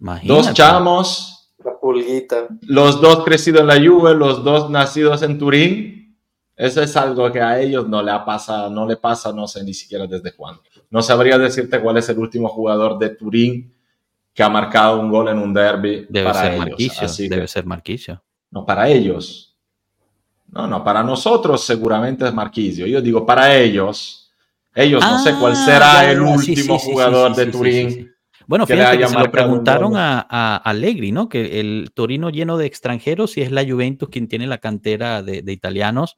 Imagínate. 0.00 0.28
Dos 0.48 0.52
chamos, 0.54 1.31
la 1.64 1.78
pulguita. 1.78 2.48
los 2.62 3.00
dos 3.00 3.24
crecidos 3.24 3.60
en 3.62 3.66
la 3.66 3.76
Juve, 3.76 4.14
los 4.14 4.42
dos 4.44 4.70
nacidos 4.70 5.22
en 5.22 5.38
Turín. 5.38 6.16
Eso 6.54 6.82
es 6.82 6.96
algo 6.96 7.30
que 7.32 7.40
a 7.40 7.58
ellos 7.60 7.88
no 7.88 8.02
le 8.02 8.10
ha 8.10 8.24
pasado, 8.24 8.68
no 8.70 8.86
le 8.86 8.96
pasa, 8.96 9.32
no 9.32 9.46
sé 9.46 9.64
ni 9.64 9.72
siquiera 9.74 10.06
desde 10.06 10.32
cuándo. 10.32 10.62
No 10.90 11.02
sabría 11.02 11.38
decirte 11.38 11.80
cuál 11.80 11.96
es 11.96 12.08
el 12.10 12.18
último 12.18 12.48
jugador 12.48 12.98
de 12.98 13.08
Turín 13.10 13.72
que 14.34 14.42
ha 14.42 14.48
marcado 14.48 15.00
un 15.00 15.10
gol 15.10 15.28
en 15.28 15.38
un 15.38 15.52
derby 15.52 16.06
Debe 16.08 16.26
para 16.26 16.40
ser 16.42 16.52
ellos. 16.54 16.66
Marquicio. 16.66 17.04
Así 17.06 17.28
que- 17.28 17.34
Debe 17.34 17.48
ser 17.48 17.64
Marquicio. 17.66 18.22
no, 18.50 18.64
para 18.66 18.88
ellos. 18.88 19.56
No, 20.48 20.66
no, 20.66 20.84
para 20.84 21.02
nosotros 21.02 21.64
seguramente 21.64 22.26
es 22.28 22.34
Marquisio. 22.34 22.86
Yo 22.86 23.00
digo 23.00 23.24
para 23.24 23.56
ellos. 23.56 24.30
Ellos 24.74 25.02
no 25.02 25.18
sé 25.18 25.34
cuál 25.40 25.56
será 25.56 26.02
ya, 26.02 26.12
el 26.12 26.20
último 26.20 26.78
sí, 26.78 26.84
sí, 26.86 26.90
jugador 26.92 27.34
sí, 27.34 27.40
de 27.40 27.44
sí, 27.46 27.50
sí, 27.52 27.58
Turín. 27.58 28.11
Bueno, 28.46 28.66
fíjate 28.66 28.98
que 28.98 29.08
se 29.08 29.14
lo 29.18 29.30
preguntaron 29.30 29.96
a, 29.96 30.26
a 30.28 30.56
Allegri, 30.56 31.12
¿no? 31.12 31.28
Que 31.28 31.60
el 31.60 31.90
Torino 31.94 32.30
lleno 32.30 32.56
de 32.58 32.66
extranjeros 32.66 33.36
y 33.36 33.42
es 33.42 33.50
la 33.52 33.64
Juventus 33.64 34.08
quien 34.08 34.28
tiene 34.28 34.46
la 34.46 34.58
cantera 34.58 35.22
de, 35.22 35.42
de 35.42 35.52
italianos. 35.52 36.16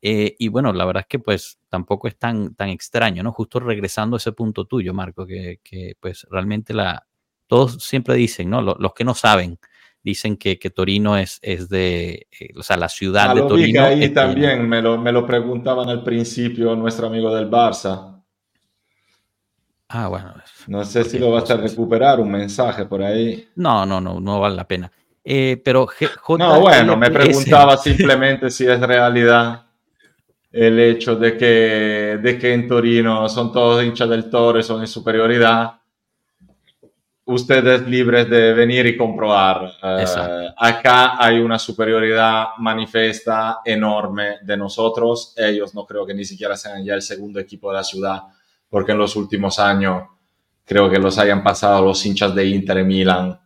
Eh, 0.00 0.36
y 0.38 0.48
bueno, 0.48 0.72
la 0.72 0.84
verdad 0.84 1.00
es 1.02 1.06
que 1.08 1.18
pues 1.18 1.58
tampoco 1.68 2.06
es 2.08 2.16
tan, 2.16 2.54
tan 2.54 2.68
extraño, 2.68 3.22
¿no? 3.22 3.32
Justo 3.32 3.58
regresando 3.58 4.16
a 4.16 4.18
ese 4.18 4.32
punto 4.32 4.64
tuyo, 4.64 4.94
Marco, 4.94 5.26
que, 5.26 5.58
que, 5.62 5.94
pues 5.98 6.24
realmente 6.30 6.72
la, 6.72 7.04
todos 7.48 7.82
siempre 7.82 8.14
dicen, 8.14 8.48
¿no? 8.48 8.62
Lo- 8.62 8.76
Los, 8.78 8.94
que 8.94 9.04
no 9.04 9.14
saben, 9.14 9.58
dicen 10.04 10.36
que, 10.36 10.58
que 10.58 10.70
Torino 10.70 11.16
es, 11.18 11.40
es 11.42 11.68
de, 11.68 12.28
eh, 12.38 12.50
o 12.56 12.62
sea, 12.62 12.76
la 12.76 12.88
ciudad 12.88 13.30
Ah, 13.30 13.34
de 13.34 13.42
Torino. 13.42 13.82
ahí 13.84 14.08
también 14.10 14.68
me 14.68 14.80
lo, 14.80 14.98
me 14.98 15.10
lo 15.10 15.26
preguntaban 15.26 15.88
al 15.88 16.04
principio 16.04 16.76
nuestro 16.76 17.08
amigo 17.08 17.34
del 17.34 17.50
Barça. 17.50 18.17
Ah, 19.88 20.08
bueno. 20.08 20.34
No 20.66 20.84
sé 20.84 21.04
si 21.04 21.18
lo 21.18 21.30
vas 21.30 21.50
a 21.50 21.56
recuperar, 21.56 22.20
un 22.20 22.30
mensaje 22.30 22.84
por 22.84 23.02
ahí. 23.02 23.48
No, 23.56 23.86
no, 23.86 24.00
no, 24.00 24.20
no 24.20 24.40
vale 24.40 24.56
la 24.56 24.66
pena. 24.68 24.90
Eh, 25.24 25.60
pero 25.64 25.86
G- 25.86 26.10
No, 26.38 26.60
bueno, 26.60 26.96
me 26.96 27.10
preguntaba 27.10 27.76
simplemente 27.76 28.50
si 28.50 28.66
es 28.66 28.80
realidad 28.80 29.62
el 30.52 30.78
hecho 30.80 31.16
de 31.16 31.36
que, 31.36 32.18
de 32.22 32.38
que 32.38 32.52
en 32.54 32.68
Torino 32.68 33.28
son 33.28 33.52
todos 33.52 33.84
hinchas 33.84 34.08
del 34.08 34.28
Toro 34.30 34.58
y 34.58 34.62
son 34.62 34.80
en 34.80 34.86
superioridad. 34.86 35.74
Ustedes 37.26 37.86
libres 37.86 38.28
de 38.30 38.54
venir 38.54 38.86
y 38.86 38.96
comprobar. 38.96 39.70
Eh, 39.82 40.48
acá 40.56 41.22
hay 41.22 41.38
una 41.40 41.58
superioridad 41.58 42.46
manifiesta 42.58 43.58
enorme 43.62 44.36
de 44.42 44.56
nosotros. 44.56 45.34
Ellos 45.36 45.74
no 45.74 45.84
creo 45.84 46.06
que 46.06 46.14
ni 46.14 46.24
siquiera 46.24 46.56
sean 46.56 46.82
ya 46.82 46.94
el 46.94 47.02
segundo 47.02 47.38
equipo 47.38 47.68
de 47.70 47.76
la 47.76 47.84
ciudad, 47.84 48.22
porque 48.70 48.92
en 48.92 48.98
los 48.98 49.16
últimos 49.16 49.58
años 49.58 50.04
creo 50.64 50.90
que 50.90 50.98
los 50.98 51.16
hayan 51.18 51.42
pasado 51.42 51.84
los 51.86 52.04
hinchas 52.04 52.34
de 52.34 52.46
Inter 52.46 52.78
y 52.78 52.84
Milan. 52.84 53.38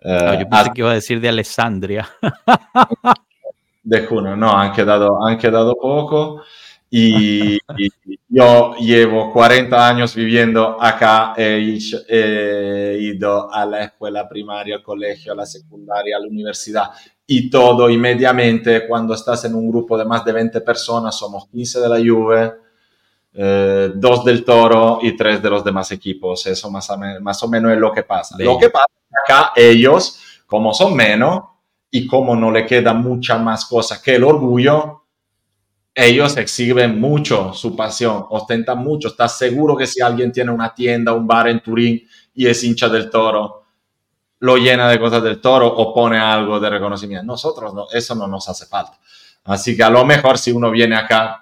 eh, 0.00 0.18
No, 0.24 0.34
yo 0.34 0.48
pensé 0.48 0.70
a- 0.70 0.72
que 0.72 0.80
iba 0.80 0.90
a 0.90 0.94
decir 0.94 1.20
de 1.20 1.28
Alessandria. 1.28 2.08
de 3.82 4.06
junio, 4.06 4.36
no, 4.36 4.56
han 4.56 4.72
quedado, 4.72 5.26
han 5.26 5.36
quedado 5.38 5.74
poco 5.76 6.42
y, 6.88 7.54
y 7.76 7.88
yo 8.28 8.74
llevo 8.76 9.32
40 9.32 9.88
años 9.88 10.14
viviendo 10.14 10.80
acá, 10.80 11.34
he, 11.36 11.58
ido- 11.58 11.98
he 12.08 12.98
ido 13.00 13.52
a 13.52 13.66
la 13.66 13.84
escuela 13.84 14.28
primaria, 14.28 14.76
al 14.76 14.82
colegio, 14.82 15.32
a 15.32 15.36
la 15.36 15.46
secundaria, 15.46 16.16
a 16.16 16.20
la 16.20 16.28
universidad 16.28 16.90
y 17.26 17.48
todo 17.50 17.88
y 17.90 17.96
mediamente 17.98 18.86
cuando 18.86 19.14
estás 19.14 19.44
en 19.44 19.54
un 19.54 19.68
grupo 19.70 19.96
de 19.98 20.04
más 20.04 20.24
de 20.24 20.32
20 20.32 20.60
personas, 20.60 21.16
somos 21.18 21.48
15 21.48 21.80
de 21.80 21.88
la 21.88 21.96
Juve, 21.98 22.52
eh, 23.34 23.90
dos 23.94 24.24
del 24.24 24.44
Toro 24.44 24.98
y 25.02 25.16
tres 25.16 25.42
de 25.42 25.50
los 25.50 25.64
demás 25.64 25.90
equipos, 25.92 26.46
eso 26.46 26.70
más 26.70 26.88
o, 26.90 26.98
men- 26.98 27.22
más 27.22 27.42
o 27.42 27.48
menos 27.48 27.72
es 27.72 27.78
lo 27.78 27.92
que 27.92 28.02
pasa. 28.02 28.36
Lo 28.38 28.58
que 28.58 28.70
pasa 28.70 28.86
acá 29.24 29.52
ellos, 29.56 30.18
como 30.46 30.72
son 30.74 30.94
menos, 30.94 31.44
y 31.90 32.06
como 32.06 32.34
no 32.34 32.50
le 32.50 32.64
queda 32.64 32.94
mucha 32.94 33.36
más 33.38 33.66
cosa 33.66 34.00
que 34.02 34.14
el 34.16 34.24
orgullo, 34.24 35.04
ellos 35.94 36.36
exhiben 36.38 36.98
mucho 36.98 37.52
su 37.52 37.76
pasión, 37.76 38.24
ostentan 38.30 38.78
mucho. 38.78 39.08
Estás 39.08 39.36
seguro 39.36 39.76
que 39.76 39.86
si 39.86 40.00
alguien 40.00 40.32
tiene 40.32 40.50
una 40.50 40.74
tienda, 40.74 41.12
un 41.12 41.26
bar 41.26 41.48
en 41.48 41.60
Turín 41.60 42.02
y 42.34 42.46
es 42.46 42.64
hincha 42.64 42.88
del 42.88 43.10
toro, 43.10 43.64
lo 44.38 44.56
llena 44.56 44.88
de 44.88 44.98
cosas 44.98 45.22
del 45.22 45.38
toro 45.38 45.66
o 45.68 45.92
pone 45.92 46.18
algo 46.18 46.58
de 46.58 46.70
reconocimiento. 46.70 47.26
Nosotros 47.26 47.74
no, 47.74 47.86
eso 47.92 48.14
no 48.14 48.26
nos 48.26 48.48
hace 48.48 48.64
falta. 48.64 48.98
Así 49.44 49.76
que 49.76 49.82
a 49.82 49.90
lo 49.90 50.02
mejor 50.06 50.38
si 50.38 50.50
uno 50.50 50.70
viene 50.70 50.96
acá, 50.96 51.41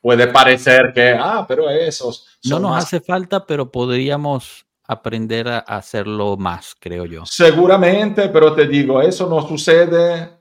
puede 0.00 0.28
parecer 0.28 0.92
que, 0.94 1.10
ah, 1.18 1.44
pero 1.46 1.68
esos... 1.70 2.38
No 2.44 2.58
nos 2.58 2.72
más 2.72 2.84
hace 2.84 3.00
falta, 3.00 3.44
pero 3.46 3.70
podríamos 3.70 4.66
aprender 4.84 5.48
a 5.48 5.58
hacerlo 5.58 6.36
más, 6.36 6.74
creo 6.78 7.04
yo. 7.04 7.26
Seguramente, 7.26 8.28
pero 8.28 8.54
te 8.54 8.66
digo, 8.66 9.02
eso 9.02 9.28
no 9.28 9.46
sucede 9.46 10.38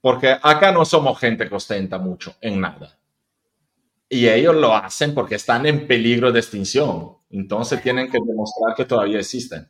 porque 0.00 0.36
acá 0.40 0.70
no 0.70 0.84
somos 0.84 1.18
gente 1.18 1.48
que 1.48 1.54
ostenta 1.54 1.98
mucho 1.98 2.34
en 2.40 2.60
nada. 2.60 2.98
Y 4.06 4.28
ellos 4.28 4.54
lo 4.54 4.76
hacen 4.76 5.14
porque 5.14 5.36
están 5.36 5.64
en 5.64 5.86
peligro 5.86 6.30
de 6.30 6.40
extinción. 6.40 7.16
Entonces 7.30 7.82
tienen 7.82 8.10
que 8.10 8.18
demostrar 8.24 8.74
que 8.76 8.84
todavía 8.84 9.18
existen. 9.18 9.66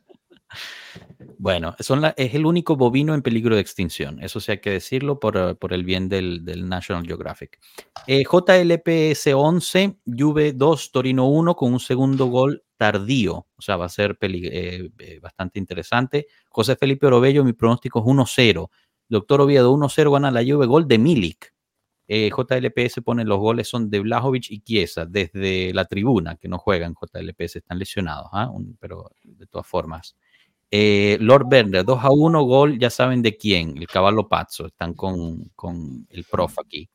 Bueno, 1.45 1.75
son 1.79 2.03
es 2.17 2.33
el 2.33 2.43
único 2.43 2.75
bovino 2.75 3.13
en 3.13 3.21
peligro 3.21 3.53
de 3.53 3.61
extinción. 3.61 4.19
Eso 4.19 4.39
sí 4.39 4.53
hay 4.53 4.57
que 4.61 4.71
decirlo 4.71 5.19
por, 5.19 5.55
por 5.59 5.73
el 5.73 5.83
bien 5.83 6.09
del, 6.09 6.43
National 6.67 7.05
Geographic. 7.05 7.59
Eh, 8.07 8.23
JLPS 8.23 9.27
11, 9.27 9.99
Juve 10.07 10.53
2, 10.53 10.91
Torino 10.91 11.27
1 11.27 11.55
con 11.55 11.71
un 11.71 11.79
segundo 11.79 12.25
gol 12.25 12.63
tardío. 12.77 13.45
O 13.55 13.61
sea, 13.61 13.77
va 13.77 13.85
a 13.85 13.89
ser 13.89 14.17
eh, 14.21 14.89
eh, 14.97 15.19
bastante 15.19 15.59
interesante. 15.59 16.25
José 16.49 16.77
Felipe 16.77 17.05
Orobello, 17.05 17.43
mi 17.43 17.53
pronóstico 17.53 17.99
es 17.99 18.05
1-0. 18.05 18.67
Doctor 19.07 19.41
Oviedo, 19.41 19.71
1-0 19.71 20.11
gana 20.11 20.31
la 20.31 20.41
Juve, 20.43 20.65
gol 20.65 20.87
de 20.87 20.97
Milik. 20.97 21.53
JLPS 22.07 23.01
pone 23.03 23.23
los 23.23 23.37
goles 23.37 23.67
son 23.67 23.91
de 23.91 23.99
Blajovic 23.99 24.49
y 24.49 24.61
Chiesa 24.61 25.05
desde 25.05 25.73
la 25.75 25.85
tribuna, 25.85 26.37
que 26.37 26.47
no 26.47 26.57
juegan 26.57 26.95
JLPS, 26.95 27.57
están 27.57 27.77
lesionados, 27.77 28.29
¿ah? 28.31 28.51
pero 28.79 29.11
de 29.23 29.45
todas 29.45 29.67
formas. 29.67 30.15
Eh, 30.71 31.17
Lord 31.21 31.47
Werner, 31.49 31.85
2 31.85 32.03
a 32.03 32.11
1, 32.11 32.43
gol, 32.43 32.79
ya 32.79 32.89
saben 32.89 33.21
de 33.21 33.37
quién, 33.37 33.77
el 33.77 33.87
caballo 33.87 34.27
Pazzo, 34.27 34.65
están 34.65 34.93
con, 34.93 35.51
con 35.55 36.05
el 36.09 36.25
prof 36.29 36.59
aquí. 36.59 36.89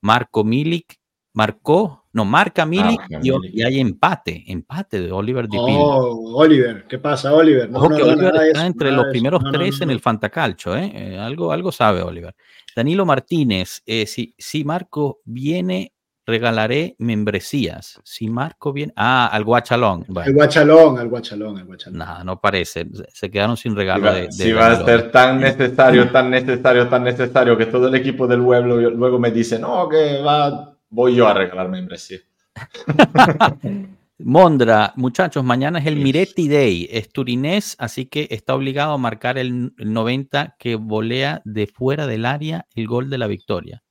Marco 0.00 0.42
Milik, 0.42 0.96
marcó, 1.34 2.06
no, 2.12 2.24
marca 2.24 2.66
Milik, 2.66 3.00
y, 3.22 3.62
hay 3.62 3.78
empate, 3.78 4.44
empate 4.46 5.00
de 5.02 5.12
Oliver 5.12 5.48
Di 5.48 5.58
Oh, 5.60 6.34
Oliver, 6.34 6.86
¿qué 6.88 6.98
pasa, 6.98 7.32
Oliver? 7.34 7.70
No, 7.70 7.88
no, 7.88 7.94
Oliver 7.94 8.34
está 8.46 8.66
entre 8.66 8.90
los 8.90 9.06
primeros 9.06 9.42
tres 9.52 9.80
en 9.80 9.90
el 9.90 10.00
Fantacalcho, 10.00 10.76
¿eh? 10.76 10.90
¿eh? 10.94 11.18
algo, 11.18 11.52
algo 11.52 11.70
sabe 11.70 12.02
Oliver. 12.02 12.34
Danilo 12.74 13.04
Martínez, 13.04 13.82
eh, 13.86 14.06
si, 14.06 14.34
si 14.38 14.64
Marco 14.64 15.20
viene 15.24 15.92
regalaré 16.26 16.96
membresías. 16.98 18.00
Si 18.04 18.28
Marco 18.28 18.72
viene. 18.72 18.92
Ah, 18.96 19.26
al 19.26 19.44
Guachalón. 19.44 20.04
Al 20.16 20.32
Guachalón, 20.32 20.98
al 20.98 21.08
Guachalón, 21.08 21.58
al 21.58 21.64
Guachalón. 21.64 21.98
Nada, 21.98 22.24
no 22.24 22.40
parece. 22.40 22.86
Se 23.12 23.30
quedaron 23.30 23.56
sin 23.56 23.74
regalo. 23.74 24.12
Si, 24.12 24.20
va, 24.20 24.30
si 24.30 24.52
va 24.52 24.66
a 24.68 24.84
ser 24.84 25.10
tan 25.10 25.40
necesario, 25.40 26.10
tan 26.10 26.30
necesario, 26.30 26.88
tan 26.88 27.04
necesario 27.04 27.56
que 27.56 27.66
todo 27.66 27.88
el 27.88 27.94
equipo 27.94 28.26
del 28.26 28.42
pueblo 28.42 28.90
luego 28.90 29.18
me 29.18 29.30
dice, 29.30 29.58
no, 29.58 29.88
que 29.88 30.20
va, 30.22 30.76
voy 30.88 31.14
yo 31.14 31.26
a 31.26 31.34
regalar 31.34 31.68
membresía. 31.68 32.18
Mondra, 34.22 34.92
muchachos, 34.96 35.42
mañana 35.42 35.78
es 35.78 35.86
el 35.86 35.96
Miretti 35.96 36.46
Day, 36.46 36.86
es 36.90 37.10
turinés, 37.10 37.74
así 37.78 38.04
que 38.04 38.28
está 38.30 38.54
obligado 38.54 38.92
a 38.92 38.98
marcar 38.98 39.38
el 39.38 39.72
90 39.78 40.56
que 40.58 40.76
volea 40.76 41.40
de 41.46 41.66
fuera 41.66 42.06
del 42.06 42.26
área 42.26 42.66
el 42.74 42.86
gol 42.86 43.08
de 43.08 43.16
la 43.16 43.26
victoria. 43.26 43.82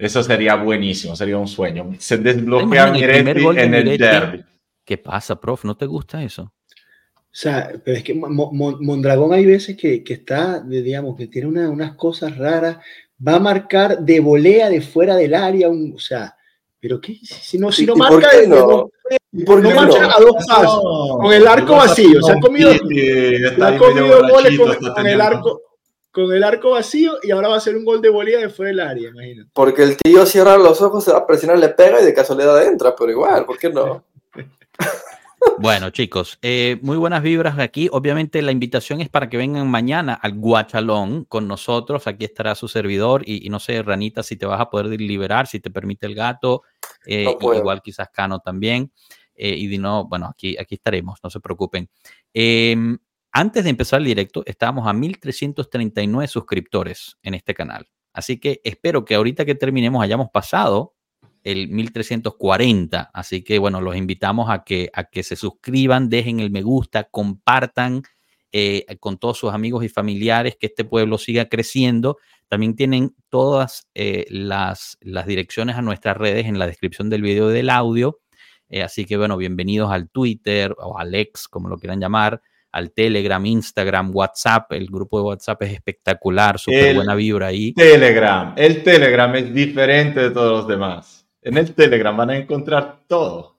Eso 0.00 0.22
sería 0.22 0.56
buenísimo, 0.56 1.14
sería 1.14 1.36
un 1.36 1.46
sueño. 1.46 1.92
Se 1.98 2.16
desbloquea 2.16 2.90
Miretti 2.90 3.46
en 3.58 3.74
el 3.74 3.98
derby. 3.98 4.44
¿Qué 4.82 4.96
pasa, 4.96 5.38
prof? 5.38 5.64
¿No 5.64 5.76
te 5.76 5.84
gusta 5.86 6.22
eso? 6.22 6.42
O 6.42 7.32
sea, 7.32 7.70
pero 7.84 7.98
es 7.98 8.02
que 8.02 8.14
Mondragón 8.14 9.34
hay 9.34 9.44
veces 9.44 9.76
que, 9.76 10.02
que 10.02 10.14
está, 10.14 10.60
digamos, 10.60 11.16
que 11.16 11.26
tiene 11.26 11.68
unas 11.68 11.94
cosas 11.94 12.36
raras. 12.36 12.78
Va 13.24 13.36
a 13.36 13.40
marcar 13.40 14.00
de 14.00 14.18
volea 14.20 14.70
de 14.70 14.80
fuera 14.80 15.14
del 15.14 15.34
área, 15.34 15.68
un, 15.68 15.92
o 15.94 15.98
sea, 15.98 16.34
pero 16.80 16.98
qué, 16.98 17.18
si 17.22 17.58
no, 17.58 17.70
si 17.70 17.84
no 17.84 17.94
marca, 17.94 18.28
no? 18.48 18.90
¿Por 19.44 19.62
no 19.62 19.70
marcha 19.70 20.16
a 20.16 20.18
dos 20.18 20.44
pasos, 20.48 20.82
con 21.20 21.32
el 21.32 21.46
arco 21.46 21.76
vacío, 21.76 22.22
se 22.22 22.32
ha 22.32 22.40
comido, 22.40 22.70
ha 22.70 23.76
comido 23.76 24.28
goles 24.28 24.58
con 24.94 25.06
el 25.06 25.20
arco, 25.20 25.60
con 26.12 26.32
el 26.32 26.42
arco 26.42 26.70
vacío 26.70 27.18
y 27.22 27.30
ahora 27.30 27.48
va 27.48 27.56
a 27.56 27.60
ser 27.60 27.76
un 27.76 27.84
gol 27.84 28.00
de 28.00 28.08
volea 28.08 28.40
de 28.40 28.48
fuera 28.48 28.70
del 28.70 28.80
área, 28.80 29.08
imagínate. 29.10 29.50
Porque 29.52 29.82
el 29.82 29.96
tío 29.96 30.26
cierra 30.26 30.56
los 30.56 30.80
ojos, 30.82 31.04
se 31.04 31.12
va 31.12 31.18
a 31.18 31.26
presionar, 31.26 31.58
le 31.58 31.68
pega 31.68 32.00
y 32.00 32.04
de 32.04 32.14
casualidad 32.14 32.62
entra, 32.64 32.94
pero 32.96 33.10
igual, 33.10 33.44
¿por 33.46 33.58
qué 33.58 33.70
no? 33.70 34.04
Bueno, 35.58 35.90
chicos, 35.90 36.38
eh, 36.42 36.78
muy 36.82 36.98
buenas 36.98 37.22
vibras 37.22 37.58
aquí. 37.58 37.88
Obviamente 37.92 38.42
la 38.42 38.52
invitación 38.52 39.00
es 39.00 39.08
para 39.08 39.30
que 39.30 39.38
vengan 39.38 39.70
mañana 39.70 40.12
al 40.14 40.34
Guachalón 40.34 41.24
con 41.24 41.48
nosotros. 41.48 42.06
Aquí 42.06 42.26
estará 42.26 42.54
su 42.54 42.68
servidor 42.68 43.22
y, 43.26 43.48
no 43.48 43.58
sé, 43.58 43.82
Ranita, 43.82 44.22
si 44.22 44.36
te 44.36 44.46
vas 44.46 44.60
a 44.60 44.68
poder 44.68 45.00
liberar, 45.00 45.46
si 45.46 45.60
te 45.60 45.70
permite 45.70 46.06
el 46.06 46.14
gato, 46.14 46.62
eh, 47.06 47.26
igual 47.40 47.80
quizás 47.82 48.10
Cano 48.10 48.40
también. 48.40 48.92
Eh, 49.34 49.54
y 49.56 49.78
no, 49.78 50.06
bueno, 50.06 50.26
aquí, 50.26 50.56
aquí 50.58 50.74
estaremos, 50.74 51.18
no 51.22 51.30
se 51.30 51.40
preocupen. 51.40 51.88
Antes 53.32 53.62
de 53.62 53.70
empezar 53.70 54.00
el 54.00 54.06
directo, 54.06 54.42
estábamos 54.44 54.88
a 54.88 54.92
1339 54.92 56.26
suscriptores 56.26 57.16
en 57.22 57.34
este 57.34 57.54
canal. 57.54 57.88
Así 58.12 58.40
que 58.40 58.60
espero 58.64 59.04
que 59.04 59.14
ahorita 59.14 59.44
que 59.44 59.54
terminemos 59.54 60.02
hayamos 60.02 60.30
pasado 60.32 60.94
el 61.44 61.68
1340. 61.68 63.10
Así 63.14 63.42
que 63.42 63.60
bueno, 63.60 63.80
los 63.80 63.96
invitamos 63.96 64.50
a 64.50 64.64
que, 64.64 64.90
a 64.92 65.04
que 65.04 65.22
se 65.22 65.36
suscriban, 65.36 66.08
dejen 66.08 66.40
el 66.40 66.50
me 66.50 66.62
gusta, 66.62 67.04
compartan 67.04 68.02
eh, 68.50 68.84
con 68.98 69.16
todos 69.18 69.38
sus 69.38 69.52
amigos 69.52 69.84
y 69.84 69.88
familiares, 69.88 70.56
que 70.58 70.66
este 70.66 70.84
pueblo 70.84 71.16
siga 71.16 71.48
creciendo. 71.48 72.18
También 72.48 72.74
tienen 72.74 73.14
todas 73.28 73.88
eh, 73.94 74.26
las, 74.28 74.98
las, 75.00 75.26
direcciones 75.26 75.76
a 75.76 75.82
nuestras 75.82 76.16
redes 76.16 76.46
en 76.46 76.58
la 76.58 76.66
descripción 76.66 77.08
del 77.08 77.22
video 77.22 77.46
del 77.48 77.70
audio. 77.70 78.18
Eh, 78.68 78.82
así 78.82 79.04
que 79.04 79.16
bueno, 79.16 79.36
bienvenidos 79.36 79.92
al 79.92 80.10
Twitter 80.10 80.74
o 80.78 80.98
al 80.98 81.14
X, 81.14 81.46
como 81.46 81.68
lo 81.68 81.78
quieran 81.78 82.00
llamar 82.00 82.42
al 82.72 82.92
Telegram, 82.92 83.44
Instagram, 83.44 84.10
WhatsApp. 84.14 84.72
El 84.72 84.86
grupo 84.86 85.18
de 85.18 85.24
WhatsApp 85.24 85.62
es 85.62 85.72
espectacular, 85.72 86.58
súper 86.58 86.94
buena 86.94 87.14
vibra 87.14 87.48
ahí. 87.48 87.72
Telegram, 87.72 88.54
el 88.56 88.82
Telegram 88.82 89.34
es 89.36 89.52
diferente 89.52 90.20
de 90.20 90.30
todos 90.30 90.60
los 90.60 90.68
demás. 90.68 91.26
En 91.42 91.56
el 91.56 91.74
Telegram 91.74 92.16
van 92.16 92.30
a 92.30 92.36
encontrar 92.36 93.00
todo. 93.06 93.58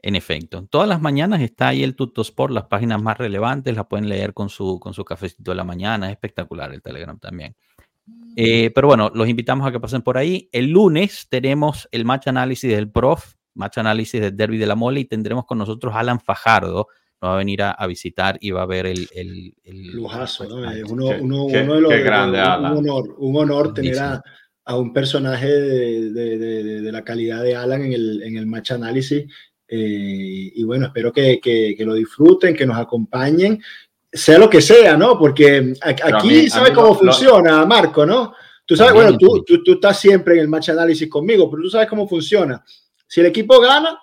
En 0.00 0.16
efecto, 0.16 0.66
todas 0.68 0.86
las 0.86 1.00
mañanas 1.00 1.40
está 1.40 1.68
ahí 1.68 1.82
el 1.82 1.96
Tutosport, 1.96 2.52
las 2.52 2.64
páginas 2.64 3.00
más 3.00 3.16
relevantes, 3.16 3.74
las 3.74 3.86
pueden 3.86 4.06
leer 4.06 4.34
con 4.34 4.50
su, 4.50 4.78
con 4.78 4.92
su 4.92 5.02
cafecito 5.02 5.50
de 5.50 5.54
la 5.54 5.64
mañana, 5.64 6.08
es 6.08 6.12
espectacular 6.12 6.72
el 6.74 6.82
Telegram 6.82 7.18
también. 7.18 7.56
Eh, 8.36 8.70
pero 8.74 8.88
bueno, 8.88 9.10
los 9.14 9.28
invitamos 9.28 9.66
a 9.66 9.72
que 9.72 9.80
pasen 9.80 10.02
por 10.02 10.18
ahí. 10.18 10.48
El 10.52 10.70
lunes 10.70 11.26
tenemos 11.30 11.88
el 11.90 12.04
match 12.04 12.26
análisis 12.28 12.70
del 12.70 12.90
prof, 12.90 13.34
match 13.54 13.78
análisis 13.78 14.20
del 14.20 14.36
derby 14.36 14.58
de 14.58 14.66
la 14.66 14.74
mole 14.74 15.00
y 15.00 15.04
tendremos 15.04 15.46
con 15.46 15.58
nosotros 15.58 15.94
Alan 15.96 16.20
Fajardo, 16.20 16.88
va 17.24 17.34
a 17.34 17.38
venir 17.38 17.62
a, 17.62 17.86
visitar 17.86 18.36
y 18.40 18.50
va 18.50 18.62
a 18.62 18.66
ver 18.66 18.86
el... 18.86 19.08
el, 19.14 19.54
Lujazo, 19.92 20.44
¿no? 20.44 20.56
Uno, 20.88 21.06
uno, 21.20 21.44
uno 21.44 21.74
de 21.74 21.80
los... 21.80 21.92
Grande, 21.92 22.38
un, 22.38 22.78
honor, 22.78 23.14
un 23.18 23.36
honor 23.36 23.74
tener 23.74 23.98
a, 23.98 24.22
a, 24.64 24.76
un 24.76 24.92
personaje 24.92 25.48
de, 25.48 26.10
de, 26.10 26.80
de, 26.82 26.92
la 26.92 27.02
calidad 27.02 27.42
de 27.42 27.56
Alan 27.56 27.82
en 27.82 27.92
el, 27.92 28.22
en 28.22 28.36
el 28.36 28.46
match 28.46 28.72
análisis. 28.72 29.24
Eh, 29.66 30.52
y 30.54 30.62
bueno, 30.64 30.86
espero 30.86 31.12
que, 31.12 31.40
que, 31.40 31.74
que, 31.76 31.84
lo 31.84 31.94
disfruten, 31.94 32.54
que 32.54 32.66
nos 32.66 32.78
acompañen, 32.78 33.60
sea 34.12 34.38
lo 34.38 34.48
que 34.48 34.60
sea, 34.60 34.96
¿no? 34.96 35.18
Porque 35.18 35.74
aquí 35.82 36.48
sabes 36.48 36.72
cómo 36.72 36.94
funciona, 36.94 37.64
Marco, 37.64 38.04
¿no? 38.04 38.34
Tú 38.66 38.76
sabes, 38.76 38.94
bueno, 38.94 39.16
tú, 39.18 39.42
tú, 39.44 39.62
tú 39.62 39.72
estás 39.72 39.98
siempre 39.98 40.34
en 40.34 40.40
el 40.40 40.48
match 40.48 40.70
análisis 40.70 41.08
conmigo, 41.08 41.50
pero 41.50 41.62
tú 41.62 41.70
sabes 41.70 41.88
cómo 41.88 42.06
funciona. 42.08 42.62
Si 43.06 43.20
el 43.20 43.26
equipo 43.26 43.60
gana, 43.60 43.98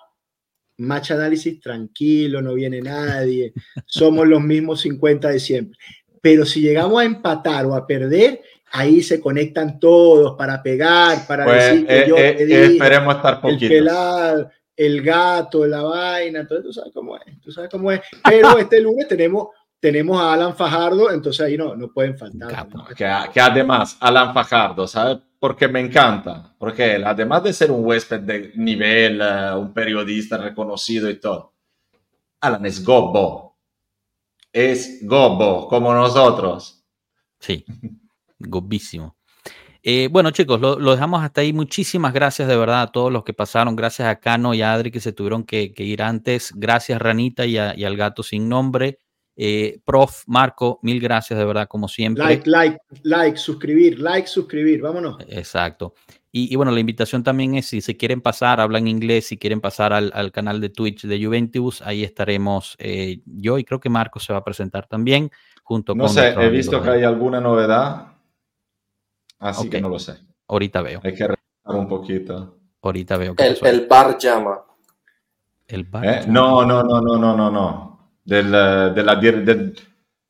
match 0.78 1.12
análisis 1.12 1.60
tranquilo, 1.60 2.42
no 2.42 2.54
viene 2.54 2.80
nadie, 2.80 3.52
somos 3.86 4.26
los 4.26 4.42
mismos 4.42 4.80
50 4.80 5.30
de 5.30 5.40
siempre. 5.40 5.78
Pero 6.20 6.46
si 6.46 6.60
llegamos 6.60 7.00
a 7.00 7.04
empatar 7.04 7.66
o 7.66 7.74
a 7.74 7.86
perder, 7.86 8.40
ahí 8.70 9.02
se 9.02 9.20
conectan 9.20 9.78
todos 9.78 10.36
para 10.36 10.62
pegar, 10.62 11.26
para 11.26 11.44
pues, 11.44 11.64
decir 11.64 11.86
que 11.86 12.00
eh, 12.00 12.06
yo 12.08 12.16
eh, 12.16 12.64
esperemos 12.66 13.16
estar 13.16 13.40
poquitos. 13.40 13.62
El 13.62 13.68
pelado, 13.68 14.50
el 14.76 15.02
gato, 15.02 15.66
la 15.66 15.82
vaina, 15.82 16.40
entonces 16.40 16.64
tú 16.64 16.72
sabes 16.72 16.92
cómo 16.92 17.16
es, 17.16 17.40
tú 17.40 17.52
sabes 17.52 17.70
cómo 17.70 17.92
es. 17.92 18.00
Pero 18.24 18.58
este 18.58 18.80
lunes 18.80 19.06
tenemos 19.08 19.48
tenemos 19.82 20.20
a 20.20 20.32
Alan 20.32 20.54
Fajardo, 20.54 21.10
entonces 21.10 21.44
ahí 21.44 21.56
no, 21.56 21.74
no 21.74 21.92
pueden 21.92 22.16
faltar. 22.16 22.68
Que, 22.96 23.12
que, 23.34 23.40
además, 23.40 23.96
Alan 23.98 24.32
Fajardo, 24.32 24.86
¿sabes? 24.86 25.18
Porque 25.40 25.66
me 25.66 25.80
encanta, 25.80 26.54
porque 26.56 26.94
él, 26.94 27.04
además 27.04 27.42
de 27.42 27.52
ser 27.52 27.72
un 27.72 27.84
huésped 27.84 28.20
de 28.20 28.52
nivel, 28.54 29.20
uh, 29.20 29.58
un 29.58 29.74
periodista 29.74 30.36
reconocido 30.36 31.10
y 31.10 31.18
todo, 31.18 31.54
Alan 32.40 32.64
es 32.64 32.84
gobo. 32.84 33.58
Es 34.52 35.00
gobo, 35.02 35.66
como 35.66 35.92
nosotros. 35.92 36.84
Sí, 37.40 37.64
gobísimo. 38.38 39.16
Eh, 39.82 40.08
bueno, 40.12 40.30
chicos, 40.30 40.60
lo, 40.60 40.78
lo, 40.78 40.92
dejamos 40.92 41.24
hasta 41.24 41.40
ahí. 41.40 41.52
Muchísimas 41.52 42.12
gracias 42.12 42.46
de 42.46 42.56
verdad 42.56 42.82
a 42.82 42.92
todos 42.92 43.10
los 43.10 43.24
que 43.24 43.34
pasaron. 43.34 43.74
Gracias 43.74 44.06
a 44.06 44.20
Cano 44.20 44.54
y 44.54 44.62
a 44.62 44.74
Adri 44.74 44.92
que 44.92 45.00
se 45.00 45.12
tuvieron 45.12 45.42
que, 45.42 45.72
que 45.72 45.82
ir 45.82 46.04
antes. 46.04 46.52
Gracias, 46.54 47.02
Ranita, 47.02 47.46
y, 47.46 47.58
a, 47.58 47.76
y 47.76 47.82
al 47.82 47.96
gato 47.96 48.22
sin 48.22 48.48
nombre. 48.48 49.00
Eh, 49.34 49.80
prof, 49.84 50.24
Marco, 50.26 50.78
mil 50.82 51.00
gracias 51.00 51.38
de 51.38 51.44
verdad, 51.44 51.66
como 51.66 51.88
siempre. 51.88 52.24
Like, 52.24 52.48
like, 52.48 52.78
like, 53.02 53.38
suscribir, 53.38 53.98
like, 53.98 54.28
suscribir, 54.28 54.82
vámonos. 54.82 55.16
Exacto. 55.28 55.94
Y, 56.34 56.56
bueno, 56.56 56.72
la 56.72 56.80
invitación 56.80 57.22
también 57.22 57.56
es 57.56 57.66
si 57.66 57.82
se 57.82 57.98
quieren 57.98 58.22
pasar, 58.22 58.58
hablan 58.58 58.88
inglés, 58.88 59.26
si 59.26 59.36
quieren 59.36 59.60
pasar 59.60 59.92
al, 59.92 60.32
canal 60.32 60.62
de 60.62 60.70
Twitch 60.70 61.04
de 61.04 61.22
Juventus, 61.22 61.82
ahí 61.82 62.02
estaremos 62.02 62.74
eh, 62.78 63.20
yo 63.26 63.58
y 63.58 63.64
creo 63.64 63.80
que 63.80 63.90
Marco 63.90 64.18
se 64.18 64.32
va 64.32 64.38
a 64.38 64.44
presentar 64.44 64.86
también 64.86 65.30
junto 65.62 65.94
no 65.94 66.06
con... 66.06 66.14
No 66.14 66.22
sé, 66.22 66.30
he 66.30 66.48
visto 66.48 66.82
que 66.82 66.88
hay 66.88 67.02
alguna 67.02 67.38
novedad. 67.38 68.14
Así 69.38 69.68
que 69.68 69.78
no 69.82 69.90
lo 69.90 69.98
sé. 69.98 70.20
Ahorita 70.48 70.80
veo. 70.80 71.00
Hay 71.04 71.14
que 71.14 71.26
revisar 71.26 71.80
un 71.80 71.86
poquito. 71.86 72.58
Ahorita 72.80 73.16
veo. 73.18 73.34
El, 73.36 73.58
el, 73.62 73.86
bar 73.86 74.16
llama. 74.16 74.64
El 75.66 75.84
bar. 75.84 76.06
¿Eh? 76.06 76.20
No, 76.28 76.64
no, 76.64 76.82
no, 76.82 77.00
no, 77.02 77.18
no, 77.18 77.36
no, 77.36 77.50
no. 77.50 77.91
Del, 78.24 78.50
de, 78.50 79.02
la, 79.02 79.16
de, 79.16 79.74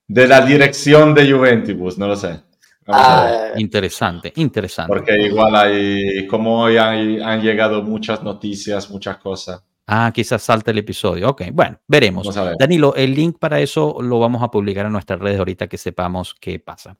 de 0.08 0.26
la 0.26 0.40
dirección 0.40 1.14
de 1.14 1.30
Juventus, 1.30 1.98
no 1.98 2.08
lo 2.08 2.16
sé. 2.16 2.40
Ah, 2.86 3.52
interesante, 3.56 4.32
interesante. 4.36 4.92
Porque 4.92 5.16
igual 5.16 5.54
hay, 5.54 6.26
como 6.26 6.62
hoy 6.62 6.76
han, 6.76 7.40
llegado 7.40 7.82
muchas 7.82 8.22
noticias, 8.22 8.90
muchas 8.90 9.18
cosas. 9.18 9.64
Ah, 9.86 10.10
quizás 10.14 10.42
salta 10.42 10.70
el 10.70 10.78
episodio. 10.78 11.28
Ok, 11.30 11.42
bueno, 11.52 11.78
veremos. 11.86 12.34
Danilo, 12.58 12.94
el 12.94 13.14
link 13.14 13.38
para 13.38 13.60
eso 13.60 13.98
lo 14.00 14.18
vamos 14.18 14.42
a 14.42 14.50
publicar 14.50 14.86
en 14.86 14.92
nuestras 14.92 15.20
redes 15.20 15.38
ahorita 15.38 15.68
que 15.68 15.78
sepamos 15.78 16.34
qué 16.40 16.58
pasa. 16.58 16.96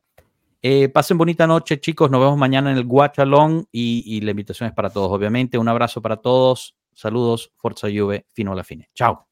Eh, 0.61 0.89
pasen 0.89 1.19
bonita 1.19 1.47
noche, 1.47 1.81
chicos. 1.81 2.11
Nos 2.11 2.21
vemos 2.21 2.39
mañana 2.39 2.71
en 2.71 2.77
el 2.77 2.85
Guachalón 2.85 3.67
y, 3.73 4.05
y 4.07 4.21
la 4.21 4.31
invitación 4.31 4.69
es 4.69 4.75
para 4.75 4.91
todos, 4.91 5.11
obviamente. 5.11 5.59
Un 5.59 5.69
abrazo 5.69 6.01
para 6.01 6.17
todos. 6.17 6.77
Saludos, 6.95 7.51
Forza 7.57 7.89
Juve, 7.89 8.27
fino 8.33 8.53
a 8.53 8.55
la 8.55 8.63
fine. 8.63 8.89
Chao. 8.95 9.27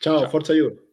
Chao, 0.00 0.26
Forza 0.30 0.54
Juve. 0.54 0.80